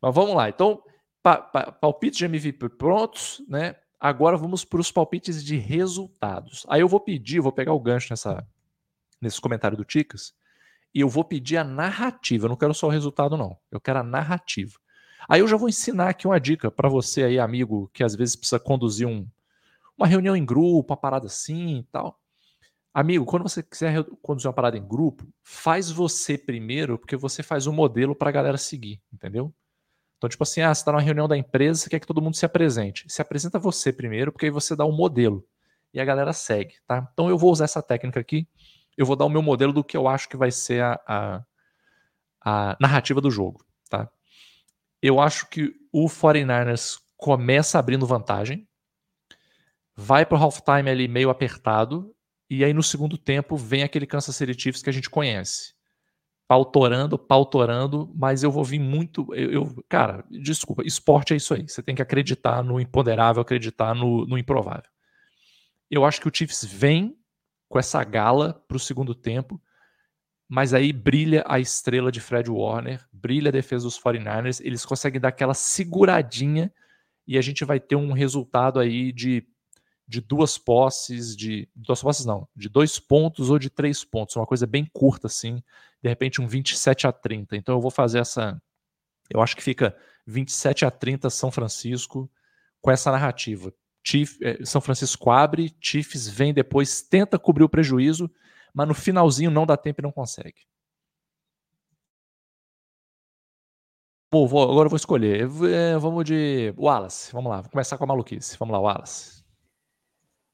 Mas 0.00 0.14
vamos 0.14 0.34
lá. 0.34 0.50
Então, 0.50 0.82
pa, 1.22 1.38
pa, 1.38 1.72
palpites 1.72 2.18
de 2.18 2.26
MVP 2.26 2.68
prontos, 2.68 3.42
né? 3.48 3.76
Agora 3.98 4.36
vamos 4.36 4.62
para 4.62 4.80
os 4.80 4.92
palpites 4.92 5.42
de 5.42 5.56
resultados. 5.56 6.66
Aí 6.68 6.82
eu 6.82 6.88
vou 6.88 7.00
pedir, 7.00 7.40
vou 7.40 7.50
pegar 7.50 7.72
o 7.72 7.80
gancho 7.80 8.08
nessa, 8.10 8.46
nesse 9.20 9.40
comentário 9.40 9.76
do 9.76 9.84
Ticas, 9.84 10.34
e 10.94 11.00
eu 11.00 11.08
vou 11.08 11.24
pedir 11.24 11.58
a 11.58 11.64
narrativa. 11.64 12.46
Eu 12.46 12.48
não 12.48 12.56
quero 12.56 12.72
só 12.72 12.86
o 12.86 12.90
resultado, 12.90 13.36
não. 13.36 13.58
Eu 13.70 13.80
quero 13.80 13.98
a 13.98 14.02
narrativa. 14.02 14.78
Aí 15.28 15.40
eu 15.40 15.48
já 15.48 15.56
vou 15.56 15.68
ensinar 15.68 16.08
aqui 16.08 16.26
uma 16.26 16.40
dica 16.40 16.70
para 16.70 16.88
você 16.88 17.24
aí, 17.24 17.38
amigo, 17.38 17.90
que 17.92 18.04
às 18.04 18.14
vezes 18.14 18.36
precisa 18.36 18.60
conduzir 18.60 19.06
um, 19.06 19.26
uma 19.96 20.06
reunião 20.06 20.36
em 20.36 20.44
grupo, 20.44 20.92
uma 20.92 20.96
parada 20.96 21.26
assim 21.26 21.78
e 21.78 21.82
tal. 21.84 22.20
Amigo, 22.94 23.26
quando 23.26 23.42
você 23.42 23.62
quiser 23.62 24.04
conduzir 24.22 24.48
uma 24.48 24.54
parada 24.54 24.78
em 24.78 24.86
grupo, 24.86 25.26
faz 25.42 25.90
você 25.90 26.38
primeiro, 26.38 26.98
porque 26.98 27.14
você 27.14 27.42
faz 27.42 27.66
um 27.66 27.72
modelo 27.72 28.14
para 28.14 28.30
a 28.30 28.32
galera 28.32 28.56
seguir, 28.56 29.02
entendeu? 29.12 29.52
Então, 30.16 30.30
tipo 30.30 30.42
assim, 30.42 30.62
ah, 30.62 30.74
você 30.74 30.80
está 30.80 30.92
numa 30.92 31.02
reunião 31.02 31.28
da 31.28 31.36
empresa, 31.36 31.80
você 31.80 31.90
quer 31.90 32.00
que 32.00 32.06
todo 32.06 32.22
mundo 32.22 32.36
se 32.36 32.46
apresente. 32.46 33.04
Se 33.06 33.20
apresenta 33.20 33.58
você 33.58 33.92
primeiro, 33.92 34.32
porque 34.32 34.46
aí 34.46 34.50
você 34.50 34.74
dá 34.74 34.86
um 34.86 34.96
modelo 34.96 35.46
e 35.92 36.00
a 36.00 36.04
galera 36.04 36.32
segue, 36.32 36.76
tá? 36.86 37.06
Então 37.12 37.28
eu 37.28 37.36
vou 37.36 37.52
usar 37.52 37.64
essa 37.64 37.82
técnica 37.82 38.18
aqui, 38.18 38.48
eu 38.96 39.06
vou 39.06 39.16
dar 39.16 39.24
o 39.24 39.30
meu 39.30 39.42
modelo 39.42 39.72
do 39.72 39.84
que 39.84 39.96
eu 39.96 40.08
acho 40.08 40.28
que 40.28 40.36
vai 40.36 40.50
ser 40.50 40.82
a, 40.82 41.00
a, 41.06 41.44
a 42.40 42.76
narrativa 42.80 43.20
do 43.20 43.30
jogo, 43.30 43.64
tá? 43.88 44.10
Eu 45.02 45.20
acho 45.20 45.48
que 45.48 45.74
o 45.92 46.06
49ers 46.06 46.98
começa 47.16 47.78
abrindo 47.78 48.06
vantagem, 48.06 48.66
vai 49.94 50.24
para 50.24 50.38
o 50.38 50.40
halftime 50.40 50.90
ali 50.90 51.08
meio 51.08 51.30
apertado, 51.30 52.14
e 52.48 52.64
aí 52.64 52.72
no 52.72 52.82
segundo 52.82 53.18
tempo 53.18 53.56
vem 53.56 53.82
aquele 53.82 54.06
Kansas 54.06 54.34
City 54.36 54.60
Chiefs 54.60 54.82
que 54.82 54.90
a 54.90 54.92
gente 54.92 55.10
conhece 55.10 55.76
pautorando, 56.48 57.18
pautorando, 57.18 58.12
mas 58.14 58.42
eu 58.42 58.50
vou 58.50 58.64
vir 58.64 58.78
muito. 58.78 59.26
Eu, 59.34 59.50
eu, 59.50 59.84
cara, 59.88 60.24
desculpa, 60.30 60.84
esporte 60.84 61.32
é 61.32 61.36
isso 61.36 61.52
aí. 61.54 61.68
Você 61.68 61.82
tem 61.82 61.94
que 61.94 62.02
acreditar 62.02 62.62
no 62.62 62.80
imponderável, 62.80 63.42
acreditar 63.42 63.94
no, 63.94 64.24
no 64.26 64.38
improvável. 64.38 64.90
Eu 65.90 66.04
acho 66.04 66.20
que 66.20 66.28
o 66.28 66.32
Chiefs 66.32 66.64
vem 66.64 67.15
com 67.68 67.78
essa 67.78 68.02
gala 68.04 68.62
para 68.66 68.76
o 68.76 68.80
segundo 68.80 69.14
tempo, 69.14 69.60
mas 70.48 70.72
aí 70.72 70.92
brilha 70.92 71.44
a 71.46 71.58
estrela 71.58 72.12
de 72.12 72.20
Fred 72.20 72.50
Warner, 72.50 73.04
brilha 73.12 73.48
a 73.48 73.52
defesa 73.52 73.84
dos 73.84 73.98
49ers, 74.00 74.60
eles 74.64 74.86
conseguem 74.86 75.20
dar 75.20 75.28
aquela 75.28 75.54
seguradinha 75.54 76.72
e 77.26 77.36
a 77.36 77.42
gente 77.42 77.64
vai 77.64 77.80
ter 77.80 77.96
um 77.96 78.12
resultado 78.12 78.78
aí 78.78 79.12
de 79.12 79.46
de 80.08 80.20
duas 80.20 80.56
posses, 80.56 81.36
de 81.36 81.68
duas 81.74 82.00
posses 82.00 82.24
não, 82.24 82.48
de 82.54 82.68
dois 82.68 82.98
pontos 82.98 83.50
ou 83.50 83.58
de 83.58 83.68
três 83.68 84.04
pontos, 84.04 84.36
uma 84.36 84.46
coisa 84.46 84.66
bem 84.66 84.88
curta 84.92 85.26
assim, 85.26 85.62
de 86.00 86.08
repente 86.08 86.40
um 86.40 86.46
27 86.46 87.06
a 87.06 87.12
30. 87.12 87.56
Então 87.56 87.74
eu 87.74 87.80
vou 87.80 87.90
fazer 87.90 88.20
essa, 88.20 88.60
eu 89.28 89.42
acho 89.42 89.56
que 89.56 89.62
fica 89.62 89.96
27 90.26 90.84
a 90.84 90.90
30 90.90 91.28
São 91.28 91.50
Francisco 91.50 92.30
com 92.80 92.90
essa 92.90 93.10
narrativa. 93.10 93.72
Chief, 94.06 94.38
é, 94.40 94.64
São 94.64 94.80
Francisco 94.80 95.30
abre, 95.30 95.76
Chiefs 95.80 96.28
vem 96.28 96.54
depois, 96.54 97.02
tenta 97.02 97.40
cobrir 97.40 97.64
o 97.64 97.68
prejuízo, 97.68 98.30
mas 98.72 98.86
no 98.86 98.94
finalzinho 98.94 99.50
não 99.50 99.66
dá 99.66 99.76
tempo 99.76 100.00
e 100.00 100.04
não 100.04 100.12
consegue. 100.12 100.64
Vou, 104.32 104.46
vou, 104.46 104.62
agora 104.62 104.86
eu 104.86 104.90
vou 104.90 104.96
escolher. 104.96 105.48
É, 105.68 105.98
vamos 105.98 106.24
de 106.24 106.72
Wallace. 106.76 107.32
Vamos 107.32 107.50
lá, 107.50 107.60
vou 107.62 107.70
começar 107.70 107.98
com 107.98 108.04
a 108.04 108.06
maluquice. 108.06 108.56
Vamos 108.58 108.72
lá, 108.72 108.80
Wallace. 108.80 109.44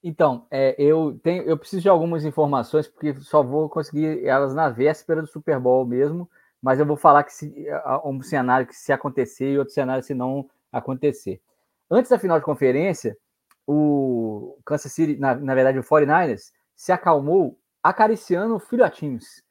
Então, 0.03 0.47
é, 0.51 0.75
eu 0.79 1.19
tenho, 1.23 1.43
eu 1.43 1.59
preciso 1.59 1.83
de 1.83 1.89
algumas 1.89 2.25
informações 2.25 2.89
porque 2.89 3.15
só 3.21 3.43
vou 3.43 3.69
conseguir 3.69 4.25
elas 4.25 4.55
na 4.55 4.71
véspera 4.71 5.21
do 5.21 5.29
Super 5.29 5.61
Bowl 5.61 5.85
mesmo. 5.85 6.29
Mas 6.61 6.79
eu 6.79 6.87
vou 6.87 6.97
falar 6.97 7.25
que 7.25 7.35
se, 7.35 7.53
um 8.05 8.23
cenário 8.23 8.67
que 8.67 8.75
se 8.75 8.93
acontecer 8.93 9.53
e 9.53 9.59
outro 9.59 9.75
cenário 9.75 10.03
se 10.03 10.15
não 10.15 10.49
acontecer. 10.71 11.41
Antes 11.91 12.11
da 12.11 12.19
final 12.19 12.39
de 12.39 12.45
conferência, 12.45 13.17
o 13.67 14.59
Kansas 14.65 14.93
City, 14.93 15.19
na, 15.19 15.35
na 15.35 15.55
verdade 15.55 15.79
o 15.79 15.83
49ers, 15.83 16.53
se 16.75 16.93
acalmou 16.93 17.59
acariciando 17.83 18.59
filhotinhos 18.59 19.43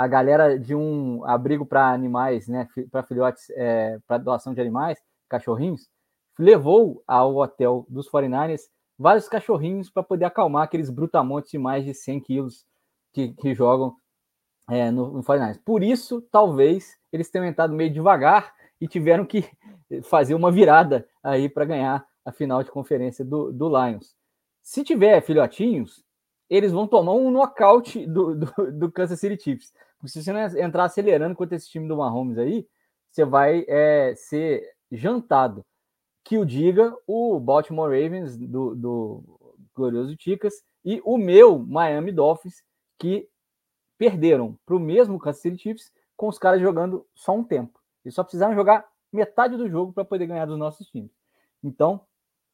a 0.00 0.06
galera 0.06 0.58
de 0.58 0.74
um 0.74 1.24
abrigo 1.26 1.66
para 1.66 1.92
animais, 1.92 2.48
né, 2.48 2.66
para 2.90 3.02
filhotes, 3.02 3.50
é, 3.50 3.98
para 4.06 4.18
doação 4.18 4.54
de 4.54 4.60
animais, 4.60 4.98
cachorrinhos, 5.28 5.90
levou 6.38 7.02
ao 7.06 7.36
hotel 7.36 7.84
dos 7.88 8.10
49ers 8.10 8.62
vários 8.98 9.28
cachorrinhos 9.28 9.90
para 9.90 10.02
poder 10.02 10.24
acalmar 10.24 10.62
aqueles 10.62 10.88
brutamontes 10.88 11.50
de 11.50 11.58
mais 11.58 11.84
de 11.84 11.92
100 11.92 12.20
quilos 12.20 12.64
que, 13.12 13.34
que 13.34 13.54
jogam 13.54 13.94
é, 14.70 14.90
no, 14.90 15.10
no 15.10 15.22
49ers. 15.22 15.60
Por 15.64 15.82
isso, 15.82 16.22
talvez, 16.32 16.96
eles 17.12 17.30
tenham 17.30 17.46
entrado 17.46 17.74
meio 17.74 17.92
devagar 17.92 18.54
e 18.80 18.88
tiveram 18.88 19.26
que 19.26 19.44
fazer 20.04 20.34
uma 20.34 20.50
virada 20.50 21.06
aí 21.22 21.48
para 21.48 21.64
ganhar 21.64 22.06
a 22.30 22.32
final 22.32 22.62
de 22.62 22.70
conferência 22.70 23.24
do, 23.24 23.52
do 23.52 23.68
Lions. 23.68 24.16
Se 24.62 24.82
tiver 24.82 25.20
filhotinhos, 25.20 26.02
eles 26.48 26.72
vão 26.72 26.86
tomar 26.86 27.12
um 27.12 27.30
nocaute 27.30 28.06
do, 28.06 28.34
do, 28.34 28.72
do 28.72 28.90
Kansas 28.90 29.20
City 29.20 29.40
Chiefs. 29.42 29.72
Porque 29.98 30.08
se 30.08 30.22
você 30.22 30.32
não 30.32 30.40
entrar 30.40 30.84
acelerando 30.84 31.34
contra 31.34 31.56
esse 31.56 31.68
time 31.68 31.86
do 31.86 31.96
Mahomes 31.96 32.38
aí, 32.38 32.66
você 33.10 33.24
vai 33.24 33.64
é, 33.68 34.14
ser 34.16 34.66
jantado. 34.90 35.64
Que 36.24 36.38
o 36.38 36.44
diga 36.44 36.96
o 37.06 37.38
Baltimore 37.40 37.90
Ravens 37.90 38.36
do, 38.36 38.74
do 38.74 39.24
Glorioso 39.74 40.16
Ticas 40.16 40.54
e 40.84 41.00
o 41.04 41.18
meu 41.18 41.58
Miami 41.58 42.12
Dolphins, 42.12 42.62
que 42.98 43.28
perderam 43.98 44.58
para 44.64 44.76
o 44.76 44.80
mesmo 44.80 45.18
Kansas 45.18 45.42
City 45.42 45.58
Chiefs 45.58 45.92
com 46.16 46.28
os 46.28 46.38
caras 46.38 46.60
jogando 46.60 47.06
só 47.14 47.34
um 47.34 47.44
tempo. 47.44 47.80
Eles 48.04 48.14
só 48.14 48.22
precisaram 48.22 48.54
jogar 48.54 48.86
metade 49.12 49.56
do 49.56 49.68
jogo 49.68 49.92
para 49.92 50.04
poder 50.04 50.26
ganhar 50.26 50.46
dos 50.46 50.58
nossos 50.58 50.86
times. 50.88 51.10
Então, 51.62 52.00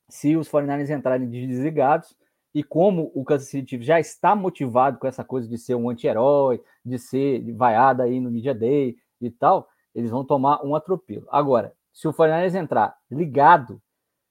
se 0.09 0.37
os 0.37 0.49
49ers 0.49 0.91
entrarem 0.91 1.29
desligados, 1.29 2.17
e 2.55 2.63
como 2.63 3.11
o 3.15 3.23
Kansas 3.23 3.49
City 3.49 3.71
Chiefs 3.71 3.87
já 3.87 4.01
está 4.01 4.35
motivado 4.35 4.99
com 4.99 5.07
essa 5.07 5.23
coisa 5.23 5.47
de 5.47 5.59
ser 5.59 5.75
um 5.75 5.91
anti-herói, 5.91 6.63
de 6.85 6.99
ser 6.99 7.53
vaiado 7.53 8.03
aí 8.03 8.19
no 8.19 8.31
Media 8.31 8.55
Day 8.55 8.97
e 9.21 9.31
tal, 9.31 9.69
eles 9.95 10.11
vão 10.11 10.25
tomar 10.25 10.65
um 10.65 10.75
atropelo. 10.75 11.27
Agora, 11.31 11.75
se 11.93 12.09
o 12.09 12.15
49ers 12.15 12.55
entrar 12.55 12.97
ligado 13.11 13.81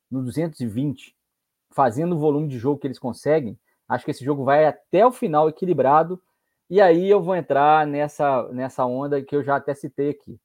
no 0.09 0.23
220, 0.23 1.15
fazendo 1.71 2.15
o 2.15 2.19
volume 2.19 2.47
de 2.47 2.57
jogo 2.57 2.79
que 2.79 2.87
eles 2.87 2.97
conseguem, 2.97 3.59
acho 3.87 4.05
que 4.05 4.11
esse 4.11 4.25
jogo 4.25 4.43
vai 4.43 4.65
até 4.65 5.05
o 5.05 5.11
final 5.11 5.47
equilibrado, 5.49 6.21
e 6.67 6.81
aí 6.81 7.07
eu 7.07 7.21
vou 7.21 7.35
entrar 7.35 7.85
nessa, 7.85 8.47
nessa 8.51 8.85
onda 8.85 9.21
que 9.21 9.35
eu 9.35 9.43
já 9.43 9.55
até 9.55 9.75
citei 9.75 10.09
aqui. 10.09 10.39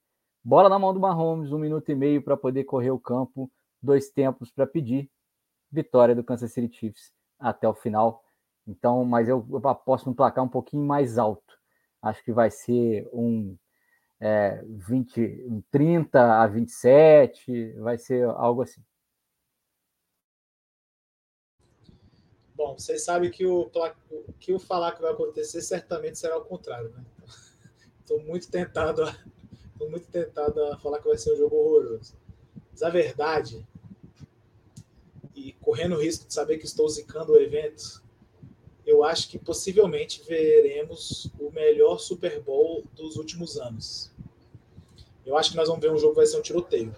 Bola 0.44 0.68
na 0.68 0.78
mão 0.78 0.92
do 0.92 1.00
Mahomes, 1.00 1.52
um 1.52 1.58
minuto 1.58 1.90
e 1.90 1.94
meio 1.94 2.22
para 2.22 2.36
poder 2.36 2.64
correr 2.64 2.90
o 2.90 2.98
campo, 2.98 3.50
dois 3.82 4.10
tempos 4.10 4.50
para 4.50 4.66
pedir, 4.66 5.10
vitória 5.70 6.14
do 6.14 6.24
Kansas 6.24 6.52
City 6.52 6.74
Chiefs 6.74 7.12
até 7.38 7.68
o 7.68 7.74
final. 7.74 8.24
Então, 8.66 9.04
mas 9.04 9.28
eu, 9.28 9.46
eu 9.50 9.68
aposto 9.68 10.10
um 10.10 10.14
placar 10.14 10.44
um 10.44 10.48
pouquinho 10.48 10.84
mais 10.84 11.18
alto. 11.18 11.58
Acho 12.02 12.22
que 12.24 12.32
vai 12.32 12.50
ser 12.50 13.08
um 13.12 13.56
é, 14.20 14.62
20, 14.64 15.46
um 15.48 15.62
30 15.70 16.42
a 16.42 16.46
27, 16.46 17.72
vai 17.74 17.98
ser 17.98 18.24
algo 18.24 18.62
assim. 18.62 18.82
Bom, 22.54 22.74
vocês 22.74 23.02
sabem 23.04 23.30
que 23.30 23.46
o, 23.46 23.70
que 24.38 24.52
o 24.52 24.58
falar 24.58 24.92
que 24.92 25.00
vai 25.00 25.12
acontecer 25.12 25.62
certamente 25.62 26.18
será 26.18 26.36
o 26.36 26.44
contrário, 26.44 26.90
né? 26.90 27.04
Estou 28.00 28.20
muito 28.20 28.50
tentado 28.50 29.02
a, 29.02 29.16
muito 29.88 30.06
tentado 30.10 30.62
a 30.64 30.78
falar 30.78 31.00
que 31.00 31.08
vai 31.08 31.16
ser 31.16 31.32
um 31.32 31.36
jogo 31.36 31.56
horroroso. 31.56 32.18
Mas 32.70 32.82
a 32.82 32.90
verdade 32.90 33.66
e 35.48 35.52
correndo 35.60 35.94
o 35.96 36.00
risco 36.00 36.26
de 36.26 36.34
saber 36.34 36.58
que 36.58 36.66
estou 36.66 36.88
zicando 36.88 37.32
o 37.32 37.40
evento, 37.40 38.02
eu 38.84 39.02
acho 39.02 39.28
que 39.30 39.38
possivelmente 39.38 40.22
veremos 40.28 41.30
o 41.38 41.50
melhor 41.50 41.98
Super 41.98 42.40
Bowl 42.42 42.84
dos 42.94 43.16
últimos 43.16 43.58
anos. 43.58 44.12
Eu 45.24 45.36
acho 45.36 45.52
que 45.52 45.56
nós 45.56 45.68
vamos 45.68 45.82
ver 45.82 45.90
um 45.90 45.98
jogo 45.98 46.12
que 46.12 46.18
vai 46.18 46.26
ser 46.26 46.38
um 46.38 46.42
tiroteio. 46.42 46.94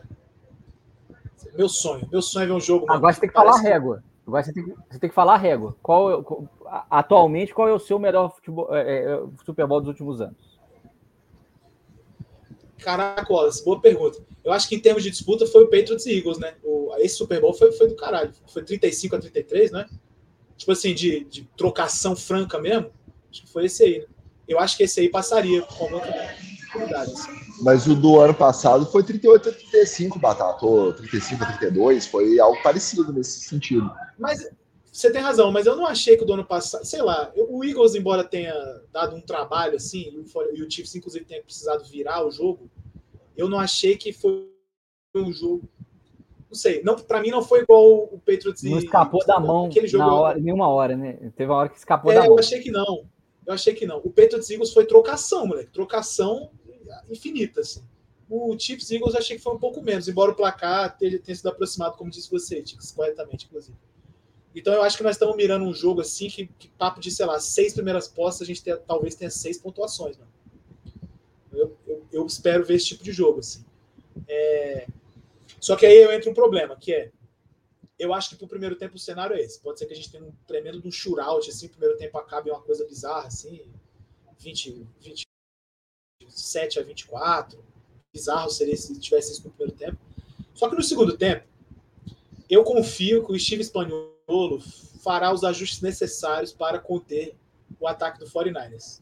Meu 1.54 1.68
sonho, 1.68 2.08
meu 2.10 2.22
sonho 2.22 2.44
é 2.44 2.46
ver 2.46 2.52
um 2.52 2.60
jogo. 2.60 2.86
Agora 2.90 3.12
você 3.12 3.20
tem 3.20 3.28
que 3.28 3.34
falar 3.34 3.60
que... 3.60 3.68
régua. 3.68 4.02
Agora 4.26 4.42
você 4.42 4.52
tem, 4.52 4.64
que, 4.64 4.70
você 4.70 4.98
tem 4.98 5.10
que 5.10 5.14
falar 5.14 5.36
régua. 5.36 5.76
Qual, 5.82 6.22
qual, 6.22 6.48
atualmente, 6.90 7.52
qual 7.52 7.68
é 7.68 7.72
o 7.72 7.78
seu 7.78 7.98
melhor 7.98 8.34
futebol, 8.34 8.74
é, 8.74 9.04
é, 9.04 9.22
Super 9.44 9.66
Bowl 9.66 9.80
dos 9.80 9.88
últimos 9.88 10.20
anos? 10.20 10.51
Caraca, 12.82 13.32
Wallace, 13.32 13.64
boa 13.64 13.80
pergunta. 13.80 14.18
Eu 14.44 14.52
acho 14.52 14.68
que 14.68 14.74
em 14.74 14.80
termos 14.80 15.02
de 15.02 15.10
disputa 15.10 15.46
foi 15.46 15.64
o 15.64 15.68
Patriots 15.68 16.06
e 16.06 16.18
Eagles, 16.18 16.38
né? 16.38 16.54
O, 16.62 16.92
esse 16.98 17.16
Super 17.16 17.40
Bowl 17.40 17.54
foi, 17.54 17.72
foi 17.72 17.88
do 17.88 17.94
caralho. 17.94 18.32
Foi 18.48 18.62
35 18.62 19.16
a 19.16 19.18
33, 19.18 19.70
né? 19.70 19.86
Tipo 20.56 20.72
assim, 20.72 20.94
de, 20.94 21.24
de 21.24 21.48
trocação 21.56 22.14
franca 22.14 22.58
mesmo. 22.58 22.90
Acho 23.30 23.42
que 23.42 23.48
foi 23.48 23.66
esse 23.66 23.82
aí, 23.82 23.98
né? 24.00 24.06
Eu 24.48 24.58
acho 24.58 24.76
que 24.76 24.82
esse 24.82 25.00
aí 25.00 25.08
passaria 25.08 25.62
com. 25.62 25.88
Assim. 26.96 27.30
Mas 27.60 27.86
o 27.86 27.94
do 27.94 28.18
ano 28.18 28.34
passado 28.34 28.86
foi 28.86 29.02
38 29.02 29.48
a 29.48 29.52
35, 29.52 30.18
Batata. 30.18 30.64
Ou 30.66 30.92
35 30.92 31.44
a 31.44 31.46
32. 31.46 32.06
Foi 32.06 32.38
algo 32.40 32.60
parecido 32.62 33.12
nesse 33.12 33.40
sentido. 33.40 33.90
Mas 34.18 34.48
você 34.92 35.10
tem 35.10 35.22
razão, 35.22 35.50
mas 35.50 35.64
eu 35.64 35.74
não 35.74 35.86
achei 35.86 36.18
que 36.18 36.22
o 36.22 36.26
do 36.26 36.34
ano 36.34 36.44
passado, 36.44 36.84
sei 36.84 37.00
lá, 37.00 37.32
o 37.34 37.64
Eagles, 37.64 37.94
embora 37.94 38.22
tenha 38.22 38.54
dado 38.92 39.16
um 39.16 39.22
trabalho 39.22 39.76
assim, 39.76 40.22
e 40.52 40.62
o 40.62 40.70
Chiefs 40.70 40.94
inclusive 40.94 41.24
tenha 41.24 41.42
precisado 41.42 41.82
virar 41.84 42.26
o 42.26 42.30
jogo, 42.30 42.70
eu 43.34 43.48
não 43.48 43.58
achei 43.58 43.96
que 43.96 44.12
foi 44.12 44.50
um 45.16 45.32
jogo. 45.32 45.66
Não 46.46 46.54
sei, 46.54 46.82
não, 46.82 46.94
para 46.96 47.22
mim 47.22 47.30
não 47.30 47.42
foi 47.42 47.60
igual 47.60 48.04
o 48.04 48.18
Patriots. 48.18 48.62
Não 48.62 48.78
escapou 48.78 49.24
da 49.24 49.40
mão 49.40 49.66
aquele 49.66 49.86
jogo 49.86 50.04
na 50.04 50.14
hora, 50.14 50.38
nenhuma 50.38 50.68
hora, 50.68 50.94
né? 50.94 51.32
Teve 51.34 51.50
uma 51.50 51.56
hora 51.58 51.70
que 51.70 51.78
escapou 51.78 52.12
é, 52.12 52.16
da 52.16 52.20
mão. 52.20 52.32
Eu 52.32 52.38
achei 52.38 52.60
que 52.60 52.70
não. 52.70 53.06
Eu 53.46 53.54
achei 53.54 53.74
que 53.74 53.86
não. 53.86 53.96
O 54.04 54.10
Patriots 54.10 54.50
Eagles 54.50 54.74
foi 54.74 54.84
trocação, 54.84 55.46
moleque. 55.46 55.72
Trocação 55.72 56.50
infinita, 57.10 57.62
assim. 57.62 57.82
O 58.28 58.54
Chiefs 58.58 58.90
Eagles 58.90 59.14
eu 59.14 59.20
achei 59.20 59.36
que 59.36 59.42
foi 59.42 59.54
um 59.54 59.58
pouco 59.58 59.82
menos, 59.82 60.06
embora 60.06 60.30
o 60.30 60.34
placar 60.34 60.96
tenha, 60.98 61.18
tenha 61.18 61.34
sido 61.34 61.48
aproximado, 61.48 61.96
como 61.96 62.10
disse 62.10 62.30
você, 62.30 62.62
Tix, 62.62 62.92
corretamente, 62.92 63.46
inclusive. 63.46 63.76
Então 64.54 64.74
eu 64.74 64.82
acho 64.82 64.96
que 64.96 65.02
nós 65.02 65.16
estamos 65.16 65.36
mirando 65.36 65.64
um 65.64 65.72
jogo 65.72 66.00
assim 66.00 66.28
que, 66.28 66.46
que 66.46 66.68
papo 66.68 67.00
de, 67.00 67.10
sei 67.10 67.26
lá, 67.26 67.40
seis 67.40 67.72
primeiras 67.72 68.06
postas, 68.06 68.42
a 68.42 68.52
gente 68.52 68.62
talvez 68.86 69.14
tenha 69.14 69.30
seis 69.30 69.58
pontuações. 69.58 70.16
Eu, 71.52 71.76
eu, 71.86 72.06
eu, 72.12 72.26
espero 72.26 72.64
ver 72.64 72.74
esse 72.74 72.86
tipo 72.86 73.04
de 73.04 73.12
jogo, 73.12 73.40
assim. 73.40 73.64
É... 74.28 74.86
Só 75.60 75.76
que 75.76 75.86
aí 75.86 75.96
eu 75.96 76.12
entro 76.12 76.30
um 76.30 76.34
problema, 76.34 76.76
que 76.76 76.92
é 76.92 77.10
eu 78.02 78.12
acho 78.12 78.30
que 78.30 78.36
pro 78.36 78.48
primeiro 78.48 78.74
tempo 78.74 78.96
o 78.96 78.98
cenário 78.98 79.36
é 79.36 79.40
esse. 79.40 79.60
Pode 79.60 79.78
ser 79.78 79.86
que 79.86 79.92
a 79.92 79.96
gente 79.96 80.10
tenha 80.10 80.24
um 80.24 80.32
tremendo 80.44 80.80
de 80.80 80.88
um 80.88 80.90
shootout, 80.90 81.48
assim, 81.48 81.66
o 81.66 81.70
primeiro 81.70 81.96
tempo 81.96 82.18
acabe 82.18 82.50
uma 82.50 82.60
coisa 82.60 82.84
bizarra, 82.84 83.28
assim, 83.28 83.62
20, 84.40 84.84
27 86.20 86.80
a 86.80 86.82
24. 86.82 87.64
Bizarro 88.12 88.50
seria 88.50 88.76
se 88.76 88.98
tivesse 88.98 89.32
isso 89.32 89.44
no 89.44 89.50
primeiro 89.50 89.78
tempo. 89.78 89.98
Só 90.52 90.68
que 90.68 90.74
no 90.74 90.82
segundo 90.82 91.16
tempo, 91.16 91.46
eu 92.50 92.64
confio 92.64 93.24
que 93.24 93.32
o 93.32 93.38
Steve 93.38 93.62
Spaniolo 94.22 94.60
fará 95.02 95.32
os 95.32 95.44
ajustes 95.44 95.80
necessários 95.80 96.52
para 96.52 96.78
conter 96.78 97.36
o 97.78 97.86
ataque 97.86 98.18
do 98.18 98.26
49ers. 98.26 99.00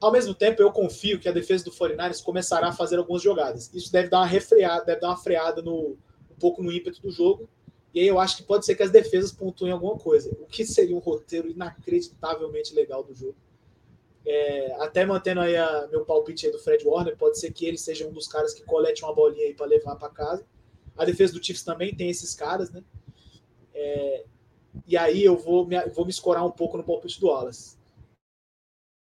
Ao 0.00 0.10
mesmo 0.10 0.34
tempo, 0.34 0.62
eu 0.62 0.72
confio 0.72 1.20
que 1.20 1.28
a 1.28 1.32
defesa 1.32 1.64
do 1.64 1.70
49ers 1.70 2.22
começará 2.22 2.68
a 2.68 2.72
fazer 2.72 2.96
algumas 2.96 3.22
jogadas. 3.22 3.72
Isso 3.74 3.92
deve 3.92 4.08
dar 4.08 4.20
uma 4.20 4.26
refreada, 4.26 4.84
deve 4.84 5.00
dar 5.00 5.08
uma 5.08 5.16
freada 5.16 5.60
no, 5.60 5.96
um 6.30 6.34
pouco 6.38 6.62
no 6.62 6.72
ímpeto 6.72 7.02
do 7.02 7.10
jogo. 7.10 7.48
E 7.92 8.00
aí 8.00 8.06
eu 8.06 8.18
acho 8.18 8.38
que 8.38 8.42
pode 8.44 8.64
ser 8.64 8.74
que 8.74 8.82
as 8.82 8.90
defesas 8.90 9.32
pontuem 9.32 9.72
alguma 9.72 9.98
coisa. 9.98 10.30
O 10.40 10.46
que 10.46 10.64
seria 10.64 10.96
um 10.96 11.00
roteiro 11.00 11.48
inacreditavelmente 11.48 12.74
legal 12.74 13.02
do 13.02 13.14
jogo. 13.14 13.36
É, 14.24 14.72
até 14.80 15.04
mantendo 15.04 15.40
aí 15.40 15.56
a, 15.56 15.88
meu 15.90 16.04
palpite 16.04 16.46
aí 16.46 16.52
do 16.52 16.58
Fred 16.58 16.86
Warner, 16.86 17.16
pode 17.16 17.38
ser 17.38 17.52
que 17.52 17.66
ele 17.66 17.78
seja 17.78 18.06
um 18.06 18.12
dos 18.12 18.28
caras 18.28 18.54
que 18.54 18.62
colete 18.62 19.02
uma 19.02 19.14
bolinha 19.14 19.46
aí 19.46 19.54
para 19.54 19.66
levar 19.66 19.96
para 19.96 20.08
casa. 20.08 20.46
A 20.96 21.04
defesa 21.04 21.32
do 21.32 21.44
Chiefs 21.44 21.64
também 21.64 21.94
tem 21.94 22.08
esses 22.08 22.34
caras, 22.34 22.70
né? 22.70 22.82
É, 23.74 24.24
e 24.86 24.96
aí 24.96 25.24
eu 25.24 25.36
vou 25.36 25.66
me, 25.66 25.80
vou 25.86 26.04
me 26.04 26.10
escorar 26.10 26.44
um 26.44 26.50
pouco 26.50 26.76
no 26.76 26.84
palpite 26.84 27.20
do 27.20 27.28
Wallace. 27.28 27.76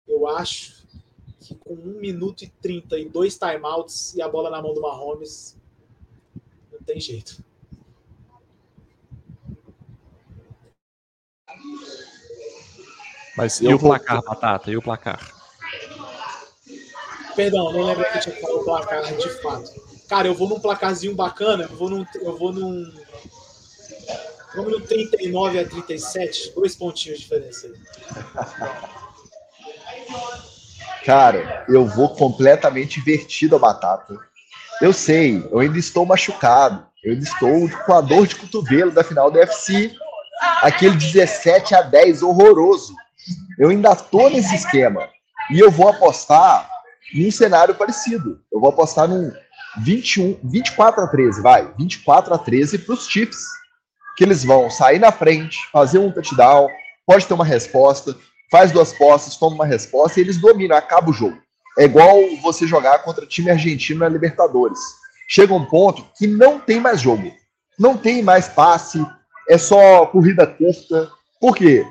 Eu 0.07 0.27
acho 0.27 0.85
que 1.39 1.55
com 1.55 1.73
1 1.73 1.99
minuto 1.99 2.43
e 2.43 2.47
30 2.47 2.99
e 2.99 3.09
dois 3.09 3.37
timeouts 3.37 4.15
e 4.15 4.21
a 4.21 4.29
bola 4.29 4.49
na 4.49 4.61
mão 4.61 4.73
do 4.73 4.81
Mahomes, 4.81 5.57
não 6.71 6.79
tem 6.81 6.99
jeito. 6.99 7.43
Mas 13.35 13.61
eu 13.61 13.71
e 13.71 13.73
o 13.73 13.77
vou... 13.77 13.89
placar, 13.89 14.21
Batata? 14.23 14.71
E 14.71 14.77
o 14.77 14.81
placar? 14.81 15.41
Perdão, 17.35 17.71
não 17.71 17.83
lembro 17.83 18.03
que 18.11 18.19
tinha 18.19 18.35
falado 18.35 18.59
o 18.59 18.65
placar 18.65 19.17
de 19.17 19.29
fato. 19.41 19.91
Cara, 20.07 20.27
eu 20.27 20.35
vou 20.35 20.49
num 20.49 20.59
placarzinho 20.59 21.15
bacana, 21.15 21.63
eu 21.63 21.75
vou 21.75 21.89
num. 21.89 22.05
Eu 22.15 22.37
vou 22.37 22.51
num. 22.51 22.93
No 24.55 24.81
39 24.81 25.59
a 25.59 25.67
37, 25.67 26.53
dois 26.53 26.75
pontinhos 26.75 27.19
de 27.19 27.23
diferença 27.23 27.67
aí. 27.67 27.73
Cara, 31.05 31.65
eu 31.67 31.85
vou 31.85 32.09
completamente 32.09 32.99
invertido 32.99 33.55
a 33.55 33.59
batata. 33.59 34.17
Eu 34.81 34.93
sei, 34.93 35.47
eu 35.51 35.59
ainda 35.59 35.79
estou 35.79 36.05
machucado. 36.05 36.85
Eu 37.03 37.13
ainda 37.13 37.23
estou 37.23 37.69
com 37.85 37.93
a 37.93 38.01
dor 38.01 38.27
de 38.27 38.35
cotovelo 38.35 38.91
da 38.91 39.03
final 39.03 39.31
do 39.31 39.39
UFC. 39.39 39.91
Aquele 40.61 40.95
17 40.95 41.73
a 41.73 41.81
10 41.81 42.21
horroroso. 42.21 42.95
Eu 43.57 43.69
ainda 43.69 43.91
estou 43.91 44.29
nesse 44.29 44.55
esquema. 44.55 45.07
E 45.49 45.59
eu 45.59 45.71
vou 45.71 45.87
apostar 45.89 46.69
num 47.13 47.31
cenário 47.31 47.75
parecido. 47.75 48.39
Eu 48.51 48.59
vou 48.59 48.69
apostar 48.69 49.07
num 49.07 49.31
21, 49.79 50.39
24 50.43 51.03
a 51.03 51.07
13, 51.07 51.41
vai. 51.41 51.73
24 51.77 52.33
a 52.33 52.37
13 52.37 52.77
para 52.79 52.93
os 52.93 53.07
Chiefs. 53.07 53.60
Que 54.17 54.23
eles 54.23 54.43
vão 54.43 54.69
sair 54.69 54.99
na 54.99 55.11
frente, 55.11 55.57
fazer 55.71 55.99
um 55.99 56.11
touchdown, 56.11 56.67
pode 57.05 57.25
ter 57.25 57.33
uma 57.33 57.45
resposta, 57.45 58.15
faz 58.51 58.71
duas 58.71 58.93
postas, 58.93 59.37
toma 59.37 59.55
uma 59.55 59.65
resposta 59.65 60.19
e 60.19 60.23
eles 60.23 60.37
dominam, 60.37 60.77
acaba 60.77 61.09
o 61.09 61.13
jogo. 61.13 61.37
É 61.77 61.85
igual 61.85 62.17
você 62.41 62.67
jogar 62.67 62.99
contra 62.99 63.25
time 63.25 63.49
argentino 63.49 64.01
na 64.01 64.09
Libertadores. 64.09 64.79
Chega 65.29 65.53
um 65.53 65.65
ponto 65.65 66.05
que 66.17 66.27
não 66.27 66.59
tem 66.59 66.79
mais 66.79 66.99
jogo. 66.99 67.31
Não 67.79 67.97
tem 67.97 68.21
mais 68.21 68.49
passe, 68.49 69.03
é 69.49 69.57
só 69.57 70.05
corrida 70.05 70.45
curta. 70.45 71.09
Por 71.39 71.55
quê? 71.55 71.85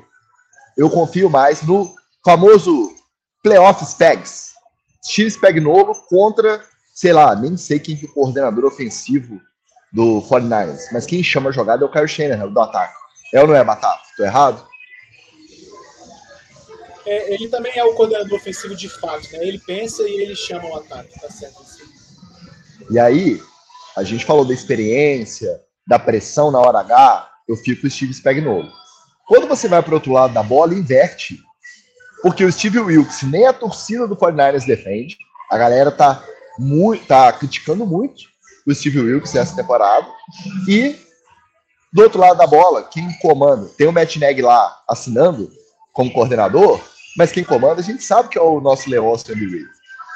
Eu 0.76 0.90
confio 0.90 1.28
mais 1.30 1.62
no 1.62 1.92
famoso 2.24 2.94
playoff 3.42 3.84
Spags. 3.84 4.50
X 5.02 5.34
Spagnolo 5.34 5.94
contra, 6.08 6.62
sei 6.94 7.12
lá, 7.12 7.34
nem 7.34 7.56
sei 7.56 7.78
quem 7.78 7.98
é 8.00 8.04
o 8.04 8.12
coordenador 8.12 8.66
ofensivo 8.66 9.40
do 9.92 10.22
49ers, 10.22 10.84
mas 10.92 11.06
quem 11.06 11.22
chama 11.22 11.50
a 11.50 11.52
jogada 11.52 11.84
é 11.84 11.86
o 11.86 11.90
Kyle 11.90 12.08
Shanahan, 12.08 12.48
do 12.48 12.60
ataque. 12.60 12.94
É 13.34 13.40
ou 13.40 13.48
não 13.48 13.54
é, 13.54 13.64
Batata? 13.64 14.02
Tô 14.16 14.24
errado? 14.24 14.70
é, 17.10 17.34
ele 17.34 17.48
também 17.48 17.72
é 17.76 17.84
o 17.84 17.94
coordenador 17.94 18.38
ofensivo 18.38 18.74
de 18.74 18.88
fato, 18.88 19.28
né? 19.32 19.38
Ele 19.42 19.58
pensa 19.58 20.02
e 20.08 20.20
ele 20.20 20.36
chama 20.36 20.68
o 20.68 20.76
ataque, 20.76 21.18
tá 21.20 21.28
certo? 21.28 21.60
Assim. 21.60 21.82
E 22.88 22.98
aí, 22.98 23.42
a 23.96 24.04
gente 24.04 24.24
falou 24.24 24.44
da 24.44 24.54
experiência, 24.54 25.60
da 25.84 25.98
pressão 25.98 26.52
na 26.52 26.60
hora 26.60 26.78
H, 26.78 27.28
eu 27.48 27.56
fico 27.56 27.82
com 27.82 27.86
o 27.88 27.90
Steve 27.90 28.12
Spagnuolo. 28.14 28.70
Quando 29.26 29.48
você 29.48 29.66
vai 29.66 29.82
para 29.82 29.90
o 29.90 29.94
outro 29.94 30.12
lado 30.12 30.32
da 30.32 30.42
bola, 30.42 30.72
inverte. 30.72 31.38
Porque 32.22 32.44
o 32.44 32.52
Steve 32.52 32.78
Wilkes, 32.78 33.22
nem 33.22 33.46
a 33.46 33.52
torcida 33.52 34.06
do 34.06 34.14
49ers 34.14 34.64
defende. 34.64 35.16
A 35.50 35.58
galera 35.58 35.90
tá, 35.90 36.22
muito, 36.58 37.06
tá 37.06 37.32
criticando 37.32 37.84
muito 37.84 38.29
o 38.66 38.74
Steve 38.74 39.00
Wilkes 39.00 39.34
essa 39.34 39.56
temporada. 39.56 40.06
E 40.68 40.96
do 41.92 42.02
outro 42.02 42.20
lado 42.20 42.38
da 42.38 42.46
bola, 42.46 42.84
quem 42.84 43.12
comanda? 43.18 43.68
Tem 43.76 43.86
o 43.86 43.92
Matt 43.92 44.16
Neg 44.16 44.40
lá 44.40 44.80
assinando 44.88 45.50
como 45.92 46.12
coordenador, 46.12 46.80
mas 47.16 47.32
quem 47.32 47.42
comanda 47.42 47.80
a 47.80 47.84
gente 47.84 48.02
sabe 48.02 48.28
que 48.28 48.38
é 48.38 48.42
o 48.42 48.60
nosso 48.60 48.88
Leôncio 48.88 49.34
Reid. 49.34 49.66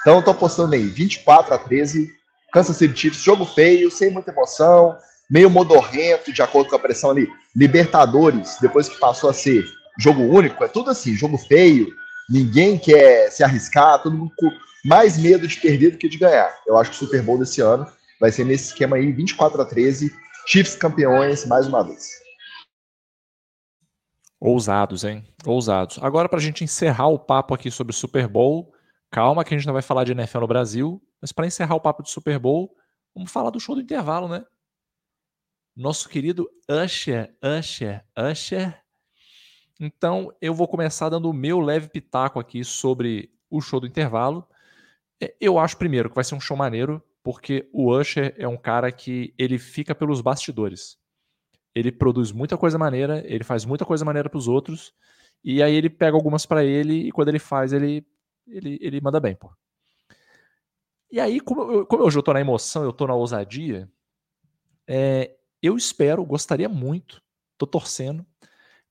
Então 0.01 0.16
eu 0.16 0.23
tô 0.23 0.31
apostando 0.31 0.75
aí 0.75 0.87
24 0.87 1.55
a 1.55 1.59
13, 1.59 2.11
Kansas 2.53 2.77
City 2.77 2.99
Chiefs, 2.99 3.23
jogo 3.23 3.45
feio, 3.45 3.91
sem 3.91 4.11
muita 4.11 4.31
emoção, 4.31 4.97
meio 5.29 5.51
modorrento, 5.51 6.33
de 6.33 6.43
acordo 6.43 6.71
com 6.71 6.77
a 6.77 6.79
pressão 6.79 7.11
ali. 7.11 7.29
Libertadores, 7.57 8.57
depois 8.61 8.89
que 8.89 8.99
passou 8.99 9.29
a 9.29 9.35
ser 9.35 9.65
jogo 9.99 10.23
único, 10.23 10.62
é 10.62 10.69
tudo 10.69 10.91
assim, 10.91 11.15
jogo 11.15 11.39
feio, 11.39 11.93
ninguém 12.29 12.79
quer 12.79 13.31
se 13.31 13.43
arriscar, 13.43 14.01
todo 14.03 14.16
mundo 14.16 14.33
com 14.39 14.51
mais 14.85 15.16
medo 15.16 15.49
de 15.49 15.57
perder 15.57 15.93
do 15.93 15.99
que 15.99 16.09
de 16.09 16.19
ganhar. 16.19 16.55
Eu 16.66 16.79
acho 16.79 16.91
que 16.91 16.97
o 16.97 16.99
Super 17.01 17.23
Bowl 17.23 17.39
desse 17.39 17.61
ano 17.61 17.87
vai 18.25 18.33
ser 18.33 18.47
nesse 18.47 18.69
esquema 18.69 18.97
aí, 18.97 19.13
24 19.13 19.61
a 19.61 19.67
13, 19.67 20.11
Chiefs 20.47 20.77
campeões 20.77 21.45
mais 21.45 21.67
uma 21.67 21.85
vez. 21.85 22.09
Ousados, 24.41 25.05
hein? 25.05 25.23
Ousados. 25.45 25.99
Agora, 26.01 26.27
para 26.27 26.39
a 26.39 26.43
gente 26.43 26.65
encerrar 26.65 27.09
o 27.09 27.19
papo 27.19 27.53
aqui 27.53 27.71
sobre 27.71 27.91
o 27.91 27.95
Super 27.95 28.27
Bowl, 28.27 28.73
calma 29.11 29.45
que 29.45 29.55
a 29.55 29.59
gente 29.59 29.67
não 29.67 29.75
vai 29.75 29.83
falar 29.83 30.05
de 30.05 30.13
NFL 30.13 30.41
no 30.41 30.47
Brasil, 30.47 31.03
mas 31.21 31.33
para 31.33 31.47
encerrar 31.47 31.75
o 31.75 31.81
papo 31.81 32.03
de 32.03 32.11
Super 32.11 32.39
Bowl, 32.39 32.75
vamos 33.15 33.31
falar 33.31 33.51
do 33.51 33.61
show 33.61 33.75
do 33.75 33.83
intervalo, 33.83 34.27
né? 34.27 34.43
Nosso 35.77 36.09
querido 36.09 36.49
Usher, 36.67 37.31
Usher, 37.43 38.07
Usher. 38.17 38.83
Então, 39.79 40.35
eu 40.41 40.55
vou 40.55 40.67
começar 40.67 41.11
dando 41.11 41.29
o 41.29 41.35
meu 41.35 41.61
leve 41.61 41.91
pitaco 41.91 42.41
aqui 42.41 42.65
sobre 42.65 43.31
o 43.51 43.61
show 43.61 43.81
do 43.81 43.87
intervalo. 43.87 44.49
É, 45.21 45.35
eu 45.39 45.59
acho, 45.59 45.77
primeiro, 45.77 46.09
que 46.09 46.15
vai 46.15 46.25
ser 46.25 46.35
um 46.35 46.41
show 46.41 46.57
maneiro, 46.57 47.05
porque 47.25 47.69
o 47.73 47.91
Usher 47.91 48.33
é 48.39 48.47
um 48.47 48.57
cara 48.57 48.93
que 48.93 49.35
ele 49.37 49.59
fica 49.59 49.97
pelos 49.97 50.21
bastidores 50.21 50.97
ele 51.75 51.91
produz 51.91 52.31
muita 52.31 52.57
coisa 52.57 52.79
maneira, 52.79 53.23
ele 53.27 53.43
faz 53.43 53.65
muita 53.65 53.85
coisa 53.85 54.05
maneira 54.05 54.31
para 54.31 54.39
os 54.39 54.47
outros, 54.47 54.95
e 55.43 55.63
aí 55.63 55.75
ele 55.75 55.91
pega 55.91 56.17
algumas 56.17 56.47
para 56.47 56.65
ele, 56.65 57.09
e 57.09 57.13
quando 57.13 57.29
ele 57.29 57.39
faz, 57.39 57.73
ele, 57.73 58.07
ele, 58.47 58.79
ele 58.81 59.01
manda 59.01 59.19
bem, 59.19 59.35
pô. 59.35 59.53
E 61.11 61.21
aí, 61.21 61.41
como 61.41 61.63
eu, 61.63 61.87
como 61.87 62.05
eu 62.05 62.11
já 62.11 62.23
tô 62.23 62.33
na 62.33 62.41
emoção, 62.41 62.85
eu 62.85 62.93
tô 62.93 63.07
na 63.07 63.15
ousadia, 63.15 63.91
é, 64.87 65.37
eu 65.61 65.77
espero, 65.77 66.25
gostaria 66.25 66.69
muito, 66.69 67.21
tô 67.59 67.67
torcendo, 67.67 68.25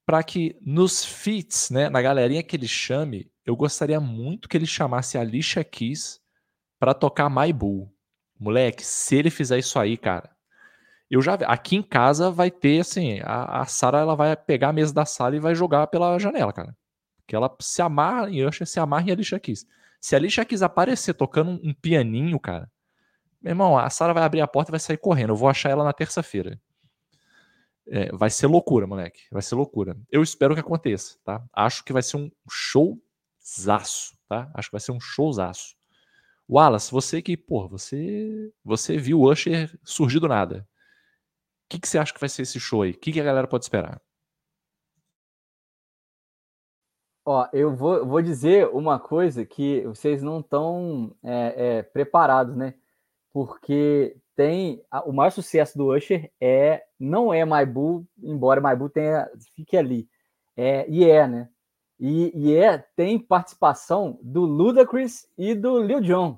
para 0.06 0.22
que 0.22 0.58
nos 0.62 1.06
feats, 1.06 1.70
né, 1.70 1.90
na 1.90 2.02
galerinha 2.02 2.44
que 2.44 2.56
ele 2.58 2.68
chame, 2.68 3.32
eu 3.46 3.56
gostaria 3.56 4.00
muito 4.00 4.50
que 4.50 4.58
ele 4.58 4.66
chamasse 4.66 5.18
a 5.18 5.22
Alicia 5.22 5.64
Keys 5.64 6.22
para 6.78 6.94
tocar 6.94 7.30
My 7.30 7.52
Bull. 7.54 7.93
Moleque, 8.44 8.86
se 8.86 9.16
ele 9.16 9.30
fizer 9.30 9.58
isso 9.58 9.80
aí, 9.80 9.96
cara, 9.96 10.30
eu 11.10 11.22
já 11.22 11.36
aqui 11.36 11.78
em 11.78 11.82
casa 11.82 12.30
vai 12.30 12.52
ter 12.52 12.82
assim, 12.82 13.22
a, 13.24 13.62
a 13.62 13.66
Sara 13.66 14.00
ela 14.00 14.18
vai 14.18 14.36
pegar 14.36 14.70
a 14.70 14.74
mesa 14.74 14.94
da 14.94 15.06
sala 15.06 15.34
e 15.38 15.40
vai 15.40 15.56
jogar 15.56 15.88
pela 15.88 16.20
janela, 16.20 16.52
cara. 16.52 16.76
Que 17.26 17.38
ela 17.38 17.56
se 17.62 17.82
amarra 17.82 18.30
em 18.30 18.46
Usher, 18.46 18.68
se 18.68 18.82
amarra 18.82 19.08
em 19.08 19.12
Alicia 19.12 19.40
Keys. 19.40 19.66
Se 20.02 20.14
a 20.14 20.18
Alicia 20.18 20.44
Keys 20.44 20.62
aparecer 20.62 21.14
tocando 21.14 21.52
um, 21.52 21.74
pianinho, 21.74 22.38
cara, 22.38 22.70
meu 23.42 23.52
irmão, 23.52 23.78
a 23.78 23.90
Sara 23.90 24.14
vai 24.14 24.24
abrir 24.24 24.42
a 24.42 24.48
porta 24.48 24.72
e 24.72 24.74
vai 24.74 24.80
sair 24.80 24.98
correndo. 24.98 25.30
Eu 25.30 25.38
vou 25.38 25.48
achar 25.48 25.70
ela 25.70 25.86
na 25.86 25.94
terça-feira. 25.94 26.60
É, 27.88 28.12
vai 28.14 28.30
ser 28.30 28.48
loucura, 28.48 28.86
moleque. 28.86 29.22
Vai 29.32 29.42
ser 29.42 29.56
loucura. 29.56 29.96
Eu 30.12 30.22
espero 30.22 30.54
que 30.54 30.60
aconteça, 30.60 31.18
tá? 31.24 31.42
Acho 31.54 31.82
que 31.86 31.94
vai 31.94 32.02
ser 32.04 32.18
um 32.18 32.30
showzaço, 32.50 34.18
tá? 34.28 34.52
Acho 34.54 34.68
que 34.68 34.74
vai 34.74 34.82
ser 34.82 34.92
um 34.92 35.00
showzaço. 35.00 35.78
Wallace, 36.50 36.92
você 36.92 37.22
que, 37.22 37.38
pô, 37.38 37.68
você, 37.68 38.52
você 38.64 38.98
viu 38.98 39.22
o 39.22 39.32
Usher 39.32 39.78
surgir 39.84 40.20
do 40.20 40.28
nada 40.28 40.68
que, 41.74 41.80
que 41.80 41.88
você 41.88 41.98
acha 41.98 42.14
que 42.14 42.20
vai 42.20 42.30
ser 42.30 42.44
esse 42.44 42.60
show 42.60 42.84
aí? 42.84 42.92
O 42.92 42.98
que, 42.98 43.12
que 43.12 43.20
a 43.20 43.24
galera 43.24 43.48
pode 43.48 43.66
esperar? 43.66 44.02
Ó, 47.26 47.48
eu 47.54 47.74
vou, 47.76 48.06
vou 48.06 48.22
dizer 48.22 48.68
uma 48.68 49.00
coisa 49.00 49.46
que 49.46 49.82
vocês 49.82 50.22
não 50.22 50.42
estão 50.42 51.16
é, 51.24 51.78
é, 51.78 51.84
preparados, 51.84 52.56
né? 52.56 52.76
Porque 53.32 54.18
tem 54.36 54.84
a, 54.92 55.04
o 55.04 55.14
maior 55.14 55.32
sucesso 55.32 55.78
do 55.78 55.96
Usher 55.96 56.32
é 56.40 56.84
não 57.00 57.34
é 57.34 57.46
Maibu, 57.46 58.06
embora 58.22 58.62
Maibu 58.62 58.90
tenha 58.90 59.30
fique 59.56 59.78
ali, 59.78 60.08
é 60.56 60.88
e 60.90 61.10
é, 61.10 61.28
né? 61.28 61.50
E, 62.06 62.34
e 62.36 62.54
é 62.54 62.78
tem 62.98 63.18
participação 63.18 64.20
do 64.22 64.42
Ludacris 64.42 65.26
e 65.38 65.56
do 65.56 65.82
Lil 65.82 66.02
Jon. 66.02 66.38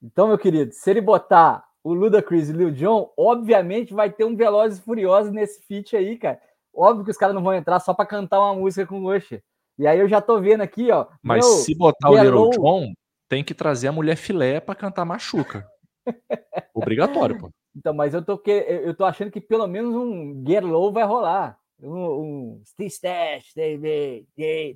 Então, 0.00 0.28
meu 0.28 0.38
querido, 0.38 0.72
se 0.72 0.88
ele 0.88 1.00
botar 1.00 1.64
o 1.82 1.92
Ludacris 1.92 2.48
e 2.48 2.52
o 2.52 2.56
Lil 2.56 2.70
Jon, 2.70 3.12
obviamente 3.16 3.92
vai 3.92 4.12
ter 4.12 4.24
um 4.24 4.36
Velozes 4.36 4.78
Furiosos 4.78 5.32
nesse 5.32 5.60
feat 5.66 5.96
aí, 5.96 6.16
cara. 6.16 6.40
Óbvio 6.72 7.04
que 7.04 7.10
os 7.10 7.16
caras 7.16 7.34
não 7.34 7.42
vão 7.42 7.52
entrar 7.52 7.80
só 7.80 7.92
para 7.92 8.06
cantar 8.06 8.38
uma 8.38 8.54
música 8.54 8.86
com 8.86 9.00
o 9.00 9.12
Usher. 9.12 9.42
E 9.76 9.88
aí 9.88 9.98
eu 9.98 10.06
já 10.06 10.20
tô 10.20 10.40
vendo 10.40 10.60
aqui, 10.60 10.88
ó. 10.92 11.08
Mas 11.20 11.44
meu, 11.44 11.56
se 11.56 11.74
botar 11.74 12.10
o 12.10 12.16
Lil 12.16 12.50
Jon, 12.50 12.92
tem 13.28 13.42
que 13.42 13.54
trazer 13.54 13.88
a 13.88 13.92
mulher 13.92 14.14
filé 14.14 14.60
para 14.60 14.76
cantar 14.76 15.04
machuca. 15.04 15.68
Obrigatório, 16.72 17.40
pô. 17.40 17.50
Então, 17.74 17.92
mas 17.92 18.14
eu 18.14 18.24
tô, 18.24 18.38
que, 18.38 18.52
eu 18.52 18.94
tô 18.94 19.04
achando 19.04 19.32
que 19.32 19.40
pelo 19.40 19.66
menos 19.66 19.96
um 19.96 20.44
Get 20.46 20.62
Low 20.62 20.92
vai 20.92 21.02
rolar. 21.02 21.58
Um, 21.80 22.56
um 22.56 22.62
Stay 22.64 22.86
Stash, 22.86 23.54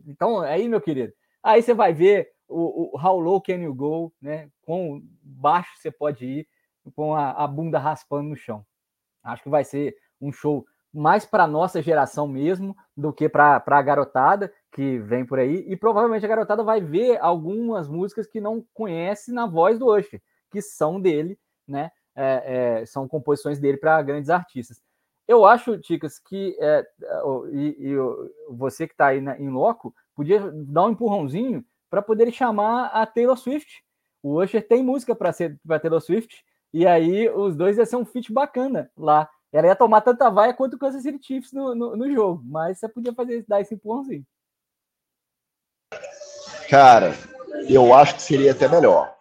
Então, 0.06 0.40
aí, 0.40 0.68
meu 0.68 0.80
querido, 0.80 1.12
aí 1.42 1.62
você 1.62 1.72
vai 1.72 1.92
ver 1.92 2.30
o, 2.48 2.96
o 2.96 3.00
How 3.00 3.18
Low 3.18 3.40
Can 3.40 3.62
You 3.62 3.74
Go, 3.74 4.12
né? 4.20 4.50
Quão 4.62 5.02
baixo 5.22 5.70
você 5.76 5.90
pode 5.90 6.26
ir 6.26 6.48
com 6.94 7.14
a, 7.14 7.30
a 7.32 7.46
bunda 7.46 7.78
raspando 7.78 8.30
no 8.30 8.36
chão. 8.36 8.64
Acho 9.22 9.42
que 9.42 9.48
vai 9.48 9.64
ser 9.64 9.94
um 10.20 10.32
show 10.32 10.64
mais 10.92 11.26
para 11.26 11.46
nossa 11.46 11.82
geração 11.82 12.26
mesmo 12.26 12.76
do 12.96 13.12
que 13.12 13.28
para 13.28 13.62
a 13.64 13.82
garotada 13.82 14.52
que 14.72 14.98
vem 14.98 15.24
por 15.24 15.38
aí. 15.38 15.64
E 15.68 15.76
provavelmente 15.76 16.24
a 16.24 16.28
garotada 16.28 16.62
vai 16.62 16.80
ver 16.80 17.18
algumas 17.20 17.88
músicas 17.88 18.26
que 18.26 18.40
não 18.40 18.64
conhece 18.72 19.32
na 19.32 19.46
voz 19.46 19.78
do 19.78 19.94
Usher, 19.94 20.22
que 20.50 20.62
são 20.62 21.00
dele, 21.00 21.38
né? 21.66 21.90
É, 22.14 22.80
é, 22.80 22.86
são 22.86 23.06
composições 23.06 23.60
dele 23.60 23.76
para 23.76 24.02
grandes 24.02 24.28
artistas. 24.28 24.82
Eu 25.28 25.44
acho, 25.44 25.78
Ticas, 25.78 26.18
que 26.18 26.56
é, 26.58 26.84
e, 27.52 27.76
e, 27.78 27.96
você 28.48 28.86
que 28.86 28.94
está 28.94 29.08
aí 29.08 29.20
na, 29.20 29.38
em 29.38 29.50
loco 29.50 29.94
podia 30.16 30.40
dar 30.50 30.86
um 30.86 30.90
empurrãozinho 30.90 31.62
para 31.90 32.00
poder 32.00 32.32
chamar 32.32 32.86
a 32.86 33.04
Taylor 33.04 33.36
Swift. 33.36 33.84
O 34.22 34.42
Usher 34.42 34.66
tem 34.66 34.82
música 34.82 35.14
para 35.14 35.30
ser 35.32 35.60
para 35.66 35.78
Taylor 35.78 36.00
Swift 36.00 36.42
e 36.72 36.86
aí 36.86 37.28
os 37.28 37.54
dois 37.54 37.76
ia 37.76 37.84
ser 37.84 37.96
um 37.96 38.06
feat 38.06 38.32
bacana 38.32 38.90
lá. 38.96 39.28
Ela 39.52 39.68
ia 39.68 39.76
tomar 39.76 40.00
tanta 40.00 40.30
vaia 40.30 40.54
quanto 40.54 40.74
o 40.74 40.78
Kansas 40.78 41.02
City 41.02 41.18
Chiefs 41.24 41.52
no, 41.52 41.74
no, 41.74 41.96
no 41.96 42.12
jogo, 42.12 42.42
mas 42.44 42.78
você 42.78 42.88
podia 42.88 43.14
fazer 43.14 43.44
dar 43.46 43.60
esse 43.60 43.74
empurrãozinho. 43.74 44.26
Cara, 46.70 47.14
eu 47.68 47.94
acho 47.94 48.16
que 48.16 48.22
seria 48.22 48.52
até 48.52 48.66
melhor. 48.66 49.14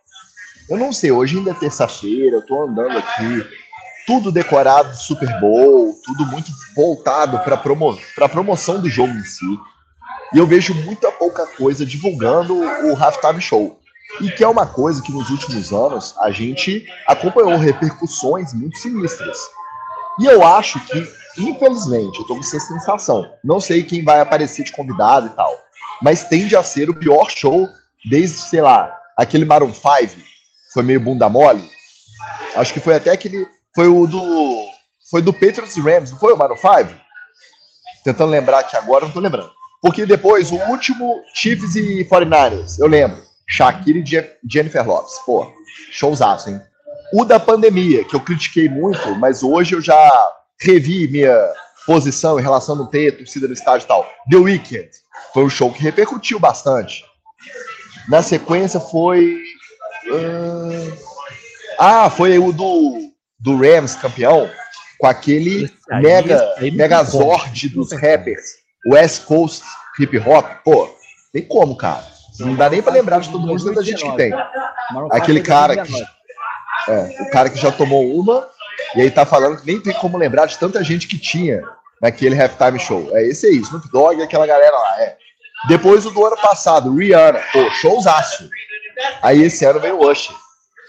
Eu 0.69 0.77
não 0.77 0.91
sei, 0.91 1.11
hoje 1.11 1.37
ainda 1.37 1.51
é 1.51 1.53
terça-feira, 1.53 2.37
eu 2.37 2.45
tô 2.45 2.61
andando 2.63 2.97
aqui, 2.97 3.66
tudo 4.07 4.31
decorado 4.31 4.91
do 4.91 4.95
Super 4.95 5.39
Bowl, 5.41 5.93
tudo 6.05 6.25
muito 6.25 6.49
voltado 6.73 7.37
para 7.39 7.57
promo 7.57 7.99
a 8.19 8.29
promoção 8.29 8.79
do 8.79 8.89
jogo 8.89 9.13
em 9.13 9.23
si. 9.25 9.45
E 10.33 10.37
eu 10.37 10.47
vejo 10.47 10.73
muita 10.73 11.11
pouca 11.11 11.45
coisa 11.45 11.85
divulgando 11.85 12.57
o 12.57 12.95
halftime 12.95 13.41
show. 13.41 13.77
E 14.21 14.31
que 14.31 14.43
é 14.43 14.47
uma 14.47 14.65
coisa 14.65 15.01
que 15.01 15.11
nos 15.11 15.29
últimos 15.29 15.73
anos 15.73 16.15
a 16.19 16.31
gente 16.31 16.87
acompanhou 17.05 17.57
repercussões 17.57 18.53
muito 18.53 18.77
sinistras. 18.77 19.37
E 20.19 20.25
eu 20.25 20.45
acho 20.47 20.79
que, 20.85 21.07
infelizmente, 21.37 22.19
eu 22.19 22.25
tô 22.25 22.35
com 22.35 22.39
essa 22.39 22.59
sensação. 22.61 23.29
Não 23.43 23.59
sei 23.59 23.83
quem 23.83 24.03
vai 24.03 24.21
aparecer 24.21 24.63
de 24.63 24.71
convidado 24.71 25.27
e 25.27 25.29
tal. 25.31 25.53
Mas 26.01 26.23
tende 26.23 26.55
a 26.55 26.63
ser 26.63 26.89
o 26.89 26.95
pior 26.95 27.29
show 27.29 27.67
desde, 28.09 28.37
sei 28.37 28.61
lá, 28.61 28.95
aquele 29.17 29.43
Maroon 29.43 29.73
5. 29.73 30.21
Foi 30.73 30.81
meio 30.81 31.01
bunda 31.01 31.27
mole. 31.27 31.69
Acho 32.55 32.73
que 32.73 32.79
foi 32.79 32.95
até 32.95 33.11
aquele. 33.11 33.47
Foi 33.77 33.87
o 33.87 34.07
do. 34.07 34.65
Foi 35.11 35.21
do 35.21 35.31
Patriots 35.31 35.77
e 35.77 35.81
Rams, 35.81 36.09
não 36.09 36.17
foi 36.17 36.33
o 36.33 36.37
Maroon 36.37 36.57
5? 36.57 36.99
Tentando 38.03 38.31
lembrar 38.31 38.59
aqui 38.61 38.75
agora, 38.75 39.05
não 39.05 39.11
tô 39.13 39.19
lembrando. 39.19 39.51
Porque 39.79 40.03
depois, 40.03 40.51
o 40.51 40.55
último 40.55 41.21
Chiefs 41.35 41.75
e 41.75 42.03
49ers, 42.03 42.79
eu 42.79 42.87
lembro. 42.87 43.21
Shakira 43.47 43.99
e 43.99 44.49
Jennifer 44.51 44.85
Lopes. 44.85 45.13
Pô, 45.23 45.53
showzaço, 45.91 46.49
hein? 46.49 46.59
O 47.13 47.23
da 47.23 47.39
pandemia, 47.39 48.03
que 48.03 48.15
eu 48.15 48.19
critiquei 48.19 48.67
muito, 48.67 49.15
mas 49.15 49.43
hoje 49.43 49.75
eu 49.75 49.81
já 49.81 50.31
revi 50.59 51.07
minha 51.07 51.37
posição 51.85 52.39
em 52.39 52.41
relação 52.41 52.73
a 52.73 52.79
não 52.79 52.87
ter 52.87 53.15
torcida 53.15 53.47
no 53.47 53.53
estádio 53.53 53.85
e 53.85 53.87
tal. 53.87 54.09
The 54.27 54.37
Weeknd 54.37 54.89
foi 55.35 55.43
um 55.43 55.49
show 55.51 55.71
que 55.71 55.83
repercutiu 55.83 56.39
bastante. 56.39 57.05
Na 58.09 58.23
sequência 58.23 58.79
foi. 58.79 59.39
Uh... 60.07 60.97
Ah, 61.79 62.09
foi 62.09 62.39
o 62.39 62.51
do, 62.51 63.06
do 63.39 63.57
Rams 63.57 63.95
campeão, 63.95 64.49
com 64.99 65.07
aquele 65.07 65.71
aí, 65.91 66.01
mega, 66.01 66.55
megazord 66.73 67.69
dos 67.69 67.91
rappers, 67.91 68.55
West 68.87 69.25
Coast 69.25 69.63
Hip 69.99 70.17
Hop. 70.19 70.45
Pô, 70.63 70.89
tem 71.31 71.43
como, 71.43 71.75
cara. 71.75 72.05
Não 72.39 72.55
dá 72.55 72.69
nem 72.69 72.81
para 72.81 72.93
lembrar 72.93 73.19
de 73.19 73.29
todo 73.29 73.45
mundo 73.45 73.63
tanta 73.63 73.83
gente 73.83 74.03
que 74.03 74.15
tem. 74.15 74.31
Aquele 75.11 75.41
cara 75.41 75.83
que 75.83 76.05
é, 76.87 77.21
o 77.21 77.29
cara 77.29 77.49
que 77.49 77.59
já 77.59 77.71
tomou 77.71 78.17
uma, 78.17 78.47
e 78.95 79.01
aí 79.01 79.11
tá 79.11 79.25
falando 79.25 79.57
que 79.57 79.65
nem 79.65 79.81
tem 79.81 79.93
como 79.93 80.17
lembrar 80.17 80.45
de 80.45 80.57
tanta 80.57 80.83
gente 80.83 81.07
que 81.07 81.17
tinha 81.17 81.61
naquele 82.01 82.39
halftime 82.41 82.79
show. 82.79 83.09
É 83.11 83.23
esse 83.23 83.47
aí, 83.47 83.57
Snoop 83.57 83.89
Dogg 83.91 84.19
e 84.19 84.23
aquela 84.23 84.47
galera 84.47 84.77
lá. 84.77 85.01
É. 85.01 85.17
Depois 85.67 86.05
o 86.05 86.11
do 86.11 86.25
ano 86.25 86.37
passado, 86.37 86.95
Rihanna, 86.95 87.41
pô, 87.51 87.69
showzaço. 87.71 88.49
Aí 89.21 89.43
esse 89.43 89.65
ano 89.65 89.79
veio 89.79 89.99
o 89.99 90.09
Usher. 90.09 90.35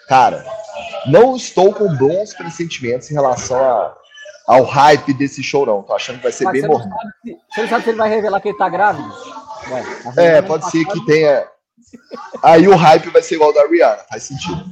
Cara, 0.08 0.44
não 1.06 1.36
estou 1.36 1.74
com 1.74 1.94
bons 1.94 2.32
pressentimentos 2.32 3.10
em 3.10 3.14
relação 3.14 3.62
a, 3.62 3.96
ao 4.46 4.64
hype 4.64 5.12
desse 5.12 5.42
show, 5.42 5.66
não. 5.66 5.82
Tô 5.82 5.94
achando 5.94 6.16
que 6.16 6.22
vai 6.22 6.32
ser 6.32 6.44
Mas 6.44 6.52
bem 6.54 6.66
morno. 6.66 6.90
Você 7.50 7.62
não 7.62 7.68
sabe 7.68 7.84
se 7.84 7.90
ele 7.90 7.98
vai 7.98 8.08
revelar 8.08 8.40
que 8.40 8.48
ele 8.48 8.58
tá 8.58 8.68
grávido? 8.68 9.08
Ué, 9.70 10.38
é, 10.38 10.42
pode 10.42 10.70
ser 10.70 10.84
que 10.86 11.04
tenha. 11.04 11.46
Aí 12.42 12.66
o 12.66 12.74
hype 12.74 13.10
vai 13.10 13.22
ser 13.22 13.34
igual 13.34 13.50
ao 13.50 13.54
da 13.54 13.66
Rihanna, 13.66 14.04
faz 14.08 14.22
sentido. 14.22 14.64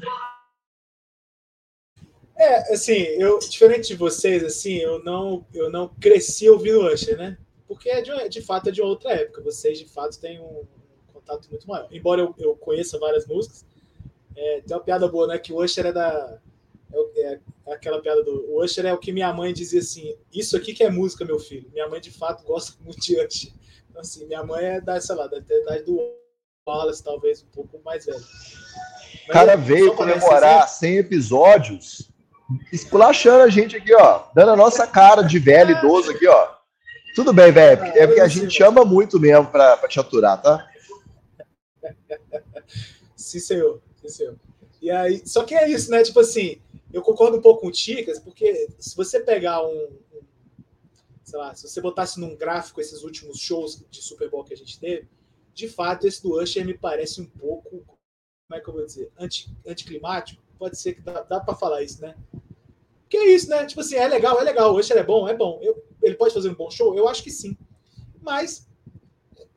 É, 2.38 2.72
assim, 2.72 3.00
eu, 3.18 3.38
diferente 3.38 3.88
de 3.88 3.94
vocês, 3.94 4.42
assim, 4.42 4.76
eu 4.76 5.02
não, 5.02 5.46
eu 5.54 5.70
não 5.70 5.88
cresci 5.88 6.48
ouvindo 6.48 6.86
Usher, 6.86 7.16
né? 7.16 7.36
Porque 7.66 7.88
é 7.88 8.00
de, 8.00 8.28
de 8.28 8.42
fato 8.42 8.68
é 8.68 8.72
de 8.72 8.80
outra 8.80 9.12
época. 9.12 9.42
Vocês, 9.42 9.78
de 9.78 9.86
fato, 9.86 10.18
têm 10.20 10.40
um, 10.40 10.66
contato 11.12 11.48
muito 11.50 11.66
maior. 11.66 11.88
Embora 11.90 12.20
eu, 12.20 12.34
eu 12.38 12.54
conheça 12.56 12.98
várias 12.98 13.26
músicas, 13.26 13.65
é, 14.36 14.60
tem 14.60 14.76
uma 14.76 14.82
piada 14.82 15.08
boa, 15.08 15.26
né? 15.26 15.38
Que 15.38 15.52
o 15.52 15.62
Usher 15.62 15.86
é 15.86 15.92
da. 15.92 16.38
É, 16.92 17.32
é, 17.32 17.40
aquela 17.72 18.00
piada 18.00 18.22
do. 18.22 18.50
O 18.50 18.62
Usher 18.62 18.86
é 18.86 18.92
o 18.92 18.98
que 18.98 19.12
minha 19.12 19.32
mãe 19.32 19.52
dizia 19.52 19.80
assim: 19.80 20.16
Isso 20.32 20.56
aqui 20.56 20.74
que 20.74 20.84
é 20.84 20.90
música, 20.90 21.24
meu 21.24 21.38
filho. 21.38 21.70
Minha 21.72 21.88
mãe, 21.88 22.00
de 22.00 22.10
fato, 22.10 22.44
gosta 22.44 22.76
muito 22.84 23.00
de 23.00 23.14
Usher. 23.14 23.52
Então, 23.88 24.00
assim, 24.00 24.26
minha 24.26 24.44
mãe 24.44 24.64
é 24.64 24.80
da, 24.80 25.00
sei 25.00 25.14
lá, 25.14 25.26
da 25.26 25.38
idade 25.38 25.84
do 25.84 25.98
Wallace, 26.68 27.02
talvez 27.02 27.42
um 27.42 27.48
pouco 27.48 27.80
mais 27.84 28.04
velho. 28.04 28.22
O 29.28 29.32
cara 29.32 29.56
veio 29.56 29.94
comemorar 29.94 30.68
100 30.68 30.98
episódios 30.98 32.10
esculachando 32.72 33.42
a 33.42 33.48
gente 33.48 33.76
aqui, 33.76 33.94
ó. 33.94 34.24
Dando 34.34 34.52
a 34.52 34.56
nossa 34.56 34.86
cara 34.86 35.22
de 35.22 35.38
velho 35.38 35.76
idoso 35.76 36.10
aqui, 36.10 36.26
ó. 36.26 36.56
Tudo 37.14 37.32
bem, 37.32 37.50
velho. 37.50 37.82
É 37.82 38.06
porque 38.06 38.20
a 38.20 38.28
gente 38.28 38.62
ama 38.62 38.84
muito 38.84 39.18
mesmo 39.18 39.46
pra, 39.46 39.76
pra 39.76 39.88
te 39.88 39.98
aturar, 39.98 40.40
tá? 40.40 40.66
Sim, 43.16 43.40
senhor. 43.40 43.80
Senhor. 44.08 44.36
E 44.80 44.90
aí, 44.90 45.26
só 45.26 45.44
que 45.44 45.54
é 45.54 45.68
isso, 45.68 45.90
né? 45.90 46.02
Tipo 46.02 46.20
assim, 46.20 46.60
eu 46.92 47.02
concordo 47.02 47.38
um 47.38 47.42
pouco 47.42 47.62
com 47.62 47.68
o 47.68 47.72
Ticas, 47.72 48.18
porque 48.18 48.68
se 48.78 48.94
você 48.96 49.20
pegar 49.20 49.66
um, 49.66 49.84
um, 50.12 50.22
sei 51.24 51.38
lá, 51.38 51.54
se 51.54 51.68
você 51.68 51.80
botasse 51.80 52.20
num 52.20 52.36
gráfico 52.36 52.80
esses 52.80 53.02
últimos 53.02 53.38
shows 53.38 53.84
de 53.90 54.02
Super 54.02 54.30
Bowl 54.30 54.44
que 54.44 54.54
a 54.54 54.56
gente 54.56 54.78
teve, 54.78 55.08
de 55.52 55.68
fato 55.68 56.06
esse 56.06 56.22
do 56.22 56.40
Usher 56.40 56.64
me 56.64 56.76
parece 56.76 57.20
um 57.20 57.26
pouco, 57.26 57.70
como 57.70 58.54
é 58.54 58.60
que 58.60 58.68
eu 58.68 58.74
vou 58.74 58.84
dizer, 58.84 59.10
anti, 59.18 59.50
anticlimático, 59.66 60.42
pode 60.58 60.78
ser 60.78 60.94
que 60.94 61.00
dá, 61.00 61.22
dá 61.22 61.40
para 61.40 61.54
falar 61.54 61.82
isso, 61.82 62.00
né? 62.00 62.14
Que 63.08 63.16
é 63.16 63.34
isso, 63.34 63.48
né? 63.48 63.64
Tipo 63.66 63.80
assim, 63.80 63.96
é 63.96 64.06
legal, 64.06 64.40
é 64.40 64.44
legal. 64.44 64.74
O 64.74 64.78
Usher 64.78 64.96
é 64.96 65.02
bom, 65.02 65.28
é 65.28 65.34
bom. 65.34 65.60
Eu, 65.62 65.84
ele 66.02 66.16
pode 66.16 66.34
fazer 66.34 66.48
um 66.48 66.54
bom 66.54 66.70
show? 66.70 66.96
Eu 66.96 67.08
acho 67.08 67.22
que 67.22 67.30
sim. 67.30 67.56
Mas 68.20 68.68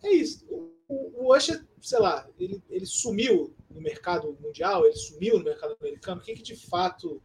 é 0.04 0.12
isso. 0.12 0.46
O, 0.48 0.72
o 0.88 1.36
Usher, 1.36 1.66
sei 1.82 2.00
lá, 2.00 2.28
ele, 2.38 2.62
ele 2.70 2.86
sumiu 2.86 3.54
no 3.70 3.82
mercado 3.82 4.38
mundial, 4.42 4.86
ele 4.86 4.96
sumiu 4.96 5.38
no 5.38 5.46
mercado 5.46 5.76
americano. 5.80 6.22
O 6.22 6.24
que, 6.24 6.34
que 6.34 6.44
de 6.44 6.56
fato. 6.56 7.22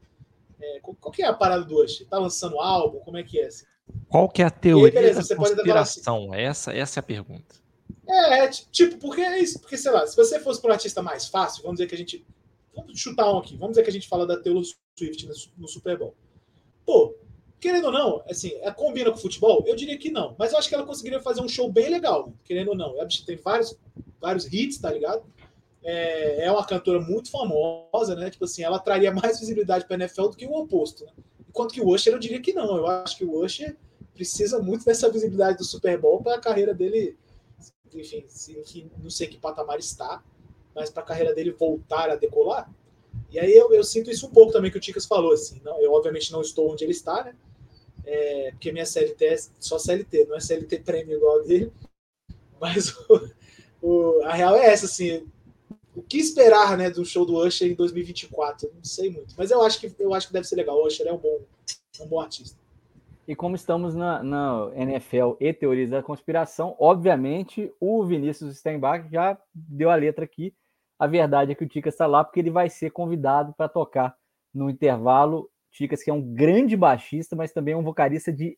É, 0.61 0.81
qual, 0.81 1.13
que 1.13 1.23
é 1.23 1.27
a 1.27 1.35
parada 1.35 1.65
do 1.65 1.83
Usher? 1.83 2.07
Tá 2.07 2.19
lançando 2.19 2.61
álbum? 2.61 3.01
Como 3.01 3.17
é 3.17 3.23
que 3.23 3.41
é? 3.41 3.47
Assim? 3.47 3.65
Qual 4.09 4.29
que 4.29 4.41
é 4.43 4.45
a 4.45 4.51
teoria 4.51 5.01
aí, 5.01 5.07
beleza, 5.07 5.29
da 5.29 5.37
conspiração? 5.37 6.33
Assim, 6.33 6.41
essa, 6.41 6.73
essa 6.73 6.99
é 6.99 7.01
a 7.01 7.05
pergunta. 7.05 7.57
É, 8.07 8.49
tipo, 8.49 8.99
porque 8.99 9.21
é 9.21 9.39
isso. 9.39 9.59
Porque, 9.61 9.77
sei 9.77 9.91
lá, 9.91 10.07
se 10.07 10.17
você 10.17 10.39
fosse 10.39 10.61
para 10.61 10.71
um 10.71 10.75
artista 10.75 11.03
mais 11.03 11.27
fácil, 11.29 11.63
vamos 11.63 11.79
dizer 11.79 11.89
que 11.89 11.95
a 11.95 11.99
gente 11.99 12.25
Vamos 12.75 12.99
chutar 12.99 13.33
um 13.33 13.39
aqui. 13.39 13.57
Vamos 13.57 13.71
dizer 13.73 13.85
que 13.85 13.91
a 13.91 13.93
gente 13.93 14.09
fala 14.09 14.27
da 14.27 14.41
Taylor 14.41 14.63
Swift 14.99 15.29
no 15.57 15.69
Super 15.69 15.97
Bowl. 15.97 16.15
Pô, 16.85 17.15
querendo 17.61 17.87
ou 17.87 17.93
não, 17.93 18.23
assim, 18.29 18.53
é, 18.61 18.71
combina 18.71 19.11
com 19.11 19.17
futebol? 19.17 19.65
Eu 19.67 19.77
diria 19.77 19.97
que 19.97 20.11
não. 20.11 20.35
Mas 20.39 20.53
eu 20.53 20.59
acho 20.59 20.69
que 20.69 20.75
ela 20.75 20.85
conseguiria 20.85 21.21
fazer 21.21 21.41
um 21.41 21.49
show 21.49 21.71
bem 21.71 21.89
legal, 21.89 22.33
querendo 22.45 22.69
ou 22.69 22.77
não. 22.77 22.99
Ela 22.99 23.09
tem 23.25 23.37
vários, 23.37 23.79
vários 24.21 24.53
hits, 24.53 24.79
tá 24.79 24.91
ligado? 24.93 25.25
É, 25.85 26.47
é 26.47 26.51
uma 26.51 26.65
cantora 26.65 26.99
muito 26.99 27.31
famosa, 27.31 28.17
né? 28.17 28.31
Tipo 28.31 28.47
assim, 28.47 28.63
ela 28.63 28.79
traria 28.79 29.13
mais 29.13 29.39
visibilidade 29.39 29.85
para 29.87 29.97
a 29.97 30.01
NFL 30.01 30.29
do 30.29 30.37
que 30.37 30.47
o 30.47 30.55
oposto, 30.55 31.05
né? 31.05 31.13
Enquanto 31.49 31.73
que 31.73 31.81
o 31.81 31.89
Usher, 31.89 32.13
eu 32.13 32.19
diria 32.19 32.41
que 32.41 32.53
não. 32.53 32.77
Eu 32.77 32.87
acho 32.87 33.17
que 33.17 33.25
o 33.25 33.39
Usher 33.39 33.77
precisa 34.15 34.61
muito 34.61 34.85
dessa 34.85 35.11
visibilidade 35.11 35.59
do 35.59 35.65
Super 35.65 35.99
Bowl 35.99 36.23
para 36.23 36.37
a 36.37 36.41
carreira 36.41 36.73
dele, 36.73 37.17
enfim, 37.93 38.25
que 38.65 38.91
não 39.03 39.11
sei 39.11 39.27
que 39.27 39.39
patamar 39.39 39.79
está, 39.79 40.23
mas 40.75 40.91
para 40.91 41.03
a 41.03 41.07
carreira 41.07 41.35
dele 41.35 41.53
voltar 41.53 42.11
a 42.11 42.17
decolar. 42.17 42.73
E 43.31 43.39
aí 43.39 43.53
eu, 43.53 43.73
eu, 43.73 43.85
sinto 43.85 44.11
isso 44.11 44.27
um 44.27 44.31
pouco 44.31 44.53
também 44.53 44.71
que 44.71 44.77
o 44.77 44.81
Ticas 44.81 45.07
falou, 45.07 45.33
assim. 45.33 45.61
Não, 45.65 45.81
eu 45.81 45.93
obviamente 45.93 46.33
não 46.33 46.41
estou 46.41 46.73
onde 46.73 46.85
ele 46.85 46.93
está, 46.93 47.25
né? 47.25 47.35
É, 48.07 48.51
porque 48.53 48.71
minha 48.73 48.85
CLT 48.85 49.25
é 49.25 49.37
só 49.59 49.79
CLT, 49.79 50.27
não 50.27 50.37
é 50.37 50.41
CLT 50.41 50.81
prêmio 50.81 51.17
igual 51.17 51.41
a 51.41 51.43
dele. 51.43 51.73
Mas 52.61 52.95
o, 53.09 53.31
o, 53.83 54.23
a 54.25 54.33
real 54.33 54.57
é 54.57 54.67
essa, 54.67 54.87
assim. 54.87 55.27
O 55.95 56.03
que 56.03 56.19
esperar, 56.19 56.77
né, 56.77 56.91
do 56.91 57.05
show 57.05 57.25
do 57.25 57.37
Usher 57.37 57.71
em 57.71 57.75
2024? 57.75 58.71
Não 58.75 58.85
sei 58.85 59.11
muito, 59.11 59.35
mas 59.39 59.51
eu 59.51 59.63
acho 59.63 59.81
que 59.81 59.95
eu 59.99 60.13
acho 60.13 60.27
que 60.27 60.33
deve 60.33 60.47
ser 60.47 60.57
legal. 60.57 60.77
O 60.77 60.87
Usher 60.87 61.07
é 61.07 61.13
um 61.13 61.19
bom, 61.19 61.41
um 62.01 62.07
bom 62.07 62.21
artista. 62.21 62.59
E 63.27 63.35
como 63.35 63.57
estamos 63.57 63.95
na, 63.95 64.23
na, 64.23 64.71
NFL 64.75 65.33
e 65.41 65.53
teorias 65.53 65.91
da 65.91 66.03
conspiração, 66.03 66.77
obviamente 66.79 67.73
o 67.81 68.05
Vinícius 68.05 68.59
Steinbach 68.59 69.09
já 69.11 69.39
deu 69.55 69.91
a 69.91 69.95
letra 69.95 70.25
aqui 70.25 70.55
a 70.99 71.07
verdade 71.07 71.53
é 71.53 71.55
que 71.55 71.65
o 71.65 71.69
Ticas 71.69 71.95
está 71.95 72.07
lá 72.07 72.23
porque 72.25 72.41
ele 72.41 72.51
vai 72.51 72.71
ser 72.71 72.91
convidado 72.91 73.53
para 73.55 73.69
tocar 73.69 74.17
no 74.53 74.71
intervalo. 74.71 75.51
Ticas, 75.71 76.03
que 76.03 76.11
é 76.11 76.15
um 76.15 76.23
grande 76.23 76.77
baixista, 76.77 77.35
mas 77.35 77.53
também 77.53 77.75
é 77.75 77.77
um 77.77 77.83
vocalista 77.83 78.33
de 78.33 78.57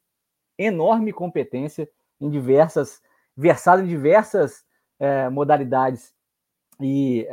enorme 0.58 1.12
competência 1.12 1.88
em 2.20 2.30
diversas, 2.30 3.00
versado 3.34 3.82
em 3.82 3.86
diversas 3.86 4.64
é, 4.98 5.28
modalidades 5.30 6.14
e 6.80 7.26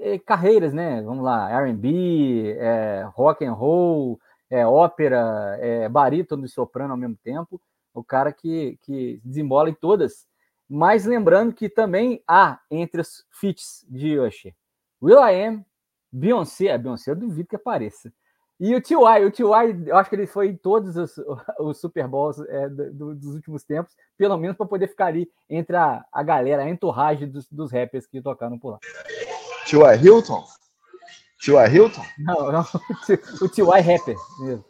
é, 0.00 0.18
carreiras, 0.20 0.72
né? 0.72 1.02
Vamos 1.02 1.24
lá, 1.24 1.50
R&B, 1.50 2.56
é, 2.58 3.08
rock 3.14 3.44
and 3.44 3.52
roll, 3.52 4.20
é 4.50 4.66
ópera, 4.66 5.56
é 5.60 5.88
barítono 5.88 6.44
e 6.44 6.48
soprano 6.48 6.92
ao 6.92 6.98
mesmo 6.98 7.16
tempo, 7.22 7.60
o 7.92 8.02
cara 8.02 8.32
que, 8.32 8.78
que 8.82 9.20
desembola 9.24 9.68
em 9.68 9.74
todas. 9.74 10.26
Mas 10.68 11.04
lembrando 11.04 11.52
que 11.52 11.68
também 11.68 12.22
há 12.26 12.60
entre 12.70 13.00
os 13.00 13.26
feats 13.30 13.84
de 13.88 14.18
Usher, 14.18 14.54
Will 15.02 15.18
I 15.18 15.44
Am, 15.46 15.64
Beyoncé, 16.10 16.70
a 16.72 16.78
Beyoncé 16.78 17.10
eu 17.10 17.16
duvido 17.16 17.48
que 17.48 17.56
apareça, 17.56 18.12
e 18.60 18.74
o 18.74 18.82
T.Y., 18.82 19.24
o 19.24 19.30
T.Y., 19.30 19.84
eu 19.86 19.96
acho 19.96 20.10
que 20.10 20.16
ele 20.16 20.26
foi 20.26 20.48
em 20.48 20.56
todos 20.56 20.96
os, 20.96 21.14
os 21.60 21.80
Super 21.80 22.08
Bowls 22.08 22.40
é, 22.40 22.68
do, 22.68 23.14
dos 23.14 23.34
últimos 23.34 23.62
tempos, 23.62 23.94
pelo 24.16 24.36
menos 24.36 24.56
para 24.56 24.66
poder 24.66 24.88
ficar 24.88 25.06
ali 25.06 25.30
entre 25.48 25.76
a, 25.76 26.04
a 26.12 26.22
galera, 26.22 26.64
a 26.64 26.68
entourage 26.68 27.24
dos, 27.26 27.48
dos 27.48 27.70
rappers 27.70 28.06
que 28.06 28.20
tocaram 28.20 28.58
por 28.58 28.72
lá. 28.72 28.78
T.Y. 29.66 29.96
Hilton? 30.02 30.44
T.Y. 31.40 31.72
Hilton? 31.72 32.02
Não, 32.18 32.52
não, 32.52 32.64
o 33.40 33.48
T.Y. 33.48 33.80
rapper 33.80 34.16
mesmo. 34.40 34.64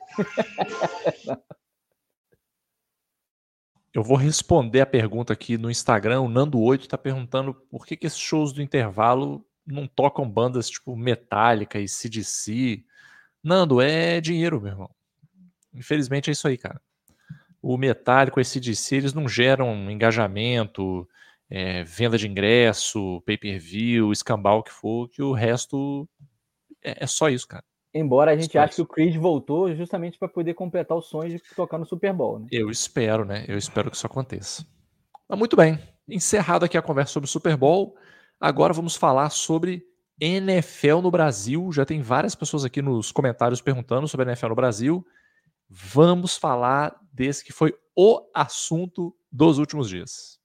Eu 3.94 4.04
vou 4.04 4.18
responder 4.18 4.82
a 4.82 4.86
pergunta 4.86 5.32
aqui 5.32 5.56
no 5.56 5.70
Instagram. 5.70 6.20
O 6.20 6.28
Nando8 6.28 6.82
está 6.82 6.98
perguntando 6.98 7.54
por 7.54 7.86
que, 7.86 7.96
que 7.96 8.06
esses 8.06 8.18
shows 8.18 8.52
do 8.52 8.60
intervalo 8.60 9.44
não 9.66 9.86
tocam 9.86 10.28
bandas 10.28 10.68
tipo 10.68 10.94
Metallica 10.94 11.78
e 11.78 11.88
CDC, 11.88 12.84
Nando, 13.42 13.80
é 13.80 14.20
dinheiro, 14.20 14.60
meu 14.60 14.72
irmão. 14.72 14.90
Infelizmente 15.74 16.30
é 16.30 16.32
isso 16.32 16.48
aí, 16.48 16.58
cara. 16.58 16.80
O 17.62 17.76
metálico, 17.76 18.40
esse 18.40 18.60
DC, 18.60 18.96
eles 18.96 19.14
não 19.14 19.28
geram 19.28 19.90
engajamento, 19.90 21.08
é, 21.50 21.82
venda 21.84 22.18
de 22.18 22.28
ingresso, 22.28 23.22
pay-per-view, 23.24 24.12
escambau 24.12 24.62
que 24.62 24.70
for, 24.70 25.08
que 25.08 25.22
o 25.22 25.32
resto 25.32 26.08
é, 26.82 27.04
é 27.04 27.06
só 27.06 27.28
isso, 27.28 27.48
cara. 27.48 27.64
Embora 27.92 28.32
a 28.32 28.36
gente 28.36 28.56
ache 28.58 28.76
que 28.76 28.82
o 28.82 28.86
Creed 28.86 29.16
voltou 29.16 29.74
justamente 29.74 30.18
para 30.18 30.28
poder 30.28 30.54
completar 30.54 30.96
o 30.96 31.02
sonho 31.02 31.30
de 31.30 31.42
tocar 31.56 31.78
no 31.78 31.86
Super 31.86 32.12
Bowl, 32.12 32.38
né? 32.38 32.46
Eu 32.52 32.70
espero, 32.70 33.24
né? 33.24 33.44
Eu 33.48 33.56
espero 33.56 33.90
que 33.90 33.96
isso 33.96 34.06
aconteça. 34.06 34.64
Mas 35.28 35.38
muito 35.38 35.56
bem. 35.56 35.78
Encerrado 36.06 36.64
aqui 36.64 36.76
a 36.76 36.82
conversa 36.82 37.12
sobre 37.12 37.26
o 37.26 37.30
Super 37.30 37.56
Bowl, 37.56 37.96
agora 38.38 38.74
vamos 38.74 38.94
falar 38.94 39.30
sobre 39.30 39.84
NFL 40.20 41.00
no 41.02 41.10
Brasil. 41.10 41.70
Já 41.72 41.84
tem 41.84 42.00
várias 42.02 42.34
pessoas 42.34 42.64
aqui 42.64 42.82
nos 42.82 43.12
comentários 43.12 43.60
perguntando 43.60 44.08
sobre 44.08 44.28
a 44.28 44.32
NFL 44.32 44.48
no 44.48 44.54
Brasil. 44.54 45.06
Vamos 45.68 46.36
falar 46.36 46.96
desse 47.12 47.44
que 47.44 47.52
foi 47.52 47.74
o 47.96 48.20
assunto 48.34 49.14
dos 49.30 49.58
últimos 49.58 49.88
dias. 49.88 50.37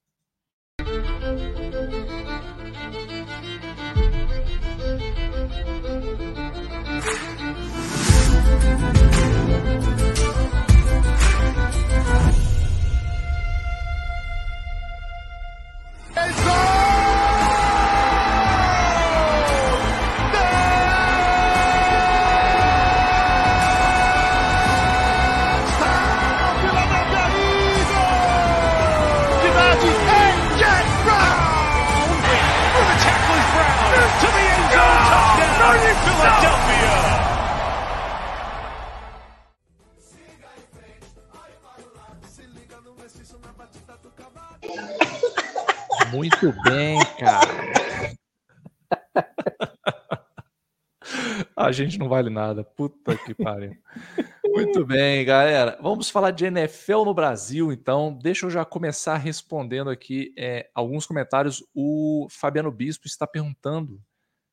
Gente 51.74 52.00
não 52.00 52.08
vale 52.08 52.30
nada. 52.30 52.64
Puta 52.64 53.18
que 53.18 53.34
pariu. 53.34 53.76
Muito 54.46 54.86
bem, 54.86 55.26
galera. 55.26 55.78
Vamos 55.82 56.10
falar 56.10 56.32
de 56.32 56.46
NFL 56.46 57.04
no 57.06 57.14
Brasil, 57.14 57.74
então. 57.74 58.18
Deixa 58.22 58.46
eu 58.46 58.50
já 58.50 58.64
começar 58.64 59.18
respondendo 59.18 59.90
aqui 59.90 60.34
é, 60.38 60.70
alguns 60.74 61.06
comentários. 61.06 61.64
O 61.74 62.28
Fabiano 62.30 62.72
Bispo 62.72 63.08
está 63.08 63.28
perguntando 63.28 64.00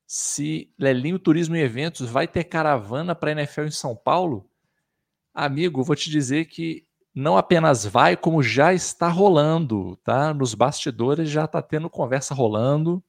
se 0.05 0.69
Lelinho 0.77 1.17
Turismo 1.17 1.55
e 1.55 1.61
Eventos 1.61 2.09
vai 2.09 2.27
ter 2.27 2.43
caravana 2.43 3.15
para 3.15 3.31
NFL 3.31 3.61
em 3.61 3.71
São 3.71 3.95
Paulo. 3.95 4.49
Amigo, 5.33 5.83
vou 5.83 5.95
te 5.95 6.09
dizer 6.09 6.45
que 6.45 6.85
não 7.13 7.37
apenas 7.37 7.85
vai, 7.85 8.17
como 8.17 8.41
já 8.41 8.73
está 8.73 9.07
rolando, 9.07 9.95
tá? 9.97 10.33
Nos 10.33 10.53
bastidores 10.53 11.29
já 11.29 11.45
está 11.45 11.61
tendo 11.61 11.89
conversa 11.89 12.33
rolando. 12.33 13.03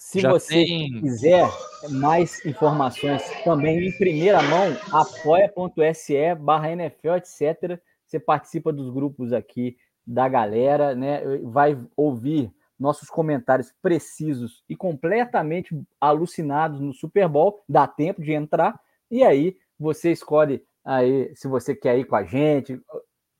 Se 0.00 0.18
já 0.18 0.30
você 0.30 0.64
tem... 0.64 0.98
quiser 1.02 1.46
mais 1.90 2.42
informações 2.46 3.22
também 3.44 3.86
em 3.86 3.92
primeira 3.98 4.42
mão, 4.42 4.74
apoia.se 4.90 6.34
barra 6.36 6.72
NFL, 6.72 7.16
etc. 7.16 7.78
Você 8.06 8.18
participa 8.18 8.72
dos 8.72 8.88
grupos 8.88 9.30
aqui 9.30 9.76
da 10.06 10.26
galera, 10.26 10.94
né? 10.94 11.20
Vai 11.42 11.78
ouvir 11.94 12.50
nossos 12.78 13.10
comentários 13.10 13.74
precisos 13.82 14.64
e 14.66 14.74
completamente 14.74 15.78
alucinados 16.00 16.80
no 16.80 16.94
Super 16.94 17.28
Bowl. 17.28 17.62
Dá 17.68 17.86
tempo 17.86 18.22
de 18.22 18.32
entrar 18.32 18.80
e 19.10 19.22
aí 19.22 19.54
você 19.78 20.10
escolhe 20.12 20.64
aí 20.82 21.30
se 21.36 21.46
você 21.46 21.74
quer 21.74 21.98
ir 21.98 22.04
com 22.04 22.16
a 22.16 22.24
gente, 22.24 22.80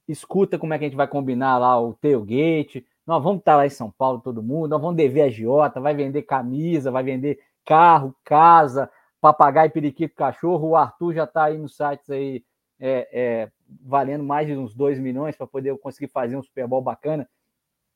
escuta 0.06 0.58
como 0.58 0.74
é 0.74 0.78
que 0.78 0.84
a 0.84 0.88
gente 0.88 0.96
vai 0.96 1.08
combinar 1.08 1.56
lá 1.56 1.80
o 1.80 1.94
tailgate. 1.94 2.86
Nós 3.10 3.24
vamos 3.24 3.40
estar 3.40 3.56
lá 3.56 3.66
em 3.66 3.70
São 3.70 3.90
Paulo, 3.90 4.20
todo 4.20 4.40
mundo. 4.40 4.68
Nós 4.68 4.80
vamos 4.80 4.96
dever 4.96 5.22
a 5.22 5.28
Giota, 5.28 5.80
vai 5.80 5.92
vender 5.96 6.22
camisa, 6.22 6.92
vai 6.92 7.02
vender 7.02 7.40
carro, 7.66 8.14
casa, 8.24 8.88
papagaio, 9.20 9.68
periquito, 9.68 10.14
cachorro. 10.14 10.68
O 10.68 10.76
Arthur 10.76 11.14
já 11.14 11.24
está 11.24 11.46
aí 11.46 11.58
nos 11.58 11.74
sites 11.74 12.08
aí 12.08 12.44
é, 12.78 13.08
é, 13.12 13.50
valendo 13.84 14.22
mais 14.22 14.46
de 14.46 14.56
uns 14.56 14.76
2 14.76 15.00
milhões 15.00 15.34
para 15.34 15.44
poder 15.44 15.76
conseguir 15.78 16.06
fazer 16.06 16.36
um 16.36 16.42
Super 16.44 16.68
Bowl 16.68 16.80
bacana. 16.80 17.28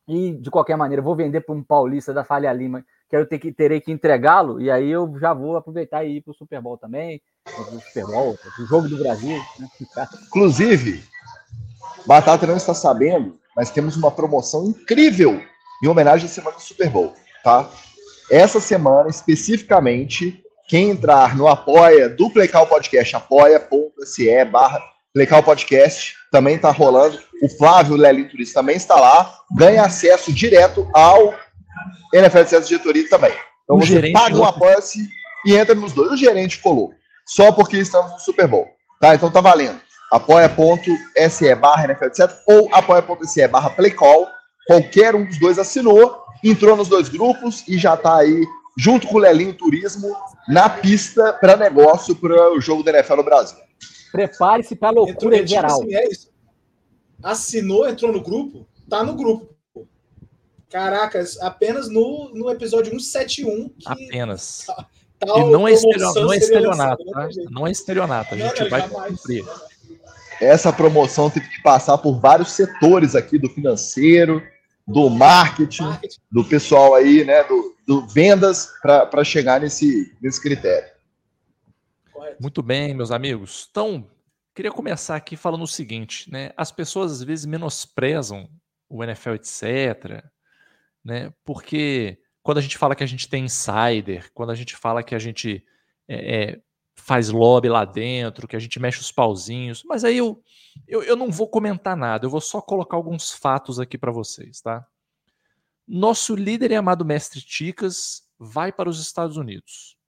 E, 0.09 0.33
de 0.33 0.51
qualquer 0.51 0.77
maneira, 0.77 1.01
vou 1.01 1.15
vender 1.15 1.43
para 1.43 1.55
um 1.55 1.63
paulista 1.63 2.13
da 2.13 2.25
Falha 2.25 2.53
Lima, 2.53 2.85
que 3.09 3.17
eu 3.17 3.25
ter 3.25 3.39
que, 3.39 3.53
terei 3.53 3.81
que 3.81 3.93
entregá-lo, 3.93 4.61
e 4.61 4.69
aí 4.69 4.91
eu 4.91 5.17
já 5.21 5.33
vou 5.33 5.57
aproveitar 5.57 6.03
e 6.03 6.17
ir 6.17 6.23
para 6.23 6.33
o 6.33 6.35
Super 6.35 6.61
Bowl 6.61 6.77
também, 6.77 7.23
o 7.47 7.79
Super 7.79 8.05
Bowl, 8.07 8.37
o 8.59 8.67
Jogo 8.67 8.89
do 8.89 8.99
Brasil. 8.99 9.39
Né? 9.61 9.69
Inclusive, 10.27 11.05
Batata 12.05 12.49
não 12.49 12.57
está 12.57 12.75
sabendo, 12.75 13.39
mas 13.57 13.71
temos 13.71 13.97
uma 13.97 14.11
promoção 14.11 14.67
incrível 14.67 15.41
em 15.83 15.89
homenagem 15.89 16.27
à 16.27 16.29
semana 16.29 16.57
do 16.57 16.63
Super 16.63 16.89
Bowl, 16.89 17.15
tá? 17.43 17.69
Essa 18.31 18.61
semana, 18.61 19.09
especificamente, 19.09 20.43
quem 20.69 20.91
entrar 20.91 21.37
no 21.37 21.47
apoia 21.47 22.09
do 22.09 22.31
Playcal 22.31 22.67
Podcast, 22.67 23.17
apoia.se 23.17 24.45
barra 24.47 24.83
Playcal 25.13 25.43
Podcast, 25.43 26.15
também 26.33 26.57
está 26.57 26.71
rolando. 26.71 27.19
O 27.43 27.49
Flávio 27.49 27.97
Lelin 27.97 28.25
Turista 28.25 28.61
também 28.61 28.77
está 28.77 28.97
lá, 28.97 29.33
ganha 29.57 29.85
acesso 29.85 30.33
direto 30.33 30.89
ao 30.93 31.35
NFL 32.13 32.43
de 32.43 32.69
Diretoria 32.69 33.09
também. 33.09 33.33
Então 33.65 33.77
o 33.77 33.81
você 33.81 34.11
paga 34.11 34.37
o 34.37 34.45
apoia-se 34.45 35.07
e 35.45 35.55
entra 35.55 35.75
nos 35.75 35.93
dois. 35.93 36.13
O 36.13 36.17
gerente 36.17 36.59
colou, 36.59 36.93
só 37.27 37.53
porque 37.53 37.77
estamos 37.77 38.13
no 38.13 38.19
Super 38.19 38.49
Bowl, 38.49 38.67
tá? 39.01 39.15
Então 39.15 39.31
tá 39.31 39.41
valendo 39.41 39.84
apoia.se 40.11 41.55
barra 41.57 41.85
NFL, 41.85 42.25
ou 42.47 42.69
apoia.se 42.73 43.49
barra 43.49 43.71
playcall. 43.71 44.29
Qualquer 44.67 45.15
um 45.15 45.25
dos 45.25 45.39
dois 45.39 45.59
assinou, 45.59 46.25
entrou 46.43 46.77
nos 46.77 46.89
dois 46.89 47.09
grupos 47.09 47.65
e 47.69 47.77
já 47.77 47.95
está 47.95 48.19
aí, 48.19 48.45
junto 48.79 49.07
com 49.07 49.17
o 49.17 49.21
Lelinho 49.21 49.55
Turismo, 49.55 50.15
na 50.49 50.69
pista 50.71 51.33
para 51.35 51.57
negócio 51.57 52.17
para 52.17 52.53
o 52.53 52.61
jogo 52.61 52.83
da 52.83 52.93
NFL 52.93 53.17
no 53.17 53.25
Brasil. 53.25 53.59
Prepare-se 54.11 54.77
para 54.77 54.89
a 54.89 54.93
loucura 54.93 55.37
entrou, 55.37 55.47
geral. 55.49 55.81
Tipo 55.81 55.97
assim, 55.97 56.31
é 56.31 56.35
Assinou, 57.23 57.89
entrou 57.89 58.13
no 58.13 58.23
grupo, 58.23 58.67
tá 58.89 59.03
no 59.03 59.15
grupo. 59.15 59.55
Caracas, 60.71 61.41
apenas 61.41 61.89
no, 61.89 62.31
no 62.35 62.51
episódio 62.51 62.91
171. 62.91 63.69
Que 63.69 63.89
apenas. 63.89 64.65
Tá, 64.67 64.87
tá 65.21 65.39
e 65.39 65.45
não 65.51 65.69
é, 65.69 65.73
estelionato, 65.73 66.21
não 66.21 66.33
é 66.33 66.37
estelionato, 66.37 67.05
tá? 67.05 67.29
Não 67.51 67.67
é 67.67 67.71
estelionato, 67.71 68.35
a 68.35 68.39
gente 68.39 68.55
não, 68.55 68.63
não, 68.63 68.71
vai 68.71 68.81
jamais. 68.81 69.21
cumprir 69.21 69.45
essa 70.41 70.73
promoção 70.73 71.31
teve 71.31 71.49
que 71.49 71.63
passar 71.63 71.99
por 71.99 72.21
vários 72.21 72.53
setores 72.53 73.15
aqui 73.15 73.39
do 73.39 73.49
financeiro, 73.49 74.43
do 74.87 75.09
marketing, 75.09 75.99
do 76.31 76.45
pessoal 76.45 76.95
aí, 76.95 77.25
né, 77.25 77.43
do, 77.45 77.75
do 77.87 78.07
vendas, 78.07 78.71
para 78.83 79.25
chegar 79.25 79.61
nesse, 79.61 80.15
nesse 80.21 80.41
critério. 80.41 80.93
Muito 82.41 82.63
bem, 82.63 82.95
meus 82.95 83.11
amigos. 83.11 83.69
Então, 83.71 84.09
queria 84.55 84.73
começar 84.73 85.17
aqui 85.17 85.37
falando 85.37 85.63
o 85.63 85.69
seguinte, 85.69 86.31
né? 86.31 86.53
As 86.57 86.73
pessoas 86.73 87.13
às 87.13 87.23
vezes 87.23 87.47
menosprezam 87.47 88.49
o 88.89 89.03
NFL, 89.03 89.35
etc., 89.35 90.25
né? 91.05 91.33
Porque 91.45 92.19
quando 92.43 92.59
a 92.59 92.61
gente 92.61 92.77
fala 92.77 92.95
que 92.95 93.05
a 93.05 93.07
gente 93.07 93.29
tem 93.29 93.45
insider, 93.45 94.31
quando 94.33 94.51
a 94.51 94.55
gente 94.55 94.77
fala 94.77 95.03
que 95.03 95.15
a 95.15 95.19
gente 95.19 95.65
é, 96.09 96.37
é, 96.37 96.61
faz 97.05 97.29
lobby 97.29 97.69
lá 97.69 97.85
dentro, 97.85 98.49
que 98.49 98.57
a 98.57 98.59
gente 98.59 98.81
mexe 98.81 98.99
os 98.99 99.13
pauzinhos. 99.13 99.85
Mas 99.85 100.05
aí 100.05 100.17
eu, 100.17 100.43
eu, 100.89 101.03
eu 101.03 101.15
não 101.15 101.31
vou 101.31 101.47
comentar 101.47 101.95
nada, 101.95 102.25
eu 102.25 102.31
vou 102.31 102.41
só 102.41 102.63
colocar 102.63 102.97
alguns 102.97 103.31
fatos 103.31 103.79
aqui 103.79 103.99
para 103.99 104.11
vocês, 104.11 104.63
tá? 104.63 104.87
Nosso 105.87 106.35
líder 106.35 106.71
e 106.71 106.75
amado 106.75 107.05
mestre 107.05 107.43
Ticas 107.43 108.23
vai 108.39 108.73
para 108.73 108.89
os 108.89 108.99
Estados 108.99 109.37
Unidos. 109.37 109.99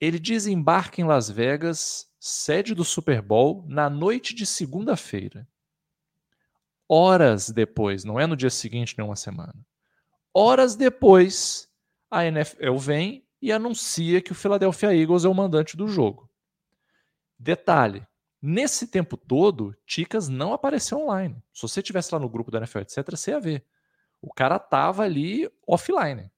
Ele 0.00 0.18
desembarca 0.18 1.02
em 1.02 1.04
Las 1.04 1.28
Vegas, 1.28 2.10
sede 2.18 2.74
do 2.74 2.84
Super 2.84 3.20
Bowl, 3.20 3.62
na 3.68 3.90
noite 3.90 4.34
de 4.34 4.46
segunda-feira. 4.46 5.46
Horas 6.88 7.50
depois, 7.50 8.04
não 8.04 8.18
é 8.18 8.26
no 8.26 8.36
dia 8.36 8.48
seguinte 8.48 8.94
nem 8.96 9.06
uma 9.06 9.16
semana. 9.16 9.54
Horas 10.32 10.76
depois, 10.76 11.68
a 12.10 12.24
NFL 12.24 12.76
vem 12.78 13.27
e 13.40 13.52
anuncia 13.52 14.20
que 14.20 14.32
o 14.32 14.34
Philadelphia 14.34 14.94
Eagles 14.94 15.24
é 15.24 15.28
o 15.28 15.34
mandante 15.34 15.76
do 15.76 15.88
jogo. 15.88 16.28
Detalhe: 17.38 18.06
nesse 18.42 18.86
tempo 18.86 19.16
todo, 19.16 19.76
Ticas 19.86 20.28
não 20.28 20.52
apareceu 20.52 20.98
online. 20.98 21.42
Se 21.52 21.62
você 21.62 21.80
estivesse 21.80 22.12
lá 22.12 22.18
no 22.18 22.28
grupo 22.28 22.50
da 22.50 22.58
NFL, 22.58 22.80
etc., 22.80 23.10
você 23.10 23.30
ia 23.30 23.40
ver. 23.40 23.64
O 24.20 24.32
cara 24.32 24.58
tava 24.58 25.04
ali 25.04 25.48
offline. 25.66 26.30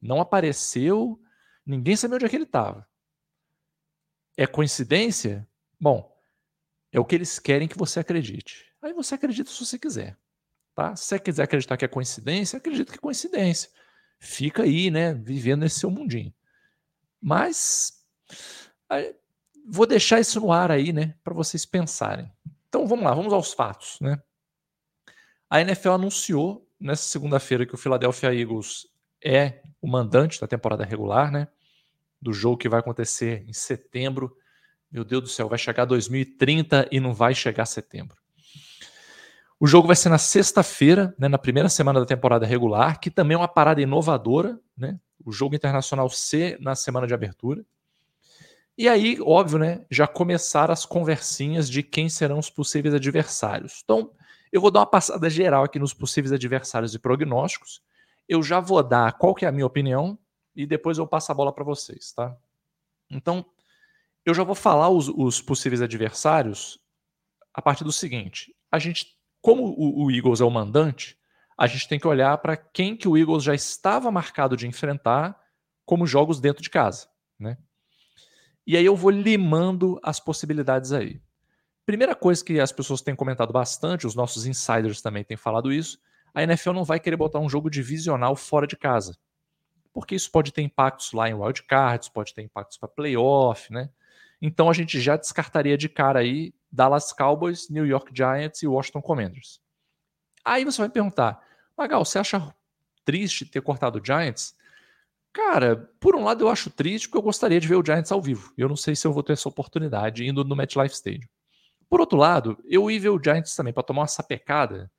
Não 0.00 0.20
apareceu, 0.20 1.20
ninguém 1.66 1.96
sabia 1.96 2.16
onde 2.16 2.24
é 2.24 2.28
que 2.28 2.36
ele 2.36 2.44
estava. 2.44 2.88
É 4.36 4.46
coincidência? 4.46 5.46
Bom, 5.80 6.16
é 6.92 6.98
o 6.98 7.04
que 7.04 7.14
eles 7.14 7.38
querem 7.38 7.68
que 7.68 7.76
você 7.76 8.00
acredite. 8.00 8.72
Aí 8.80 8.92
você 8.92 9.16
acredita 9.16 9.50
se 9.50 9.64
você 9.64 9.78
quiser. 9.78 10.16
Tá? 10.74 10.94
Se 10.94 11.06
você 11.06 11.18
quiser 11.18 11.42
acreditar 11.42 11.76
que 11.76 11.84
é 11.84 11.88
coincidência, 11.88 12.56
acredita 12.56 12.92
que 12.92 12.98
é 12.98 13.00
coincidência. 13.00 13.68
Fica 14.20 14.62
aí, 14.62 14.90
né, 14.90 15.12
vivendo 15.12 15.60
nesse 15.60 15.80
seu 15.80 15.90
mundinho. 15.90 16.32
Mas 17.20 18.04
vou 19.66 19.86
deixar 19.86 20.20
isso 20.20 20.40
no 20.40 20.52
ar 20.52 20.70
aí, 20.70 20.92
né, 20.92 21.14
para 21.22 21.34
vocês 21.34 21.66
pensarem. 21.66 22.30
Então 22.68 22.86
vamos 22.86 23.04
lá, 23.04 23.14
vamos 23.14 23.32
aos 23.32 23.52
fatos, 23.52 23.98
né? 24.00 24.20
A 25.48 25.60
NFL 25.60 25.90
anunciou 25.90 26.66
nessa 26.78 27.04
segunda-feira 27.04 27.66
que 27.66 27.74
o 27.74 27.78
Philadelphia 27.78 28.34
Eagles 28.34 28.86
é 29.24 29.62
o 29.80 29.88
mandante 29.88 30.40
da 30.40 30.46
temporada 30.46 30.84
regular, 30.84 31.32
né? 31.32 31.48
Do 32.20 32.32
jogo 32.32 32.58
que 32.58 32.68
vai 32.68 32.80
acontecer 32.80 33.44
em 33.48 33.52
setembro. 33.52 34.36
Meu 34.90 35.04
Deus 35.04 35.22
do 35.22 35.28
céu, 35.28 35.48
vai 35.48 35.58
chegar 35.58 35.84
2030 35.84 36.88
e 36.90 37.00
não 37.00 37.14
vai 37.14 37.34
chegar 37.34 37.66
setembro. 37.66 38.16
O 39.60 39.66
jogo 39.66 39.86
vai 39.86 39.96
ser 39.96 40.08
na 40.08 40.18
sexta-feira, 40.18 41.14
né, 41.18 41.28
na 41.28 41.38
primeira 41.38 41.68
semana 41.68 41.98
da 41.98 42.06
temporada 42.06 42.46
regular, 42.46 43.00
que 43.00 43.10
também 43.10 43.34
é 43.34 43.38
uma 43.38 43.48
parada 43.48 43.80
inovadora, 43.82 44.58
né? 44.76 45.00
O 45.24 45.32
jogo 45.32 45.54
internacional 45.54 46.08
C 46.08 46.56
na 46.60 46.74
semana 46.74 47.06
de 47.06 47.14
abertura. 47.14 47.64
E 48.76 48.88
aí, 48.88 49.18
óbvio, 49.20 49.58
né, 49.58 49.84
já 49.90 50.06
começaram 50.06 50.72
as 50.72 50.86
conversinhas 50.86 51.68
de 51.68 51.82
quem 51.82 52.08
serão 52.08 52.38
os 52.38 52.48
possíveis 52.48 52.94
adversários. 52.94 53.80
Então, 53.82 54.12
eu 54.52 54.60
vou 54.60 54.70
dar 54.70 54.80
uma 54.80 54.86
passada 54.86 55.28
geral 55.28 55.64
aqui 55.64 55.78
nos 55.78 55.92
possíveis 55.92 56.32
adversários 56.32 56.94
e 56.94 56.98
prognósticos. 56.98 57.82
Eu 58.28 58.42
já 58.42 58.60
vou 58.60 58.82
dar 58.82 59.14
qual 59.14 59.34
que 59.34 59.44
é 59.44 59.48
a 59.48 59.52
minha 59.52 59.66
opinião 59.66 60.18
e 60.54 60.66
depois 60.66 60.98
eu 60.98 61.06
passo 61.06 61.32
a 61.32 61.34
bola 61.34 61.52
para 61.52 61.64
vocês, 61.64 62.12
tá? 62.12 62.36
Então, 63.10 63.44
eu 64.24 64.34
já 64.34 64.44
vou 64.44 64.54
falar 64.54 64.90
os, 64.90 65.08
os, 65.08 65.40
possíveis 65.40 65.80
adversários 65.80 66.78
a 67.52 67.62
partir 67.62 67.84
do 67.84 67.92
seguinte: 67.92 68.54
a 68.70 68.78
gente, 68.78 69.16
como 69.40 69.64
o, 69.64 70.04
o 70.04 70.10
Eagles 70.10 70.40
é 70.40 70.44
o 70.44 70.50
mandante, 70.50 71.18
a 71.58 71.66
gente 71.66 71.88
tem 71.88 71.98
que 71.98 72.06
olhar 72.06 72.38
para 72.38 72.56
quem 72.56 72.96
que 72.96 73.08
o 73.08 73.18
Eagles 73.18 73.42
já 73.42 73.52
estava 73.52 74.12
marcado 74.12 74.56
de 74.56 74.68
enfrentar 74.68 75.36
como 75.84 76.06
jogos 76.06 76.40
dentro 76.40 76.62
de 76.62 76.70
casa, 76.70 77.08
né? 77.36 77.58
E 78.64 78.76
aí 78.76 78.84
eu 78.84 78.94
vou 78.94 79.10
limando 79.10 79.98
as 80.02 80.20
possibilidades 80.20 80.92
aí. 80.92 81.20
Primeira 81.84 82.14
coisa 82.14 82.44
que 82.44 82.60
as 82.60 82.70
pessoas 82.70 83.02
têm 83.02 83.16
comentado 83.16 83.52
bastante, 83.52 84.06
os 84.06 84.14
nossos 84.14 84.46
insiders 84.46 85.02
também 85.02 85.24
têm 85.24 85.36
falado 85.36 85.72
isso, 85.72 85.98
a 86.32 86.42
NFL 86.42 86.72
não 86.72 86.84
vai 86.84 87.00
querer 87.00 87.16
botar 87.16 87.40
um 87.40 87.48
jogo 87.48 87.68
divisional 87.68 88.36
fora 88.36 88.66
de 88.66 88.76
casa. 88.76 89.18
Porque 89.92 90.14
isso 90.14 90.30
pode 90.30 90.52
ter 90.52 90.62
impactos 90.62 91.12
lá 91.12 91.28
em 91.28 91.34
wildcards, 91.34 92.08
pode 92.08 92.34
ter 92.34 92.42
impactos 92.42 92.78
para 92.78 92.88
playoff, 92.88 93.72
né? 93.72 93.90
Então 94.40 94.70
a 94.70 94.72
gente 94.72 95.00
já 95.00 95.16
descartaria 95.16 95.76
de 95.76 95.88
cara 95.88 96.20
aí 96.20 96.54
Dallas 96.70 97.12
Cowboys, 97.12 97.68
New 97.68 97.86
York 97.86 98.12
Giants 98.14 98.62
e 98.62 98.68
Washington 98.68 99.02
Commanders. 99.02 99.60
Aí 100.44 100.64
você 100.64 100.80
vai 100.82 100.88
perguntar, 100.88 101.42
Magal, 101.78 102.04
você 102.04 102.18
acha 102.18 102.52
triste 103.04 103.46
ter 103.46 103.62
cortado 103.62 104.00
o 104.00 104.04
Giants? 104.04 104.52
Cara, 105.32 105.88
por 106.00 106.16
um 106.16 106.24
lado 106.24 106.44
eu 106.44 106.48
acho 106.48 106.70
triste 106.70 107.06
porque 107.06 107.18
eu 107.18 107.22
gostaria 107.22 107.60
de 107.60 107.68
ver 107.68 107.76
o 107.76 107.84
Giants 107.84 108.10
ao 108.10 108.20
vivo. 108.20 108.52
Eu 108.58 108.68
não 108.68 108.74
sei 108.74 108.96
se 108.96 109.06
eu 109.06 109.12
vou 109.12 109.22
ter 109.22 109.34
essa 109.34 109.48
oportunidade 109.48 110.26
indo 110.26 110.42
no 110.42 110.56
MetLife 110.56 110.96
Stadium. 110.96 111.28
Por 111.88 112.00
outro 112.00 112.18
lado, 112.18 112.58
eu 112.64 112.90
ia 112.90 112.98
ver 112.98 113.10
o 113.10 113.22
Giants 113.22 113.54
também 113.54 113.72
para 113.72 113.84
tomar 113.84 114.02
uma 114.02 114.08
sapecada. 114.08 114.90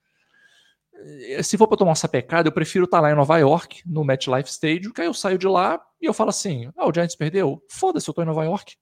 Eh, 0.94 1.44
se 1.44 1.58
for 1.58 1.68
para 1.68 1.78
tomar 1.78 1.90
uma 1.90 1.96
sapecada, 1.96 2.48
eu 2.48 2.54
prefiro 2.54 2.86
estar 2.86 2.98
tá 2.98 3.02
lá 3.02 3.12
em 3.12 3.16
Nova 3.16 3.38
York, 3.38 3.84
no 3.86 4.06
MetLife 4.06 4.50
Stadium, 4.50 4.94
que 4.94 5.02
aí 5.02 5.08
eu 5.08 5.14
saio 5.14 5.38
de 5.38 5.48
lá 5.48 5.86
e 6.02 6.06
eu 6.06 6.14
falo 6.14 6.30
assim: 6.30 6.72
ah, 6.78 6.88
o 6.88 6.94
Giants 6.94 7.16
perdeu? 7.18 7.62
Foda-se, 7.70 8.08
eu 8.10 8.14
tô 8.14 8.22
em 8.22 8.26
Nova 8.26 8.46
York. 8.46 8.78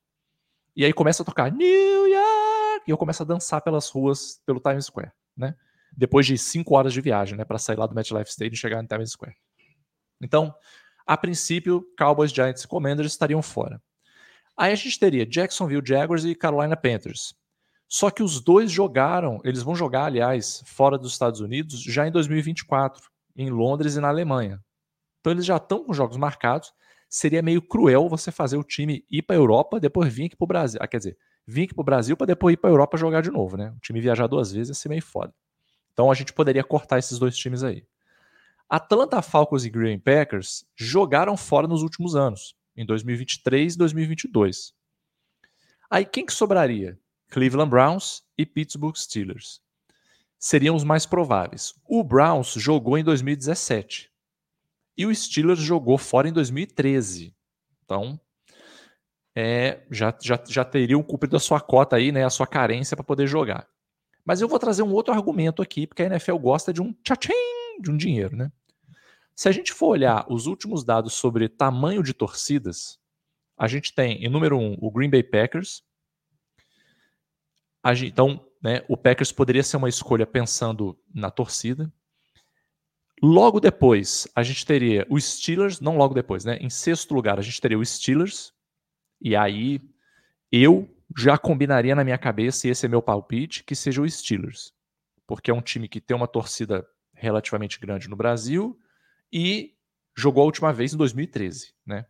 E 0.75 0.85
aí 0.85 0.93
começa 0.93 1.23
a 1.23 1.25
tocar 1.25 1.51
New 1.51 2.07
York! 2.07 2.83
E 2.87 2.91
eu 2.91 2.97
começo 2.97 3.23
a 3.23 3.25
dançar 3.25 3.61
pelas 3.61 3.89
ruas, 3.89 4.39
pelo 4.45 4.59
Times 4.59 4.85
Square, 4.85 5.11
né? 5.35 5.55
Depois 5.97 6.27
de 6.27 6.37
cinco 6.37 6.75
horas 6.75 6.93
de 6.93 7.01
viagem, 7.01 7.35
né? 7.35 7.43
Para 7.43 7.57
sair 7.57 7.77
lá 7.77 7.87
do 7.87 7.95
MetLife 7.95 8.29
Stadium 8.29 8.53
e 8.53 8.57
chegar 8.57 8.81
no 8.81 8.87
Times 8.87 9.11
Square. 9.11 9.35
Então, 10.21 10.53
a 11.05 11.17
princípio, 11.17 11.83
Cowboys, 11.97 12.31
Giants 12.31 12.63
e 12.63 12.67
Commanders 12.67 13.11
estariam 13.11 13.41
fora. 13.41 13.81
Aí 14.55 14.71
a 14.71 14.75
gente 14.75 14.99
teria 14.99 15.25
Jacksonville 15.25 15.85
Jaguars 15.85 16.23
e 16.25 16.35
Carolina 16.35 16.75
Panthers. 16.75 17.33
Só 17.87 18.09
que 18.09 18.21
os 18.21 18.41
dois 18.41 18.69
jogaram, 18.71 19.39
eles 19.43 19.63
vão 19.63 19.75
jogar, 19.75 20.05
aliás, 20.05 20.61
fora 20.65 20.97
dos 20.97 21.13
Estados 21.13 21.39
Unidos 21.39 21.81
já 21.81 22.05
em 22.05 22.11
2024, 22.11 23.09
em 23.35 23.49
Londres 23.49 23.95
e 23.95 24.01
na 24.01 24.09
Alemanha. 24.09 24.59
Então 25.21 25.31
eles 25.31 25.45
já 25.45 25.57
estão 25.57 25.83
com 25.85 25.93
jogos 25.93 26.17
marcados. 26.17 26.73
Seria 27.09 27.41
meio 27.41 27.61
cruel 27.61 28.09
você 28.09 28.31
fazer 28.31 28.57
o 28.57 28.63
time 28.63 29.05
ir 29.09 29.21
para 29.21 29.35
a 29.35 29.39
Europa, 29.39 29.79
depois 29.79 30.13
vir 30.13 30.25
aqui 30.25 30.35
para 30.35 30.43
o 30.43 30.47
Brasil. 30.47 30.79
Ah, 30.81 30.87
quer 30.87 30.97
dizer, 30.97 31.17
vir 31.45 31.63
aqui 31.63 31.73
para 31.73 31.81
o 31.81 31.85
Brasil 31.85 32.17
para 32.17 32.27
depois 32.27 32.53
ir 32.53 32.57
para 32.57 32.69
a 32.69 32.73
Europa 32.73 32.97
jogar 32.97 33.21
de 33.21 33.31
novo, 33.31 33.55
né? 33.55 33.71
O 33.77 33.79
time 33.79 34.01
viajar 34.01 34.27
duas 34.27 34.51
vezes 34.51 34.69
ia 34.69 34.75
ser 34.75 34.89
meio 34.89 35.01
foda. 35.01 35.33
Então 35.97 36.11
a 36.11 36.13
gente 36.13 36.31
poderia 36.31 36.63
cortar 36.63 36.99
esses 36.99 37.17
dois 37.17 37.35
times 37.35 37.63
aí. 37.63 37.83
Atlanta 38.69 39.19
Falcons 39.19 39.65
e 39.65 39.69
Green 39.71 39.97
Packers 39.97 40.63
jogaram 40.75 41.35
fora 41.35 41.67
nos 41.67 41.81
últimos 41.81 42.15
anos, 42.15 42.55
em 42.75 42.85
2023 42.85 43.73
e 43.73 43.77
2022. 43.79 44.73
Aí 45.89 46.05
quem 46.05 46.23
que 46.23 46.31
sobraria? 46.31 46.99
Cleveland 47.31 47.71
Browns 47.71 48.21
e 48.37 48.45
Pittsburgh 48.45 48.95
Steelers. 48.95 49.59
Seriam 50.37 50.75
os 50.75 50.83
mais 50.83 51.07
prováveis. 51.07 51.73
O 51.89 52.03
Browns 52.03 52.53
jogou 52.53 52.95
em 52.99 53.03
2017 53.03 54.11
e 54.95 55.07
o 55.07 55.15
Steelers 55.15 55.59
jogou 55.59 55.97
fora 55.97 56.29
em 56.29 56.31
2013. 56.31 57.35
Então, 57.83 58.21
é, 59.35 59.83
já, 59.89 60.15
já, 60.21 60.39
já 60.47 60.63
teriam 60.63 61.01
cumprido 61.01 61.37
a 61.37 61.39
sua 61.39 61.59
cota 61.59 61.95
aí, 61.95 62.11
né, 62.11 62.23
a 62.23 62.29
sua 62.29 62.45
carência 62.45 62.95
para 62.95 63.03
poder 63.03 63.25
jogar. 63.25 63.67
Mas 64.27 64.41
eu 64.41 64.47
vou 64.49 64.59
trazer 64.59 64.83
um 64.83 64.91
outro 64.91 65.13
argumento 65.13 65.61
aqui, 65.61 65.87
porque 65.87 66.03
a 66.03 66.07
NFL 66.07 66.35
gosta 66.35 66.73
de 66.73 66.81
um 66.81 66.91
tchim, 67.01 67.81
de 67.81 67.89
um 67.89 67.95
dinheiro, 67.95 68.35
né? 68.35 68.51
Se 69.33 69.47
a 69.47 69.53
gente 69.53 69.71
for 69.71 69.87
olhar 69.87 70.25
os 70.29 70.47
últimos 70.47 70.83
dados 70.83 71.13
sobre 71.13 71.47
tamanho 71.47 72.03
de 72.03 72.13
torcidas, 72.13 72.99
a 73.57 73.69
gente 73.69 73.95
tem, 73.95 74.21
em 74.25 74.27
número 74.27 74.57
um, 74.57 74.75
o 74.81 74.91
Green 74.91 75.09
Bay 75.09 75.23
Packers, 75.23 75.81
então, 78.03 78.45
né, 78.61 78.83
o 78.89 78.97
Packers 78.97 79.31
poderia 79.31 79.63
ser 79.63 79.77
uma 79.77 79.87
escolha 79.87 80.27
pensando 80.27 80.99
na 81.15 81.31
torcida. 81.31 81.89
Logo 83.23 83.61
depois, 83.61 84.27
a 84.35 84.43
gente 84.43 84.65
teria 84.65 85.07
os 85.09 85.23
Steelers, 85.23 85.79
não 85.79 85.95
logo 85.95 86.13
depois, 86.13 86.43
né? 86.43 86.57
Em 86.57 86.69
sexto 86.69 87.13
lugar, 87.13 87.39
a 87.39 87.41
gente 87.41 87.61
teria 87.61 87.79
os 87.79 87.89
Steelers. 87.91 88.53
E 89.21 89.37
aí, 89.37 89.79
eu 90.51 90.96
já 91.15 91.37
combinaria 91.37 91.95
na 91.95 92.03
minha 92.03 92.17
cabeça, 92.17 92.67
e 92.67 92.71
esse 92.71 92.85
é 92.85 92.89
meu 92.89 93.01
palpite, 93.01 93.63
que 93.63 93.75
seja 93.75 94.01
o 94.01 94.09
Steelers. 94.09 94.73
Porque 95.25 95.51
é 95.51 95.53
um 95.53 95.61
time 95.61 95.87
que 95.87 96.01
tem 96.01 96.15
uma 96.15 96.27
torcida 96.27 96.87
relativamente 97.13 97.79
grande 97.79 98.09
no 98.09 98.15
Brasil 98.15 98.79
e 99.31 99.75
jogou 100.15 100.43
a 100.43 100.45
última 100.45 100.71
vez 100.73 100.93
em 100.93 100.97
2013, 100.97 101.73
né? 101.85 102.05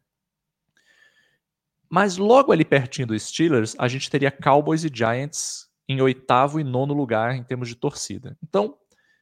Mas 1.89 2.17
logo 2.17 2.51
ali 2.51 2.65
pertinho 2.65 3.07
dos 3.07 3.23
Steelers, 3.23 3.75
a 3.79 3.87
gente 3.87 4.09
teria 4.09 4.31
Cowboys 4.31 4.83
e 4.83 4.91
Giants 4.93 5.69
em 5.87 6.01
oitavo 6.01 6.59
e 6.59 6.63
nono 6.63 6.93
lugar 6.93 7.35
em 7.35 7.43
termos 7.43 7.69
de 7.69 7.75
torcida. 7.75 8.37
Então, 8.43 8.77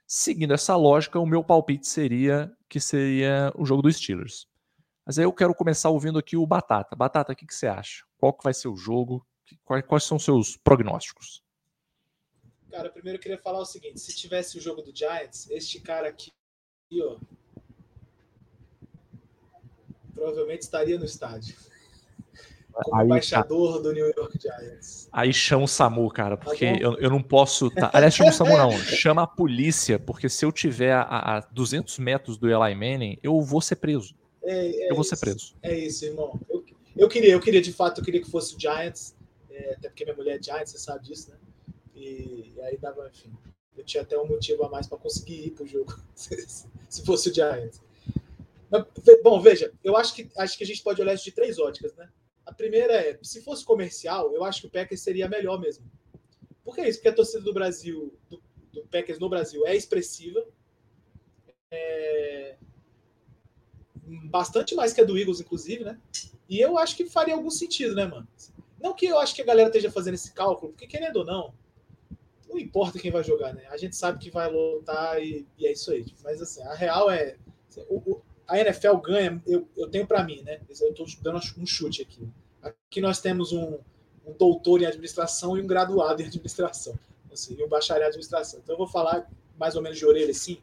seguindo 0.07 0.53
essa 0.53 0.75
lógica, 0.75 1.19
o 1.19 1.25
meu 1.27 1.43
palpite 1.43 1.87
seria 1.87 2.51
que 2.67 2.79
seria 2.79 3.51
o 3.55 3.65
jogo 3.65 3.83
dos 3.83 3.97
Steelers. 3.97 4.47
Mas 5.05 5.19
aí 5.19 5.25
eu 5.25 5.33
quero 5.33 5.53
começar 5.53 5.89
ouvindo 5.89 6.17
aqui 6.17 6.35
o 6.35 6.47
Batata. 6.47 6.95
Batata, 6.95 7.33
o 7.33 7.35
que, 7.35 7.45
que 7.45 7.53
você 7.53 7.67
acha? 7.67 8.03
Qual 8.17 8.33
que 8.33 8.43
vai 8.43 8.53
ser 8.53 8.67
o 8.67 8.75
jogo? 8.75 9.23
Quais, 9.63 9.85
quais 9.85 10.03
são 10.03 10.17
os 10.17 10.23
seus 10.23 10.57
prognósticos? 10.57 11.43
Cara, 12.71 12.89
primeiro 12.89 13.17
eu 13.17 13.21
queria 13.21 13.37
falar 13.37 13.59
o 13.59 13.65
seguinte: 13.65 13.99
se 13.99 14.15
tivesse 14.15 14.57
o 14.57 14.61
jogo 14.61 14.81
do 14.81 14.95
Giants, 14.95 15.49
este 15.49 15.79
cara 15.79 16.09
aqui, 16.09 16.31
ó, 17.01 17.17
provavelmente 20.13 20.63
estaria 20.63 20.97
no 20.97 21.05
estádio. 21.05 21.55
como 22.73 22.97
aí, 22.97 23.05
embaixador 23.05 23.81
do 23.81 23.93
New 23.93 24.07
York 24.17 24.39
Giants. 24.41 25.07
Aí 25.11 25.33
chama 25.33 25.63
o 25.63 25.67
SAMU, 25.67 26.09
cara, 26.09 26.35
porque 26.35 26.65
tá 26.65 26.79
eu, 26.79 26.97
eu 26.97 27.09
não 27.09 27.21
posso. 27.21 27.69
Tá... 27.69 27.91
Aliás, 27.93 28.13
chama 28.13 28.29
o 28.31 28.33
SAMU 28.33 28.57
não, 28.57 28.71
chama 28.71 29.23
a 29.23 29.27
polícia, 29.27 29.99
porque 29.99 30.27
se 30.27 30.43
eu 30.45 30.51
tiver 30.51 30.93
a, 30.93 31.37
a 31.37 31.39
200 31.39 31.97
metros 31.99 32.37
do 32.37 32.49
Eli 32.49 32.75
Manning, 32.75 33.19
eu 33.21 33.39
vou 33.41 33.61
ser 33.61 33.75
preso. 33.75 34.15
É, 34.43 34.87
é 34.87 34.91
eu 34.91 34.95
vou 34.95 35.03
ser 35.03 35.17
preso. 35.17 35.55
É 35.61 35.77
isso, 35.77 36.05
irmão. 36.05 36.39
Eu, 36.49 36.65
eu, 36.95 37.07
queria, 37.07 37.31
eu 37.31 37.39
queria, 37.39 37.61
de 37.61 37.71
fato, 37.71 38.01
eu 38.01 38.05
queria 38.05 38.21
que 38.21 38.29
fosse 38.29 38.55
o 38.55 38.59
Giants, 38.59 39.15
é, 39.55 39.73
até 39.73 39.87
porque 39.89 40.03
minha 40.03 40.15
mulher 40.15 40.37
é 40.37 40.43
Giants, 40.43 40.71
você 40.71 40.77
sabe 40.77 41.05
disso, 41.05 41.31
né? 41.31 41.37
E, 41.95 42.53
e 42.55 42.61
aí 42.61 42.77
dava, 42.77 43.07
enfim. 43.07 43.33
Eu 43.75 43.83
tinha 43.83 44.03
até 44.03 44.17
um 44.17 44.27
motivo 44.27 44.63
a 44.63 44.69
mais 44.69 44.87
para 44.87 44.97
conseguir 44.97 45.47
ir 45.47 45.51
pro 45.51 45.65
jogo, 45.65 45.93
se 46.15 47.05
fosse 47.05 47.29
o 47.29 47.33
Giants. 47.33 47.81
Mas, 48.69 48.85
bom, 49.23 49.39
veja, 49.39 49.71
eu 49.83 49.95
acho 49.95 50.13
que, 50.13 50.29
acho 50.37 50.57
que 50.57 50.63
a 50.63 50.67
gente 50.67 50.83
pode 50.83 51.01
olhar 51.01 51.13
isso 51.13 51.23
de 51.23 51.31
três 51.31 51.59
óticas, 51.59 51.95
né? 51.95 52.09
A 52.45 52.53
primeira 52.53 52.93
é, 52.93 53.17
se 53.21 53.41
fosse 53.41 53.63
comercial, 53.63 54.33
eu 54.33 54.43
acho 54.43 54.61
que 54.61 54.67
o 54.67 54.69
Packers 54.69 55.01
seria 55.01 55.27
melhor 55.27 55.59
mesmo. 55.59 55.89
Por 56.63 56.75
que 56.75 56.81
isso? 56.81 56.99
Porque 56.99 57.09
a 57.09 57.13
torcida 57.13 57.43
do 57.43 57.53
Brasil, 57.53 58.13
do, 58.29 58.41
do 58.73 58.85
Packers 58.87 59.19
no 59.19 59.29
Brasil, 59.29 59.65
é 59.65 59.75
expressiva. 59.75 60.45
É... 61.71 62.57
Bastante 64.29 64.75
mais 64.75 64.93
que 64.93 65.01
a 65.01 65.03
do 65.03 65.17
Eagles, 65.17 65.39
inclusive, 65.39 65.83
né? 65.83 65.99
E 66.47 66.59
eu 66.59 66.77
acho 66.77 66.95
que 66.95 67.05
faria 67.05 67.33
algum 67.33 67.49
sentido, 67.49 67.95
né, 67.95 68.05
mano? 68.05 68.27
Não 68.85 68.93
que 68.93 69.07
eu 69.07 69.17
acho 69.17 69.33
que 69.33 69.41
a 69.41 69.45
galera 69.45 69.69
esteja 69.69 69.89
fazendo 69.89 70.13
esse 70.13 70.31
cálculo, 70.31 70.71
porque 70.71 70.85
querendo 70.85 71.15
ou 71.15 71.25
não, 71.25 71.51
não 72.47 72.59
importa 72.59 72.99
quem 72.99 73.09
vai 73.09 73.23
jogar, 73.23 73.51
né? 73.51 73.63
A 73.71 73.77
gente 73.77 73.95
sabe 73.95 74.19
que 74.19 74.29
vai 74.29 74.47
lutar 74.47 75.19
e, 75.19 75.43
e 75.57 75.65
é 75.65 75.71
isso 75.71 75.89
aí. 75.89 76.05
Mas 76.23 76.39
assim, 76.39 76.61
a 76.61 76.75
real 76.75 77.09
é. 77.09 77.35
O, 77.89 77.95
o, 77.95 78.21
a 78.47 78.59
NFL 78.59 78.97
ganha, 78.97 79.41
eu, 79.47 79.67
eu 79.75 79.89
tenho 79.89 80.05
para 80.05 80.23
mim, 80.23 80.43
né? 80.43 80.61
Eu 80.69 80.91
estou 80.91 81.07
dando 81.23 81.39
um 81.57 81.65
chute 81.65 82.03
aqui. 82.03 82.29
Aqui 82.61 83.01
nós 83.01 83.19
temos 83.19 83.51
um, 83.51 83.79
um, 84.23 84.33
doutor 84.37 84.79
em 84.79 84.85
administração 84.85 85.57
e 85.57 85.63
um 85.63 85.67
graduado 85.67 86.21
em 86.21 86.27
administração, 86.27 86.93
assim, 87.33 87.55
e 87.57 87.63
um 87.63 87.67
bacharel 87.67 88.03
em 88.03 88.09
administração. 88.09 88.59
Então 88.63 88.75
eu 88.75 88.77
vou 88.77 88.87
falar 88.87 89.27
mais 89.57 89.75
ou 89.75 89.81
menos 89.81 89.97
de 89.97 90.05
orelha 90.05 90.29
assim, 90.29 90.59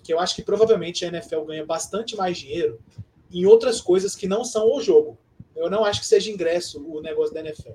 que 0.00 0.12
eu 0.12 0.20
acho 0.20 0.36
que 0.36 0.42
provavelmente 0.42 1.04
a 1.04 1.08
NFL 1.08 1.40
ganha 1.40 1.66
bastante 1.66 2.14
mais 2.14 2.38
dinheiro 2.38 2.78
em 3.32 3.44
outras 3.46 3.80
coisas 3.80 4.14
que 4.14 4.28
não 4.28 4.44
são 4.44 4.72
o 4.72 4.80
jogo. 4.80 5.18
Eu 5.54 5.70
não 5.70 5.84
acho 5.84 6.00
que 6.00 6.06
seja 6.06 6.30
ingresso 6.30 6.84
o 6.86 7.00
negócio 7.00 7.32
da 7.32 7.40
NFL. 7.40 7.72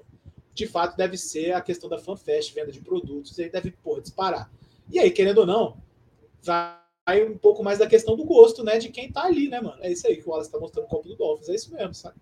De 0.53 0.67
fato, 0.67 0.97
deve 0.97 1.17
ser 1.17 1.53
a 1.53 1.61
questão 1.61 1.89
da 1.89 1.97
FanFest, 1.97 2.53
venda 2.53 2.71
de 2.71 2.81
produtos, 2.81 3.39
aí 3.39 3.49
deve 3.49 3.71
porra, 3.71 4.01
disparar. 4.01 4.51
E 4.91 4.99
aí, 4.99 5.11
querendo 5.11 5.39
ou 5.39 5.45
não, 5.45 5.77
vai 6.41 7.23
um 7.23 7.37
pouco 7.37 7.63
mais 7.63 7.79
da 7.79 7.87
questão 7.87 8.15
do 8.15 8.25
gosto, 8.25 8.63
né? 8.63 8.77
De 8.77 8.89
quem 8.89 9.11
tá 9.11 9.23
ali, 9.23 9.49
né, 9.49 9.61
mano? 9.61 9.81
É 9.81 9.91
isso 9.91 10.07
aí 10.07 10.17
que 10.17 10.27
o 10.27 10.31
Wallace 10.31 10.51
tá 10.51 10.59
mostrando 10.59 10.85
o 10.85 10.89
copo 10.89 11.07
do 11.07 11.15
Dolphins. 11.15 11.49
É 11.49 11.55
isso 11.55 11.73
mesmo, 11.73 11.93
sabe? 11.93 12.19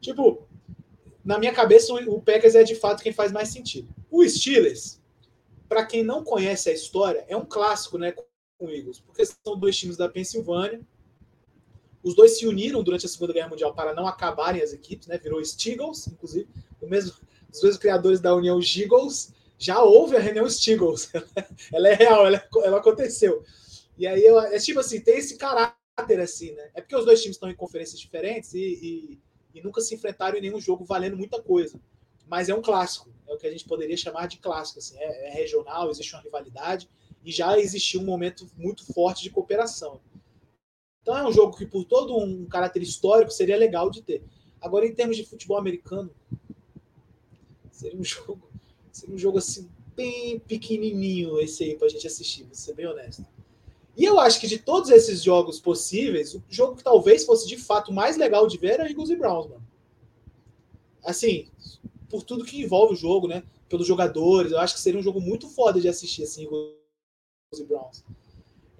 Tipo, 0.00 0.46
na 1.24 1.38
minha 1.38 1.52
cabeça, 1.52 1.92
o 1.92 2.22
Packers 2.22 2.54
é 2.54 2.62
de 2.62 2.74
fato 2.74 3.02
quem 3.02 3.12
faz 3.12 3.32
mais 3.32 3.48
sentido. 3.48 3.88
O 4.10 4.26
Steelers, 4.26 5.00
para 5.68 5.84
quem 5.84 6.02
não 6.02 6.24
conhece 6.24 6.70
a 6.70 6.72
história, 6.72 7.24
é 7.28 7.36
um 7.36 7.44
clássico, 7.44 7.98
né? 7.98 8.12
Com 8.12 8.24
o 8.60 8.70
Eagles, 8.70 9.00
porque 9.00 9.24
são 9.24 9.58
dois 9.58 9.76
times 9.76 9.96
da 9.96 10.08
Pensilvânia. 10.08 10.80
Os 12.02 12.14
dois 12.14 12.38
se 12.38 12.46
uniram 12.46 12.82
durante 12.82 13.06
a 13.06 13.08
Segunda 13.08 13.32
Guerra 13.32 13.48
Mundial 13.48 13.74
para 13.74 13.94
não 13.94 14.06
acabarem 14.06 14.62
as 14.62 14.72
equipes, 14.72 15.06
né? 15.06 15.18
Virou 15.18 15.44
Steagles, 15.44 16.06
inclusive. 16.06 16.48
O 16.80 16.86
mesmo, 16.86 17.12
os 17.52 17.60
dois 17.60 17.76
criadores 17.76 18.20
da 18.20 18.34
União 18.34 18.60
Giggles. 18.60 19.32
Já 19.58 19.82
houve 19.82 20.16
a 20.16 20.20
reunião 20.20 20.48
Steagles. 20.48 21.10
ela 21.72 21.88
é 21.88 21.94
real, 21.94 22.26
ela, 22.26 22.42
ela 22.62 22.78
aconteceu. 22.78 23.44
E 23.98 24.06
aí 24.06 24.24
eu, 24.24 24.40
é 24.40 24.58
tipo 24.58 24.80
assim, 24.80 24.98
tem 25.00 25.18
esse 25.18 25.36
caráter 25.36 26.20
assim, 26.20 26.52
né? 26.52 26.70
É 26.74 26.80
porque 26.80 26.96
os 26.96 27.04
dois 27.04 27.20
times 27.20 27.36
estão 27.36 27.50
em 27.50 27.54
conferências 27.54 28.00
diferentes 28.00 28.54
e, 28.54 28.58
e, 28.58 29.20
e, 29.58 29.62
nunca 29.62 29.82
se 29.82 29.94
enfrentaram 29.94 30.38
em 30.38 30.40
nenhum 30.40 30.58
jogo 30.58 30.86
valendo 30.86 31.18
muita 31.18 31.42
coisa. 31.42 31.78
Mas 32.26 32.48
é 32.48 32.54
um 32.54 32.62
clássico, 32.62 33.12
é 33.28 33.34
o 33.34 33.36
que 33.36 33.46
a 33.46 33.50
gente 33.50 33.66
poderia 33.66 33.96
chamar 33.98 34.26
de 34.26 34.38
clássico, 34.38 34.78
assim, 34.78 34.96
é, 34.96 35.28
é 35.28 35.30
regional, 35.34 35.90
existe 35.90 36.14
uma 36.14 36.22
rivalidade 36.22 36.88
e 37.22 37.30
já 37.30 37.58
existiu 37.58 38.00
um 38.00 38.04
momento 38.04 38.48
muito 38.56 38.90
forte 38.94 39.22
de 39.22 39.28
cooperação. 39.28 40.00
Então 41.02 41.16
é 41.16 41.26
um 41.26 41.32
jogo 41.32 41.56
que, 41.56 41.66
por 41.66 41.84
todo 41.84 42.16
um 42.16 42.46
caráter 42.46 42.82
histórico, 42.82 43.30
seria 43.30 43.56
legal 43.56 43.90
de 43.90 44.02
ter. 44.02 44.22
Agora, 44.60 44.86
em 44.86 44.94
termos 44.94 45.16
de 45.16 45.24
futebol 45.24 45.56
americano, 45.56 46.10
seria 47.70 47.98
um 47.98 48.04
jogo, 48.04 48.40
seria 48.92 49.14
um 49.14 49.18
jogo 49.18 49.38
assim, 49.38 49.68
bem 49.96 50.38
pequenininho 50.38 51.40
esse 51.40 51.64
aí 51.64 51.76
pra 51.76 51.88
gente 51.88 52.06
assistir, 52.06 52.44
vou 52.44 52.54
ser 52.54 52.74
bem 52.74 52.86
honesto. 52.86 53.24
E 53.96 54.04
eu 54.04 54.18
acho 54.18 54.40
que 54.40 54.46
de 54.46 54.58
todos 54.58 54.90
esses 54.90 55.22
jogos 55.22 55.60
possíveis, 55.60 56.34
o 56.34 56.42
jogo 56.48 56.76
que 56.76 56.84
talvez 56.84 57.24
fosse 57.24 57.46
de 57.46 57.56
fato 57.56 57.92
mais 57.92 58.16
legal 58.16 58.46
de 58.46 58.56
ver 58.56 58.72
era 58.72 58.88
Eagles 58.88 59.10
e 59.10 59.16
Browns, 59.16 59.46
mano. 59.48 59.66
Assim, 61.04 61.48
por 62.08 62.22
tudo 62.22 62.44
que 62.44 62.62
envolve 62.62 62.94
o 62.94 62.96
jogo, 62.96 63.26
né? 63.26 63.42
Pelos 63.68 63.86
jogadores, 63.86 64.52
eu 64.52 64.58
acho 64.58 64.74
que 64.74 64.80
seria 64.80 64.98
um 64.98 65.02
jogo 65.02 65.20
muito 65.20 65.48
foda 65.48 65.80
de 65.80 65.88
assistir, 65.88 66.22
assim, 66.22 66.44
Eagles 66.44 66.74
e 67.58 67.64
Browns. 67.64 68.04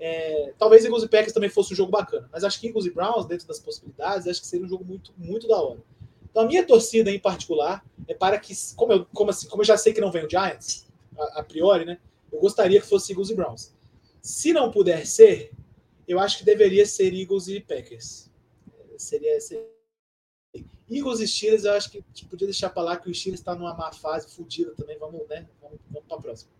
É, 0.03 0.55
talvez 0.59 0.83
Eagles 0.83 1.03
e 1.05 1.09
Packers 1.09 1.35
também 1.35 1.51
fosse 1.51 1.75
um 1.75 1.77
jogo 1.77 1.93
bacana, 1.93 2.27
mas 2.33 2.43
acho 2.43 2.59
que 2.59 2.67
Eagles 2.67 2.87
e 2.87 2.91
Browns, 2.91 3.27
dentro 3.27 3.47
das 3.47 3.59
possibilidades, 3.59 4.27
acho 4.27 4.41
que 4.41 4.47
seria 4.47 4.65
um 4.65 4.69
jogo 4.69 4.83
muito, 4.83 5.13
muito 5.19 5.47
da 5.47 5.61
hora. 5.61 5.81
Então 6.31 6.45
a 6.45 6.47
minha 6.47 6.67
torcida 6.67 7.11
em 7.11 7.19
particular 7.19 7.85
é 8.09 8.15
para 8.15 8.39
que, 8.39 8.55
como 8.75 8.93
eu, 8.93 9.07
como 9.13 9.29
assim, 9.29 9.47
como 9.47 9.61
eu 9.61 9.67
já 9.67 9.77
sei 9.77 9.93
que 9.93 10.01
não 10.01 10.11
vem 10.11 10.25
o 10.25 10.31
Giants, 10.31 10.87
a, 11.19 11.41
a 11.41 11.43
priori, 11.43 11.85
né? 11.85 11.99
Eu 12.33 12.41
gostaria 12.41 12.81
que 12.81 12.87
fosse 12.87 13.13
Eagles 13.13 13.29
e 13.29 13.35
Browns. 13.35 13.75
Se 14.23 14.55
não 14.55 14.71
puder 14.71 15.07
ser, 15.07 15.53
eu 16.09 16.19
acho 16.19 16.39
que 16.39 16.45
deveria 16.45 16.87
ser 16.87 17.13
Eagles 17.13 17.49
e 17.49 17.61
Packers. 17.61 18.31
Seria, 18.97 19.39
seria... 19.39 19.69
Eagles 20.89 21.21
e 21.21 21.29
Steelers, 21.29 21.65
eu 21.65 21.73
acho 21.73 21.91
que 21.91 22.03
podia 22.27 22.47
deixar 22.47 22.71
para 22.71 22.83
lá 22.83 22.97
que 22.97 23.11
o 23.11 23.15
Steelers 23.15 23.41
está 23.41 23.55
numa 23.55 23.75
má 23.75 23.93
fase, 23.93 24.35
fodida 24.35 24.73
também. 24.75 24.99
Vamos, 24.99 25.29
né? 25.29 25.47
Vamos, 25.61 25.79
vamos 25.91 26.09
para 26.09 26.17
a 26.17 26.21
próxima. 26.21 26.60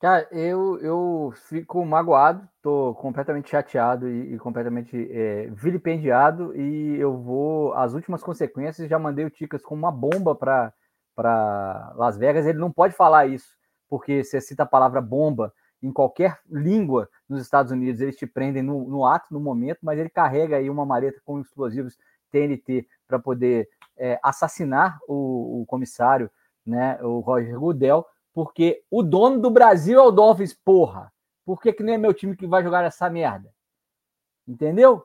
Cara, 0.00 0.28
eu, 0.30 0.78
eu 0.80 1.32
fico 1.48 1.84
magoado, 1.84 2.48
tô 2.62 2.94
completamente 2.94 3.50
chateado 3.50 4.08
e, 4.08 4.34
e 4.34 4.38
completamente 4.38 4.96
é, 5.10 5.48
vilipendiado, 5.50 6.54
e 6.56 6.96
eu 6.96 7.16
vou. 7.16 7.74
As 7.74 7.94
últimas 7.94 8.22
consequências, 8.22 8.88
já 8.88 8.98
mandei 8.98 9.24
o 9.24 9.30
Ticas 9.30 9.60
com 9.60 9.74
uma 9.74 9.90
bomba 9.90 10.36
para 10.36 11.92
Las 11.96 12.16
Vegas. 12.16 12.46
Ele 12.46 12.58
não 12.58 12.72
pode 12.72 12.94
falar 12.94 13.26
isso 13.26 13.58
porque 13.88 14.22
você 14.22 14.40
cita 14.40 14.62
a 14.64 14.66
palavra 14.66 15.00
bomba 15.00 15.52
em 15.82 15.92
qualquer 15.92 16.38
língua 16.50 17.08
nos 17.28 17.40
Estados 17.40 17.72
Unidos, 17.72 18.00
eles 18.00 18.16
te 18.16 18.26
prendem 18.26 18.62
no, 18.62 18.88
no 18.88 19.06
ato, 19.06 19.32
no 19.32 19.40
momento, 19.40 19.78
mas 19.82 19.98
ele 19.98 20.08
carrega 20.08 20.56
aí 20.56 20.68
uma 20.68 20.84
maleta 20.84 21.20
com 21.24 21.40
explosivos 21.40 21.96
TNT 22.30 22.86
para 23.06 23.18
poder 23.18 23.68
é, 23.96 24.18
assassinar 24.22 24.98
o, 25.08 25.62
o, 25.62 25.66
comissário, 25.66 26.30
né, 26.66 26.98
o 27.02 27.20
Roger 27.20 27.58
Goodell, 27.58 28.04
porque 28.38 28.84
o 28.88 29.02
dono 29.02 29.40
do 29.40 29.50
Brasil 29.50 29.98
é 29.98 30.02
o 30.04 30.12
Dolphins, 30.12 30.54
porra. 30.54 31.12
Por 31.44 31.60
que, 31.60 31.72
que 31.72 31.82
nem 31.82 31.96
é 31.96 31.98
meu 31.98 32.14
time 32.14 32.36
que 32.36 32.46
vai 32.46 32.62
jogar 32.62 32.84
essa 32.84 33.10
merda? 33.10 33.52
Entendeu? 34.46 35.04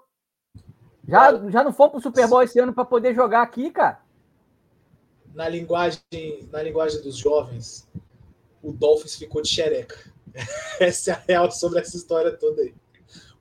Já, 1.07 1.49
já 1.49 1.64
não 1.64 1.73
fomos 1.73 1.93
pro 1.93 2.01
Super 2.01 2.27
Bowl 2.27 2.43
esse 2.43 2.60
ano 2.60 2.72
para 2.72 2.85
poder 2.85 3.15
jogar 3.15 3.41
aqui, 3.41 3.72
cara. 3.72 4.03
Na 5.34 5.49
linguagem, 5.49 5.99
na 6.51 6.61
linguagem 6.61 7.01
dos 7.01 7.18
jovens, 7.18 7.89
o 8.61 8.72
Dolphins 8.72 9.15
ficou 9.15 9.41
de 9.41 9.49
xereca. 9.49 9.97
Essa 10.80 11.10
é 11.10 11.14
a 11.15 11.23
real 11.27 11.51
sobre 11.51 11.80
essa 11.80 11.97
história 11.97 12.38
toda 12.38 12.61
aí. 12.61 12.76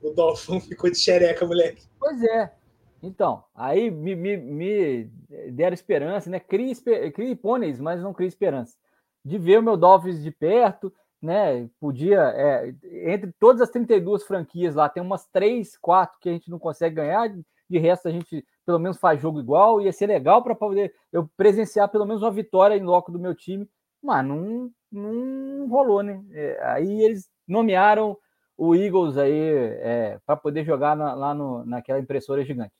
O 0.01 0.09
Dolphins 0.09 0.65
ficou 0.65 0.89
de 0.89 0.97
xereca, 0.97 1.45
moleque. 1.45 1.83
Pois 1.99 2.19
é. 2.23 2.51
Então, 3.03 3.43
aí 3.53 3.91
me, 3.91 4.15
me, 4.15 4.37
me 4.37 5.11
deram 5.51 5.75
esperança, 5.75 6.31
né? 6.31 6.39
Crie, 6.39 6.73
crie 7.13 7.35
pôneis, 7.35 7.79
mas 7.79 8.01
não 8.01 8.11
crie 8.11 8.27
esperança. 8.27 8.75
De 9.23 9.37
ver 9.37 9.59
o 9.59 9.63
meu 9.63 9.77
Dolphins 9.77 10.21
de 10.21 10.31
perto, 10.31 10.93
né? 11.21 11.69
Podia, 11.79 12.19
é, 12.35 12.73
entre 13.11 13.31
todas 13.39 13.61
as 13.61 13.69
32 13.69 14.23
franquias 14.23 14.75
lá, 14.75 14.89
tem 14.89 15.01
umas 15.01 15.25
3, 15.27 15.77
4 15.77 16.17
que 16.19 16.29
a 16.29 16.33
gente 16.33 16.49
não 16.49 16.59
consegue 16.59 16.95
ganhar, 16.95 17.29
de 17.69 17.77
resto 17.77 18.07
a 18.07 18.11
gente 18.11 18.45
pelo 18.65 18.79
menos 18.79 18.97
faz 18.97 19.21
jogo 19.21 19.39
igual, 19.39 19.81
ia 19.81 19.91
ser 19.91 20.07
legal 20.07 20.43
para 20.43 20.55
poder 20.55 20.93
eu 21.11 21.29
presenciar 21.35 21.89
pelo 21.89 22.05
menos 22.05 22.21
uma 22.21 22.31
vitória 22.31 22.75
em 22.75 22.83
loco 22.83 23.11
do 23.11 23.19
meu 23.19 23.35
time, 23.35 23.69
mas 24.01 24.25
não, 24.25 24.71
não 24.91 25.67
rolou, 25.67 26.03
né? 26.03 26.23
É, 26.31 26.59
aí 26.65 27.01
eles 27.03 27.29
nomearam 27.47 28.17
o 28.57 28.75
Eagles 28.75 29.17
aí 29.17 29.33
é, 29.33 30.19
para 30.25 30.35
poder 30.35 30.63
jogar 30.63 30.95
na, 30.95 31.13
lá 31.13 31.33
no, 31.33 31.65
naquela 31.65 31.99
impressora 31.99 32.43
gigante. 32.45 32.73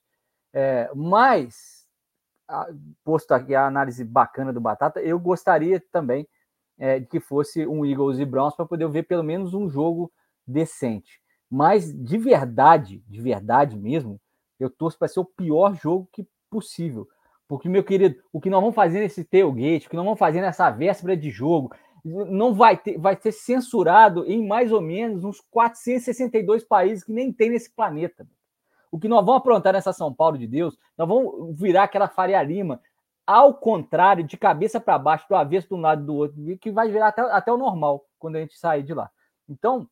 É, 0.53 0.89
mas, 0.95 1.87
a, 2.47 2.67
posto 3.03 3.31
aqui 3.33 3.55
a 3.55 3.65
análise 3.67 4.03
bacana 4.03 4.53
do 4.53 4.61
Batata, 4.61 5.01
eu 5.01 5.19
gostaria 5.19 5.81
também 5.91 6.27
é, 6.83 6.99
que 6.99 7.21
fosse 7.21 7.65
um 7.65 7.85
Eagles 7.85 8.19
e 8.19 8.25
Browns 8.25 8.57
para 8.57 8.65
poder 8.65 8.89
ver 8.89 9.03
pelo 9.03 9.23
menos 9.23 9.53
um 9.53 9.69
jogo 9.69 10.11
decente. 10.45 11.21
Mas 11.49 11.93
de 11.93 12.17
verdade, 12.17 13.01
de 13.07 13.21
verdade 13.21 13.77
mesmo, 13.77 14.19
eu 14.59 14.69
torço 14.69 14.99
para 14.99 15.07
ser 15.07 15.21
o 15.21 15.25
pior 15.25 15.73
jogo 15.75 16.09
que 16.11 16.27
possível. 16.49 17.07
Porque, 17.47 17.69
meu 17.69 17.85
querido, 17.85 18.21
o 18.33 18.41
que 18.41 18.49
nós 18.49 18.59
vamos 18.59 18.75
fazer 18.75 18.99
nesse 18.99 19.23
tailgate, 19.23 19.87
o 19.87 19.89
que 19.89 19.95
nós 19.95 20.03
vamos 20.03 20.19
fazer 20.19 20.41
nessa 20.41 20.69
véspera 20.71 21.15
de 21.15 21.29
jogo, 21.29 21.73
não 22.03 22.53
vai 22.53 22.75
ter, 22.75 22.97
vai 22.97 23.15
ser 23.15 23.31
censurado 23.31 24.25
em 24.25 24.45
mais 24.45 24.73
ou 24.73 24.81
menos 24.81 25.23
uns 25.23 25.39
462 25.39 26.65
países 26.65 27.05
que 27.05 27.13
nem 27.13 27.31
tem 27.31 27.49
nesse 27.49 27.71
planeta. 27.71 28.27
O 28.91 28.99
que 28.99 29.07
nós 29.07 29.25
vamos 29.25 29.39
aprontar 29.39 29.71
nessa 29.71 29.93
São 29.93 30.13
Paulo 30.13 30.37
de 30.37 30.47
Deus, 30.47 30.77
nós 30.97 31.07
vamos 31.07 31.57
virar 31.57 31.83
aquela 31.83 32.09
Faria 32.09 32.43
Lima, 32.43 32.81
ao 33.25 33.53
contrário, 33.53 34.23
de 34.23 34.37
cabeça 34.37 34.79
para 34.79 34.97
baixo, 34.97 35.25
do 35.29 35.35
avesso 35.35 35.67
de 35.67 35.73
um 35.73 35.81
lado 35.81 36.05
do 36.05 36.15
outro, 36.15 36.57
que 36.57 36.71
vai 36.71 36.91
virar 36.91 37.07
até, 37.07 37.21
até 37.21 37.51
o 37.51 37.57
normal 37.57 38.05
quando 38.19 38.35
a 38.35 38.39
gente 38.39 38.57
sair 38.57 38.83
de 38.83 38.93
lá. 38.93 39.09
Então, 39.47 39.89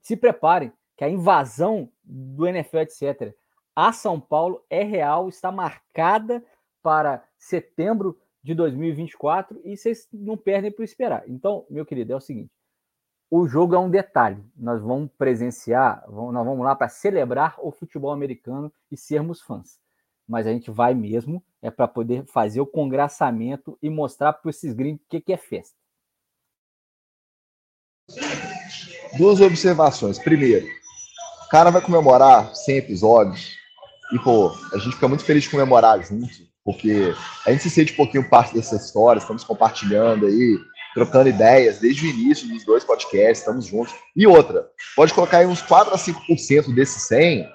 se 0.00 0.16
preparem, 0.16 0.72
que 0.96 1.04
a 1.04 1.08
invasão 1.08 1.90
do 2.04 2.46
NFL, 2.46 2.78
etc., 2.78 3.34
a 3.74 3.92
São 3.92 4.20
Paulo 4.20 4.62
é 4.68 4.82
real, 4.82 5.28
está 5.28 5.50
marcada 5.50 6.44
para 6.82 7.24
setembro 7.38 8.18
de 8.42 8.54
2024 8.54 9.60
e 9.64 9.76
vocês 9.76 10.08
não 10.12 10.36
perdem 10.36 10.70
por 10.70 10.82
esperar. 10.82 11.24
Então, 11.26 11.64
meu 11.70 11.86
querido, 11.86 12.12
é 12.12 12.16
o 12.16 12.20
seguinte: 12.20 12.52
o 13.30 13.46
jogo 13.46 13.74
é 13.74 13.78
um 13.78 13.88
detalhe. 13.88 14.44
Nós 14.56 14.82
vamos 14.82 15.10
presenciar, 15.16 16.04
vamos, 16.06 16.34
nós 16.34 16.44
vamos 16.44 16.64
lá 16.64 16.74
para 16.74 16.88
celebrar 16.88 17.54
o 17.58 17.70
futebol 17.70 18.10
americano 18.10 18.72
e 18.90 18.96
sermos 18.96 19.40
fãs. 19.40 19.80
Mas 20.30 20.46
a 20.46 20.50
gente 20.52 20.70
vai 20.70 20.94
mesmo 20.94 21.42
é 21.60 21.72
para 21.72 21.88
poder 21.88 22.24
fazer 22.24 22.60
o 22.60 22.66
congraçamento 22.66 23.76
e 23.82 23.90
mostrar 23.90 24.32
para 24.32 24.48
esses 24.48 24.72
gringos 24.72 25.02
o 25.02 25.08
que, 25.08 25.20
que 25.20 25.32
é 25.32 25.36
festa. 25.36 25.74
Duas 29.18 29.40
observações. 29.40 30.20
Primeiro, 30.20 30.66
o 31.44 31.48
cara 31.50 31.70
vai 31.70 31.82
comemorar 31.82 32.54
100 32.54 32.76
episódios 32.76 33.56
e, 34.12 34.18
pô, 34.20 34.52
a 34.72 34.78
gente 34.78 34.94
fica 34.94 35.08
muito 35.08 35.24
feliz 35.24 35.42
de 35.42 35.50
comemorar 35.50 36.00
junto 36.00 36.48
porque 36.64 37.12
a 37.44 37.50
gente 37.50 37.64
se 37.64 37.70
sente 37.70 37.92
um 37.94 37.96
pouquinho 37.96 38.28
parte 38.28 38.54
dessa 38.54 38.76
história, 38.76 39.18
estamos 39.18 39.42
compartilhando 39.42 40.26
aí, 40.26 40.58
trocando 40.94 41.28
ideias 41.28 41.80
desde 41.80 42.06
o 42.06 42.10
início 42.10 42.46
dos 42.48 42.64
dois 42.64 42.84
podcasts, 42.84 43.38
estamos 43.38 43.66
juntos. 43.66 43.92
E 44.14 44.26
outra, 44.28 44.68
pode 44.94 45.12
colocar 45.12 45.38
aí 45.38 45.46
uns 45.46 45.62
4 45.62 45.92
a 45.92 45.98
5% 45.98 46.72
desses 46.72 47.02
100 47.02 47.48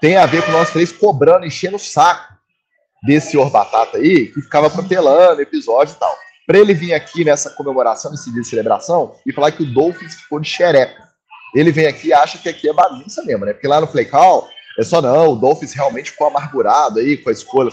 tem 0.00 0.16
a 0.16 0.26
ver 0.26 0.44
com 0.44 0.52
nós 0.52 0.70
três 0.70 0.90
cobrando, 0.92 1.46
enchendo 1.46 1.76
o 1.76 1.80
saco 1.80 2.34
desse 3.02 3.32
senhor 3.32 3.50
Batata 3.50 3.98
aí, 3.98 4.26
que 4.26 4.40
ficava 4.42 4.70
protelando 4.70 5.40
episódio 5.40 5.94
e 5.94 5.98
tal. 5.98 6.14
Para 6.46 6.58
ele 6.58 6.74
vir 6.74 6.92
aqui 6.92 7.24
nessa 7.24 7.50
comemoração, 7.50 8.10
nesse 8.10 8.32
dia 8.32 8.42
de 8.42 8.48
celebração, 8.48 9.14
e 9.24 9.32
falar 9.32 9.52
que 9.52 9.62
o 9.62 9.72
Dolphins 9.72 10.16
ficou 10.16 10.40
de 10.40 10.48
xereca. 10.48 11.08
Ele 11.54 11.70
vem 11.72 11.86
aqui 11.86 12.08
e 12.08 12.12
acha 12.12 12.38
que 12.38 12.48
aqui 12.48 12.68
é 12.68 12.72
bagunça 12.72 13.22
mesmo, 13.22 13.44
né? 13.44 13.52
Porque 13.52 13.68
lá 13.68 13.80
no 13.80 13.86
Play 13.86 14.04
Call 14.04 14.48
é 14.78 14.84
só 14.84 15.00
não, 15.00 15.32
o 15.32 15.36
Dolphins 15.36 15.72
realmente 15.72 16.10
ficou 16.10 16.26
amargurado 16.26 16.98
aí 16.98 17.16
com 17.16 17.28
a 17.28 17.32
escolha. 17.32 17.70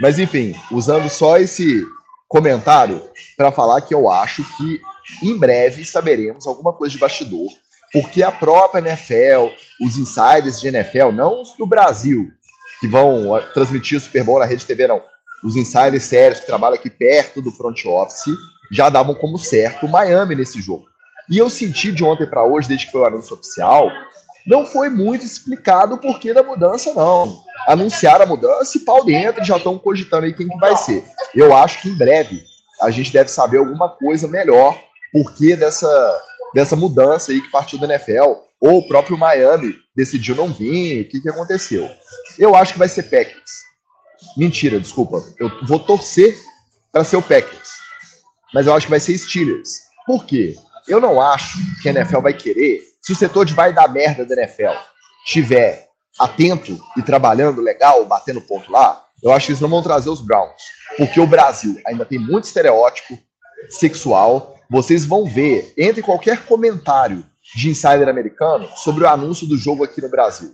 Mas 0.00 0.18
enfim, 0.18 0.54
usando 0.70 1.08
só 1.08 1.38
esse 1.38 1.84
comentário 2.28 3.02
para 3.36 3.52
falar 3.52 3.80
que 3.80 3.94
eu 3.94 4.10
acho 4.10 4.44
que 4.56 4.80
em 5.22 5.36
breve 5.36 5.84
saberemos 5.84 6.46
alguma 6.46 6.72
coisa 6.72 6.92
de 6.92 6.98
bastidor, 6.98 7.50
porque 7.94 8.24
a 8.24 8.32
própria 8.32 8.80
NFL, 8.80 9.54
os 9.80 9.96
insiders 9.96 10.60
de 10.60 10.66
NFL, 10.66 11.12
não 11.12 11.42
os 11.42 11.52
do 11.56 11.64
Brasil, 11.64 12.28
que 12.80 12.88
vão 12.88 13.40
transmitir 13.54 13.96
o 13.96 14.00
Super 14.00 14.24
Bowl 14.24 14.40
na 14.40 14.44
rede 14.44 14.66
TV, 14.66 14.88
não. 14.88 15.00
Os 15.44 15.54
insiders 15.54 16.02
sérios 16.02 16.40
que 16.40 16.46
trabalham 16.46 16.74
aqui 16.74 16.90
perto 16.90 17.40
do 17.40 17.52
front 17.52 17.84
office 17.86 18.34
já 18.72 18.88
davam 18.88 19.14
como 19.14 19.38
certo 19.38 19.86
o 19.86 19.88
Miami 19.88 20.34
nesse 20.34 20.60
jogo. 20.60 20.86
E 21.30 21.38
eu 21.38 21.48
senti 21.48 21.92
de 21.92 22.02
ontem 22.02 22.26
para 22.26 22.42
hoje, 22.42 22.66
desde 22.66 22.86
que 22.86 22.92
foi 22.92 23.02
o 23.02 23.06
anúncio 23.06 23.34
oficial, 23.34 23.88
não 24.44 24.66
foi 24.66 24.88
muito 24.88 25.24
explicado 25.24 25.94
o 25.94 25.98
porquê 25.98 26.34
da 26.34 26.42
mudança, 26.42 26.92
não. 26.94 27.44
Anunciaram 27.68 28.24
a 28.24 28.28
mudança 28.28 28.76
e 28.76 28.80
pau 28.80 29.04
dentro, 29.04 29.44
já 29.44 29.56
estão 29.56 29.78
cogitando 29.78 30.26
aí 30.26 30.34
quem 30.34 30.48
que 30.48 30.58
vai 30.58 30.76
ser. 30.76 31.04
Eu 31.32 31.56
acho 31.56 31.80
que 31.80 31.88
em 31.88 31.94
breve 31.94 32.42
a 32.80 32.90
gente 32.90 33.12
deve 33.12 33.30
saber 33.30 33.58
alguma 33.58 33.88
coisa 33.88 34.26
melhor 34.26 34.76
porquê 35.14 35.54
dessa, 35.54 35.88
dessa 36.54 36.76
mudança 36.76 37.32
aí 37.32 37.42
que 37.42 37.50
partiu 37.50 37.78
da 37.78 37.86
NFL, 37.86 38.34
ou 38.60 38.78
o 38.78 38.88
próprio 38.88 39.18
Miami 39.18 39.76
decidiu 39.94 40.34
não 40.34 40.52
vir, 40.52 41.02
o 41.02 41.08
que, 41.08 41.20
que 41.20 41.28
aconteceu. 41.28 41.90
Eu 42.38 42.54
acho 42.54 42.72
que 42.72 42.78
vai 42.78 42.88
ser 42.88 43.04
Packers. 43.04 43.64
Mentira, 44.36 44.80
desculpa. 44.80 45.22
Eu 45.38 45.50
vou 45.66 45.78
torcer 45.78 46.38
para 46.90 47.04
ser 47.04 47.16
o 47.16 47.22
Packers. 47.22 47.70
Mas 48.54 48.66
eu 48.66 48.74
acho 48.74 48.86
que 48.86 48.90
vai 48.90 49.00
ser 49.00 49.18
Steelers. 49.18 49.80
Por 50.06 50.24
quê? 50.24 50.56
Eu 50.86 51.00
não 51.00 51.20
acho 51.20 51.58
que 51.82 51.88
a 51.88 51.92
NFL 51.92 52.20
vai 52.20 52.32
querer 52.32 52.82
se 53.04 53.12
o 53.12 53.16
setor 53.16 53.44
de 53.44 53.52
vai 53.52 53.72
dar 53.72 53.88
merda 53.88 54.24
da 54.24 54.34
NFL 54.34 54.78
estiver 55.26 55.88
atento 56.18 56.80
e 56.96 57.02
trabalhando 57.02 57.60
legal, 57.60 58.04
batendo 58.06 58.40
ponto 58.40 58.70
lá, 58.72 59.04
eu 59.22 59.32
acho 59.32 59.46
que 59.46 59.52
eles 59.52 59.60
não 59.60 59.68
vão 59.68 59.82
trazer 59.82 60.08
os 60.08 60.20
Browns. 60.20 60.62
Porque 60.96 61.20
o 61.20 61.26
Brasil 61.26 61.78
ainda 61.86 62.04
tem 62.06 62.18
muito 62.18 62.44
estereótipo 62.44 63.18
sexual. 63.68 64.58
Vocês 64.74 65.06
vão 65.06 65.24
ver, 65.24 65.72
entre 65.78 66.02
qualquer 66.02 66.46
comentário 66.46 67.24
de 67.54 67.70
insider 67.70 68.08
americano, 68.08 68.68
sobre 68.74 69.04
o 69.04 69.08
anúncio 69.08 69.46
do 69.46 69.56
jogo 69.56 69.84
aqui 69.84 70.02
no 70.02 70.08
Brasil. 70.08 70.52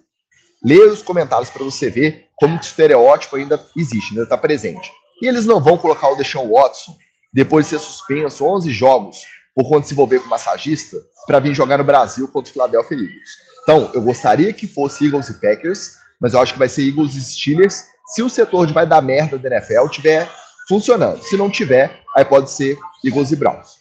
Leia 0.63 0.93
os 0.93 1.01
comentários 1.01 1.49
para 1.49 1.65
você 1.65 1.89
ver 1.89 2.27
como 2.37 2.55
o 2.55 2.61
estereótipo 2.61 3.37
ainda 3.37 3.59
existe, 3.75 4.11
ainda 4.11 4.25
está 4.25 4.37
presente. 4.37 4.93
E 5.23 5.27
eles 5.27 5.47
não 5.47 5.59
vão 5.59 5.79
colocar 5.79 6.11
o 6.11 6.17
Deshaun 6.17 6.53
Watson, 6.53 6.95
depois 7.33 7.65
de 7.65 7.71
ser 7.71 7.79
suspenso 7.79 8.45
11 8.45 8.71
jogos 8.71 9.23
por 9.55 9.67
conta 9.67 9.81
de 9.81 9.87
se 9.87 9.95
envolver 9.95 10.21
com 10.21 10.29
massagista, 10.29 10.99
para 11.27 11.41
vir 11.41 11.55
jogar 11.55 11.79
no 11.79 11.85
Brasil 11.85 12.29
contra 12.29 12.51
o 12.51 12.53
Philadelphia 12.53 12.99
Eagles. 12.99 13.31
Então, 13.63 13.91
eu 13.95 14.03
gostaria 14.03 14.53
que 14.53 14.67
fosse 14.67 15.07
Eagles 15.07 15.31
e 15.31 15.41
Packers, 15.41 15.93
mas 16.21 16.35
eu 16.35 16.41
acho 16.41 16.53
que 16.53 16.59
vai 16.59 16.69
ser 16.69 16.87
Eagles 16.87 17.15
e 17.15 17.23
Steelers 17.23 17.87
se 18.09 18.23
o 18.23 18.29
setor 18.29 18.67
de 18.67 18.75
vai 18.75 18.87
dar 18.87 19.01
merda 19.01 19.39
da 19.39 19.49
NFL 19.49 19.89
tiver 19.89 20.31
funcionando. 20.69 21.23
Se 21.23 21.39
não 21.39 21.49
tiver, 21.49 22.03
aí 22.15 22.25
pode 22.27 22.51
ser 22.51 22.79
Eagles 23.03 23.33
e 23.33 23.37
Browns. 23.37 23.80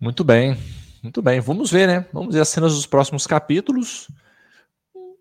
Muito 0.00 0.24
bem, 0.24 0.56
muito 1.02 1.20
bem. 1.20 1.40
Vamos 1.40 1.70
ver, 1.70 1.86
né? 1.86 2.06
Vamos 2.10 2.34
ver 2.34 2.40
as 2.40 2.48
cenas 2.48 2.74
dos 2.74 2.86
próximos 2.86 3.26
capítulos. 3.26 4.08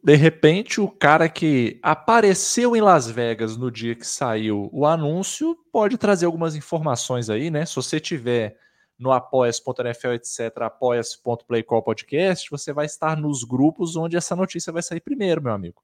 De 0.02 0.16
repente, 0.16 0.80
o 0.80 0.88
cara 0.88 1.28
que 1.28 1.78
apareceu 1.84 2.78
em 2.78 2.82
Las 2.82 3.06
Vegas 3.10 3.58
no 3.58 3.70
dia 3.70 3.94
que 3.94 4.08
saiu 4.08 4.70
o 4.72 4.86
anúncio 4.86 5.58
pode 5.74 5.98
trazer 5.98 6.26
algumas 6.26 6.56
informações 6.56 7.30
aí, 7.30 7.52
né? 7.52 7.66
Se 7.66 7.76
você 7.76 8.00
tiver 8.00 8.56
no 8.98 9.12
apoia.nfl, 9.12 10.14
etc., 10.14 10.62
apoia.playcall 10.62 11.84
podcast, 11.84 12.50
você 12.50 12.72
vai 12.72 12.86
estar 12.86 13.18
nos 13.18 13.44
grupos 13.44 13.98
onde 13.98 14.16
essa 14.16 14.34
notícia 14.34 14.72
vai 14.72 14.82
sair 14.82 15.02
primeiro, 15.02 15.42
meu 15.42 15.54
amigo. 15.54 15.82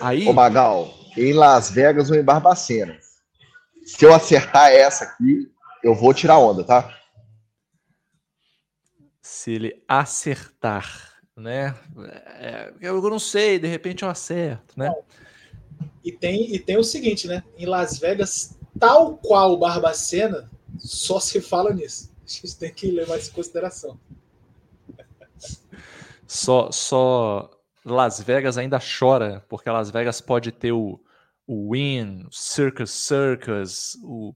Aí... 0.00 0.26
Ô 0.26 0.32
Magal, 0.32 0.88
em 1.16 1.34
Las 1.34 1.70
Vegas 1.70 2.10
ou 2.10 2.16
em 2.16 2.22
Barbacena. 2.22 2.98
Se 3.84 4.06
eu 4.06 4.14
acertar 4.14 4.70
essa 4.70 5.04
aqui, 5.04 5.50
eu 5.82 5.94
vou 5.94 6.14
tirar 6.14 6.38
onda, 6.38 6.64
tá? 6.64 6.94
Se 9.28 9.52
ele 9.52 9.82
acertar 9.86 11.18
né? 11.38 11.74
É, 12.34 12.72
eu 12.80 13.00
não 13.02 13.18
sei, 13.18 13.58
de 13.58 13.68
repente 13.68 14.02
eu 14.02 14.10
acerto, 14.10 14.76
né? 14.76 14.92
E 16.04 16.10
tem, 16.10 16.52
e 16.52 16.58
tem 16.58 16.76
o 16.76 16.82
seguinte, 16.82 17.28
né? 17.28 17.44
Em 17.56 17.64
Las 17.64 17.98
Vegas, 17.98 18.58
tal 18.78 19.16
qual 19.18 19.52
o 19.52 19.58
Barbacena, 19.58 20.50
só 20.78 21.20
se 21.20 21.40
fala 21.40 21.72
nisso. 21.72 22.12
A 22.26 22.28
gente 22.28 22.58
tem 22.58 22.72
que 22.72 22.90
levar 22.90 23.18
isso 23.18 23.30
em 23.30 23.34
consideração. 23.34 23.98
Só, 26.26 26.70
só 26.70 27.50
Las 27.84 28.20
Vegas 28.20 28.58
ainda 28.58 28.78
chora, 28.80 29.44
porque 29.48 29.70
Las 29.70 29.90
Vegas 29.90 30.20
pode 30.20 30.52
ter 30.52 30.72
o, 30.72 31.00
o 31.46 31.72
Win, 31.72 32.24
o 32.26 32.32
Circus 32.32 32.90
Circus, 32.90 33.96
o, 34.02 34.34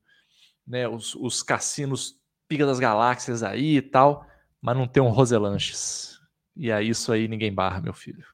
né, 0.66 0.88
os, 0.88 1.14
os 1.16 1.42
cassinos 1.42 2.14
Pica 2.48 2.64
das 2.64 2.78
Galáxias 2.78 3.42
aí 3.42 3.76
e 3.78 3.82
tal, 3.82 4.26
mas 4.62 4.76
não 4.76 4.86
tem 4.86 5.02
um 5.02 5.10
Roselanches. 5.10 6.20
E 6.56 6.70
é 6.70 6.82
isso 6.82 7.12
aí, 7.12 7.26
ninguém 7.26 7.52
barra, 7.52 7.80
meu 7.80 7.92
filho. 7.92 8.24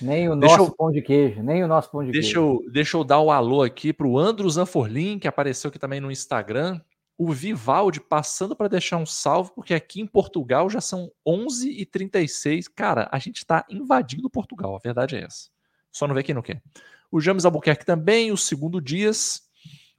Nem 0.00 0.28
o 0.28 0.36
deixa 0.36 0.56
nosso 0.56 0.70
eu, 0.70 0.76
pão 0.76 0.90
de 0.90 1.02
queijo, 1.02 1.42
nem 1.42 1.64
o 1.64 1.68
nosso 1.68 1.90
pão 1.90 2.04
de 2.04 2.10
deixa 2.10 2.34
queijo. 2.34 2.62
Eu, 2.64 2.72
deixa 2.72 2.96
eu 2.96 3.04
dar 3.04 3.20
o 3.20 3.30
alô 3.30 3.62
aqui 3.62 3.92
para 3.92 4.06
o 4.06 4.18
Andro 4.18 4.48
Zanforlin, 4.48 5.18
que 5.18 5.28
apareceu 5.28 5.68
aqui 5.68 5.78
também 5.78 6.00
no 6.00 6.10
Instagram. 6.10 6.80
O 7.18 7.32
Vivaldi 7.32 7.98
passando 8.00 8.54
para 8.54 8.68
deixar 8.68 8.98
um 8.98 9.06
salve, 9.06 9.52
porque 9.54 9.72
aqui 9.72 10.00
em 10.00 10.06
Portugal 10.06 10.68
já 10.68 10.80
são 10.80 11.10
11h36. 11.26 12.66
Cara, 12.74 13.08
a 13.10 13.18
gente 13.18 13.38
está 13.38 13.64
invadindo 13.70 14.28
Portugal, 14.28 14.76
a 14.76 14.78
verdade 14.78 15.16
é 15.16 15.24
essa. 15.24 15.48
Só 15.90 16.06
não 16.06 16.14
vê 16.14 16.22
quem 16.22 16.34
não 16.34 16.42
quer. 16.42 16.62
O 17.10 17.20
James 17.20 17.46
Albuquerque 17.46 17.86
também, 17.86 18.32
o 18.32 18.36
segundo 18.36 18.82
Dias. 18.82 19.42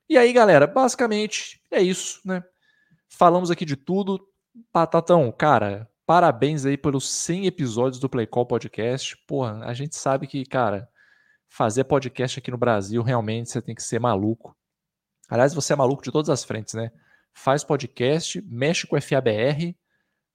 E 0.08 0.16
aí, 0.16 0.32
galera, 0.32 0.68
basicamente 0.68 1.60
é 1.72 1.82
isso, 1.82 2.22
né? 2.24 2.44
Falamos 3.10 3.50
aqui 3.50 3.66
de 3.66 3.76
tudo. 3.76 4.28
Patatão, 4.72 5.32
cara, 5.32 5.90
Parabéns 6.08 6.66
aí 6.66 6.78
pelos 6.78 7.10
100 7.10 7.48
episódios 7.48 8.00
do 8.00 8.08
Play 8.08 8.26
Call 8.26 8.46
Podcast. 8.46 9.18
Porra, 9.28 9.66
a 9.66 9.74
gente 9.74 9.98
sabe 9.98 10.26
que, 10.26 10.46
cara, 10.46 10.88
fazer 11.50 11.84
podcast 11.84 12.40
aqui 12.40 12.50
no 12.50 12.58
Brasil, 12.58 13.04
realmente 13.04 13.50
você 13.50 13.62
tem 13.62 13.76
que 13.76 13.84
ser 13.84 14.00
maluco. 14.00 14.56
Aliás, 15.30 15.54
você 15.54 15.74
é 15.74 15.76
maluco 15.76 16.02
de 16.02 16.10
todas 16.10 16.30
as 16.30 16.46
frentes, 16.46 16.76
né? 16.76 16.94
Faz 17.34 17.62
podcast, 17.62 18.42
mexe 18.48 18.88
com 18.88 18.96
FABR, 19.02 19.76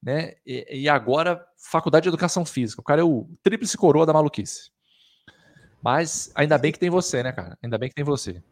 né? 0.03 0.35
E, 0.45 0.83
e 0.83 0.89
agora, 0.91 1.43
Faculdade 1.57 2.03
de 2.03 2.11
Educação 2.11 2.45
Física. 2.45 2.83
O 2.83 2.85
cara 2.85 3.01
é 3.01 3.05
o 3.05 3.27
tríplice 3.43 3.79
coroa 3.79 4.05
da 4.05 4.13
maluquice. 4.13 4.71
Mas 5.83 6.31
ainda 6.35 6.59
bem 6.59 6.71
que 6.71 6.79
tem 6.79 6.91
você, 6.91 7.23
né, 7.23 7.33
cara? 7.33 7.57
Ainda 7.63 7.79
bem 7.79 7.89
que 7.89 7.95
tem 7.95 8.05
você. 8.05 8.43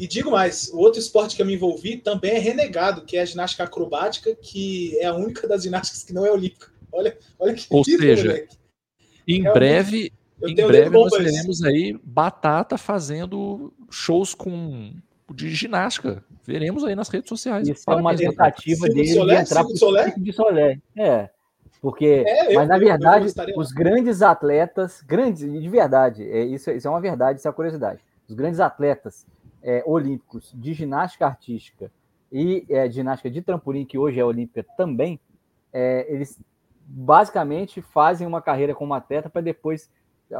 E 0.00 0.08
digo 0.08 0.30
mais, 0.30 0.68
o 0.72 0.78
outro 0.78 0.98
esporte 0.98 1.36
que 1.36 1.42
eu 1.42 1.46
me 1.46 1.52
envolvi 1.54 1.98
também 1.98 2.30
é 2.30 2.38
renegado, 2.38 3.02
que 3.04 3.18
é 3.18 3.20
a 3.20 3.24
ginástica 3.26 3.64
acrobática, 3.64 4.34
que 4.34 4.96
é 4.98 5.04
a 5.04 5.14
única 5.14 5.46
das 5.46 5.62
ginásticas 5.62 6.02
que 6.02 6.14
não 6.14 6.24
é 6.24 6.30
olímpica. 6.32 6.68
Olha, 6.90 7.18
olha 7.38 7.52
que 7.52 7.66
Ou 7.68 7.84
seja, 7.84 8.28
moleque. 8.28 8.56
em 9.28 9.42
Realmente, 9.42 9.52
breve, 9.58 10.12
eu 10.40 10.48
em 10.48 10.54
breve 10.54 10.88
nós 10.88 11.12
veremos 11.12 11.62
aí 11.62 12.00
Batata 12.02 12.78
fazendo 12.78 13.70
shows 13.90 14.34
com 14.34 14.90
de 15.34 15.50
ginástica. 15.50 16.24
Veremos 16.46 16.82
aí 16.82 16.94
nas 16.96 17.10
redes 17.10 17.28
sociais. 17.28 17.68
Isso 17.68 17.84
é 17.88 17.94
uma 17.94 18.16
tentativa 18.16 18.88
dele 18.88 19.06
Solé? 19.12 19.34
de 19.36 19.40
entrar 19.42 19.60
Silvio 19.64 19.76
Solé? 19.78 20.14
De 20.16 20.32
Solé. 20.32 20.78
É. 20.96 21.28
Porque, 21.82 22.24
É, 22.26 22.52
eu- 22.52 22.54
mas 22.54 22.68
na 22.68 22.76
eu- 22.78 22.82
eu 22.82 22.88
verdade, 22.88 23.32
lá. 23.36 23.44
os 23.54 23.70
grandes 23.70 24.22
atletas, 24.22 25.02
grandes, 25.06 25.40
de 25.40 25.68
verdade, 25.68 26.22
é, 26.26 26.42
isso, 26.42 26.70
isso 26.70 26.88
é 26.88 26.90
uma 26.90 27.00
verdade, 27.02 27.38
isso 27.38 27.46
é 27.46 27.50
uma 27.50 27.54
curiosidade. 27.54 28.00
Os 28.26 28.34
grandes 28.34 28.60
atletas 28.60 29.26
é, 29.62 29.82
olímpicos 29.86 30.52
de 30.54 30.72
ginástica 30.72 31.26
artística 31.26 31.90
e 32.32 32.64
é, 32.68 32.86
de 32.88 32.94
ginástica 32.94 33.30
de 33.30 33.42
trampolim, 33.42 33.84
que 33.84 33.98
hoje 33.98 34.18
é 34.20 34.24
olímpica 34.24 34.64
também, 34.76 35.18
é, 35.72 36.06
eles 36.12 36.38
basicamente 36.86 37.80
fazem 37.80 38.26
uma 38.26 38.42
carreira 38.42 38.74
como 38.74 38.94
atleta 38.94 39.30
para 39.30 39.40
depois 39.40 39.88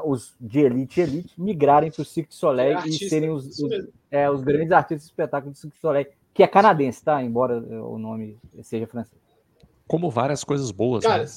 os 0.05 0.35
de 0.41 0.61
elite 0.61 1.01
elite 1.01 1.41
migrarem 1.41 1.91
para 1.91 2.03
o 2.03 2.05
Cirque 2.05 2.29
du 2.31 2.35
Soleil 2.35 2.71
É 2.71 2.75
e 2.75 2.77
artista, 2.77 3.09
serem 3.09 3.31
os, 3.31 3.47
os- 3.59 3.89
é, 4.11 4.31
os 4.31 4.43
grandes 4.43 4.71
artistas 4.73 5.07
do 5.07 5.11
espetáculo 5.11 5.53
do 5.53 5.59
Cirque 5.59 5.77
du 5.77 5.81
Soleil, 5.81 6.07
que 6.33 6.43
é 6.43 6.47
canadense, 6.47 7.03
tá? 7.03 7.23
Embora 7.23 7.55
é, 7.69 7.81
o 7.81 7.99
nome 7.99 8.39
seja 8.63 8.87
francês. 8.87 9.21
Como 9.89 10.09
várias 10.09 10.45
coisas 10.45 10.71
boas. 10.71 11.05
Cara, 11.05 11.25
né? 11.25 11.29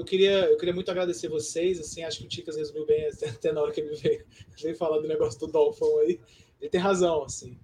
Eu 0.00 0.04
queria, 0.04 0.46
eu 0.46 0.56
queria 0.56 0.74
muito 0.74 0.90
agradecer 0.90 1.28
vocês. 1.28 1.78
Assim, 1.78 2.02
acho 2.02 2.18
que 2.18 2.24
o 2.24 2.28
Ticas 2.28 2.56
resumiu 2.56 2.86
bem 2.86 3.06
até, 3.28 3.52
na 3.52 3.60
hora 3.60 3.70
que 3.70 3.80
ele 3.80 3.94
veio, 3.96 4.24
veio 4.60 4.76
falar 4.76 4.98
do 4.98 5.06
negócio 5.06 5.38
do 5.38 5.46
Dolphão 5.46 5.98
aí. 5.98 6.18
Ele 6.58 6.70
tem 6.70 6.80
razão, 6.80 7.22
assim. 7.24 7.58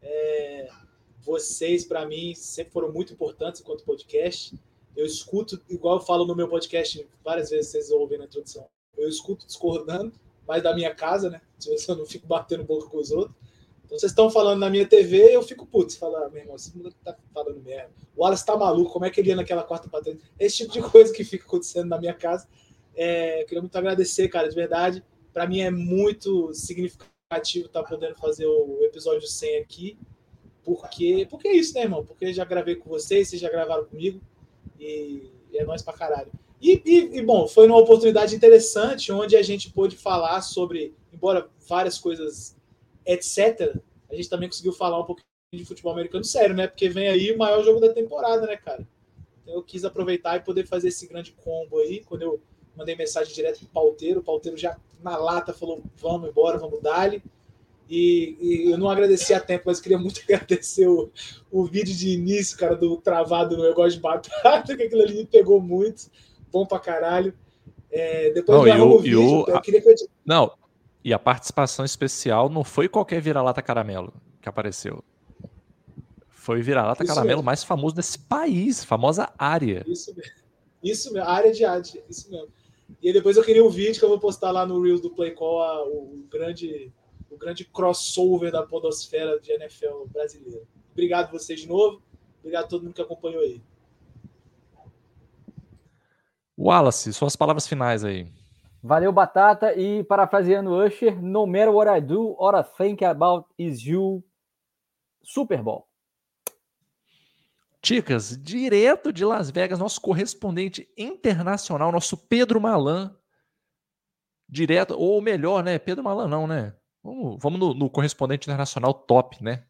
É, 0.00 0.68
vocês, 1.20 1.84
para 1.84 2.06
mim, 2.06 2.34
sempre 2.34 2.72
foram 2.72 2.90
muito 2.90 3.12
importantes 3.12 3.60
enquanto 3.60 3.84
podcast. 3.84 4.58
Eu 4.96 5.04
escuto, 5.04 5.60
igual 5.68 5.96
eu 5.98 6.04
falo 6.04 6.24
no 6.24 6.34
meu 6.34 6.48
podcast, 6.48 7.06
várias 7.22 7.50
vezes 7.50 7.70
vocês 7.70 7.90
ouvem 7.90 8.18
na 8.18 8.24
introdução. 8.24 8.66
Eu 8.96 9.08
escuto 9.08 9.46
discordando, 9.46 10.12
mas 10.46 10.62
da 10.62 10.74
minha 10.74 10.94
casa, 10.94 11.28
né? 11.28 11.42
Se 11.58 11.90
eu 11.90 11.96
não 11.96 12.06
fico 12.06 12.26
batendo 12.26 12.64
boca 12.64 12.88
com 12.88 12.96
os 12.96 13.10
outros. 13.10 13.36
Então 13.84 13.98
vocês 13.98 14.12
estão 14.12 14.30
falando 14.30 14.60
na 14.60 14.70
minha 14.70 14.86
TV, 14.86 15.34
eu 15.34 15.42
fico 15.42 15.66
puto. 15.66 15.96
Falar, 15.98 16.26
ah, 16.26 16.30
meu 16.30 16.42
irmão, 16.42 16.56
esse 16.56 16.76
moleque 16.76 16.96
tá 17.04 17.16
falando 17.32 17.62
merda. 17.62 17.90
O 18.16 18.22
Wallace 18.22 18.44
tá 18.44 18.56
maluco, 18.56 18.92
como 18.92 19.04
é 19.04 19.10
que 19.10 19.20
ele 19.20 19.30
ia 19.30 19.36
naquela 19.36 19.62
quarta 19.62 19.88
patente? 19.88 20.22
Esse 20.38 20.58
tipo 20.58 20.72
de 20.72 20.82
coisa 20.82 21.12
que 21.12 21.24
fica 21.24 21.44
acontecendo 21.44 21.88
na 21.88 21.98
minha 21.98 22.14
casa. 22.14 22.48
É, 22.96 23.42
eu 23.42 23.46
queria 23.46 23.60
muito 23.60 23.76
agradecer, 23.76 24.28
cara, 24.28 24.48
de 24.48 24.54
verdade. 24.54 25.04
Para 25.32 25.46
mim 25.46 25.60
é 25.60 25.70
muito 25.70 26.52
significativo 26.54 27.66
estar 27.66 27.82
podendo 27.82 28.14
fazer 28.14 28.46
o 28.46 28.78
episódio 28.82 29.26
100 29.26 29.58
aqui. 29.58 29.98
Porque, 30.64 31.26
porque 31.28 31.48
é 31.48 31.56
isso, 31.56 31.74
né, 31.74 31.82
irmão? 31.82 32.04
Porque 32.04 32.32
já 32.32 32.44
gravei 32.44 32.76
com 32.76 32.88
vocês, 32.88 33.28
vocês 33.28 33.40
já 33.40 33.50
gravaram 33.50 33.84
comigo. 33.84 34.20
E 34.78 35.30
é 35.52 35.64
nóis 35.64 35.82
pra 35.82 35.92
caralho. 35.92 36.32
E, 36.60 36.80
e, 36.84 37.18
e, 37.18 37.22
bom, 37.22 37.46
foi 37.46 37.66
uma 37.66 37.76
oportunidade 37.76 38.34
interessante 38.34 39.12
onde 39.12 39.36
a 39.36 39.42
gente 39.42 39.70
pôde 39.70 39.96
falar 39.96 40.40
sobre, 40.40 40.94
embora 41.12 41.48
várias 41.68 41.98
coisas, 41.98 42.53
etc., 43.06 43.76
a 44.10 44.14
gente 44.14 44.28
também 44.28 44.48
conseguiu 44.48 44.72
falar 44.72 45.00
um 45.00 45.04
pouquinho 45.04 45.24
de 45.52 45.64
futebol 45.64 45.92
americano 45.92 46.24
sério, 46.24 46.54
né? 46.54 46.66
Porque 46.66 46.88
vem 46.88 47.08
aí 47.08 47.32
o 47.32 47.38
maior 47.38 47.62
jogo 47.62 47.80
da 47.80 47.92
temporada, 47.92 48.46
né, 48.46 48.56
cara? 48.56 48.86
Então 49.42 49.54
eu 49.54 49.62
quis 49.62 49.84
aproveitar 49.84 50.36
e 50.36 50.40
poder 50.40 50.66
fazer 50.66 50.88
esse 50.88 51.06
grande 51.06 51.32
combo 51.32 51.78
aí. 51.78 52.02
Quando 52.04 52.22
eu 52.22 52.40
mandei 52.76 52.96
mensagem 52.96 53.32
direto 53.34 53.58
pro 53.60 53.68
pauteiro, 53.68 54.20
o 54.20 54.22
pauteiro 54.24 54.56
já 54.56 54.76
na 55.02 55.16
lata 55.16 55.52
falou: 55.52 55.82
vamos 55.96 56.28
embora, 56.30 56.58
vamos 56.58 56.80
dali. 56.80 57.22
E, 57.88 58.36
e 58.40 58.70
eu 58.70 58.78
não 58.78 58.88
agradeci 58.88 59.34
a 59.34 59.40
tempo, 59.40 59.64
mas 59.66 59.80
queria 59.80 59.98
muito 59.98 60.20
agradecer 60.24 60.88
o, 60.88 61.10
o 61.50 61.64
vídeo 61.64 61.94
de 61.94 62.10
início, 62.10 62.56
cara, 62.56 62.74
do 62.74 62.96
travado 62.96 63.56
no 63.56 63.64
Eu 63.64 63.74
Gosto 63.74 63.96
de 63.96 64.00
Batata, 64.02 64.74
que 64.76 64.82
aquilo 64.84 65.02
ali 65.02 65.14
me 65.18 65.26
pegou 65.26 65.60
muito. 65.60 66.10
Bom 66.50 66.64
pra 66.64 66.78
caralho. 66.78 67.34
É, 67.90 68.30
depois 68.30 68.56
Não, 68.58 68.64
me 68.64 68.70
e 68.70 68.72
arruma 68.72 68.94
o- 68.94 68.98
vídeo. 68.98 69.20
o- 69.22 69.50
eu 69.50 69.60
queria 69.60 69.80
que 69.82 69.88
eu 69.88 69.94
Não, 70.24 70.50
e 71.04 71.12
a 71.12 71.18
participação 71.18 71.84
especial 71.84 72.48
não 72.48 72.64
foi 72.64 72.88
qualquer 72.88 73.20
vira-lata 73.20 73.60
caramelo 73.60 74.12
que 74.40 74.48
apareceu. 74.48 75.04
Foi 76.28 76.60
o 76.60 76.62
vira-lata 76.64 77.04
caramelo 77.04 77.38
mesmo. 77.38 77.42
mais 77.44 77.62
famoso 77.62 77.94
desse 77.94 78.18
país, 78.18 78.82
famosa 78.84 79.32
área. 79.38 79.84
Isso 79.86 80.14
mesmo. 80.14 80.32
Isso 80.82 81.12
mesmo, 81.12 81.28
a 81.28 81.32
área 81.32 81.52
de 81.52 81.64
arte, 81.64 82.02
isso 82.08 82.30
mesmo. 82.30 82.48
E 83.02 83.08
aí 83.08 83.12
depois 83.14 83.36
eu 83.36 83.44
queria 83.44 83.64
um 83.64 83.70
vídeo 83.70 83.98
que 83.98 84.04
eu 84.04 84.08
vou 84.10 84.18
postar 84.20 84.50
lá 84.50 84.66
no 84.66 84.80
Reels 84.82 85.00
do 85.00 85.10
Play 85.10 85.30
Call, 85.32 85.62
a- 85.62 85.84
o, 85.86 86.20
o 86.20 86.26
grande, 86.30 86.92
o 87.30 87.36
grande 87.38 87.64
crossover 87.64 88.52
da 88.52 88.62
podosfera 88.62 89.40
de 89.40 89.50
NFL 89.52 90.04
brasileira. 90.12 90.62
Obrigado 90.92 91.30
vocês 91.32 91.60
de 91.60 91.66
novo. 91.68 92.02
Obrigado 92.40 92.64
a 92.64 92.68
todo 92.68 92.82
mundo 92.84 92.94
que 92.94 93.00
acompanhou 93.02 93.40
aí. 93.40 93.60
Wallace, 96.56 97.12
suas 97.12 97.34
palavras 97.34 97.66
finais 97.66 98.04
aí. 98.04 98.28
Valeu, 98.84 99.10
Batata. 99.10 99.74
E 99.74 100.04
parafraseando 100.04 100.76
Usher, 100.76 101.20
no 101.22 101.46
matter 101.46 101.70
what 101.70 101.88
I 101.88 102.02
do, 102.02 102.36
all 102.38 102.54
I 102.54 102.62
think 102.62 103.02
about 103.02 103.48
is 103.58 103.82
you. 103.82 104.22
Super 105.22 105.62
Bowl. 105.62 105.88
Ticas, 107.80 108.36
direto 108.36 109.10
de 109.10 109.24
Las 109.24 109.50
Vegas, 109.50 109.78
nosso 109.78 110.00
correspondente 110.00 110.86
internacional, 110.98 111.90
nosso 111.90 112.16
Pedro 112.16 112.60
Malan. 112.60 113.16
Direto, 114.46 114.94
ou 114.98 115.22
melhor, 115.22 115.64
né? 115.64 115.78
Pedro 115.78 116.04
Malan 116.04 116.28
não, 116.28 116.46
né? 116.46 116.74
Vamos, 117.02 117.38
vamos 117.42 117.58
no, 117.58 117.74
no 117.74 117.88
correspondente 117.90 118.46
internacional 118.46 118.92
top, 118.92 119.42
né? 119.42 119.64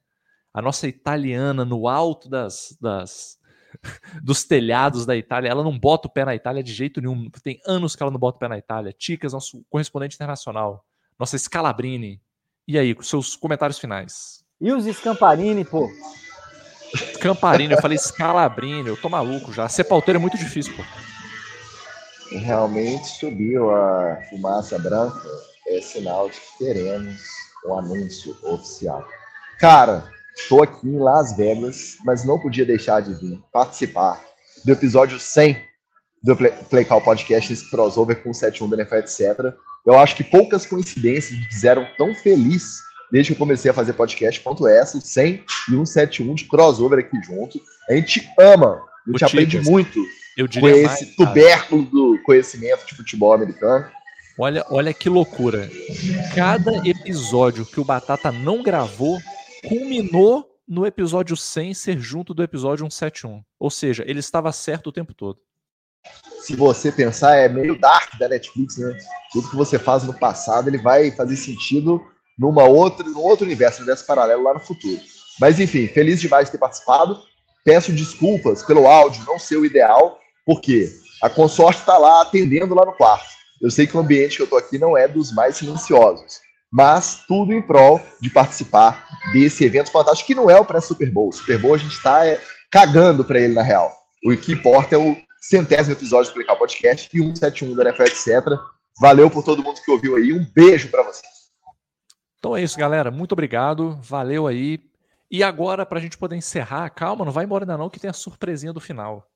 A 0.53 0.61
nossa 0.61 0.89
italiana 0.89 1.65
no 1.65 1.87
alto 1.87 2.29
das, 2.29 2.77
das 2.81 3.39
dos 4.23 4.45
telhados 4.45 5.07
da 5.07 5.17
Itália. 5.17 5.49
Ela 5.49 5.63
não 5.63 5.79
bota 5.79 6.09
o 6.09 6.11
pé 6.11 6.25
na 6.25 6.35
Itália 6.35 6.63
de 6.63 6.73
jeito 6.73 7.01
nenhum. 7.01 7.31
Tem 7.43 7.61
anos 7.67 7.95
que 7.95 8.03
ela 8.03 8.13
não 8.13 8.19
bota 8.19 8.37
o 8.37 8.41
pé 8.41 8.49
na 8.49 8.59
Itália. 8.59 8.93
Ticas, 8.93 9.33
nosso 9.33 9.65
correspondente 9.69 10.15
internacional. 10.15 10.85
Nossa 11.19 11.39
Scalabrini. 11.39 12.21
E 12.67 12.79
aí, 12.79 12.97
seus 13.03 13.37
comentários 13.37 13.79
finais? 13.79 14.45
E 14.61 14.73
os 14.73 14.87
Scamparini, 14.87 15.65
pô. 15.65 15.91
Camparini, 17.21 17.75
eu 17.75 17.81
falei 17.81 17.99
Scalabrini, 17.99 18.89
eu 18.89 18.97
tô 18.97 19.09
maluco 19.09 19.53
já. 19.53 19.69
Ser 19.69 19.85
pauteiro 19.85 20.19
é 20.19 20.21
muito 20.21 20.39
difícil, 20.39 20.75
pô. 20.75 20.83
Realmente 22.31 23.07
subiu 23.07 23.71
a 23.71 24.23
fumaça 24.31 24.79
branca, 24.79 25.29
é 25.69 25.81
sinal 25.81 26.29
de 26.29 26.37
que 26.37 26.59
teremos 26.59 27.21
um 27.67 27.79
anúncio 27.79 28.37
oficial. 28.43 29.07
Cara, 29.59 30.11
estou 30.37 30.63
aqui 30.63 30.89
em 30.89 30.99
Las 30.99 31.37
Vegas, 31.37 31.97
mas 32.05 32.25
não 32.25 32.39
podia 32.39 32.65
deixar 32.65 33.01
de 33.01 33.15
vir 33.15 33.41
participar 33.53 34.23
do 34.65 34.73
episódio 34.73 35.19
100 35.19 35.57
do 36.23 36.35
Play, 36.37 36.85
Call 36.87 37.03
Podcast, 37.03 37.53
esse 37.53 37.71
crossover 37.71 38.23
com 38.23 38.31
o 38.31 38.35
71 38.35 38.69
da 38.71 38.77
NFL, 38.77 38.97
etc. 38.97 39.55
Eu 39.87 39.99
acho 39.99 40.17
que 40.17 40.25
poucas 40.25 40.65
coincidências 40.65 41.39
me 41.39 41.45
fizeram 41.47 41.87
tão 41.99 42.15
feliz 42.15 42.79
desde 43.13 43.31
que 43.31 43.35
eu 43.35 43.39
comecei 43.39 43.71
a 43.71 43.75
fazer 43.75 43.93
podcast 43.93 44.41
quanto 44.41 44.67
essa, 44.67 44.97
o 44.97 45.01
100 45.01 45.45
e 45.71 45.75
o 45.77 45.85
71 45.85 46.35
de 46.35 46.45
crossover 46.47 46.99
aqui 46.99 47.17
junto. 47.23 47.61
A 47.89 47.95
gente 47.95 48.27
ama, 48.41 48.81
a 49.07 49.11
gente 49.11 49.23
O 49.23 49.27
aprende 49.27 49.61
muito 49.61 50.01
Eu 50.37 50.49
com 50.49 50.67
esse 50.69 50.87
mais, 50.87 51.01
cara. 51.01 51.15
tubérculo 51.17 51.83
do 51.85 52.19
conhecimento 52.25 52.87
de 52.87 52.95
futebol 52.95 53.35
americano. 53.35 53.87
Olha, 54.39 54.65
olha 54.69 54.93
que 54.93 55.09
loucura. 55.09 55.71
Cada 56.35 56.89
episódio 56.89 57.65
que 57.65 57.79
o 57.79 57.85
Batata 57.85 58.33
não 58.33 58.63
gravou 58.63 59.21
culminou 59.69 60.51
no 60.67 60.87
episódio 60.87 61.37
100 61.37 61.75
ser 61.75 61.99
junto 61.99 62.33
do 62.33 62.43
episódio 62.43 62.85
171. 62.85 63.43
Ou 63.59 63.71
seja, 63.71 64.05
ele 64.07 64.21
estava 64.21 64.53
certo 64.53 64.89
o 64.89 64.93
tempo 64.93 65.15
todo. 65.15 65.39
Se 66.41 66.55
você 66.55 66.93
pensar, 66.93 67.37
é 67.37 67.49
meio 67.49 67.79
dark 67.79 68.19
da 68.19 68.29
Netflix, 68.29 68.77
né? 68.77 68.97
Tudo 69.33 69.49
que 69.49 69.57
você 69.57 69.79
faz 69.79 70.03
no 70.05 70.13
passado, 70.13 70.69
ele 70.69 70.79
vai 70.79 71.11
fazer 71.11 71.37
sentido 71.37 72.03
numa 72.39 72.65
outra, 72.65 73.09
num 73.09 73.21
outro 73.21 73.47
universo, 73.47 73.79
um 73.79 73.83
universo 73.83 74.07
paralelo 74.07 74.43
lá 74.43 74.55
no 74.55 74.61
futuro. 74.61 75.01
Mas 75.41 75.59
enfim, 75.59 75.87
feliz 75.89 76.21
demais 76.21 76.47
de 76.47 76.53
ter 76.53 76.59
participado. 76.59 77.19
Peço 77.65 77.93
desculpas 77.93 78.63
pelo 78.63 78.87
áudio 78.87 79.25
não 79.27 79.39
ser 79.39 79.57
o 79.57 79.65
ideal, 79.65 80.19
porque 80.45 80.93
a 81.23 81.31
consorte 81.31 81.81
está 81.81 81.97
lá 81.97 82.21
atendendo 82.21 82.75
lá 82.75 82.85
no 82.85 82.93
quarto. 82.93 83.33
Eu 83.61 83.71
sei 83.71 83.87
que 83.87 83.97
o 83.97 84.01
ambiente 84.01 84.37
que 84.37 84.43
eu 84.43 84.45
estou 84.45 84.59
aqui 84.59 84.79
não 84.79 84.97
é 84.97 85.09
dos 85.09 85.33
mais 85.33 85.57
silenciosos, 85.57 86.41
mas 86.75 87.25
tudo 87.29 87.53
em 87.53 87.63
prol 87.63 88.01
de 88.21 88.29
participar 88.29 89.07
desse 89.33 89.65
evento 89.65 89.93
fantástico, 89.93 90.27
que 90.27 90.35
não 90.35 90.51
é 90.51 90.59
o 90.59 90.65
pré-Super 90.65 91.09
Bowl. 91.09 91.31
Super 91.31 91.57
Bowl 91.57 91.77
a 91.77 91.79
gente 91.79 91.93
está 91.93 92.27
é, 92.27 92.43
cagando 92.69 93.25
para 93.25 93.39
ele, 93.39 93.55
na 93.55 93.63
real. 93.63 93.97
O 94.27 94.37
que 94.37 94.55
importa 94.55 94.97
é 94.97 94.99
o 94.99 95.17
centésimo 95.41 95.95
episódio 95.95 96.33
do 96.33 96.35
Clicar 96.35 96.59
Podcast 96.59 97.09
e 97.15 97.21
171 97.21 97.77
da 97.77 97.85
NFL, 97.85 98.03
etc. 98.03 98.59
Valeu 99.01 99.31
por 99.31 99.45
todo 99.45 99.63
mundo 99.63 99.81
que 99.85 99.89
ouviu 99.89 100.17
aí. 100.17 100.33
Um 100.33 100.45
beijo 100.53 100.89
para 100.89 101.05
você. 101.05 101.23
Então 102.41 102.57
é 102.57 102.63
isso, 102.65 102.77
galera. 102.77 103.09
Muito 103.09 103.33
obrigado. 103.33 103.97
Valeu 104.03 104.49
aí. 104.49 104.81
E 105.31 105.45
agora, 105.45 105.87
para 105.87 106.01
a 106.01 106.03
gente 106.03 106.19
poder 106.19 106.35
encerrar, 106.35 106.91
calma, 106.91 107.25
não 107.25 107.31
vai 107.31 107.45
embora 107.45 107.63
ainda 107.63 107.79
não, 107.79 107.89
que 107.89 108.01
tem 108.01 108.11
a 108.11 108.13
surpresinha 108.13 108.73
do 108.73 108.81
final. 108.81 109.31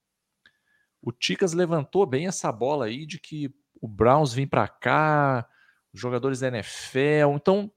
O 1.01 1.12
Ticas 1.12 1.52
levantou 1.52 2.05
bem 2.05 2.27
essa 2.27 2.51
bola 2.51 2.86
aí 2.86 3.06
de 3.06 3.20
que 3.20 3.48
o 3.81 3.86
Browns 3.86 4.32
vem 4.32 4.47
para 4.47 4.66
cá, 4.66 5.47
jogadores 5.94 6.40
da 6.40 6.48
NFL. 6.48 7.35
Então, 7.35 7.70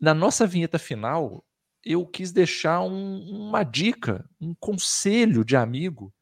na 0.00 0.12
nossa 0.14 0.46
vinheta 0.46 0.78
final, 0.78 1.44
eu 1.84 2.06
quis 2.06 2.32
deixar 2.32 2.80
um- 2.82 3.20
uma 3.48 3.62
dica, 3.62 4.28
um 4.40 4.54
conselho 4.54 5.44
de 5.44 5.56
amigo 5.56 6.12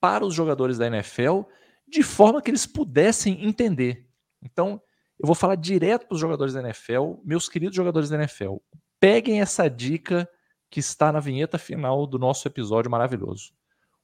para 0.00 0.24
os 0.24 0.34
jogadores 0.34 0.78
da 0.78 0.86
NFL 0.86 1.42
de 1.88 2.02
forma 2.02 2.42
que 2.42 2.50
eles 2.50 2.66
pudessem 2.66 3.44
entender. 3.46 4.06
Então, 4.42 4.80
eu 5.18 5.26
vou 5.26 5.34
falar 5.34 5.56
direto 5.56 6.06
para 6.06 6.14
os 6.14 6.20
jogadores 6.20 6.54
da 6.54 6.60
NFL, 6.60 7.14
meus 7.24 7.48
queridos 7.48 7.74
jogadores 7.74 8.08
da 8.08 8.16
NFL. 8.16 8.56
Peguem 9.00 9.40
essa 9.40 9.68
dica 9.68 10.28
que 10.70 10.80
está 10.80 11.10
na 11.10 11.18
vinheta 11.20 11.56
final 11.58 12.06
do 12.06 12.18
nosso 12.18 12.46
episódio 12.46 12.90
maravilhoso. 12.90 13.52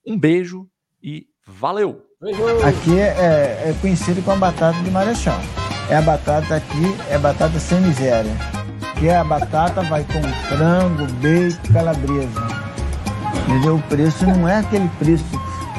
Um 0.07 0.19
beijo 0.19 0.69
e 1.03 1.29
valeu! 1.47 2.07
Aqui 2.67 2.99
é, 2.99 3.71
é 3.71 3.75
conhecido 3.81 4.23
como 4.23 4.37
a 4.37 4.51
batata 4.51 4.83
de 4.83 4.91
Marechal. 4.91 5.39
É 5.91 5.97
a 5.97 6.03
batata 6.03 6.57
aqui, 6.57 6.97
é 7.11 7.19
batata 7.19 7.59
sem 7.59 7.81
miséria. 7.81 8.33
Que 8.97 9.11
a 9.11 9.23
batata 9.23 9.83
vai 9.83 10.05
com 10.05 10.23
frango, 10.49 11.07
bacon, 11.21 11.73
calabresa. 11.73 12.47
Entendeu? 13.47 13.77
O 13.77 13.83
preço 13.83 14.27
não 14.27 14.49
é 14.49 14.59
aquele 14.59 14.89
preço 14.99 15.25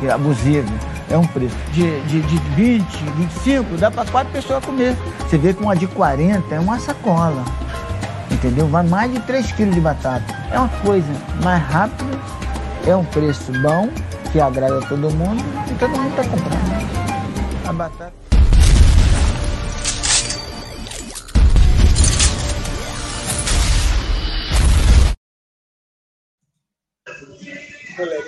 é 0.03 0.11
abusivo. 0.11 0.72
É 1.10 1.18
um 1.18 1.26
preço 1.26 1.56
de, 1.72 2.02
de, 2.02 2.22
de 2.22 2.38
20, 2.56 2.84
25, 3.18 3.77
dá 3.77 3.91
para 3.91 4.10
quatro 4.10 4.32
pessoas 4.34 4.64
comer. 4.64 4.95
Você 5.19 5.38
vê 5.38 5.53
que 5.53 5.64
uma 5.64 5.76
de 5.76 5.88
40 5.88 6.53
é 6.53 6.60
uma 6.60 6.80
sacola. 6.80 7.44
Entendeu? 8.30 8.68
Vai 8.68 8.86
mais 8.86 9.11
de 9.11 9.19
3 9.22 9.52
quilos 9.53 9.76
de 9.76 9.82
batata. 9.82 10.26
É 10.52 10.57
uma 10.57 10.69
coisa 10.84 11.07
mais 11.44 11.61
rápida, 11.64 12.18
é 12.88 12.95
um 12.95 13.06
preço 13.06 13.52
bom, 13.61 13.90
que 14.32 14.40
agrada 14.40 14.82
todo 14.82 15.11
mundo 15.11 15.44
e 15.69 15.73
todo 15.76 15.91
mundo 15.91 16.10
está 16.10 16.23
comprando. 16.23 17.68
A 17.68 17.73
batata. 17.73 18.25